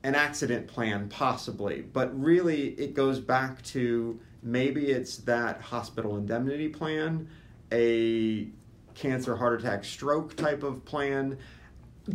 an 0.03 0.13
accident 0.13 0.67
plan 0.67 1.07
possibly 1.07 1.81
but 1.81 2.13
really 2.21 2.71
it 2.71 2.93
goes 2.93 3.21
back 3.21 3.61
to 3.61 4.19
maybe 4.43 4.91
it's 4.91 5.17
that 5.17 5.61
hospital 5.61 6.17
indemnity 6.17 6.69
plan 6.69 7.27
a 7.73 8.47
cancer 8.93 9.35
heart 9.35 9.59
attack 9.59 9.83
stroke 9.83 10.35
type 10.35 10.63
of 10.63 10.85
plan. 10.85 11.37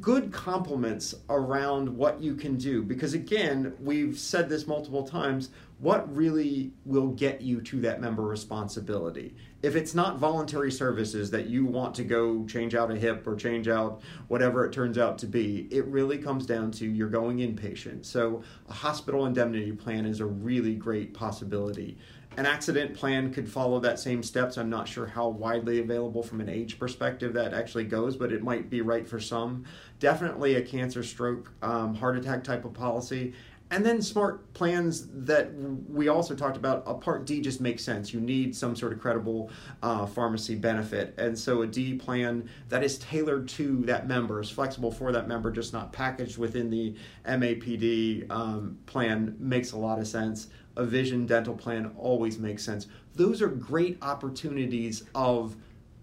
Good 0.00 0.32
compliments 0.32 1.14
around 1.30 1.88
what 1.88 2.20
you 2.20 2.34
can 2.34 2.56
do 2.56 2.82
because 2.82 3.14
again 3.14 3.74
we've 3.80 4.18
said 4.18 4.48
this 4.48 4.66
multiple 4.66 5.02
times 5.02 5.48
what 5.78 6.14
really 6.14 6.72
will 6.84 7.08
get 7.08 7.40
you 7.40 7.60
to 7.62 7.80
that 7.80 8.00
member 8.00 8.22
responsibility? 8.22 9.34
If 9.62 9.76
it's 9.76 9.94
not 9.94 10.18
voluntary 10.18 10.70
services 10.72 11.30
that 11.30 11.46
you 11.46 11.64
want 11.64 11.94
to 11.96 12.04
go 12.04 12.44
change 12.46 12.74
out 12.74 12.90
a 12.90 12.96
hip 12.96 13.26
or 13.26 13.34
change 13.34 13.66
out 13.66 14.02
whatever 14.26 14.66
it 14.66 14.72
turns 14.72 14.98
out 14.98 15.18
to 15.18 15.26
be 15.26 15.68
it 15.70 15.86
really 15.86 16.18
comes 16.18 16.44
down 16.44 16.70
to 16.72 16.86
you're 16.86 17.08
going 17.08 17.38
inpatient. 17.38 18.04
So 18.04 18.42
a 18.68 18.74
hospital 18.74 19.24
indemnity 19.24 19.72
plan 19.72 20.04
is 20.04 20.20
a 20.20 20.26
really 20.26 20.74
great 20.74 21.14
possibility 21.14 21.96
an 22.38 22.46
accident 22.46 22.94
plan 22.94 23.32
could 23.34 23.50
follow 23.50 23.80
that 23.80 23.98
same 23.98 24.22
steps. 24.22 24.56
I'm 24.56 24.70
not 24.70 24.86
sure 24.86 25.06
how 25.06 25.26
widely 25.26 25.80
available 25.80 26.22
from 26.22 26.40
an 26.40 26.48
age 26.48 26.78
perspective 26.78 27.32
that 27.32 27.52
actually 27.52 27.82
goes, 27.82 28.14
but 28.14 28.30
it 28.30 28.44
might 28.44 28.70
be 28.70 28.80
right 28.80 29.08
for 29.08 29.18
some. 29.18 29.64
Definitely 29.98 30.54
a 30.54 30.62
cancer, 30.62 31.02
stroke, 31.02 31.50
um, 31.62 31.96
heart 31.96 32.16
attack 32.16 32.44
type 32.44 32.64
of 32.64 32.74
policy. 32.74 33.34
And 33.72 33.84
then 33.84 34.00
smart 34.00 34.54
plans 34.54 35.08
that 35.12 35.50
we 35.90 36.06
also 36.06 36.36
talked 36.36 36.56
about. 36.56 36.84
A 36.86 36.94
Part 36.94 37.26
D 37.26 37.40
just 37.40 37.60
makes 37.60 37.82
sense. 37.82 38.14
You 38.14 38.20
need 38.20 38.54
some 38.54 38.76
sort 38.76 38.92
of 38.92 39.00
credible 39.00 39.50
uh, 39.82 40.06
pharmacy 40.06 40.54
benefit. 40.54 41.14
And 41.18 41.36
so 41.36 41.62
a 41.62 41.66
D 41.66 41.96
plan 41.96 42.48
that 42.68 42.84
is 42.84 42.98
tailored 42.98 43.48
to 43.48 43.82
that 43.86 44.06
member, 44.06 44.40
is 44.40 44.48
flexible 44.48 44.92
for 44.92 45.10
that 45.10 45.26
member, 45.26 45.50
just 45.50 45.72
not 45.72 45.92
packaged 45.92 46.38
within 46.38 46.70
the 46.70 46.94
MAPD 47.26 48.30
um, 48.30 48.78
plan, 48.86 49.34
makes 49.40 49.72
a 49.72 49.76
lot 49.76 49.98
of 49.98 50.06
sense 50.06 50.46
a 50.78 50.84
vision 50.84 51.26
dental 51.26 51.54
plan 51.54 51.92
always 51.98 52.38
makes 52.38 52.64
sense. 52.64 52.86
Those 53.14 53.42
are 53.42 53.48
great 53.48 53.98
opportunities 54.00 55.04
of 55.14 55.56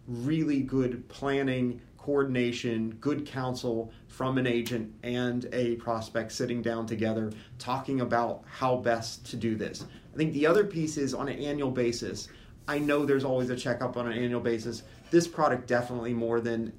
really 0.07 0.61
good 0.61 1.07
planning, 1.07 1.81
coordination, 1.97 2.91
good 3.01 3.25
counsel 3.25 3.91
from 4.07 4.37
an 4.37 4.45
agent 4.45 4.93
and 5.01 5.47
a 5.53 5.75
prospect 5.77 6.31
sitting 6.31 6.61
down 6.61 6.85
together 6.85 7.31
talking 7.57 8.01
about 8.01 8.43
how 8.45 8.75
best 8.75 9.25
to 9.25 9.37
do 9.37 9.55
this. 9.55 9.85
I 10.13 10.17
think 10.17 10.33
the 10.33 10.45
other 10.45 10.65
piece 10.65 10.97
is 10.97 11.13
on 11.13 11.29
an 11.29 11.39
annual 11.39 11.71
basis. 11.71 12.27
I 12.67 12.77
know 12.77 13.05
there's 13.05 13.23
always 13.23 13.49
a 13.49 13.55
checkup 13.55 13.97
on 13.97 14.07
an 14.07 14.17
annual 14.17 14.41
basis. 14.41 14.83
This 15.09 15.27
product 15.27 15.67
definitely 15.67 16.13
more 16.13 16.41
than 16.41 16.73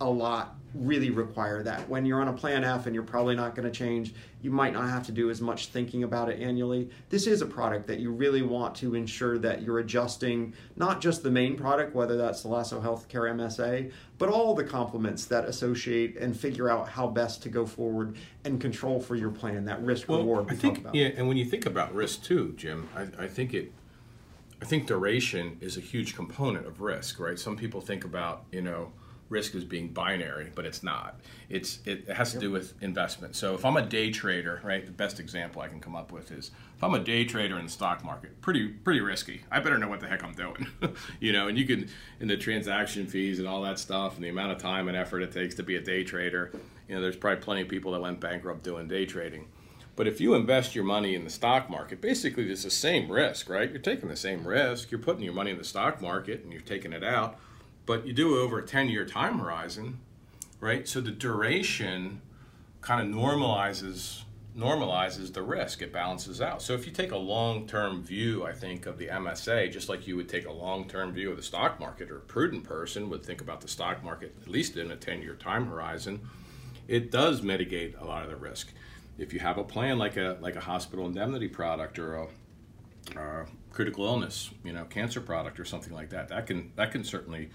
a 0.00 0.08
lot 0.08 0.57
really 0.74 1.10
require 1.10 1.62
that. 1.62 1.88
When 1.88 2.04
you're 2.04 2.20
on 2.20 2.28
a 2.28 2.32
plan 2.32 2.64
F 2.64 2.86
and 2.86 2.94
you're 2.94 3.04
probably 3.04 3.34
not 3.34 3.54
going 3.54 3.70
to 3.70 3.76
change, 3.76 4.14
you 4.42 4.50
might 4.50 4.72
not 4.72 4.88
have 4.88 5.04
to 5.06 5.12
do 5.12 5.30
as 5.30 5.40
much 5.40 5.66
thinking 5.68 6.04
about 6.04 6.28
it 6.28 6.40
annually. 6.40 6.90
This 7.08 7.26
is 7.26 7.42
a 7.42 7.46
product 7.46 7.86
that 7.86 8.00
you 8.00 8.10
really 8.10 8.42
want 8.42 8.74
to 8.76 8.94
ensure 8.94 9.38
that 9.38 9.62
you're 9.62 9.78
adjusting 9.78 10.52
not 10.76 11.00
just 11.00 11.22
the 11.22 11.30
main 11.30 11.56
product, 11.56 11.94
whether 11.94 12.16
that's 12.16 12.42
the 12.42 12.48
Lasso 12.48 12.80
Healthcare 12.80 13.32
MSA, 13.34 13.90
but 14.18 14.28
all 14.28 14.54
the 14.54 14.64
complements 14.64 15.24
that 15.26 15.44
associate 15.44 16.16
and 16.16 16.38
figure 16.38 16.68
out 16.68 16.88
how 16.88 17.06
best 17.06 17.42
to 17.42 17.48
go 17.48 17.64
forward 17.64 18.16
and 18.44 18.60
control 18.60 19.00
for 19.00 19.16
your 19.16 19.30
plan, 19.30 19.64
that 19.64 19.82
risk 19.82 20.08
well, 20.08 20.18
reward. 20.18 20.46
I 20.50 20.54
think, 20.54 20.86
yeah, 20.92 21.08
and 21.16 21.26
when 21.28 21.36
you 21.36 21.44
think 21.44 21.66
about 21.66 21.94
risk 21.94 22.22
too, 22.22 22.54
Jim, 22.56 22.88
I, 22.94 23.24
I 23.24 23.26
think 23.26 23.54
it 23.54 23.72
I 24.60 24.64
think 24.64 24.86
duration 24.86 25.56
is 25.60 25.76
a 25.76 25.80
huge 25.80 26.16
component 26.16 26.66
of 26.66 26.80
risk, 26.80 27.20
right? 27.20 27.38
Some 27.38 27.56
people 27.56 27.80
think 27.80 28.04
about, 28.04 28.44
you 28.50 28.60
know, 28.60 28.92
risk 29.28 29.54
as 29.54 29.64
being 29.64 29.88
binary, 29.88 30.50
but 30.54 30.64
it's 30.64 30.82
not. 30.82 31.20
It's 31.48 31.80
it 31.84 32.08
has 32.08 32.32
to 32.32 32.38
do 32.38 32.50
with 32.50 32.74
investment. 32.82 33.36
So 33.36 33.54
if 33.54 33.64
I'm 33.64 33.76
a 33.76 33.82
day 33.82 34.10
trader, 34.10 34.60
right, 34.64 34.84
the 34.84 34.92
best 34.92 35.20
example 35.20 35.60
I 35.60 35.68
can 35.68 35.80
come 35.80 35.94
up 35.94 36.12
with 36.12 36.30
is 36.30 36.50
if 36.76 36.82
I'm 36.82 36.94
a 36.94 36.98
day 36.98 37.24
trader 37.24 37.58
in 37.58 37.66
the 37.66 37.70
stock 37.70 38.04
market, 38.04 38.40
pretty 38.40 38.68
pretty 38.68 39.00
risky. 39.00 39.42
I 39.50 39.60
better 39.60 39.78
know 39.78 39.88
what 39.88 40.00
the 40.00 40.08
heck 40.08 40.24
I'm 40.24 40.34
doing, 40.34 40.66
you 41.20 41.32
know. 41.32 41.48
And 41.48 41.58
you 41.58 41.66
can 41.66 41.88
in 42.20 42.28
the 42.28 42.36
transaction 42.36 43.06
fees 43.06 43.38
and 43.38 43.46
all 43.46 43.62
that 43.62 43.78
stuff, 43.78 44.16
and 44.16 44.24
the 44.24 44.28
amount 44.28 44.52
of 44.52 44.58
time 44.58 44.88
and 44.88 44.96
effort 44.96 45.22
it 45.22 45.32
takes 45.32 45.54
to 45.56 45.62
be 45.62 45.76
a 45.76 45.80
day 45.80 46.04
trader. 46.04 46.52
You 46.88 46.94
know, 46.94 47.02
there's 47.02 47.16
probably 47.16 47.42
plenty 47.42 47.62
of 47.62 47.68
people 47.68 47.92
that 47.92 48.00
went 48.00 48.20
bankrupt 48.20 48.62
doing 48.62 48.88
day 48.88 49.04
trading. 49.04 49.46
But 49.94 50.06
if 50.06 50.20
you 50.20 50.34
invest 50.34 50.76
your 50.76 50.84
money 50.84 51.16
in 51.16 51.24
the 51.24 51.30
stock 51.30 51.68
market, 51.68 52.00
basically 52.00 52.48
it's 52.48 52.62
the 52.62 52.70
same 52.70 53.10
risk, 53.10 53.50
right? 53.50 53.68
You're 53.68 53.80
taking 53.80 54.08
the 54.08 54.16
same 54.16 54.46
risk. 54.46 54.92
You're 54.92 55.00
putting 55.00 55.24
your 55.24 55.32
money 55.32 55.50
in 55.50 55.58
the 55.58 55.64
stock 55.64 56.00
market 56.00 56.44
and 56.44 56.52
you're 56.52 56.62
taking 56.62 56.92
it 56.92 57.02
out 57.02 57.36
but 57.88 58.06
you 58.06 58.12
do 58.12 58.36
it 58.36 58.40
over 58.40 58.58
a 58.58 58.66
10 58.66 58.90
year 58.90 59.06
time 59.06 59.38
horizon, 59.38 59.98
right? 60.60 60.86
So 60.86 61.00
the 61.00 61.10
duration 61.10 62.20
kind 62.82 63.00
of 63.00 63.20
normalizes 63.20 64.24
normalizes 64.54 65.32
the 65.32 65.42
risk. 65.42 65.80
It 65.80 65.92
balances 65.92 66.42
out. 66.42 66.60
So 66.60 66.74
if 66.74 66.84
you 66.84 66.92
take 66.92 67.12
a 67.12 67.16
long 67.16 67.66
term 67.66 68.02
view, 68.02 68.44
I 68.44 68.52
think, 68.52 68.84
of 68.84 68.98
the 68.98 69.06
MSA, 69.06 69.72
just 69.72 69.88
like 69.88 70.06
you 70.06 70.16
would 70.16 70.28
take 70.28 70.46
a 70.46 70.52
long 70.52 70.86
term 70.86 71.12
view 71.12 71.30
of 71.30 71.38
the 71.38 71.42
stock 71.42 71.80
market, 71.80 72.10
or 72.10 72.18
a 72.18 72.20
prudent 72.20 72.64
person 72.64 73.08
would 73.08 73.24
think 73.24 73.40
about 73.40 73.62
the 73.62 73.68
stock 73.68 74.04
market 74.04 74.36
at 74.42 74.48
least 74.48 74.76
in 74.76 74.90
a 74.90 74.96
10 74.96 75.22
year 75.22 75.34
time 75.34 75.66
horizon, 75.66 76.20
it 76.88 77.10
does 77.10 77.42
mitigate 77.42 77.94
a 77.98 78.04
lot 78.04 78.22
of 78.22 78.28
the 78.28 78.36
risk. 78.36 78.70
If 79.16 79.32
you 79.32 79.40
have 79.40 79.56
a 79.56 79.64
plan 79.64 79.96
like 79.96 80.18
a 80.18 80.36
like 80.42 80.56
a 80.56 80.60
hospital 80.60 81.06
indemnity 81.06 81.48
product 81.48 81.98
or 81.98 82.16
a, 82.16 82.26
a 83.16 83.46
critical 83.70 84.04
illness, 84.04 84.50
you 84.62 84.74
know, 84.74 84.84
cancer 84.84 85.22
product 85.22 85.58
or 85.58 85.64
something 85.64 85.94
like 85.94 86.10
that, 86.10 86.28
that 86.28 86.46
can 86.46 86.70
that 86.76 86.92
can 86.92 87.02
certainly 87.02 87.48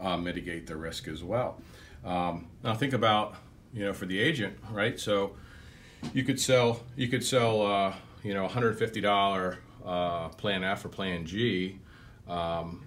uh, 0.00 0.16
mitigate 0.16 0.66
the 0.66 0.76
risk 0.76 1.08
as 1.08 1.22
well. 1.22 1.60
Um, 2.04 2.48
now 2.62 2.74
think 2.74 2.92
about 2.92 3.36
you 3.72 3.84
know 3.84 3.92
for 3.92 4.06
the 4.06 4.18
agent, 4.18 4.56
right? 4.70 4.98
So 4.98 5.34
you 6.12 6.24
could 6.24 6.40
sell 6.40 6.80
you 6.96 7.08
could 7.08 7.24
sell 7.24 7.62
uh, 7.62 7.94
you 8.22 8.34
know 8.34 8.46
$150 8.46 9.56
uh, 9.84 10.28
Plan 10.30 10.64
F 10.64 10.84
or 10.84 10.88
Plan 10.88 11.26
G. 11.26 11.78
Um, 12.28 12.86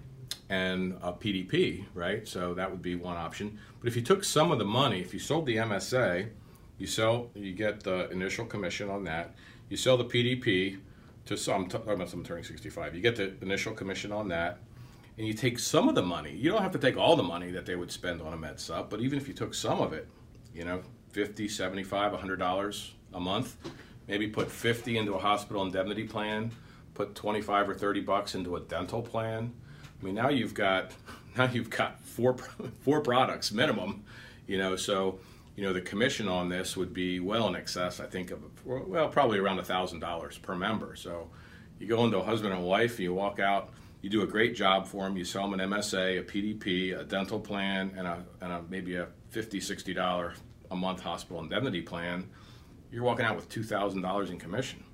and 0.50 0.96
a 1.02 1.12
PDP, 1.12 1.84
right? 1.94 2.26
So 2.26 2.54
that 2.54 2.70
would 2.70 2.82
be 2.82 2.94
one 2.94 3.16
option. 3.16 3.58
But 3.80 3.88
if 3.88 3.96
you 3.96 4.02
took 4.02 4.24
some 4.24 4.50
of 4.50 4.58
the 4.58 4.64
money, 4.64 5.00
if 5.00 5.12
you 5.12 5.20
sold 5.20 5.46
the 5.46 5.56
MSA, 5.56 6.28
you 6.78 6.86
sell, 6.86 7.30
you 7.34 7.52
get 7.52 7.82
the 7.82 8.08
initial 8.10 8.46
commission 8.46 8.88
on 8.88 9.04
that. 9.04 9.34
You 9.68 9.76
sell 9.76 9.96
the 9.96 10.04
PDP 10.04 10.78
to 11.26 11.36
some, 11.36 11.68
talking 11.68 11.92
about 11.92 12.08
someone 12.08 12.26
turning 12.26 12.44
65. 12.44 12.94
You 12.94 13.02
get 13.02 13.16
the 13.16 13.34
initial 13.42 13.74
commission 13.74 14.12
on 14.12 14.28
that 14.28 14.60
and 15.18 15.26
you 15.26 15.34
take 15.34 15.58
some 15.58 15.88
of 15.88 15.96
the 15.96 16.02
money, 16.02 16.32
you 16.32 16.50
don't 16.50 16.62
have 16.62 16.72
to 16.72 16.78
take 16.78 16.96
all 16.96 17.16
the 17.16 17.22
money 17.24 17.50
that 17.50 17.66
they 17.66 17.74
would 17.74 17.90
spend 17.90 18.22
on 18.22 18.32
a 18.32 18.36
med 18.36 18.56
supp, 18.56 18.88
but 18.88 19.00
even 19.00 19.18
if 19.18 19.26
you 19.26 19.34
took 19.34 19.52
some 19.52 19.80
of 19.80 19.92
it, 19.92 20.06
you 20.54 20.64
know, 20.64 20.80
50, 21.10 21.48
75, 21.48 22.12
100 22.12 22.38
dollars 22.38 22.94
a 23.12 23.20
month, 23.20 23.56
maybe 24.06 24.28
put 24.28 24.50
50 24.50 24.96
into 24.96 25.14
a 25.14 25.18
hospital 25.18 25.62
indemnity 25.62 26.04
plan, 26.04 26.52
put 26.94 27.16
25 27.16 27.70
or 27.70 27.74
30 27.74 28.00
bucks 28.02 28.34
into 28.36 28.54
a 28.56 28.60
dental 28.60 29.02
plan. 29.02 29.52
I 30.00 30.04
mean, 30.04 30.14
now 30.14 30.28
you've 30.28 30.54
got 30.54 30.92
now 31.36 31.50
you've 31.50 31.70
got 31.70 32.00
four 32.00 32.36
four 32.82 33.00
products 33.00 33.50
minimum, 33.50 34.04
you 34.46 34.56
know, 34.56 34.76
so 34.76 35.18
you 35.56 35.64
know 35.64 35.72
the 35.72 35.80
commission 35.80 36.28
on 36.28 36.48
this 36.48 36.76
would 36.76 36.94
be 36.94 37.18
well 37.18 37.48
in 37.48 37.56
excess, 37.56 37.98
I 37.98 38.06
think 38.06 38.30
of 38.30 38.38
well, 38.64 39.08
probably 39.08 39.40
around 39.40 39.58
a 39.58 39.64
thousand 39.64 39.98
dollars 39.98 40.38
per 40.38 40.54
member. 40.54 40.94
So 40.94 41.28
you 41.80 41.88
go 41.88 42.04
into 42.04 42.18
a 42.18 42.24
husband 42.24 42.54
and 42.54 42.62
wife, 42.62 43.00
you 43.00 43.12
walk 43.12 43.40
out 43.40 43.70
you 44.00 44.10
do 44.10 44.22
a 44.22 44.26
great 44.26 44.54
job 44.54 44.86
for 44.86 45.04
them. 45.04 45.16
You 45.16 45.24
sell 45.24 45.48
them 45.48 45.58
an 45.58 45.70
MSA, 45.70 46.20
a 46.20 46.22
PDP, 46.22 46.98
a 46.98 47.04
dental 47.04 47.40
plan, 47.40 47.92
and 47.96 48.06
a, 48.06 48.24
and 48.40 48.52
a 48.52 48.62
maybe 48.68 48.96
a 48.96 49.08
$50, 49.32 49.62
60 49.62 49.94
dollar 49.94 50.34
a 50.70 50.76
month 50.76 51.00
hospital 51.00 51.42
indemnity 51.42 51.80
plan. 51.80 52.28
You're 52.90 53.02
walking 53.02 53.24
out 53.24 53.36
with 53.36 53.48
two 53.48 53.62
thousand 53.62 54.02
dollars 54.02 54.30
in 54.30 54.38
commission. 54.38 54.84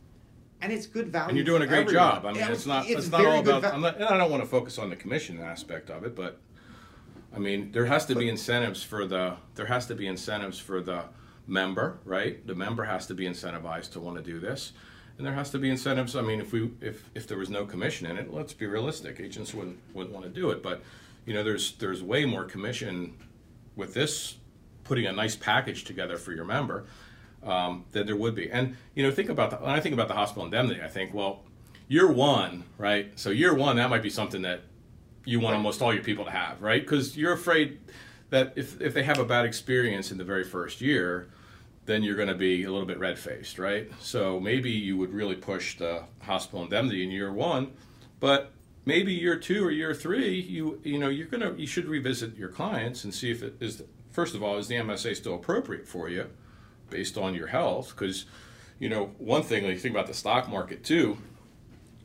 And 0.60 0.72
it's 0.72 0.86
good 0.86 1.08
value. 1.08 1.28
And 1.30 1.36
you're 1.36 1.44
doing 1.44 1.62
a 1.62 1.66
great 1.66 1.80
everyone. 1.86 2.12
job. 2.14 2.26
I 2.26 2.28
mean, 2.32 2.40
Yeah, 2.40 2.52
it's 2.52 2.66
not 2.66 2.86
it's 2.88 3.06
it's, 3.06 3.10
not 3.10 3.26
all 3.26 3.40
about. 3.40 3.62
va- 3.62 3.74
I'm 3.74 3.80
not, 3.80 3.96
and 3.96 4.04
I 4.04 4.16
don't 4.16 4.30
want 4.30 4.42
to 4.42 4.48
focus 4.48 4.78
on 4.78 4.88
the 4.90 4.96
commission 4.96 5.40
aspect 5.40 5.90
of 5.90 6.04
it, 6.04 6.14
but 6.16 6.40
I 7.34 7.38
mean, 7.38 7.72
there 7.72 7.86
has 7.86 8.06
to 8.06 8.14
be 8.14 8.28
incentives 8.28 8.82
for 8.82 9.04
the 9.06 9.36
there 9.56 9.66
has 9.66 9.86
to 9.86 9.94
be 9.94 10.06
incentives 10.06 10.58
for 10.58 10.80
the 10.80 11.04
member, 11.46 11.98
right? 12.04 12.44
The 12.46 12.54
member 12.54 12.84
has 12.84 13.06
to 13.08 13.14
be 13.14 13.24
incentivized 13.24 13.92
to 13.92 14.00
want 14.00 14.16
to 14.16 14.22
do 14.22 14.38
this 14.40 14.72
and 15.16 15.26
there 15.26 15.34
has 15.34 15.50
to 15.50 15.58
be 15.58 15.70
incentives. 15.70 16.16
I 16.16 16.22
mean, 16.22 16.40
if 16.40 16.52
we 16.52 16.70
if 16.80 17.08
if 17.14 17.26
there 17.26 17.38
was 17.38 17.50
no 17.50 17.64
commission 17.64 18.06
in 18.06 18.16
it, 18.16 18.32
let's 18.32 18.52
be 18.52 18.66
realistic. 18.66 19.20
Agents 19.20 19.54
wouldn't 19.54 19.78
wouldn't 19.92 20.14
want 20.14 20.26
to 20.26 20.32
do 20.32 20.50
it, 20.50 20.62
but 20.62 20.82
you 21.24 21.34
know, 21.34 21.42
there's 21.42 21.72
there's 21.74 22.02
way 22.02 22.24
more 22.24 22.44
commission 22.44 23.14
with 23.76 23.94
this 23.94 24.36
putting 24.82 25.06
a 25.06 25.12
nice 25.12 25.36
package 25.36 25.84
together 25.84 26.16
for 26.16 26.32
your 26.32 26.44
member 26.44 26.84
um, 27.42 27.84
than 27.92 28.06
there 28.06 28.16
would 28.16 28.34
be. 28.34 28.50
And 28.50 28.76
you 28.94 29.02
know, 29.02 29.10
think 29.10 29.28
about 29.28 29.50
the, 29.50 29.56
when 29.56 29.70
I 29.70 29.80
think 29.80 29.94
about 29.94 30.08
the 30.08 30.14
hospital 30.14 30.44
indemnity, 30.44 30.82
I 30.82 30.88
think, 30.88 31.14
well, 31.14 31.42
year 31.88 32.10
one, 32.10 32.64
right? 32.76 33.18
So 33.18 33.30
year 33.30 33.54
one, 33.54 33.76
that 33.76 33.90
might 33.90 34.02
be 34.02 34.10
something 34.10 34.42
that 34.42 34.62
you 35.24 35.40
want 35.40 35.56
almost 35.56 35.80
all 35.80 35.94
your 35.94 36.02
people 36.02 36.24
to 36.24 36.30
have, 36.30 36.60
right? 36.60 36.82
Because 36.82 37.16
you're 37.16 37.32
afraid 37.32 37.78
that 38.30 38.52
if 38.56 38.80
if 38.80 38.94
they 38.94 39.04
have 39.04 39.18
a 39.18 39.24
bad 39.24 39.44
experience 39.44 40.10
in 40.10 40.18
the 40.18 40.24
very 40.24 40.44
first 40.44 40.80
year 40.80 41.28
then 41.86 42.02
you're 42.02 42.16
going 42.16 42.28
to 42.28 42.34
be 42.34 42.64
a 42.64 42.70
little 42.70 42.86
bit 42.86 42.98
red 42.98 43.18
faced, 43.18 43.58
right? 43.58 43.90
So 44.00 44.40
maybe 44.40 44.70
you 44.70 44.96
would 44.96 45.12
really 45.12 45.36
push 45.36 45.76
the 45.76 46.04
hospital 46.22 46.62
indemnity 46.62 47.02
in 47.02 47.10
year 47.10 47.32
one, 47.32 47.72
but 48.20 48.52
maybe 48.84 49.12
year 49.12 49.36
two 49.36 49.64
or 49.64 49.70
year 49.70 49.94
three, 49.94 50.40
you 50.40 50.80
you 50.84 50.98
know 50.98 51.08
you're 51.08 51.26
gonna 51.26 51.54
you 51.56 51.66
should 51.66 51.86
revisit 51.86 52.36
your 52.36 52.48
clients 52.48 53.04
and 53.04 53.14
see 53.14 53.30
if 53.30 53.42
it 53.42 53.54
is 53.60 53.82
first 54.12 54.34
of 54.34 54.42
all 54.42 54.56
is 54.58 54.68
the 54.68 54.76
MSA 54.76 55.16
still 55.16 55.34
appropriate 55.34 55.86
for 55.86 56.08
you 56.08 56.26
based 56.90 57.16
on 57.16 57.34
your 57.34 57.48
health 57.48 57.90
because 57.90 58.26
you 58.78 58.88
know 58.88 59.06
one 59.18 59.42
thing 59.42 59.62
when 59.62 59.72
you 59.72 59.78
think 59.78 59.94
about 59.94 60.06
the 60.06 60.14
stock 60.14 60.48
market 60.48 60.84
too 60.84 61.16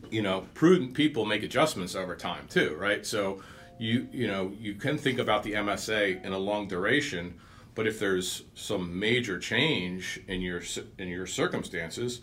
you 0.10 0.22
know 0.22 0.46
prudent 0.54 0.94
people 0.94 1.26
make 1.26 1.44
adjustments 1.44 1.96
over 1.96 2.16
time 2.16 2.48
too 2.50 2.76
right 2.80 3.06
so 3.06 3.42
you 3.78 4.08
you 4.12 4.28
know 4.28 4.52
you 4.60 4.74
can 4.74 4.98
think 4.98 5.20
about 5.20 5.44
the 5.44 5.54
MSA 5.54 6.24
in 6.24 6.34
a 6.34 6.38
long 6.38 6.68
duration 6.68 7.36
but 7.80 7.88
if 7.88 7.98
there's 7.98 8.44
some 8.56 9.00
major 9.00 9.40
change 9.40 10.20
in 10.28 10.42
your 10.42 10.62
in 10.98 11.08
your 11.08 11.26
circumstances, 11.26 12.20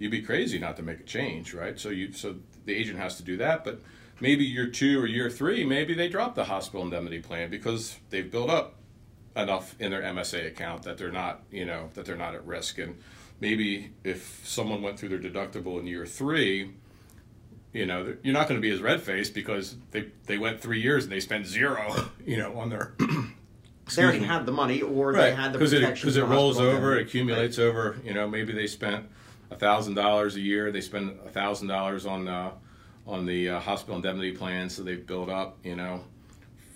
you'd 0.00 0.10
be 0.10 0.20
crazy 0.20 0.58
not 0.58 0.76
to 0.78 0.82
make 0.82 0.98
a 0.98 1.04
change, 1.04 1.54
right? 1.54 1.78
So 1.78 1.90
you 1.90 2.10
so 2.10 2.34
the 2.64 2.74
agent 2.74 2.98
has 2.98 3.16
to 3.18 3.22
do 3.22 3.36
that, 3.36 3.62
but 3.62 3.80
maybe 4.18 4.42
year 4.44 4.66
two 4.66 5.00
or 5.00 5.06
year 5.06 5.30
three, 5.30 5.64
maybe 5.64 5.94
they 5.94 6.08
drop 6.08 6.34
the 6.34 6.46
hospital 6.46 6.82
indemnity 6.82 7.20
plan 7.20 7.50
because 7.50 8.00
they've 8.10 8.28
built 8.28 8.50
up 8.50 8.74
enough 9.36 9.76
in 9.78 9.92
their 9.92 10.02
MSA 10.02 10.48
account 10.48 10.82
that 10.82 10.98
they're 10.98 11.12
not, 11.12 11.44
you 11.52 11.66
know, 11.66 11.88
that 11.94 12.04
they're 12.04 12.16
not 12.16 12.34
at 12.34 12.44
risk. 12.44 12.78
And 12.78 12.98
maybe 13.38 13.92
if 14.02 14.40
someone 14.42 14.82
went 14.82 14.98
through 14.98 15.10
their 15.10 15.20
deductible 15.20 15.78
in 15.78 15.86
year 15.86 16.04
three, 16.04 16.72
you 17.72 17.86
know, 17.86 18.16
you're 18.24 18.34
not 18.34 18.48
going 18.48 18.60
to 18.60 18.68
be 18.68 18.72
as 18.72 18.80
red 18.80 19.00
faced 19.00 19.34
because 19.34 19.76
they 19.92 20.08
they 20.24 20.36
went 20.36 20.60
three 20.60 20.80
years 20.80 21.04
and 21.04 21.12
they 21.12 21.20
spent 21.20 21.46
zero, 21.46 22.10
you 22.26 22.38
know, 22.38 22.58
on 22.58 22.70
their 22.70 22.94
they 23.94 24.02
already 24.02 24.24
had 24.24 24.46
the 24.46 24.52
money 24.52 24.82
or 24.82 25.12
they 25.12 25.34
had 25.34 25.52
the 25.52 25.58
it 25.58 25.70
protection 25.70 26.06
because 26.06 26.16
it 26.16 26.20
the 26.20 26.26
rolls 26.26 26.58
over, 26.58 26.96
it 26.96 27.02
accumulates 27.06 27.58
over. 27.58 27.96
You 28.04 28.14
know, 28.14 28.28
maybe 28.28 28.52
they 28.52 28.66
spent 28.66 29.06
a 29.50 29.56
thousand 29.56 29.94
dollars 29.94 30.34
a 30.36 30.40
year. 30.40 30.72
They 30.72 30.80
spend 30.80 31.18
a 31.24 31.30
thousand 31.30 31.68
dollars 31.68 32.04
on 32.04 32.26
uh, 32.26 32.52
on 33.06 33.26
the 33.26 33.50
uh, 33.50 33.60
hospital 33.60 33.96
indemnity 33.96 34.32
plan, 34.32 34.68
so 34.68 34.82
they've 34.82 35.06
built 35.06 35.28
up 35.28 35.58
you 35.62 35.76
know 35.76 36.04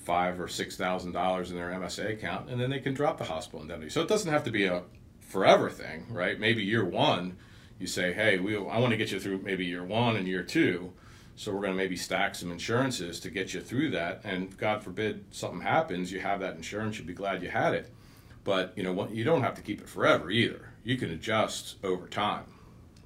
five 0.04 0.40
or 0.40 0.48
six 0.48 0.76
thousand 0.76 1.12
dollars 1.12 1.50
in 1.50 1.56
their 1.56 1.70
MSA 1.70 2.12
account, 2.12 2.48
and 2.48 2.60
then 2.60 2.70
they 2.70 2.80
can 2.80 2.94
drop 2.94 3.18
the 3.18 3.24
hospital 3.24 3.60
indemnity. 3.60 3.90
So 3.90 4.00
it 4.02 4.08
doesn't 4.08 4.30
have 4.30 4.44
to 4.44 4.50
be 4.50 4.66
a 4.66 4.82
forever 5.20 5.68
thing, 5.70 6.06
right? 6.10 6.38
Maybe 6.38 6.62
year 6.62 6.84
one, 6.84 7.36
you 7.78 7.86
say, 7.86 8.12
hey, 8.12 8.38
we 8.38 8.56
I 8.56 8.78
want 8.78 8.90
to 8.92 8.96
get 8.96 9.10
you 9.10 9.18
through 9.18 9.42
maybe 9.42 9.64
year 9.64 9.84
one 9.84 10.16
and 10.16 10.28
year 10.28 10.42
two. 10.42 10.92
So 11.40 11.52
we're 11.52 11.62
going 11.62 11.72
to 11.72 11.76
maybe 11.78 11.96
stack 11.96 12.34
some 12.34 12.52
insurances 12.52 13.18
to 13.20 13.30
get 13.30 13.54
you 13.54 13.62
through 13.62 13.92
that. 13.92 14.20
And 14.24 14.54
God 14.58 14.84
forbid 14.84 15.24
something 15.30 15.62
happens, 15.62 16.12
you 16.12 16.20
have 16.20 16.40
that 16.40 16.54
insurance. 16.54 16.98
You'll 16.98 17.06
be 17.06 17.14
glad 17.14 17.42
you 17.42 17.48
had 17.48 17.72
it. 17.72 17.90
But 18.44 18.74
you 18.76 18.82
know 18.82 18.92
what? 18.92 19.14
You 19.14 19.24
don't 19.24 19.42
have 19.42 19.54
to 19.54 19.62
keep 19.62 19.80
it 19.80 19.88
forever 19.88 20.30
either. 20.30 20.68
You 20.84 20.98
can 20.98 21.12
adjust 21.12 21.76
over 21.82 22.08
time. 22.08 22.44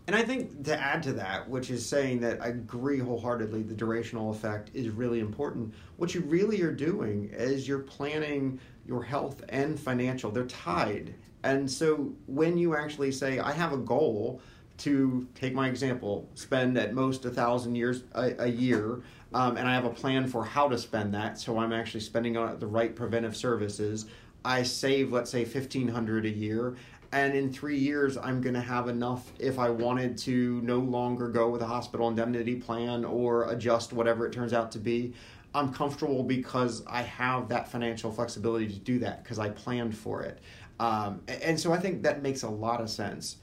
And 0.09 0.17
I 0.17 0.25
think 0.25 0.65
to 0.65 0.77
add 0.77 1.01
to 1.05 1.13
that, 1.13 1.49
which 1.49 1.71
is 1.71 1.89
saying 1.89 2.23
that 2.23 2.43
I 2.43 2.49
agree 2.49 2.99
wholeheartedly, 2.99 3.63
the 3.63 3.75
durational 3.75 4.35
effect 4.35 4.73
is 4.75 4.89
really 4.89 5.21
important. 5.21 5.73
What 5.97 6.13
you 6.13 6.23
really 6.23 6.61
are 6.63 6.73
doing 6.73 7.31
is 7.33 7.69
you're 7.69 7.79
planning 7.79 8.59
your 8.85 9.05
health 9.05 9.45
and 9.51 9.79
financial, 9.79 10.33
they're 10.33 10.47
tied. 10.47 11.15
And 11.45 11.71
so 11.71 12.13
when 12.27 12.59
you 12.59 12.75
actually 12.75 13.13
say, 13.13 13.39
I 13.39 13.53
have 13.53 13.73
a 13.73 13.79
goal 13.79 14.41
to 14.79 15.27
take 15.35 15.55
my 15.55 15.69
example, 15.69 16.29
spend 16.35 16.77
at 16.77 16.95
most 16.95 17.25
a 17.25 17.31
thousand 17.31 17.77
years 17.77 18.05
a, 18.15 18.35
a 18.45 18.49
year, 18.49 19.03
um, 19.33 19.57
and 19.57 19.69
I 19.69 19.75
have 19.75 19.85
a 19.85 19.91
plan 19.91 20.27
for 20.27 20.45
how 20.45 20.69
to 20.69 20.79
spend 20.79 21.15
that, 21.15 21.39
so 21.39 21.59
I'm 21.59 21.73
actually 21.73 22.01
spending 22.01 22.37
on 22.37 22.59
the 22.59 22.67
right 22.67 22.95
preventive 22.95 23.37
services. 23.37 24.07
I 24.45 24.63
save, 24.63 25.13
let's 25.13 25.31
say, 25.31 25.45
fifteen 25.45 25.89
hundred 25.89 26.27
a 26.27 26.31
year, 26.31 26.77
and 27.15 27.35
in 27.35 27.53
three 27.53 27.79
years 27.79 28.17
i'm 28.19 28.41
going 28.41 28.55
to 28.55 28.61
have 28.61 28.89
enough 28.89 29.33
if 29.39 29.59
i 29.59 29.71
wanted 29.71 30.19
to 30.19 30.61
no 30.63 30.79
longer 30.79 31.29
go 31.29 31.49
with 31.49 31.63
a 31.63 31.67
hospital 31.67 32.09
indemnity 32.09 32.57
plan 32.57 33.05
or 33.05 33.49
adjust 33.51 33.93
whatever 33.93 34.27
it 34.27 34.33
turns 34.33 34.53
out 34.53 34.73
to 34.73 34.79
be. 34.79 35.15
I'm 35.55 35.73
comfortable 35.73 36.25
because 36.25 36.85
i 36.87 37.03
have 37.03 37.49
that 37.49 37.69
financial 37.69 38.11
flexibility 38.11 38.67
to 38.67 38.79
do 38.81 38.99
that 38.99 39.23
because 39.23 39.39
i 39.39 39.49
planned 39.49 39.97
for 39.97 40.23
it. 40.23 40.41
Um, 40.81 41.23
and 41.29 41.59
so 41.59 41.73
i 41.73 41.79
think 41.79 42.03
that 42.03 42.21
makes 42.21 42.43
a 42.43 42.51
lot 42.51 42.81
of 42.81 42.91
sense 42.91 43.37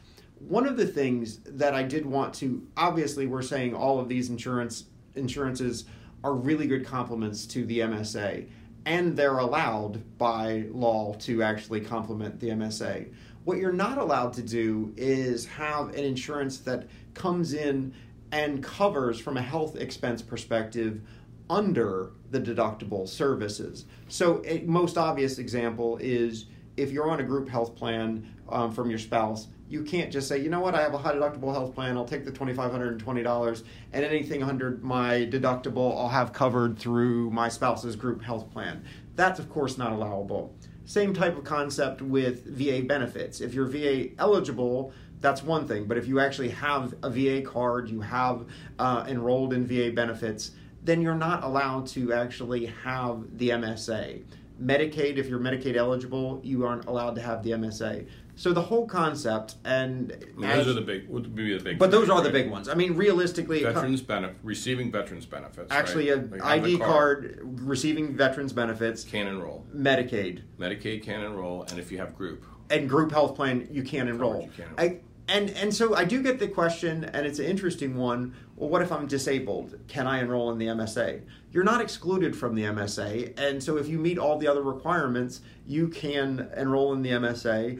one 0.47 0.65
of 0.65 0.77
the 0.77 0.85
things 0.85 1.39
that 1.45 1.73
i 1.73 1.83
did 1.83 2.05
want 2.05 2.33
to 2.33 2.65
obviously 2.77 3.25
we're 3.27 3.41
saying 3.41 3.73
all 3.73 3.99
of 3.99 4.07
these 4.07 4.29
insurance 4.29 4.85
insurances 5.15 5.85
are 6.23 6.33
really 6.33 6.67
good 6.67 6.85
complements 6.85 7.45
to 7.45 7.65
the 7.65 7.79
msa 7.79 8.47
and 8.85 9.15
they're 9.15 9.37
allowed 9.37 10.01
by 10.17 10.65
law 10.71 11.13
to 11.15 11.43
actually 11.43 11.81
complement 11.81 12.39
the 12.39 12.49
msa 12.49 13.11
what 13.43 13.57
you're 13.57 13.73
not 13.73 13.97
allowed 13.97 14.33
to 14.33 14.41
do 14.41 14.93
is 14.97 15.45
have 15.45 15.89
an 15.89 16.03
insurance 16.03 16.59
that 16.59 16.87
comes 17.13 17.53
in 17.53 17.93
and 18.31 18.63
covers 18.63 19.19
from 19.19 19.37
a 19.37 19.41
health 19.41 19.75
expense 19.75 20.21
perspective 20.21 21.01
under 21.49 22.11
the 22.29 22.39
deductible 22.39 23.07
services. 23.07 23.85
So, 24.07 24.41
a 24.45 24.61
most 24.61 24.97
obvious 24.97 25.37
example 25.37 25.97
is 25.97 26.45
if 26.77 26.91
you're 26.91 27.11
on 27.11 27.19
a 27.19 27.23
group 27.23 27.49
health 27.49 27.75
plan 27.75 28.25
um, 28.51 28.71
from 28.71 28.89
your 28.89 28.99
spouse, 28.99 29.47
you 29.69 29.83
can't 29.83 30.11
just 30.11 30.27
say, 30.27 30.37
you 30.37 30.49
know 30.49 30.59
what, 30.59 30.75
I 30.75 30.81
have 30.81 30.93
a 30.93 30.97
high 30.97 31.13
deductible 31.13 31.53
health 31.53 31.73
plan, 31.73 31.95
I'll 31.95 32.05
take 32.05 32.25
the 32.25 32.31
$2,520, 32.31 33.63
and 33.93 34.05
anything 34.05 34.43
under 34.43 34.77
my 34.81 35.25
deductible 35.31 35.97
I'll 35.97 36.09
have 36.09 36.33
covered 36.33 36.77
through 36.77 37.31
my 37.31 37.47
spouse's 37.47 37.95
group 37.95 38.21
health 38.21 38.51
plan. 38.51 38.83
That's, 39.15 39.39
of 39.39 39.49
course, 39.49 39.77
not 39.77 39.93
allowable. 39.93 40.53
Same 40.83 41.13
type 41.13 41.37
of 41.37 41.45
concept 41.45 42.01
with 42.01 42.45
VA 42.45 42.81
benefits. 42.85 43.39
If 43.39 43.53
you're 43.53 43.67
VA 43.67 44.09
eligible, 44.17 44.91
that's 45.21 45.43
one 45.43 45.67
thing. 45.67 45.85
But 45.85 45.97
if 45.97 46.07
you 46.07 46.19
actually 46.19 46.49
have 46.49 46.95
a 47.03 47.09
VA 47.09 47.41
card, 47.41 47.89
you 47.89 48.01
have 48.01 48.45
uh, 48.77 49.05
enrolled 49.07 49.53
in 49.53 49.65
VA 49.65 49.91
benefits, 49.91 50.51
then 50.83 51.01
you're 51.01 51.15
not 51.15 51.43
allowed 51.43 51.87
to 51.87 52.11
actually 52.11 52.65
have 52.65 53.37
the 53.37 53.49
MSA. 53.49 54.23
Medicaid, 54.61 55.17
if 55.17 55.27
you're 55.27 55.39
Medicaid 55.39 55.75
eligible, 55.75 56.39
you 56.43 56.65
aren't 56.65 56.85
allowed 56.85 57.15
to 57.15 57.21
have 57.21 57.43
the 57.43 57.51
MSA. 57.51 58.07
So 58.41 58.53
the 58.53 58.61
whole 58.63 58.87
concept, 58.87 59.53
and 59.65 60.11
I 60.11 60.39
mean, 60.39 60.49
those 60.49 60.67
are 60.67 60.73
the 60.73 60.81
big, 60.81 61.07
would 61.09 61.35
be 61.35 61.55
the 61.55 61.63
big. 61.63 61.77
But 61.77 61.91
those 61.91 62.09
are 62.09 62.23
the 62.23 62.31
big 62.31 62.49
ones. 62.49 62.67
I 62.67 62.73
mean, 62.73 62.95
realistically, 62.95 63.61
veterans 63.61 64.01
benefit, 64.01 64.37
receiving 64.41 64.91
veterans 64.91 65.27
benefits. 65.27 65.71
Actually, 65.71 66.09
right? 66.09 66.23
an 66.23 66.41
ID 66.41 66.79
card. 66.79 67.35
card. 67.37 67.39
receiving 67.43 68.17
veterans 68.17 68.51
benefits 68.51 69.03
can 69.03 69.27
enroll. 69.27 69.67
Medicaid. 69.71 70.41
Medicaid 70.57 71.03
can 71.03 71.21
enroll, 71.21 71.67
and 71.69 71.77
if 71.77 71.91
you 71.91 71.99
have 71.99 72.15
group 72.15 72.43
and 72.71 72.89
group 72.89 73.11
health 73.11 73.35
plan, 73.35 73.67
you 73.69 73.83
can 73.83 74.07
enroll. 74.07 74.41
You 74.41 74.49
can 74.55 74.71
enroll. 74.71 74.79
I, 74.79 74.97
and 75.27 75.51
and 75.51 75.71
so 75.71 75.93
I 75.93 76.03
do 76.03 76.23
get 76.23 76.39
the 76.39 76.47
question, 76.47 77.03
and 77.03 77.27
it's 77.27 77.37
an 77.37 77.45
interesting 77.45 77.95
one. 77.95 78.33
Well, 78.55 78.69
what 78.69 78.81
if 78.81 78.91
I'm 78.91 79.05
disabled? 79.05 79.77
Can 79.87 80.07
I 80.07 80.19
enroll 80.19 80.51
in 80.51 80.57
the 80.57 80.65
MSA? 80.65 81.21
You're 81.51 81.63
not 81.63 81.79
excluded 81.79 82.35
from 82.35 82.55
the 82.55 82.63
MSA, 82.63 83.39
and 83.39 83.61
so 83.61 83.77
if 83.77 83.87
you 83.87 83.99
meet 83.99 84.17
all 84.17 84.39
the 84.39 84.47
other 84.47 84.63
requirements, 84.63 85.41
you 85.67 85.89
can 85.89 86.49
enroll 86.57 86.93
in 86.93 87.03
the 87.03 87.11
MSA 87.11 87.79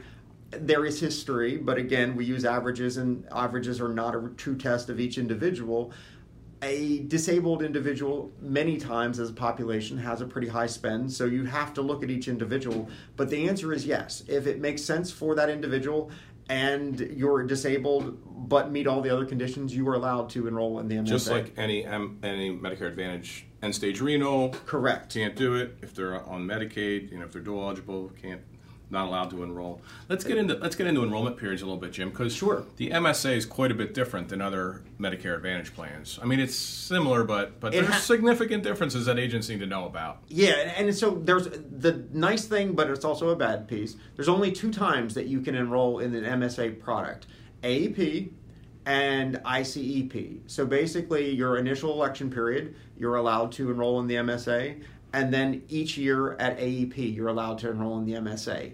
there 0.52 0.84
is 0.84 1.00
history, 1.00 1.56
but 1.56 1.78
again, 1.78 2.14
we 2.14 2.24
use 2.24 2.44
averages, 2.44 2.96
and 2.96 3.26
averages 3.32 3.80
are 3.80 3.88
not 3.88 4.14
a 4.14 4.30
true 4.36 4.56
test 4.56 4.88
of 4.88 5.00
each 5.00 5.18
individual. 5.18 5.92
A 6.62 7.00
disabled 7.00 7.62
individual, 7.62 8.30
many 8.40 8.76
times 8.76 9.18
as 9.18 9.30
a 9.30 9.32
population, 9.32 9.98
has 9.98 10.20
a 10.20 10.26
pretty 10.26 10.46
high 10.46 10.66
spend, 10.66 11.12
so 11.12 11.24
you 11.24 11.44
have 11.44 11.74
to 11.74 11.82
look 11.82 12.04
at 12.04 12.10
each 12.10 12.28
individual. 12.28 12.88
But 13.16 13.30
the 13.30 13.48
answer 13.48 13.72
is 13.72 13.84
yes. 13.84 14.22
If 14.28 14.46
it 14.46 14.60
makes 14.60 14.82
sense 14.82 15.10
for 15.10 15.34
that 15.34 15.50
individual 15.50 16.10
and 16.48 17.00
you're 17.00 17.42
disabled 17.44 18.18
but 18.48 18.70
meet 18.70 18.86
all 18.86 19.00
the 19.00 19.10
other 19.10 19.24
conditions, 19.24 19.74
you 19.74 19.88
are 19.88 19.94
allowed 19.94 20.30
to 20.30 20.46
enroll 20.46 20.78
in 20.78 20.86
the 20.86 20.96
MSA. 20.96 21.06
Just 21.06 21.30
like 21.30 21.52
any 21.56 21.84
M, 21.84 22.18
any 22.22 22.56
Medicare 22.56 22.88
Advantage 22.88 23.46
end 23.62 23.74
stage 23.74 24.00
renal. 24.00 24.50
Correct. 24.66 25.14
Can't 25.14 25.34
do 25.34 25.54
it 25.54 25.78
if 25.82 25.94
they're 25.94 26.22
on 26.24 26.46
Medicaid. 26.46 27.10
You 27.10 27.18
know, 27.18 27.24
if 27.24 27.32
they're 27.32 27.42
dual 27.42 27.62
eligible, 27.62 28.12
can't 28.20 28.42
not 28.92 29.06
allowed 29.06 29.30
to 29.30 29.42
enroll. 29.42 29.80
Let's 30.08 30.22
get 30.22 30.36
into 30.36 30.54
let's 30.54 30.76
get 30.76 30.86
into 30.86 31.02
enrollment 31.02 31.38
periods 31.38 31.62
a 31.62 31.64
little 31.64 31.80
bit, 31.80 31.92
Jim, 31.92 32.10
because 32.10 32.34
sure. 32.34 32.64
the 32.76 32.90
MSA 32.90 33.36
is 33.36 33.46
quite 33.46 33.72
a 33.72 33.74
bit 33.74 33.94
different 33.94 34.28
than 34.28 34.40
other 34.40 34.82
Medicare 35.00 35.34
Advantage 35.34 35.74
plans. 35.74 36.18
I 36.22 36.26
mean, 36.26 36.38
it's 36.38 36.54
similar, 36.54 37.24
but 37.24 37.58
but 37.58 37.72
there's 37.72 37.86
ha- 37.86 37.98
significant 37.98 38.62
differences 38.62 39.06
that 39.06 39.18
agents 39.18 39.48
need 39.48 39.60
to 39.60 39.66
know 39.66 39.86
about. 39.86 40.18
Yeah, 40.28 40.52
and 40.52 40.94
so 40.94 41.20
there's 41.24 41.48
the 41.48 42.04
nice 42.12 42.44
thing, 42.44 42.74
but 42.74 42.90
it's 42.90 43.04
also 43.04 43.30
a 43.30 43.36
bad 43.36 43.66
piece. 43.66 43.96
There's 44.14 44.28
only 44.28 44.52
two 44.52 44.70
times 44.70 45.14
that 45.14 45.26
you 45.26 45.40
can 45.40 45.54
enroll 45.54 45.98
in 45.98 46.14
an 46.14 46.24
MSA 46.40 46.78
product: 46.78 47.26
AEP 47.62 48.30
and 48.84 49.36
ICEP. 49.44 50.40
So 50.46 50.66
basically, 50.66 51.30
your 51.30 51.56
initial 51.56 51.92
election 51.92 52.30
period, 52.30 52.74
you're 52.98 53.16
allowed 53.16 53.52
to 53.52 53.70
enroll 53.70 54.00
in 54.00 54.06
the 54.06 54.16
MSA, 54.16 54.82
and 55.12 55.32
then 55.32 55.62
each 55.68 55.96
year 55.96 56.32
at 56.34 56.58
AEP, 56.58 57.14
you're 57.14 57.28
allowed 57.28 57.58
to 57.58 57.70
enroll 57.70 57.98
in 57.98 58.04
the 58.04 58.14
MSA. 58.14 58.72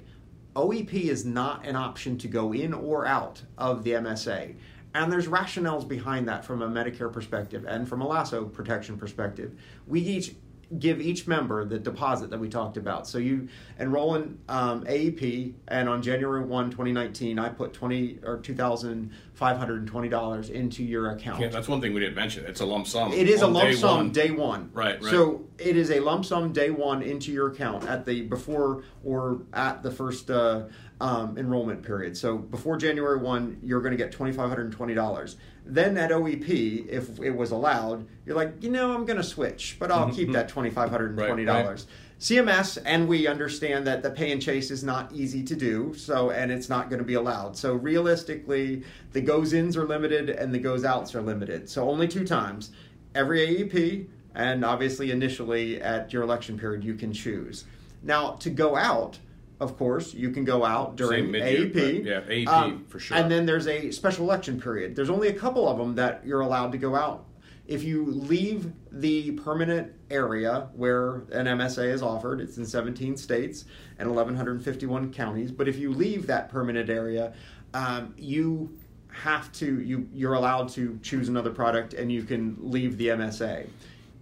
OEP 0.55 0.93
is 0.93 1.25
not 1.25 1.67
an 1.67 1.77
option 1.77 2.19
to 2.19 2.29
go 2.29 2.53
in 2.53 2.73
or 2.73 3.07
out 3.07 3.43
of 3.57 3.85
the 3.85 3.93
MSA. 3.93 4.55
And 4.95 5.13
there's 5.13 5.27
rationales 5.27 5.87
behind 5.87 6.27
that 6.29 6.45
from 6.45 6.63
a 6.63 6.69
Medicare 6.69 7.13
perspective 7.13 7.65
and 7.67 7.89
from 7.89 8.01
a 8.01 8.07
lasso 8.07 8.45
protection 8.45 8.97
perspective. 8.97 9.53
We 9.87 10.01
each 10.01 10.35
give 10.79 11.01
each 11.01 11.27
member 11.27 11.65
the 11.65 11.79
deposit 11.79 12.29
that 12.31 12.39
we 12.39 12.49
talked 12.49 12.77
about. 12.77 13.09
So 13.09 13.19
you 13.19 13.49
enroll 13.79 14.15
in 14.17 14.39
um, 14.49 14.85
AEP, 14.85 15.55
and 15.69 15.89
on 15.89 16.03
January 16.03 16.45
1, 16.45 16.71
2019, 16.71 17.39
I 17.39 17.49
put 17.49 17.73
20 17.73 18.19
or 18.23 18.37
$2,520 18.39 20.51
into 20.51 20.85
your 20.85 21.13
account. 21.13 21.41
Yeah, 21.41 21.49
that's 21.49 21.69
one 21.69 21.81
thing 21.81 21.95
we 21.95 22.01
didn't 22.01 22.17
mention. 22.17 22.45
It's 22.45 22.61
a 22.61 22.67
lump 22.67 22.87
sum. 22.87 23.15
It 23.15 23.29
is 23.29 23.41
a 23.41 23.47
lump 23.47 23.71
day 23.71 23.77
sum 23.77 23.97
one. 23.97 24.11
day 24.11 24.31
one. 24.31 24.69
Right, 24.75 25.03
right. 25.03 25.11
So 25.11 25.47
it 25.59 25.75
is 25.77 25.91
a 25.91 26.01
lump 26.01 26.27
sum 26.27 26.53
day 26.53 26.71
one 26.71 27.03
into 27.03 27.33
your 27.33 27.49
account 27.49 27.85
at 27.85 28.05
the 28.05 28.21
before 28.23 28.83
or 29.05 29.41
at 29.55 29.83
the 29.83 29.91
first 29.91 30.31
uh, 30.31 30.65
um, 31.01 31.39
enrollment 31.39 31.83
period. 31.83 32.17
So 32.17 32.37
before 32.39 32.77
January 32.77 33.19
1, 33.19 33.61
you're 33.63 33.81
going 33.81 33.97
to 33.97 33.97
get 33.97 34.13
$2,520. 34.13 35.37
Then 35.65 35.97
at 35.97 36.11
OEP, 36.11 36.89
if 36.89 37.21
it 37.21 37.31
was 37.31 37.51
allowed, 37.51 38.07
you're 38.25 38.37
like, 38.37 38.63
you 38.63 38.71
know, 38.71 38.93
I'm 38.93 39.05
going 39.05 39.19
to 39.19 39.25
switch, 39.25 39.77
but 39.79 39.91
I'll 39.93 40.13
keep 40.13 40.33
that 40.33 40.49
$2,520. 40.53 41.17
Right, 41.17 41.47
right. 41.47 41.85
CMS 42.19 42.83
and 42.85 43.07
we 43.07 43.29
understand 43.29 43.87
that 43.87 44.03
the 44.03 44.11
pay 44.11 44.33
and 44.33 44.43
chase 44.43 44.73
is 44.73 44.83
not 44.83 45.13
easy 45.13 45.45
to 45.45 45.55
do, 45.55 45.95
so 45.95 46.31
and 46.31 46.51
it's 46.51 46.69
not 46.69 46.91
going 46.91 46.99
to 46.99 47.05
be 47.05 47.15
allowed. 47.15 47.57
So 47.57 47.75
realistically, 47.75 48.83
the 49.13 49.21
goes 49.21 49.53
ins 49.53 49.77
are 49.77 49.87
limited 49.87 50.29
and 50.29 50.53
the 50.53 50.59
goes 50.59 50.85
outs 50.85 51.15
are 51.15 51.23
limited. 51.23 51.71
So 51.71 51.89
only 51.89 52.09
two 52.09 52.27
times. 52.27 52.73
Every 53.15 53.47
AEP 53.47 54.09
and 54.35 54.65
obviously 54.65 55.13
initially 55.13 55.81
at 55.81 56.13
your 56.13 56.23
election 56.23 56.59
period 56.59 56.83
you 56.83 56.95
can 56.95 57.13
choose. 57.13 57.65
Now 58.03 58.33
to 58.33 58.51
go 58.51 58.77
out, 58.77 59.19
of 59.61 59.77
course, 59.77 60.15
you 60.15 60.31
can 60.31 60.45
go 60.45 60.65
out 60.65 60.97
during 60.97 61.33
AEP. 61.33 62.05
Yeah, 62.05 62.21
AEP 62.21 62.49
um, 62.49 62.85
for 62.89 63.01
sure. 63.01 63.17
And 63.17 63.31
then 63.31 63.45
there's 63.45 63.67
a 63.67 63.91
special 63.91 64.25
election 64.25 64.61
period. 64.61 64.95
There's 64.95 65.11
only 65.11 65.29
a 65.29 65.33
couple 65.33 65.69
of 65.69 65.79
them 65.79 65.95
that 65.97 66.25
you're 66.25 66.43
allowed 66.43 66.73
to 66.73 66.79
go 66.79 66.95
out. 66.95 67.25
If 67.67 67.83
you 67.83 68.07
leave 68.07 68.73
the 68.91 69.33
permanent 69.33 69.93
area 70.11 70.69
where 70.75 71.17
an 71.33 71.47
MSA 71.47 71.93
is 71.93 72.03
offered, 72.03 72.41
it's 72.41 72.57
in 72.57 72.65
17 72.65 73.17
states 73.17 73.67
and 73.99 74.09
1,151 74.09 75.13
counties. 75.13 75.53
But 75.53 75.69
if 75.69 75.77
you 75.77 75.93
leave 75.93 76.27
that 76.29 76.49
permanent 76.49 76.89
area, 76.89 77.35
um, 77.75 78.15
you 78.17 78.79
have 79.11 79.51
to 79.51 79.81
you 79.81 80.09
you're 80.13 80.35
allowed 80.35 80.69
to 80.69 80.99
choose 81.03 81.29
another 81.29 81.51
product 81.51 81.93
and 81.93 82.11
you 82.13 82.23
can 82.23 82.57
leave 82.59 82.97
the 82.97 83.09
MSA. 83.09 83.69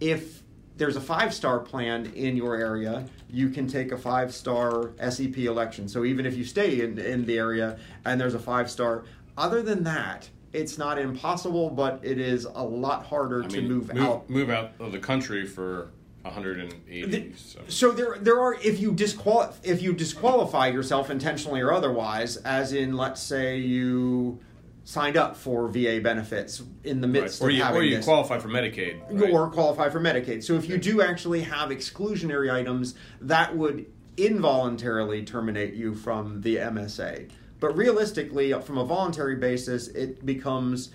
If 0.00 0.42
there's 0.76 0.96
a 0.96 1.00
five 1.00 1.32
star 1.32 1.58
plan 1.58 2.06
in 2.14 2.36
your 2.36 2.56
area, 2.56 3.06
you 3.30 3.48
can 3.48 3.66
take 3.66 3.92
a 3.92 3.96
five 3.96 4.34
star 4.34 4.90
SEP 5.10 5.38
election. 5.38 5.88
So 5.88 6.04
even 6.04 6.26
if 6.26 6.36
you 6.36 6.44
stay 6.44 6.80
in, 6.82 6.98
in 6.98 7.24
the 7.24 7.38
area 7.38 7.78
and 8.04 8.20
there's 8.20 8.34
a 8.34 8.38
five 8.38 8.70
star, 8.70 9.04
other 9.36 9.62
than 9.62 9.84
that, 9.84 10.28
It's 10.52 10.78
not 10.78 10.98
impossible, 10.98 11.68
but 11.70 12.00
it 12.02 12.18
is 12.18 12.44
a 12.46 12.62
lot 12.64 13.04
harder 13.06 13.44
I 13.44 13.48
to 13.48 13.56
mean, 13.60 13.68
move, 13.68 13.92
move 13.94 14.06
out. 14.06 14.30
move 14.30 14.50
out 14.50 14.70
of 14.80 14.92
the 14.92 14.98
country 14.98 15.44
for 15.46 15.90
180. 16.22 17.06
The- 17.06 17.36
so. 17.36 17.60
So 17.68 17.90
there, 17.92 18.16
there 18.20 18.40
are 18.40 18.54
if 18.54 18.80
you 18.80 18.92
disqual 18.92 19.52
if 19.62 19.82
you 19.82 19.92
disqualify 19.92 20.68
yourself 20.68 21.10
intentionally 21.10 21.60
or 21.60 21.72
otherwise, 21.72 22.36
as 22.38 22.72
in 22.72 22.96
let's 22.96 23.20
say 23.22 23.58
you 23.58 24.38
signed 24.86 25.16
up 25.16 25.36
for 25.36 25.66
VA 25.66 25.98
benefits 26.00 26.62
in 26.84 27.00
the 27.00 27.08
Right. 27.08 27.22
midst 27.24 27.42
Or 27.42 27.48
of 27.50 27.56
you, 27.56 27.62
having 27.62 27.80
or 27.80 27.84
you 27.84 27.96
this, 27.96 28.04
qualify 28.04 28.38
for 28.38 28.48
Medicaid. 28.48 29.00
right? 29.10 29.32
or 29.32 29.50
qualify 29.50 29.88
for 29.88 29.98
Medicaid. 29.98 30.44
So 30.44 30.54
if 30.54 30.68
you 30.68 30.78
do 30.78 31.02
actually 31.02 31.40
have 31.40 31.70
exclusionary 31.70 32.52
items, 32.54 32.94
that 33.20 33.56
would 33.56 33.86
involuntarily 34.16 35.24
terminate 35.24 35.74
you 35.74 35.92
from 35.92 36.40
the 36.42 36.58
MSA. 36.58 37.28
But 37.58 37.76
realistically, 37.76 38.52
from 38.52 38.78
a 38.78 38.84
voluntary 38.84 39.34
basis, 39.34 39.88
it 39.88 40.24
becomes 40.24 40.90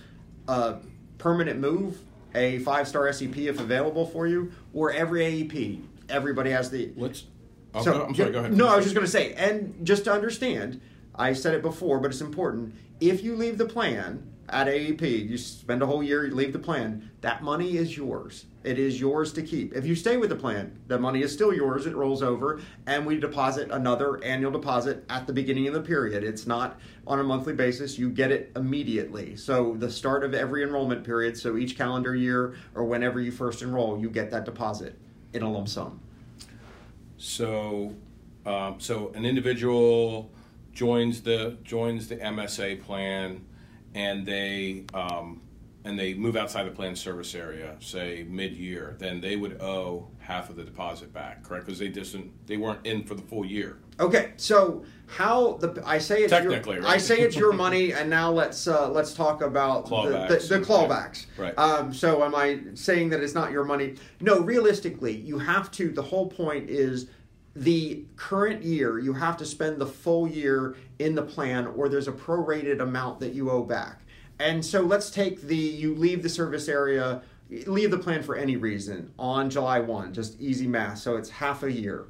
a 0.47 0.75
permanent 1.17 1.59
move, 1.59 1.97
a 2.33 2.59
five 2.59 2.87
star 2.87 3.11
SEP 3.11 3.37
if 3.39 3.59
available 3.59 4.05
for 4.05 4.25
you, 4.25 4.53
or 4.73 4.93
every 4.93 5.19
AEP. 5.21 5.81
Everybody 6.07 6.51
has 6.51 6.69
the 6.69 6.91
Let's. 6.95 7.25
Oh, 7.73 7.83
so, 7.83 8.05
I'm 8.05 8.15
sorry. 8.15 8.31
Go 8.31 8.39
ahead. 8.39 8.53
No, 8.53 8.67
I 8.69 8.77
was 8.77 8.85
just 8.85 8.95
going 8.95 9.05
to 9.05 9.11
say, 9.11 9.33
and 9.33 9.75
just 9.85 10.05
to 10.05 10.13
understand, 10.13 10.79
I 11.13 11.33
said 11.33 11.53
it 11.55 11.61
before, 11.61 11.99
but 11.99 12.11
it's 12.11 12.21
important. 12.21 12.73
If 13.01 13.23
you 13.23 13.35
leave 13.35 13.57
the 13.57 13.65
plan 13.65 14.31
at 14.47 14.67
AEP, 14.67 15.27
you 15.27 15.35
spend 15.35 15.81
a 15.81 15.87
whole 15.87 16.03
year, 16.03 16.27
you 16.27 16.35
leave 16.35 16.53
the 16.53 16.59
plan, 16.59 17.09
that 17.21 17.41
money 17.41 17.77
is 17.77 17.97
yours. 17.97 18.45
It 18.63 18.77
is 18.77 18.99
yours 18.99 19.33
to 19.33 19.41
keep. 19.41 19.73
If 19.73 19.87
you 19.87 19.95
stay 19.95 20.17
with 20.17 20.29
the 20.29 20.35
plan, 20.35 20.79
the 20.85 20.99
money 20.99 21.23
is 21.23 21.33
still 21.33 21.51
yours. 21.51 21.87
It 21.87 21.95
rolls 21.95 22.21
over, 22.21 22.61
and 22.85 23.03
we 23.03 23.19
deposit 23.19 23.71
another 23.71 24.23
annual 24.23 24.51
deposit 24.51 25.03
at 25.09 25.25
the 25.25 25.33
beginning 25.33 25.67
of 25.67 25.73
the 25.73 25.81
period. 25.81 26.23
It's 26.23 26.45
not 26.45 26.79
on 27.07 27.19
a 27.19 27.23
monthly 27.23 27.53
basis. 27.53 27.97
You 27.97 28.07
get 28.07 28.31
it 28.31 28.51
immediately. 28.55 29.35
So 29.35 29.75
the 29.79 29.89
start 29.89 30.23
of 30.23 30.35
every 30.35 30.61
enrollment 30.61 31.03
period, 31.03 31.35
so 31.35 31.57
each 31.57 31.75
calendar 31.75 32.15
year 32.15 32.53
or 32.75 32.83
whenever 32.83 33.19
you 33.19 33.31
first 33.31 33.63
enroll, 33.63 33.99
you 33.99 34.11
get 34.11 34.29
that 34.29 34.45
deposit 34.45 34.95
in 35.33 35.41
a 35.41 35.51
lump 35.51 35.69
sum. 35.69 35.99
So, 37.17 37.95
um, 38.45 38.75
so 38.79 39.11
an 39.15 39.25
individual 39.25 40.29
joins 40.73 41.21
the 41.21 41.57
joins 41.63 42.07
the 42.07 42.17
MSA 42.17 42.83
plan, 42.83 43.45
and 43.93 44.25
they 44.25 44.85
um, 44.93 45.41
and 45.83 45.97
they 45.97 46.13
move 46.13 46.35
outside 46.35 46.63
the 46.63 46.71
plan 46.71 46.95
service 46.95 47.33
area, 47.33 47.75
say 47.79 48.25
mid 48.29 48.53
year. 48.53 48.95
Then 48.99 49.21
they 49.21 49.35
would 49.35 49.61
owe 49.61 50.07
half 50.19 50.49
of 50.49 50.55
the 50.55 50.63
deposit 50.63 51.11
back, 51.13 51.43
correct? 51.43 51.65
Because 51.65 51.79
they 51.79 51.87
didn't 51.87 52.31
they 52.47 52.57
weren't 52.57 52.85
in 52.85 53.03
for 53.03 53.15
the 53.15 53.21
full 53.21 53.45
year. 53.45 53.79
Okay, 53.99 54.33
so 54.37 54.83
how 55.07 55.53
the 55.53 55.81
I 55.85 55.97
say 55.97 56.23
it's 56.23 56.31
Technically, 56.31 56.75
your, 56.75 56.83
right? 56.83 56.93
I 56.93 56.97
say 56.97 57.19
it's 57.19 57.35
your 57.35 57.53
money, 57.53 57.93
and 57.93 58.09
now 58.09 58.31
let's 58.31 58.67
uh, 58.67 58.89
let's 58.89 59.13
talk 59.13 59.41
about 59.41 59.85
Clawbacks. 59.87 60.27
the, 60.27 60.55
the, 60.55 60.59
the 60.59 60.65
clawbacks. 60.65 61.25
Right. 61.37 61.57
Um, 61.57 61.93
so 61.93 62.23
am 62.23 62.35
I 62.35 62.59
saying 62.75 63.09
that 63.09 63.21
it's 63.21 63.33
not 63.33 63.51
your 63.51 63.65
money? 63.65 63.95
No, 64.19 64.39
realistically, 64.39 65.15
you 65.15 65.39
have 65.39 65.71
to. 65.71 65.91
The 65.91 66.01
whole 66.01 66.27
point 66.27 66.69
is 66.69 67.07
the 67.55 68.05
current 68.15 68.63
year. 68.63 68.99
You 68.99 69.13
have 69.13 69.37
to 69.37 69.45
spend 69.45 69.79
the 69.79 69.87
full 69.87 70.27
year 70.27 70.75
in 70.99 71.15
the 71.15 71.23
plan, 71.23 71.67
or 71.67 71.89
there's 71.89 72.07
a 72.07 72.13
prorated 72.13 72.81
amount 72.81 73.19
that 73.19 73.33
you 73.33 73.49
owe 73.49 73.63
back. 73.63 74.01
And 74.39 74.65
so 74.65 74.81
let's 74.81 75.11
take 75.11 75.41
the 75.41 75.55
you 75.55 75.95
leave 75.95 76.23
the 76.23 76.29
service 76.29 76.67
area, 76.67 77.21
leave 77.49 77.91
the 77.91 77.97
plan 77.97 78.23
for 78.23 78.35
any 78.35 78.55
reason 78.55 79.13
on 79.19 79.49
July 79.49 79.79
one. 79.79 80.13
Just 80.13 80.39
easy 80.39 80.67
math. 80.67 80.97
So 80.97 81.17
it's 81.17 81.29
half 81.29 81.63
a 81.63 81.71
year 81.71 82.07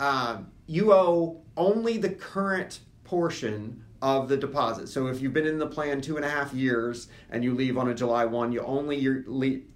um, 0.00 0.50
you 0.66 0.92
owe 0.92 1.40
only 1.56 1.98
the 1.98 2.08
current 2.08 2.80
portion 3.04 3.84
of 4.02 4.28
the 4.28 4.36
deposit. 4.36 4.88
So 4.88 5.06
if 5.08 5.20
you've 5.20 5.34
been 5.34 5.46
in 5.46 5.58
the 5.58 5.66
plan 5.66 6.00
two 6.00 6.16
and 6.16 6.24
a 6.24 6.30
half 6.30 6.54
years 6.54 7.08
and 7.30 7.44
you 7.44 7.54
leave 7.54 7.76
on 7.76 7.90
a 7.90 7.94
July 7.94 8.24
1, 8.24 8.50
you 8.50 8.62
only 8.62 8.96
your, 8.96 9.22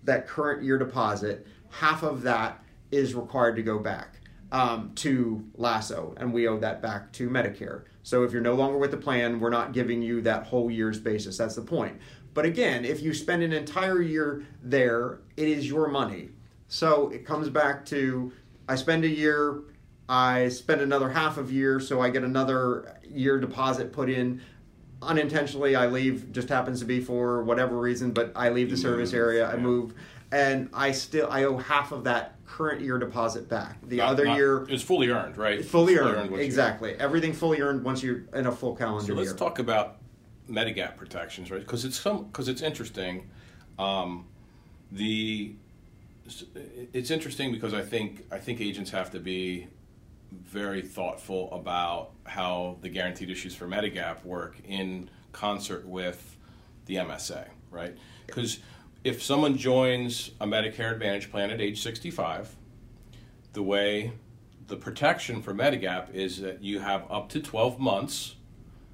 that 0.04 0.26
current 0.26 0.64
year 0.64 0.78
deposit, 0.78 1.46
half 1.68 2.02
of 2.02 2.22
that 2.22 2.64
is 2.90 3.14
required 3.14 3.56
to 3.56 3.62
go 3.62 3.78
back 3.78 4.20
um, 4.54 4.92
to 4.94 5.44
Lasso, 5.56 6.14
and 6.16 6.32
we 6.32 6.46
owe 6.46 6.58
that 6.58 6.80
back 6.80 7.12
to 7.14 7.28
Medicare. 7.28 7.82
So 8.04 8.22
if 8.22 8.30
you're 8.32 8.40
no 8.40 8.54
longer 8.54 8.78
with 8.78 8.92
the 8.92 8.96
plan, 8.96 9.40
we're 9.40 9.50
not 9.50 9.72
giving 9.72 10.00
you 10.00 10.20
that 10.22 10.46
whole 10.46 10.70
year's 10.70 11.00
basis. 11.00 11.36
That's 11.36 11.56
the 11.56 11.62
point. 11.62 11.98
But 12.34 12.44
again, 12.44 12.84
if 12.84 13.02
you 13.02 13.14
spend 13.14 13.42
an 13.42 13.52
entire 13.52 14.00
year 14.00 14.46
there, 14.62 15.18
it 15.36 15.48
is 15.48 15.68
your 15.68 15.88
money. 15.88 16.28
So 16.68 17.08
it 17.08 17.26
comes 17.26 17.48
back 17.48 17.84
to 17.86 18.32
I 18.68 18.76
spend 18.76 19.04
a 19.04 19.08
year, 19.08 19.62
I 20.08 20.48
spend 20.50 20.80
another 20.80 21.10
half 21.10 21.36
of 21.36 21.50
year, 21.50 21.80
so 21.80 22.00
I 22.00 22.10
get 22.10 22.22
another 22.22 22.96
year 23.02 23.40
deposit 23.40 23.92
put 23.92 24.08
in. 24.08 24.40
Unintentionally, 25.02 25.74
I 25.74 25.88
leave. 25.88 26.30
Just 26.30 26.48
happens 26.48 26.78
to 26.78 26.86
be 26.86 27.00
for 27.00 27.42
whatever 27.42 27.80
reason, 27.80 28.12
but 28.12 28.30
I 28.36 28.50
leave 28.50 28.70
the 28.70 28.76
service 28.76 29.12
area. 29.12 29.50
I 29.50 29.56
move, 29.56 29.94
and 30.30 30.70
I 30.72 30.92
still 30.92 31.28
I 31.28 31.42
owe 31.42 31.56
half 31.56 31.90
of 31.90 32.04
that 32.04 32.33
current 32.54 32.80
year 32.80 32.98
deposit 32.98 33.48
back. 33.48 33.78
The 33.88 33.96
Not- 33.96 34.10
other 34.10 34.24
not- 34.26 34.36
year, 34.36 34.64
it's 34.68 34.82
fully 34.82 35.08
earned, 35.10 35.36
right? 35.36 35.64
fully 35.64 35.98
earned. 35.98 36.30
once 36.30 36.38
you- 36.40 36.46
exactly. 36.46 36.94
Everything 36.94 37.32
fully 37.32 37.60
earned 37.60 37.82
once 37.82 38.00
you're 38.00 38.22
in 38.32 38.46
a 38.46 38.52
full 38.52 38.76
calendar 38.76 39.06
So 39.08 39.14
let's 39.14 39.30
year. 39.30 39.36
talk 39.36 39.58
about 39.58 39.96
Medigap 40.48 40.96
protections, 40.96 41.50
right? 41.50 41.60
Because 41.60 41.84
it's 41.84 41.98
some 41.98 42.24
because 42.26 42.48
it's 42.48 42.62
interesting. 42.62 43.28
Um, 43.78 44.26
the 44.92 45.54
it's 46.92 47.10
interesting 47.10 47.50
because 47.50 47.74
I 47.74 47.82
think 47.82 48.24
I 48.30 48.38
think 48.38 48.60
agents 48.60 48.90
have 48.92 49.10
to 49.12 49.18
be 49.20 49.66
very 50.30 50.82
thoughtful 50.82 51.50
about 51.52 52.12
how 52.24 52.76
the 52.82 52.88
guaranteed 52.88 53.30
issues 53.30 53.54
for 53.54 53.66
Medigap 53.66 54.24
work 54.24 54.56
in 54.68 55.08
concert 55.32 55.86
with 55.86 56.36
the 56.86 56.96
MSA, 56.98 57.46
right? 57.70 57.96
Because 58.26 58.58
if 59.04 59.22
someone 59.22 59.58
joins 59.58 60.30
a 60.40 60.46
Medicare 60.46 60.92
Advantage 60.92 61.30
plan 61.30 61.50
at 61.50 61.60
age 61.60 61.82
65, 61.82 62.56
the 63.52 63.62
way 63.62 64.12
the 64.66 64.76
protection 64.76 65.42
for 65.42 65.52
Medigap 65.52 66.12
is 66.14 66.40
that 66.40 66.62
you 66.62 66.80
have 66.80 67.04
up 67.10 67.28
to 67.28 67.40
12 67.40 67.78
months 67.78 68.36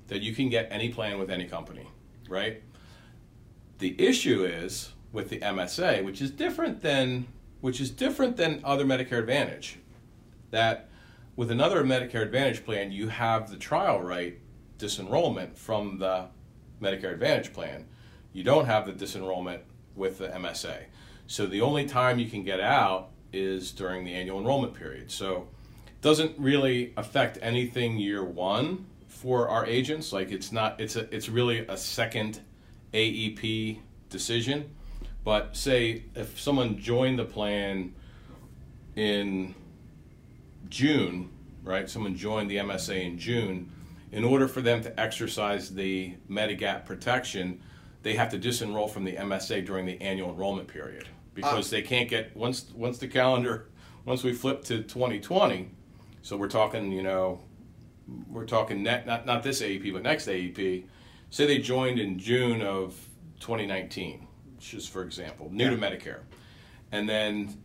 that 0.09 0.20
you 0.20 0.35
can 0.35 0.49
get 0.49 0.66
any 0.73 0.89
plan 0.89 1.20
with 1.20 1.31
any 1.31 1.47
company, 1.47 1.87
right? 2.28 2.61
The 3.78 3.95
issue 4.05 4.45
is 4.45 4.93
with 5.12 5.31
the 5.31 5.39
MSA, 5.39 6.05
which 6.05 6.20
is 6.20 6.32
different 6.32 6.82
than 6.82 7.28
which 7.61 7.78
is 7.78 7.91
different 7.91 8.37
than 8.39 8.61
other 8.65 8.87
Medicare 8.87 9.19
Advantage, 9.19 9.78
that 10.51 10.89
with 11.37 11.51
another 11.51 11.85
Medicare 11.85 12.23
Advantage 12.23 12.65
plan, 12.65 12.91
you 12.91 13.09
have 13.09 13.51
the 13.51 13.57
trial 13.57 14.01
right 14.01 14.39
disenrollment 14.78 15.57
from 15.57 15.99
the 15.99 16.27
Medicare 16.81 17.12
Advantage 17.12 17.53
plan. 17.53 17.87
You 18.32 18.43
don't 18.43 18.65
have 18.65 18.87
the 18.87 18.93
disenrollment 18.93 19.61
with 20.01 20.18
the 20.18 20.28
MSA. 20.28 20.86
So 21.28 21.47
the 21.47 21.60
only 21.60 21.85
time 21.85 22.18
you 22.18 22.28
can 22.28 22.43
get 22.43 22.59
out 22.59 23.10
is 23.32 23.70
during 23.70 24.05
the 24.05 24.12
annual 24.14 24.40
enrollment 24.40 24.74
period. 24.74 25.12
So 25.12 25.47
it 25.86 26.01
doesn't 26.01 26.36
really 26.39 26.93
affect 26.97 27.39
anything 27.40 27.98
year 27.98 28.24
one 28.24 28.86
for 29.06 29.48
our 29.48 29.64
agents. 29.64 30.12
Like 30.12 30.32
it's 30.32 30.51
not 30.51 30.81
it's 30.81 30.97
a 30.97 31.14
it's 31.14 31.28
really 31.28 31.60
a 31.68 31.77
second 31.77 32.40
AEP 32.93 33.78
decision. 34.09 34.74
But 35.22 35.56
say 35.56 36.05
if 36.16 36.40
someone 36.40 36.78
joined 36.78 37.20
the 37.20 37.27
plan 37.27 37.94
in 38.97 39.55
June, 40.68 41.31
right? 41.62 41.89
Someone 41.89 42.16
joined 42.16 42.51
the 42.51 42.56
MSA 42.56 43.05
in 43.05 43.18
June. 43.18 43.70
In 44.12 44.24
order 44.24 44.48
for 44.48 44.60
them 44.60 44.82
to 44.82 45.01
exercise 45.01 45.72
the 45.72 46.14
Medigap 46.28 46.85
protection, 46.85 47.60
they 48.02 48.14
have 48.14 48.31
to 48.31 48.39
disenroll 48.39 48.90
from 48.90 49.05
the 49.05 49.12
MSA 49.12 49.64
during 49.66 49.86
the 49.86 50.01
annual 50.01 50.31
enrollment 50.31 50.68
period 50.68 51.09
because 51.35 51.72
uh, 51.72 51.77
they 51.77 51.82
can't 51.82 52.09
get 52.09 52.36
once 52.36 52.70
once 52.74 52.98
the 52.98 53.09
calendar 53.09 53.68
once 54.05 54.22
we 54.22 54.32
flip 54.32 54.64
to 54.64 54.82
2020. 54.82 55.70
So 56.22 56.36
we're 56.36 56.48
talking, 56.48 56.93
you 56.93 57.02
know, 57.02 57.40
we're 58.28 58.47
talking 58.47 58.82
net 58.82 59.06
not 59.06 59.27
not 59.27 59.43
this 59.43 59.62
AEP 59.62 59.93
but 59.93 60.02
next 60.02 60.27
AEP. 60.27 60.85
Say 61.31 61.47
they 61.47 61.59
joined 61.59 61.98
in 62.01 62.18
June 62.18 62.60
of 62.60 62.98
2019, 63.40 64.27
just 64.59 64.90
for 64.90 65.02
example, 65.02 65.48
new 65.52 65.70
to 65.70 65.77
Medicare, 65.77 66.20
and 66.90 67.09
then 67.09 67.62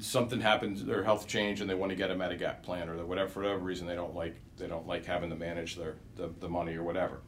something 0.00 0.40
happens, 0.40 0.84
their 0.84 1.02
health 1.02 1.26
change, 1.26 1.60
and 1.60 1.70
they 1.70 1.74
want 1.74 1.90
to 1.90 1.96
get 1.96 2.10
a 2.10 2.14
Medigap 2.14 2.62
plan, 2.62 2.90
or 2.90 3.06
whatever 3.06 3.30
for 3.30 3.42
whatever 3.42 3.60
reason 3.60 3.86
they 3.86 3.94
don't 3.94 4.14
like 4.14 4.36
they 4.58 4.66
don't 4.66 4.86
like 4.86 5.04
having 5.06 5.30
to 5.30 5.36
manage 5.36 5.76
their 5.76 5.94
the, 6.16 6.30
the 6.40 6.48
money 6.48 6.74
or 6.74 6.82
whatever. 6.82 7.20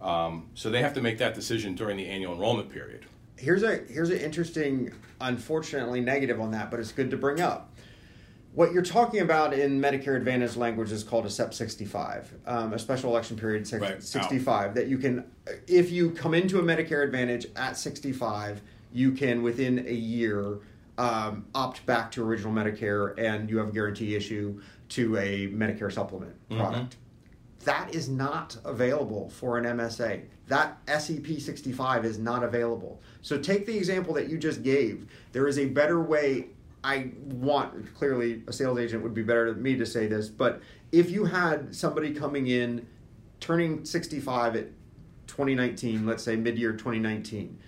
Um, 0.00 0.48
so 0.54 0.70
they 0.70 0.82
have 0.82 0.94
to 0.94 1.02
make 1.02 1.18
that 1.18 1.34
decision 1.34 1.74
during 1.74 1.96
the 1.96 2.06
annual 2.06 2.32
enrollment 2.34 2.70
period. 2.70 3.06
here's 3.36 3.62
a 3.62 3.76
here's 3.88 4.10
an 4.10 4.18
interesting, 4.18 4.92
unfortunately 5.20 6.00
negative 6.00 6.40
on 6.40 6.50
that, 6.52 6.70
but 6.70 6.80
it's 6.80 6.92
good 6.92 7.10
to 7.10 7.16
bring 7.16 7.40
up. 7.40 7.72
What 8.52 8.72
you're 8.72 8.82
talking 8.82 9.20
about 9.20 9.52
in 9.54 9.80
Medicare 9.80 10.16
Advantage 10.16 10.56
language 10.56 10.90
is 10.90 11.04
called 11.04 11.24
a 11.24 11.30
SEP 11.30 11.54
65, 11.54 12.34
um, 12.46 12.72
a 12.72 12.78
special 12.80 13.10
election 13.10 13.36
period 13.36 13.66
six- 13.66 13.80
Right. 13.80 14.02
65. 14.02 14.74
That 14.74 14.88
you 14.88 14.98
can, 14.98 15.24
if 15.68 15.90
you 15.92 16.10
come 16.10 16.34
into 16.34 16.58
a 16.58 16.62
Medicare 16.62 17.04
Advantage 17.04 17.46
at 17.54 17.76
65, 17.76 18.60
you 18.92 19.12
can 19.12 19.42
within 19.42 19.86
a 19.86 19.92
year 19.92 20.58
um, 20.98 21.46
opt 21.54 21.86
back 21.86 22.10
to 22.12 22.24
original 22.24 22.52
Medicare, 22.52 23.14
and 23.16 23.48
you 23.48 23.56
have 23.58 23.68
a 23.68 23.72
guarantee 23.72 24.16
issue 24.16 24.60
to 24.90 25.16
a 25.16 25.46
Medicare 25.48 25.90
supplement 25.92 26.34
product. 26.50 26.96
That 27.64 27.94
is 27.94 28.08
not 28.08 28.56
available 28.64 29.28
for 29.28 29.58
an 29.58 29.64
MSA. 29.64 30.24
That 30.48 30.78
SEP 30.86 31.38
65 31.38 32.04
is 32.04 32.18
not 32.18 32.42
available. 32.42 33.00
So 33.22 33.38
take 33.38 33.66
the 33.66 33.76
example 33.76 34.14
that 34.14 34.28
you 34.28 34.38
just 34.38 34.62
gave. 34.62 35.06
There 35.32 35.46
is 35.46 35.58
a 35.58 35.66
better 35.66 36.00
way. 36.00 36.48
I 36.82 37.10
want, 37.24 37.94
clearly, 37.94 38.42
a 38.46 38.52
sales 38.52 38.78
agent 38.78 39.02
would 39.02 39.12
be 39.12 39.22
better 39.22 39.52
than 39.52 39.62
me 39.62 39.76
to 39.76 39.84
say 39.84 40.06
this, 40.06 40.28
but 40.28 40.62
if 40.92 41.10
you 41.10 41.26
had 41.26 41.74
somebody 41.74 42.14
coming 42.14 42.46
in 42.46 42.86
turning 43.38 43.84
65 43.84 44.56
at 44.56 44.66
2019, 45.26 46.06
let's 46.06 46.22
say 46.22 46.36
mid 46.36 46.58
year 46.58 46.72
2019, 46.72 47.58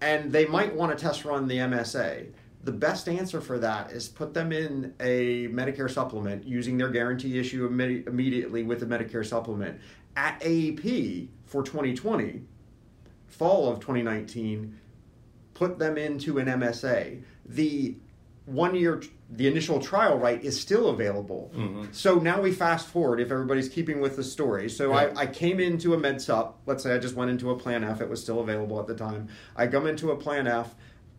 and 0.00 0.30
they 0.30 0.46
might 0.46 0.74
want 0.74 0.96
to 0.96 1.04
test 1.04 1.24
run 1.24 1.48
the 1.48 1.56
MSA 1.56 2.28
the 2.64 2.72
best 2.72 3.08
answer 3.08 3.40
for 3.40 3.58
that 3.58 3.92
is 3.92 4.08
put 4.08 4.34
them 4.34 4.52
in 4.52 4.94
a 4.98 5.48
Medicare 5.48 5.90
supplement 5.90 6.46
using 6.46 6.78
their 6.78 6.88
guarantee 6.88 7.38
issue 7.38 7.66
immediately 7.66 8.62
with 8.64 8.80
the 8.80 8.86
Medicare 8.86 9.24
supplement 9.24 9.78
at 10.16 10.40
AEP 10.40 11.28
for 11.44 11.62
2020, 11.62 12.42
fall 13.26 13.70
of 13.70 13.80
2019, 13.80 14.78
put 15.54 15.78
them 15.78 15.96
into 15.96 16.38
an 16.38 16.46
MSA. 16.46 17.22
The 17.44 17.96
one 18.46 18.74
year, 18.74 19.02
the 19.30 19.46
initial 19.46 19.80
trial 19.80 20.18
right 20.18 20.42
is 20.42 20.58
still 20.58 20.88
available. 20.88 21.52
Mm-hmm. 21.54 21.86
So 21.92 22.16
now 22.16 22.40
we 22.40 22.52
fast 22.52 22.86
forward 22.86 23.20
if 23.20 23.30
everybody's 23.30 23.68
keeping 23.68 24.00
with 24.00 24.16
the 24.16 24.24
story. 24.24 24.68
So 24.68 24.90
yeah. 24.90 25.12
I, 25.16 25.22
I 25.22 25.26
came 25.26 25.60
into 25.60 25.94
a 25.94 25.98
med 25.98 26.16
supp. 26.16 26.54
Let's 26.64 26.82
say 26.82 26.94
I 26.94 26.98
just 26.98 27.14
went 27.14 27.30
into 27.30 27.50
a 27.50 27.58
plan 27.58 27.84
F. 27.84 28.00
It 28.00 28.08
was 28.08 28.22
still 28.22 28.40
available 28.40 28.80
at 28.80 28.86
the 28.86 28.94
time. 28.94 29.28
I 29.54 29.66
come 29.66 29.86
into 29.86 30.10
a 30.10 30.16
plan 30.16 30.46
F 30.46 30.74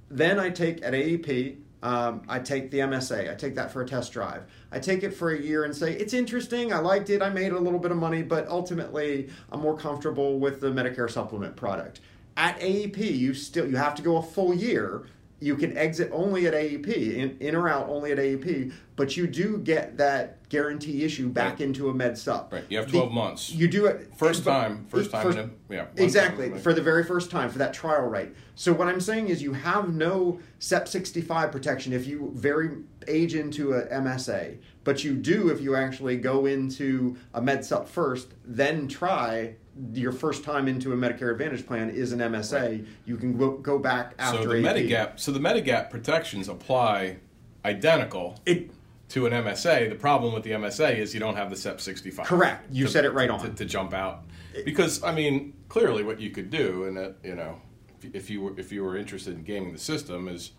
then 0.10 0.40
I 0.40 0.50
take 0.50 0.84
at 0.84 0.94
AEP, 0.94 1.58
um, 1.84 2.24
I 2.28 2.40
take 2.40 2.72
the 2.72 2.80
MSA. 2.80 3.32
I 3.32 3.36
take 3.36 3.56
that 3.56 3.72
for 3.72 3.82
a 3.82 3.86
test 3.86 4.12
drive. 4.12 4.44
I 4.72 4.80
take 4.80 5.04
it 5.04 5.12
for 5.12 5.32
a 5.32 5.40
year 5.40 5.64
and 5.64 5.76
say 5.76 5.94
it's 5.94 6.14
interesting. 6.14 6.74
I 6.74 6.80
liked 6.80 7.10
it. 7.10 7.22
I 7.22 7.30
made 7.30 7.52
a 7.52 7.60
little 7.60 7.80
bit 7.80 7.92
of 7.92 7.98
money, 7.98 8.24
but 8.24 8.48
ultimately 8.48 9.30
I'm 9.52 9.62
more 9.62 9.78
comfortable 9.78 10.40
with 10.40 10.60
the 10.60 10.68
Medicare 10.68 11.10
supplement 11.10 11.56
product. 11.56 12.02
At 12.36 12.60
AEP, 12.60 12.98
you 12.98 13.34
still 13.34 13.68
you 13.68 13.78
have 13.78 13.96
to 13.96 14.02
go 14.02 14.18
a 14.18 14.22
full 14.22 14.54
year 14.54 15.06
you 15.39 15.55
can 15.55 15.77
exit 15.77 16.09
only 16.11 16.47
at 16.47 16.53
AEP, 16.53 16.88
in, 16.88 17.38
in 17.39 17.55
or 17.55 17.69
out 17.69 17.89
only 17.89 18.11
at 18.11 18.18
AEP, 18.18 18.73
but 18.95 19.15
you 19.15 19.27
do 19.27 19.59
get 19.59 19.97
that 19.97 20.49
guarantee 20.49 21.03
issue 21.03 21.30
back 21.30 21.53
right. 21.53 21.61
into 21.61 21.89
a 21.89 21.93
med 21.93 22.14
supp. 22.14 22.51
Right. 22.51 22.64
You 22.69 22.80
have 22.80 22.89
12 22.89 23.09
the, 23.09 23.14
months. 23.14 23.51
You 23.51 23.68
do 23.68 23.85
it 23.85 24.11
first 24.18 24.43
time, 24.43 24.88
first 24.89 25.11
time 25.11 25.23
first, 25.23 25.38
a, 25.38 25.49
yeah. 25.69 25.85
Exactly. 25.95 26.45
Time, 26.45 26.53
right. 26.53 26.61
For 26.61 26.73
the 26.73 26.81
very 26.81 27.03
first 27.03 27.30
time 27.30 27.49
for 27.49 27.59
that 27.59 27.73
trial 27.73 28.07
rate. 28.07 28.30
So 28.55 28.73
what 28.73 28.88
I'm 28.88 29.01
saying 29.01 29.27
is 29.27 29.43
you 29.43 29.53
have 29.53 29.93
no 29.93 30.39
SEP 30.57 30.88
65 30.88 31.51
protection 31.51 31.93
if 31.93 32.07
you 32.07 32.31
very 32.35 32.72
age 33.07 33.35
into 33.35 33.73
a 33.73 33.85
MSA, 33.85 34.57
but 34.84 35.03
you 35.03 35.15
do 35.15 35.49
if 35.49 35.61
you 35.61 35.76
actually 35.76 36.18
go 36.18 36.47
into 36.47 37.15
a 37.35 37.41
med 37.41 37.59
supp 37.59 37.88
first, 37.88 38.34
then 38.43 38.88
try 38.88 39.55
your 39.94 40.12
first 40.12 40.44
time 40.44 40.68
into 40.68 40.94
a 40.94 40.95
Medicare 40.95 41.32
Advantage 41.32 41.66
plan 41.66 41.90
is 41.90 42.12
an 42.12 42.20
MSA, 42.20 42.62
right. 42.62 42.86
you 43.06 43.18
can 43.18 43.38
go, 43.38 43.58
go 43.58 43.80
back 43.80 44.14
after 44.20 44.44
so 44.44 44.49
the 44.49 44.68
AP. 44.68 44.76
Medigap. 44.76 45.20
So 45.20 45.32
the 45.32 45.40
Medigap 45.40 45.90
protections 45.90 46.48
apply 46.48 47.18
identical 47.66 48.40
it, 48.45 48.72
to 49.10 49.26
an 49.26 49.34
MSA. 49.34 49.90
The 49.90 49.95
problem 49.95 50.34
with 50.34 50.44
the 50.44 50.52
MSA 50.52 50.98
is 50.98 51.14
you 51.14 51.20
don't 51.20 51.36
have 51.36 51.49
the 51.49 51.56
SEP 51.56 51.80
65. 51.80 52.26
Correct. 52.26 52.68
You 52.72 52.86
to, 52.86 52.91
said 52.91 53.06
it 53.06 53.12
right 53.12 53.30
on 53.30 53.40
to, 53.40 53.49
to, 53.49 53.66
jump 53.66 53.94
out 53.94 54.24
because 54.66 55.04
I 55.04 55.14
mean 55.14 55.54
clearly 55.70 56.04
what 56.04 56.20
you 56.20 56.30
could 56.30 56.49
do, 56.49 56.86
and 56.86 56.98
that 56.98 57.16
you 57.24 57.36
know, 57.36 57.62
if, 58.02 58.16
if 58.16 58.30
you 58.30 58.41
were 58.41 58.60
if 58.60 58.72
you 58.72 58.84
were 58.84 58.98
interested 58.98 59.36
in 59.36 59.44
gaming 59.44 59.74
the 59.74 59.80
system 59.80 60.28
is. 60.28 60.52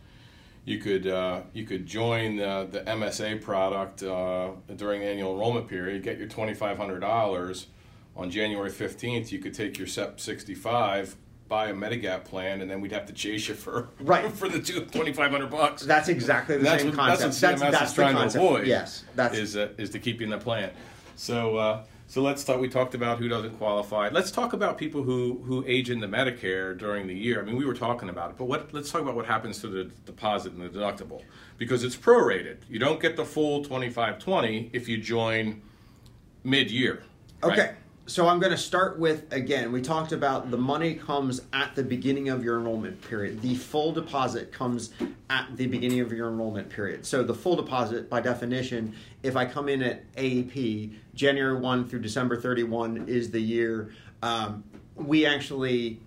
You 0.64 0.76
could 0.76 1.06
uh, 1.06 1.42
you 1.54 1.64
could 1.64 1.86
join 1.86 2.36
the, 2.36 2.68
the 2.70 2.80
MSA 2.80 3.40
product 3.40 4.02
uh, 4.02 4.50
during 4.76 5.00
the 5.00 5.06
annual 5.06 5.32
enrollment 5.32 5.66
period, 5.66 6.02
get 6.02 6.18
your 6.18 6.28
twenty 6.28 6.52
five 6.52 6.76
hundred 6.76 7.00
dollars, 7.00 7.68
on 8.18 8.30
January 8.30 8.70
15th, 8.70 9.30
you 9.30 9.38
could 9.38 9.54
take 9.54 9.78
your 9.78 9.86
SEP 9.86 10.18
65, 10.18 11.16
buy 11.46 11.68
a 11.68 11.74
Medigap 11.74 12.24
plan, 12.24 12.60
and 12.60 12.70
then 12.70 12.80
we'd 12.80 12.92
have 12.92 13.06
to 13.06 13.12
chase 13.12 13.48
you 13.48 13.54
for 13.54 13.88
right 14.00 14.30
for 14.32 14.48
the 14.48 14.60
two, 14.60 14.80
2,500 14.80 15.50
bucks. 15.50 15.82
That's 15.82 16.08
exactly 16.08 16.56
the 16.58 16.64
that's 16.64 16.82
same 16.82 16.90
what, 16.90 16.96
concept. 16.96 17.40
That's 17.40 17.42
what 17.42 17.54
CMS 17.54 17.58
that's, 17.60 17.78
that's 17.78 17.90
is 17.90 17.94
trying 17.94 18.16
to 18.16 18.38
avoid. 18.38 18.66
Yes, 18.66 19.04
that's 19.14 19.38
is 19.38 19.56
uh, 19.56 19.68
is 19.78 19.90
to 19.90 19.98
keep 19.98 20.20
you 20.20 20.24
in 20.24 20.30
the 20.30 20.38
plan. 20.38 20.70
So. 21.16 21.56
Uh, 21.56 21.84
so 22.10 22.22
let's 22.22 22.42
talk. 22.42 22.58
We 22.58 22.70
talked 22.70 22.94
about 22.94 23.18
who 23.18 23.28
doesn't 23.28 23.58
qualify. 23.58 24.08
Let's 24.08 24.30
talk 24.30 24.54
about 24.54 24.78
people 24.78 25.02
who 25.02 25.42
who 25.44 25.62
age 25.66 25.90
into 25.90 26.08
Medicare 26.08 26.76
during 26.76 27.06
the 27.06 27.14
year. 27.14 27.38
I 27.38 27.44
mean, 27.44 27.54
we 27.56 27.66
were 27.66 27.74
talking 27.74 28.08
about 28.08 28.30
it, 28.30 28.38
but 28.38 28.46
what? 28.46 28.72
Let's 28.72 28.90
talk 28.90 29.02
about 29.02 29.14
what 29.14 29.26
happens 29.26 29.60
to 29.60 29.68
the 29.68 29.90
deposit 30.06 30.54
and 30.54 30.62
the 30.62 30.70
deductible 30.70 31.20
because 31.58 31.84
it's 31.84 31.98
prorated. 31.98 32.60
You 32.66 32.78
don't 32.78 32.98
get 32.98 33.14
the 33.14 33.26
full 33.26 33.62
twenty 33.62 33.90
five 33.90 34.18
twenty 34.18 34.70
if 34.72 34.88
you 34.88 34.96
join 34.96 35.60
mid 36.44 36.70
year. 36.70 37.02
Right? 37.42 37.56
So 38.08 38.26
I'm 38.26 38.40
going 38.40 38.52
to 38.52 38.56
start 38.56 38.98
with 38.98 39.30
again. 39.34 39.70
We 39.70 39.82
talked 39.82 40.12
about 40.12 40.50
the 40.50 40.56
money 40.56 40.94
comes 40.94 41.42
at 41.52 41.74
the 41.74 41.82
beginning 41.82 42.30
of 42.30 42.42
your 42.42 42.56
enrollment 42.58 43.02
period. 43.02 43.42
The 43.42 43.54
full 43.54 43.92
deposit 43.92 44.50
comes 44.50 44.94
at 45.28 45.54
the 45.58 45.66
beginning 45.66 46.00
of 46.00 46.10
your 46.10 46.28
enrollment 46.28 46.70
period. 46.70 47.04
So 47.04 47.22
the 47.22 47.34
full 47.34 47.54
deposit, 47.54 48.08
by 48.08 48.22
definition, 48.22 48.94
if 49.22 49.36
I 49.36 49.44
come 49.44 49.68
in 49.68 49.82
at 49.82 50.10
AEP, 50.14 50.94
January 51.14 51.60
one 51.60 51.86
through 51.86 52.00
December 52.00 52.40
thirty 52.40 52.62
one 52.62 53.04
is 53.08 53.30
the 53.30 53.40
year. 53.40 53.92
Um, 54.22 54.64
we 54.94 55.26
actually 55.26 56.00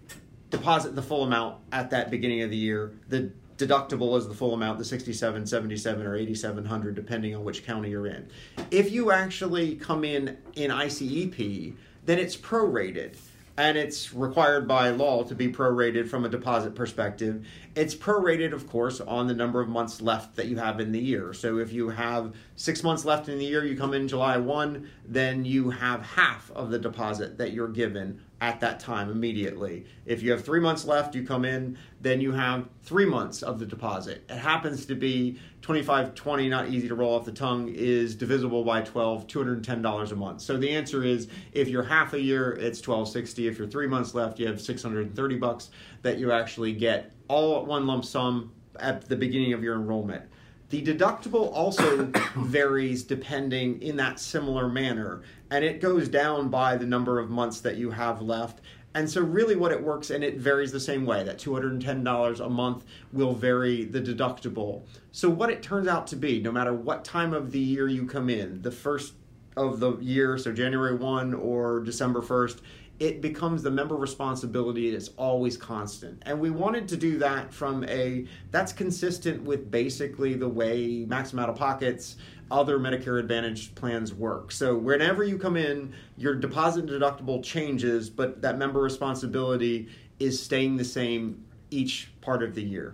deposit 0.49 0.95
the 0.95 1.03
full 1.03 1.23
amount 1.23 1.60
at 1.72 1.91
that 1.91 2.10
beginning 2.10 2.41
of 2.41 2.49
the 2.49 2.57
year. 2.57 2.94
The 3.10 3.32
deductible 3.57 4.18
is 4.18 4.28
the 4.28 4.34
full 4.34 4.56
amount, 4.56 4.80
the 4.80 4.86
67, 4.86 5.45
77, 5.45 6.07
or 6.07 6.15
8700, 6.15 6.95
depending 6.95 7.36
on 7.36 7.44
which 7.44 7.64
county 7.64 7.91
you're 7.91 8.07
in. 8.07 8.28
If 8.72 8.91
you 8.91 9.11
actually 9.11 9.76
come 9.76 10.03
in 10.03 10.40
in 10.56 10.72
ICEP, 10.72 11.76
then 12.06 12.19
it's 12.19 12.38
prorated 12.38 13.15
and 13.57 13.78
it's 13.78 14.14
required 14.14 14.68
by 14.68 14.90
law 14.90 15.23
to 15.23 15.36
be 15.36 15.52
prorated 15.52 16.07
from 16.10 16.26
a 16.26 16.30
deposit 16.30 16.73
perspective. 16.73 17.45
It's 17.73 17.95
prorated, 17.95 18.52
of 18.52 18.68
course, 18.68 18.99
on 18.99 19.27
the 19.27 19.34
number 19.34 19.61
of 19.61 19.69
months 19.69 20.02
left 20.02 20.35
that 20.35 20.48
you 20.48 20.57
have 20.57 20.81
in 20.81 20.91
the 20.91 20.99
year. 20.99 21.34
So 21.34 21.57
if 21.57 21.72
you 21.72 21.88
have 21.89 22.35
six 22.57 22.84
months 22.84 23.06
left 23.06 23.30
in 23.30 23.38
the 23.38 23.45
year, 23.45 23.64
you 23.64 23.77
come 23.77 23.93
in 23.93 24.10
July 24.10 24.35
1, 24.35 24.89
then 25.06 25.45
you 25.45 25.69
have 25.69 26.02
half 26.02 26.52
of 26.52 26.69
the 26.69 26.77
deposit 26.77 27.38
that 27.38 27.53
you're 27.53 27.69
given 27.69 28.19
at 28.41 28.60
that 28.60 28.80
time 28.80 29.10
immediately. 29.10 29.85
If 30.06 30.22
you 30.22 30.31
have 30.31 30.43
three 30.43 30.60
months 30.60 30.84
left, 30.84 31.15
you 31.15 31.26
come 31.26 31.45
in, 31.45 31.77
then 32.02 32.19
you 32.19 32.31
have 32.31 32.68
three 32.84 33.06
months 33.06 33.43
of 33.43 33.60
the 33.60 33.65
deposit. 33.65 34.26
It 34.27 34.38
happens 34.38 34.85
to 34.88 34.95
be 34.95 35.39
2520, 35.61 36.49
not 36.49 36.69
easy 36.69 36.88
to 36.88 36.95
roll 36.95 37.15
off 37.15 37.23
the 37.23 37.31
tongue, 37.31 37.69
is 37.69 38.15
divisible 38.15 38.64
by 38.64 38.81
12, 38.81 39.27
$210 39.27 40.11
a 40.11 40.15
month. 40.15 40.41
So 40.41 40.57
the 40.57 40.72
answer 40.72 41.03
is 41.03 41.27
if 41.53 41.68
you're 41.68 41.84
half 41.84 42.14
a 42.14 42.19
year, 42.19 42.53
it's 42.53 42.80
1260. 42.85 43.48
If 43.48 43.60
you're 43.60 43.68
three 43.68 43.88
months 43.88 44.15
left, 44.15 44.39
you 44.39 44.48
have 44.48 44.60
630 44.60 45.35
bucks 45.38 45.69
that 46.02 46.18
you 46.18 46.31
actually 46.31 46.73
get 46.73 47.14
all 47.32 47.62
at 47.62 47.66
one 47.66 47.88
lump 47.88 48.03
sum 48.03 48.52
at 48.80 49.08
the 49.08 49.16
beginning 49.16 49.53
of 49.53 49.64
your 49.64 49.76
enrollment. 49.76 50.24
The 50.70 50.82
deductible 50.82 51.52
also 51.53 52.06
varies 52.36 53.03
depending 53.03 53.82
in 53.82 53.95
that 53.98 54.20
similar 54.20 54.68
manner, 54.68 55.22
and 55.49 55.64
it 55.64 55.80
goes 55.80 56.10
down 56.10 56.49
by 56.49 56.76
the 56.76 56.86
number 56.86 57.20
of 57.20 57.30
months 57.30 57.62
that 57.62 57.78
you 57.78 57.91
have 57.91 58.22
left. 58.22 58.60
And 58.94 59.10
so, 59.10 59.22
really, 59.22 59.56
what 59.56 59.72
it 59.72 59.82
works, 59.82 60.10
and 60.10 60.22
it 60.22 60.38
varies 60.38 60.74
the 60.74 60.80
same 60.80 61.06
way 61.06 61.24
that 61.24 61.38
$210 61.38 62.45
a 62.45 62.49
month 62.49 62.84
will 63.14 63.34
vary 63.34 63.86
the 63.86 64.02
deductible. 64.02 64.84
So, 65.14 65.30
what 65.30 65.49
it 65.49 65.64
turns 65.64 65.88
out 65.88 66.08
to 66.08 66.18
be, 66.18 66.41
no 66.41 66.52
matter 66.52 66.74
what 66.74 67.06
time 67.06 67.34
of 67.34 67.53
the 67.53 67.60
year 67.60 67.88
you 67.88 68.06
come 68.06 68.30
in, 68.30 68.62
the 68.62 68.72
first 68.72 69.14
of 69.56 69.80
the 69.80 69.98
year, 69.98 70.38
so 70.38 70.52
January 70.52 70.95
1 70.95 71.34
or 71.34 71.82
December 71.82 72.22
1st, 72.22 72.60
it 73.02 73.19
becomes 73.19 73.64
the 73.64 73.72
member 73.72 73.95
responsibility 73.95 74.94
is 74.94 75.10
always 75.18 75.57
constant. 75.57 76.22
And 76.28 76.40
we 76.40 76.52
wanted 76.52 76.88
to 76.90 76.95
do 76.95 77.18
that 77.18 77.52
from 77.52 77.84
a 77.86 78.28
that's 78.52 78.72
consistent 78.72 79.41
with 79.41 79.72
basically 79.72 80.36
the 80.36 80.48
way 80.48 81.03
Maximum 81.07 81.44
Out 81.44 81.49
of 81.49 81.56
Pockets, 81.56 82.18
other 82.52 82.78
Medicare 82.78 83.19
Advantage 83.19 83.73
plans 83.73 84.14
work. 84.14 84.52
So 84.52 84.78
whenever 84.78 85.23
you 85.23 85.40
come 85.40 85.57
in, 85.57 85.95
your 86.15 86.36
deposit 86.36 86.86
deductible 86.86 87.44
changes, 87.44 88.07
but 88.07 88.44
that 88.44 88.60
member 88.60 88.80
responsibility 88.80 89.90
is 90.19 90.40
staying 90.40 90.78
the 90.78 90.86
same 90.86 91.44
each 91.72 92.11
part 92.22 92.44
of 92.44 92.53
the 92.53 92.61
year. 92.61 92.94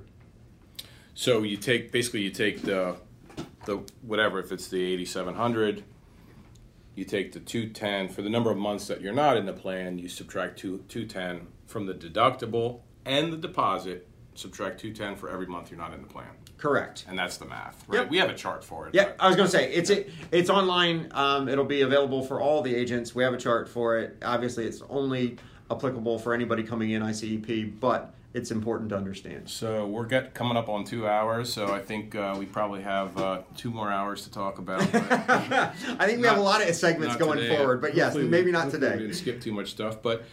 So 1.16 1.44
you 1.44 1.58
take 1.58 1.92
basically 1.92 2.22
you 2.22 2.32
take 2.32 2.62
the 2.62 2.96
the 3.66 3.84
whatever 4.04 4.40
if 4.40 4.54
it's 4.54 4.70
the 4.70 4.82
8700 4.82 5.84
you 6.98 7.06
take 7.06 7.32
the 7.32 7.40
210 7.40 8.10
for 8.10 8.24
the 8.24 8.30
number 8.30 8.50
of 8.50 8.58
months 8.58 8.88
that 8.88 9.02
you're 9.02 9.14
not 9.14 9.38
in 9.38 9.46
the 9.46 9.54
plan 9.54 10.00
you 10.00 10.10
subtract 10.10 10.58
two, 10.58 10.80
210 10.90 11.48
from 11.68 11.86
the 11.86 11.94
deductible 11.94 12.82
and 13.06 13.32
the 13.32 13.38
deposit 13.38 14.08
subtract 14.34 14.80
210 14.80 15.16
for 15.16 15.30
every 15.30 15.46
month 15.46 15.70
you're 15.70 15.80
not 15.80 15.94
in 15.94 16.02
the 16.02 16.08
plan. 16.08 16.28
Correct. 16.58 17.06
And 17.08 17.18
that's 17.18 17.38
the 17.38 17.46
math 17.46 17.84
right? 17.88 18.00
Yep. 18.02 18.10
we 18.10 18.18
have 18.18 18.32
a 18.32 18.36
chart 18.36 18.64
for 18.64 18.88
it 18.88 18.96
yeah 18.96 19.12
i 19.20 19.28
was 19.28 19.36
going 19.36 19.48
to 19.48 19.52
say 19.52 19.72
it's 19.72 19.92
yeah. 19.92 19.98
it, 19.98 20.10
it's 20.32 20.50
online 20.50 21.08
um, 21.12 21.48
it'll 21.48 21.64
be 21.64 21.82
available 21.82 22.24
for 22.24 22.42
all 22.42 22.62
the 22.64 22.76
agents. 22.76 23.14
We 23.14 23.24
have 23.24 23.34
a 23.34 23.38
chart 23.38 23.70
for 23.70 24.00
it. 24.00 24.18
Obviously 24.24 24.66
it's 24.66 24.82
only 24.90 25.38
applicable 25.70 26.18
for 26.18 26.34
anybody 26.34 26.64
coming 26.64 26.92
in 26.92 27.04
icep 27.04 27.80
but 27.80 28.16
it's 28.34 28.52
important 28.52 28.90
to 28.90 28.98
understand. 28.98 29.50
So 29.50 29.88
we're 29.88 30.06
get, 30.06 30.34
coming 30.34 30.58
up 30.58 30.68
on 30.70 30.84
two 30.84 31.08
hours, 31.08 31.52
so 31.52 31.74
I 31.74 31.80
think 31.80 32.14
uh, 32.16 32.36
we 32.38 32.46
probably 32.46 32.82
have 32.84 33.18
uh, 33.18 33.42
two 33.56 33.72
more 33.72 33.90
hours 33.92 34.24
to 34.26 34.32
talk 34.32 34.60
about. 34.60 34.82
I 34.94 35.72
think 36.06 36.18
we 36.18 36.24
Not- 36.24 36.30
have 36.30 36.38
a 36.38 36.42
lot 36.42 36.62
of 36.68 36.76
segments 36.76 37.16
going 37.16 37.40
today. 37.40 37.56
forward, 37.56 37.82
but 37.82 37.96
yes, 37.96 38.08
Hopefully 38.14 38.26
we- 38.26 38.30
maybe 38.30 38.52
not 38.52 38.64
hopefully 38.66 38.82
We 38.84 38.88
today. 38.90 39.02
didn't 39.04 39.16
skip 39.16 39.42
too 39.42 39.54
much 39.54 39.72
stuff, 39.72 40.02
but 40.04 40.24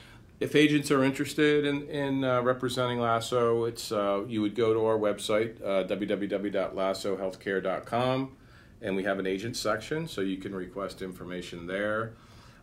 if 0.40 0.54
agents 0.56 0.90
are 0.90 1.04
interested 1.04 1.64
in, 1.64 1.88
in 1.88 2.24
uh, 2.24 2.42
representing 2.42 2.98
Lasso, 2.98 3.64
it's 3.64 3.90
uh, 3.92 4.24
you 4.28 4.42
would 4.42 4.54
go 4.56 4.74
to 4.74 4.84
our 4.84 4.98
website 4.98 5.62
uh, 5.62 5.84
www.lassohealthcare.com, 5.86 8.36
and 8.82 8.96
we 8.96 9.04
have 9.04 9.18
an 9.18 9.26
agent 9.26 9.56
section, 9.56 10.06
so 10.08 10.20
you 10.20 10.36
can 10.36 10.54
request 10.54 11.00
information 11.02 11.66
there. 11.66 12.12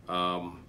Um, 0.10 0.60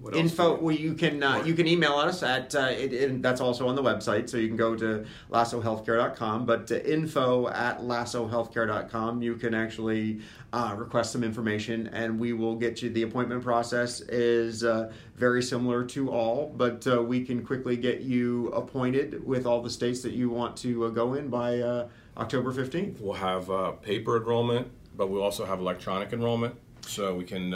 what 0.00 0.14
else 0.14 0.22
Info. 0.22 0.56
do 0.56 0.62
we- 0.64 0.74
Well, 0.74 0.82
you 0.82 0.94
can 0.94 1.22
uh, 1.22 1.42
you 1.44 1.54
can 1.54 1.66
email 1.66 1.94
us 1.94 2.22
at 2.22 2.54
uh, 2.54 2.68
it, 2.70 2.92
it, 2.92 3.22
that's 3.22 3.40
also 3.40 3.66
on 3.68 3.74
the 3.74 3.82
website, 3.82 4.28
so 4.28 4.36
you 4.36 4.48
can 4.48 4.56
go 4.56 4.76
to 4.76 5.04
lassohealthcare.com. 5.30 6.46
But 6.46 6.70
uh, 6.70 6.76
info 6.76 7.48
at 7.48 7.80
lassohealthcare.com, 7.80 9.22
you 9.22 9.34
can 9.34 9.54
actually 9.54 10.20
uh, 10.52 10.74
request 10.76 11.12
some 11.12 11.24
information, 11.24 11.88
and 11.88 12.18
we 12.18 12.32
will 12.32 12.54
get 12.54 12.80
you. 12.82 12.90
The 12.90 13.02
appointment 13.02 13.42
process 13.42 14.00
is 14.02 14.64
uh, 14.64 14.92
very 15.16 15.42
similar 15.42 15.84
to 15.86 16.10
all, 16.10 16.52
but 16.56 16.86
uh, 16.86 17.02
we 17.02 17.24
can 17.24 17.44
quickly 17.44 17.76
get 17.76 18.00
you 18.02 18.48
appointed 18.48 19.24
with 19.26 19.46
all 19.46 19.62
the 19.62 19.70
states 19.70 20.00
that 20.02 20.12
you 20.12 20.30
want 20.30 20.56
to 20.58 20.84
uh, 20.84 20.88
go 20.90 21.14
in 21.14 21.28
by 21.28 21.58
uh, 21.58 21.88
October 22.16 22.52
fifteenth. 22.52 23.00
We'll 23.00 23.14
have 23.14 23.50
uh, 23.50 23.72
paper 23.72 24.16
enrollment, 24.16 24.68
but 24.96 25.08
we'll 25.10 25.22
also 25.22 25.44
have 25.44 25.58
electronic 25.60 26.12
enrollment, 26.12 26.54
so 26.82 27.14
we 27.14 27.24
can. 27.24 27.52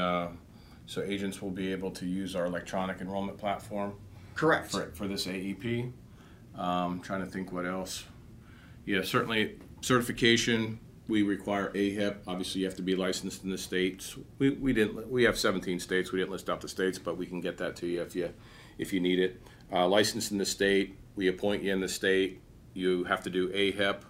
So 0.87 1.03
agents 1.03 1.41
will 1.41 1.51
be 1.51 1.73
able 1.73 1.91
to 1.93 2.07
use 2.07 2.35
our 2.37 2.47
electronic 2.47 3.01
enrollment 3.01 3.39
platform. 3.39 3.95
Correct. 4.35 4.71
for, 4.71 4.91
for 4.95 5.07
this 5.07 5.27
AEP. 5.27 5.93
Um, 6.57 7.01
trying 7.01 7.25
to 7.25 7.31
think 7.31 7.53
what 7.53 7.67
else. 7.67 8.05
Yeah, 8.85 9.03
certainly 9.03 9.59
certification. 9.81 10.81
We 11.09 11.23
require 11.23 11.71
AHIP. 11.71 12.17
Obviously, 12.27 12.61
you 12.61 12.67
have 12.67 12.77
to 12.77 12.83
be 12.83 12.95
licensed 12.95 13.45
in 13.45 13.51
the 13.51 13.59
states. 13.59 14.17
We, 14.39 14.51
we 14.51 14.73
didn't. 14.73 15.11
We 15.11 15.25
have 15.25 15.39
17 15.39 15.81
states. 15.81 16.13
We 16.13 16.19
didn't 16.21 16.31
list 16.31 16.49
out 16.49 16.61
the 16.61 16.69
states, 16.69 16.99
but 16.99 17.17
we 17.17 17.27
can 17.27 17.41
get 17.41 17.59
that 17.59 17.77
to 17.77 17.87
you 17.87 18.03
if 18.03 18.15
you 18.15 18.33
if 18.79 18.93
you 18.93 19.01
need 19.01 19.19
it. 19.19 19.43
Uh, 19.73 19.87
licensed 19.87 20.33
in 20.33 20.39
the 20.39 20.47
state. 20.47 20.97
We 21.17 21.29
appoint 21.29 21.63
you 21.63 21.73
in 21.73 21.81
the 21.81 21.89
state. 21.89 22.41
You 22.75 23.05
have 23.05 23.23
to 23.25 23.31
do 23.31 23.49
AHIP, 23.51 24.01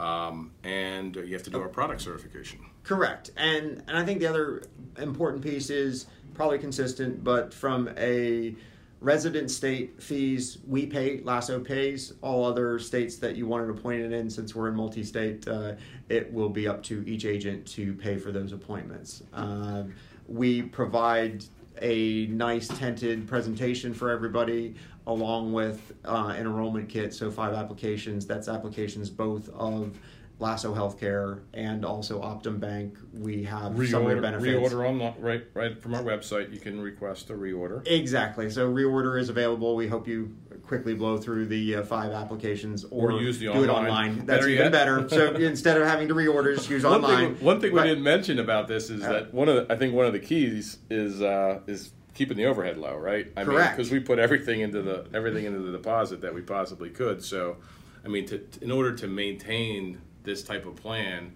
um, 0.00 0.52
and 0.64 1.14
you 1.16 1.34
have 1.34 1.42
to 1.42 1.50
do 1.50 1.60
our 1.60 1.68
product 1.68 2.00
certification. 2.00 2.60
Correct. 2.82 3.30
And 3.36 3.82
and 3.86 3.96
I 3.96 4.04
think 4.04 4.20
the 4.20 4.26
other 4.26 4.64
important 4.98 5.42
piece 5.42 5.70
is 5.70 6.06
probably 6.34 6.58
consistent, 6.58 7.22
but 7.22 7.52
from 7.52 7.90
a 7.96 8.54
resident 9.00 9.50
state 9.50 10.00
fees, 10.00 10.58
we 10.66 10.86
pay, 10.86 11.20
Lasso 11.22 11.60
pays. 11.60 12.12
All 12.22 12.44
other 12.44 12.78
states 12.78 13.16
that 13.16 13.36
you 13.36 13.46
wanted 13.46 13.68
appointed 13.68 14.12
in, 14.12 14.30
since 14.30 14.54
we're 14.54 14.68
in 14.68 14.76
multi-state, 14.76 15.46
uh, 15.48 15.72
it 16.08 16.32
will 16.32 16.48
be 16.48 16.68
up 16.68 16.82
to 16.84 17.04
each 17.06 17.24
agent 17.24 17.66
to 17.68 17.94
pay 17.94 18.16
for 18.16 18.30
those 18.30 18.52
appointments. 18.52 19.24
Um, 19.32 19.92
we 20.28 20.62
provide 20.62 21.44
a 21.80 22.26
nice 22.26 22.68
tented 22.68 23.26
presentation 23.26 23.92
for 23.92 24.10
everybody 24.10 24.74
along 25.06 25.52
with 25.52 25.92
uh, 26.04 26.32
an 26.36 26.42
enrollment 26.42 26.88
kit 26.88 27.12
so 27.12 27.30
five 27.30 27.54
applications 27.54 28.26
that's 28.26 28.46
applications 28.46 29.10
both 29.10 29.48
of 29.50 29.98
lasso 30.38 30.74
healthcare 30.74 31.40
and 31.54 31.84
also 31.84 32.20
optum 32.20 32.58
bank 32.58 32.98
we 33.12 33.44
have 33.44 33.72
summary 33.88 34.16
Reorder, 34.16 34.22
benefits 34.22 34.72
reorder 34.74 34.88
on 34.88 35.22
right 35.22 35.44
right 35.54 35.80
from 35.80 35.94
our 35.94 36.02
website. 36.02 36.52
You 36.52 36.58
can 36.58 36.80
request 36.80 37.30
a 37.30 37.34
reorder. 37.34 37.86
exactly 37.86 38.50
so 38.50 38.68
reorder 38.72 39.18
is 39.20 39.28
available 39.28 39.76
we 39.76 39.86
hope 39.86 40.08
you 40.08 40.34
quickly 40.64 40.94
blow 40.94 41.18
through 41.18 41.46
the 41.46 41.76
uh, 41.76 41.82
five 41.82 42.12
applications 42.12 42.84
or, 42.84 43.12
Or 43.12 43.20
use 43.20 43.38
the 43.38 43.46
do 43.46 43.64
it 43.64 43.68
online. 43.68 43.90
online 43.90 44.16
that's 44.26 44.26
Better 44.40 44.48
even 44.48 44.64
yet. 44.64 44.72
better 44.72 45.08
so 45.08 45.34
instead 45.36 45.76
of 45.80 45.86
having 45.86 46.08
to 46.08 46.14
reorder 46.14 46.54
just 46.56 46.68
use 46.70 46.82
One 46.84 46.94
online 47.04 47.34
thing, 47.36 47.44
one 47.44 47.60
thing 47.60 47.72
we 47.72 47.82
didn't 47.82 48.02
mention 48.02 48.38
about 48.40 48.66
this 48.68 48.90
is 48.90 49.02
Yeah. 49.02 49.08
that 49.12 49.34
one 49.34 49.48
of 49.48 49.54
the, 49.68 49.72
I 49.72 49.76
think 49.76 49.94
one 49.94 50.06
of 50.06 50.12
the 50.12 50.18
keys 50.20 50.78
is 50.90 51.20
uh, 51.22 51.60
is 51.66 51.92
keeping 52.14 52.36
the 52.36 52.44
overhead 52.46 52.76
low, 52.78 52.96
right? 52.96 53.26
I 53.36 53.44
Correct. 53.44 53.76
Because 53.76 53.90
we 53.90 53.98
put 54.00 54.18
everything 54.18 54.60
into 54.60 54.82
the 54.82 55.06
everything 55.14 55.44
into 55.44 55.60
the 55.60 55.72
deposit 55.72 56.20
that 56.22 56.34
we 56.34 56.42
possibly 56.42 56.90
could. 56.90 57.24
So, 57.24 57.56
I 58.04 58.08
mean, 58.08 58.26
to, 58.26 58.40
in 58.60 58.70
order 58.70 58.92
to 58.96 59.06
maintain 59.06 60.00
this 60.22 60.42
type 60.42 60.66
of 60.66 60.76
plan, 60.76 61.32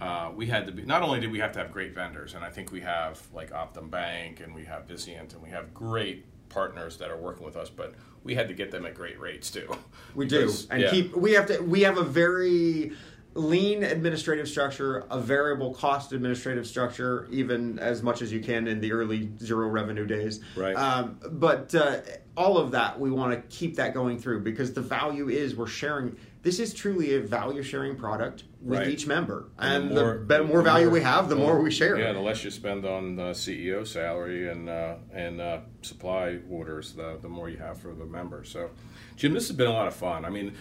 uh, 0.00 0.30
we 0.34 0.46
had 0.46 0.66
to 0.66 0.72
be. 0.72 0.82
Not 0.82 1.02
only 1.02 1.20
did 1.20 1.30
we 1.30 1.38
have 1.40 1.52
to 1.52 1.58
have 1.58 1.72
great 1.72 1.94
vendors, 1.94 2.34
and 2.34 2.44
I 2.44 2.50
think 2.50 2.72
we 2.72 2.80
have 2.80 3.20
like 3.32 3.50
Optum 3.50 3.90
Bank 3.90 4.40
and 4.40 4.54
we 4.54 4.64
have 4.64 4.86
Vizient 4.86 5.34
and 5.34 5.42
we 5.42 5.50
have 5.50 5.74
great 5.74 6.24
partners 6.48 6.96
that 6.98 7.10
are 7.10 7.16
working 7.16 7.44
with 7.44 7.56
us, 7.56 7.70
but 7.70 7.94
we 8.24 8.34
had 8.34 8.48
to 8.48 8.54
get 8.54 8.70
them 8.70 8.84
at 8.84 8.94
great 8.94 9.18
rates 9.18 9.50
too. 9.50 9.68
We 10.12 10.26
do, 10.26 10.52
and 10.70 10.82
yeah. 10.82 10.90
keep. 10.90 11.14
We 11.14 11.32
have 11.34 11.46
to. 11.46 11.60
We 11.60 11.82
have 11.82 11.96
a 11.96 12.02
very 12.02 12.92
lean 13.34 13.84
administrative 13.84 14.48
structure, 14.48 15.04
a 15.08 15.20
variable 15.20 15.72
cost 15.72 16.12
administrative 16.12 16.66
structure, 16.66 17.28
even 17.30 17.78
as 17.78 18.02
much 18.02 18.22
as 18.22 18.32
you 18.32 18.40
can 18.40 18.66
in 18.66 18.80
the 18.80 18.90
early 18.90 19.30
zero 19.38 19.68
revenue 19.68 20.04
days. 20.04 20.40
Right. 20.56 20.74
Um, 20.74 21.20
but 21.30 21.72
uh, 21.76 22.00
all 22.36 22.58
of 22.58 22.72
that, 22.72 22.98
we 22.98 23.10
want 23.10 23.32
to 23.32 23.56
keep 23.56 23.76
that 23.76 23.94
going 23.94 24.18
through 24.18 24.40
because 24.40 24.72
the 24.72 24.80
value 24.80 25.28
is 25.28 25.54
we're 25.54 25.68
sharing. 25.68 26.16
This 26.42 26.58
is 26.58 26.72
truly 26.72 27.14
a 27.16 27.20
value 27.20 27.62
sharing 27.62 27.96
product 27.96 28.44
with 28.62 28.78
Right. 28.80 28.88
each 28.88 29.06
member, 29.06 29.48
And 29.58 29.84
and, 29.84 29.90
the 29.90 29.94
the, 29.94 30.02
more- 30.04 30.18
be- 30.18 30.44
more 30.44 30.62
value 30.62 30.88
we 30.90 31.00
have, 31.02 31.28
the 31.28 31.36
more 31.36 31.60
we 31.60 31.70
share. 31.70 31.98
Yeah, 31.98 32.12
the 32.12 32.20
less 32.20 32.44
you 32.44 32.50
spend 32.50 32.84
on 32.86 33.16
the 33.16 33.32
CEO 33.32 33.86
salary 33.86 34.48
and 34.50 34.68
uh, 34.68 34.96
and 35.14 35.40
uh, 35.40 35.60
supply 35.82 36.38
orders, 36.50 36.92
the 36.94 37.18
the 37.20 37.28
more 37.28 37.48
you 37.50 37.58
have 37.58 37.78
for 37.78 37.94
the 37.94 38.04
member. 38.06 38.44
So, 38.44 38.70
Jim, 39.16 39.32
this 39.34 39.48
has 39.48 39.56
been 39.56 39.66
a 39.66 39.72
lot 39.72 39.86
of 39.86 39.94
fun. 39.94 40.24
I 40.26 40.30
mean, 40.30 40.52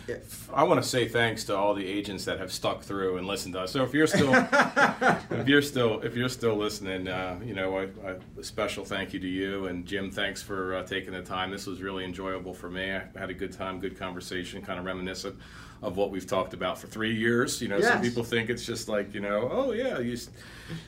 I 0.54 0.64
want 0.64 0.82
to 0.82 0.88
say 0.88 1.08
thanks 1.10 1.44
to 1.46 1.56
all 1.58 1.74
the 1.74 1.86
agents 1.86 2.24
that 2.26 2.40
have 2.40 2.52
stuck 2.54 2.84
through 2.84 3.18
and 3.18 3.28
listened 3.28 3.54
to 3.56 3.62
us. 3.62 3.72
So 3.72 3.84
if 3.84 3.94
you're 3.94 4.08
still 4.08 4.34
if 5.32 5.48
you're 5.48 5.62
still 5.62 6.00
if 6.02 6.16
you're 6.16 6.30
still 6.30 6.56
listening, 6.56 7.08
uh, 7.10 7.40
you 7.44 7.54
know, 7.54 7.78
I, 7.78 7.84
I, 8.06 8.16
a 8.40 8.44
special 8.44 8.84
thank 8.86 9.14
you 9.14 9.20
to 9.20 9.28
you 9.28 9.68
and 9.68 9.86
Jim. 9.86 10.10
Thanks 10.12 10.42
for 10.42 10.76
uh, 10.76 10.84
taking 10.84 11.12
the 11.14 11.22
time. 11.22 11.52
This 11.52 11.66
was 11.68 11.82
really 11.82 12.04
enjoyable 12.06 12.54
for 12.54 12.70
me. 12.70 12.92
I 12.92 13.04
had 13.18 13.30
a 13.30 13.34
good 13.34 13.52
time, 13.54 13.80
good 13.82 13.98
conversation, 14.00 14.62
kind 14.62 14.80
of 14.80 14.86
reminiscent 14.86 15.36
of 15.82 15.96
what 15.96 16.12
we've 16.12 16.28
talked 16.28 16.54
about 16.54 16.78
for 16.78 16.88
three 16.88 17.16
years. 17.16 17.62
You 17.62 17.70
know, 17.70 17.80
some 17.82 18.02
people 18.02 18.24
think 18.24 18.50
it's 18.50 18.66
just 18.66 18.90
like 18.90 19.14
you 19.14 19.22
know, 19.22 19.50
oh 19.52 19.72
yeah, 19.72 20.00
you 20.00 20.18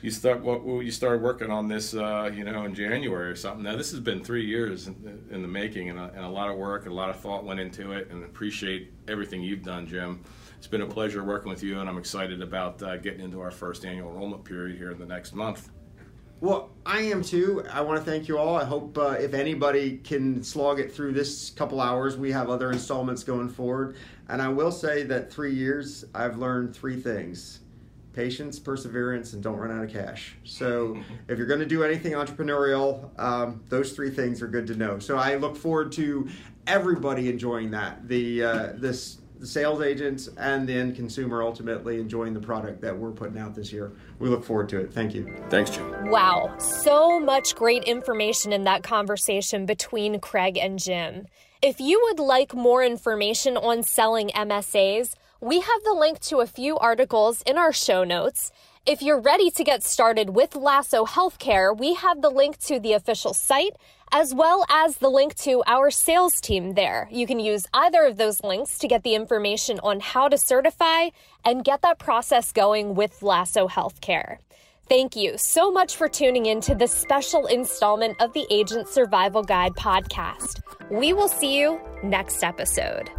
you 0.02 0.10
start 0.10 0.42
what 0.42 0.62
well, 0.64 0.82
you 0.82 0.90
started 0.90 1.22
working 1.22 1.50
on 1.50 1.68
this, 1.68 1.94
uh, 1.94 2.30
you 2.32 2.44
know, 2.44 2.64
in 2.64 2.74
January 2.74 3.30
or 3.30 3.36
something. 3.36 3.62
Now 3.62 3.76
this 3.76 3.90
has 3.90 4.00
been 4.00 4.22
three 4.22 4.44
years 4.44 4.86
in, 4.86 5.26
in 5.30 5.42
the 5.42 5.48
making, 5.48 5.90
and 5.90 5.98
a, 5.98 6.12
and 6.14 6.24
a 6.24 6.28
lot 6.28 6.50
of 6.50 6.56
work 6.56 6.84
and 6.84 6.92
a 6.92 6.94
lot 6.94 7.10
of 7.10 7.16
thought 7.16 7.44
went 7.44 7.60
into 7.60 7.92
it. 7.92 8.10
And 8.10 8.24
appreciate 8.24 8.92
everything 9.08 9.42
you've 9.42 9.62
done, 9.62 9.86
Jim. 9.86 10.22
It's 10.58 10.68
been 10.68 10.82
a 10.82 10.86
pleasure 10.86 11.24
working 11.24 11.50
with 11.50 11.64
you, 11.64 11.80
and 11.80 11.88
I'm 11.88 11.98
excited 11.98 12.40
about 12.40 12.80
uh, 12.84 12.96
getting 12.96 13.20
into 13.20 13.40
our 13.40 13.50
first 13.50 13.84
annual 13.84 14.10
enrollment 14.10 14.44
period 14.44 14.78
here 14.78 14.92
in 14.92 14.98
the 14.98 15.06
next 15.06 15.34
month. 15.34 15.71
Well, 16.42 16.70
I 16.84 17.02
am 17.02 17.22
too. 17.22 17.64
I 17.70 17.82
want 17.82 18.04
to 18.04 18.10
thank 18.10 18.26
you 18.26 18.36
all. 18.36 18.56
I 18.56 18.64
hope 18.64 18.98
uh, 18.98 19.10
if 19.10 19.32
anybody 19.32 19.98
can 19.98 20.42
slog 20.42 20.80
it 20.80 20.92
through 20.92 21.12
this 21.12 21.50
couple 21.50 21.80
hours, 21.80 22.16
we 22.16 22.32
have 22.32 22.50
other 22.50 22.72
installments 22.72 23.22
going 23.22 23.48
forward. 23.48 23.94
And 24.28 24.42
I 24.42 24.48
will 24.48 24.72
say 24.72 25.04
that 25.04 25.32
three 25.32 25.54
years, 25.54 26.04
I've 26.12 26.38
learned 26.38 26.74
three 26.74 27.00
things 27.00 27.60
patience, 28.12 28.58
perseverance, 28.58 29.34
and 29.34 29.42
don't 29.42 29.56
run 29.56 29.70
out 29.70 29.84
of 29.84 29.90
cash. 29.90 30.34
So 30.42 31.00
if 31.28 31.38
you're 31.38 31.46
going 31.46 31.60
to 31.60 31.66
do 31.66 31.84
anything 31.84 32.14
entrepreneurial, 32.14 33.08
um, 33.20 33.62
those 33.68 33.92
three 33.92 34.10
things 34.10 34.42
are 34.42 34.48
good 34.48 34.66
to 34.66 34.74
know. 34.74 34.98
So 34.98 35.18
I 35.18 35.36
look 35.36 35.56
forward 35.56 35.92
to 35.92 36.28
everybody 36.66 37.28
enjoying 37.28 37.70
that. 37.70 38.08
The 38.08 38.42
uh, 38.42 38.72
this 38.74 39.18
the 39.42 39.48
sales 39.48 39.82
agents 39.82 40.28
and 40.38 40.68
the 40.68 40.72
end 40.72 40.94
consumer 40.94 41.42
ultimately 41.42 41.98
enjoying 41.98 42.32
the 42.32 42.40
product 42.40 42.80
that 42.80 42.96
we're 42.96 43.10
putting 43.10 43.38
out 43.38 43.56
this 43.56 43.72
year. 43.72 43.90
We 44.20 44.28
look 44.28 44.44
forward 44.44 44.68
to 44.68 44.78
it. 44.78 44.92
Thank 44.92 45.14
you. 45.14 45.34
Thanks, 45.50 45.70
Jim. 45.70 46.10
Wow, 46.10 46.56
so 46.58 47.18
much 47.18 47.56
great 47.56 47.82
information 47.82 48.52
in 48.52 48.62
that 48.64 48.84
conversation 48.84 49.66
between 49.66 50.20
Craig 50.20 50.56
and 50.56 50.78
Jim. 50.78 51.26
If 51.60 51.80
you 51.80 52.00
would 52.04 52.20
like 52.20 52.54
more 52.54 52.84
information 52.84 53.56
on 53.56 53.82
selling 53.82 54.28
MSAs, 54.28 55.14
we 55.40 55.58
have 55.58 55.82
the 55.82 55.94
link 55.94 56.20
to 56.20 56.38
a 56.38 56.46
few 56.46 56.78
articles 56.78 57.42
in 57.42 57.58
our 57.58 57.72
show 57.72 58.04
notes. 58.04 58.52
If 58.86 59.02
you're 59.02 59.20
ready 59.20 59.50
to 59.50 59.64
get 59.64 59.82
started 59.82 60.30
with 60.30 60.54
Lasso 60.54 61.04
Healthcare, 61.04 61.76
we 61.76 61.94
have 61.94 62.22
the 62.22 62.30
link 62.30 62.58
to 62.60 62.78
the 62.78 62.92
official 62.92 63.34
site 63.34 63.76
as 64.12 64.34
well 64.34 64.64
as 64.68 64.98
the 64.98 65.08
link 65.08 65.34
to 65.36 65.62
our 65.66 65.90
sales 65.90 66.40
team 66.40 66.74
there. 66.74 67.08
You 67.10 67.26
can 67.26 67.40
use 67.40 67.66
either 67.72 68.04
of 68.04 68.18
those 68.18 68.44
links 68.44 68.78
to 68.78 68.88
get 68.88 69.02
the 69.02 69.14
information 69.14 69.80
on 69.82 70.00
how 70.00 70.28
to 70.28 70.36
certify 70.36 71.08
and 71.44 71.64
get 71.64 71.82
that 71.82 71.98
process 71.98 72.52
going 72.52 72.94
with 72.94 73.22
Lasso 73.22 73.66
Healthcare. 73.66 74.36
Thank 74.88 75.16
you 75.16 75.38
so 75.38 75.72
much 75.72 75.96
for 75.96 76.08
tuning 76.08 76.46
in 76.46 76.60
to 76.62 76.74
this 76.74 76.92
special 76.92 77.46
installment 77.46 78.20
of 78.20 78.32
the 78.34 78.46
Agent 78.50 78.88
Survival 78.88 79.42
Guide 79.42 79.72
podcast. 79.72 80.60
We 80.90 81.14
will 81.14 81.28
see 81.28 81.58
you 81.58 81.80
next 82.02 82.44
episode. 82.44 83.10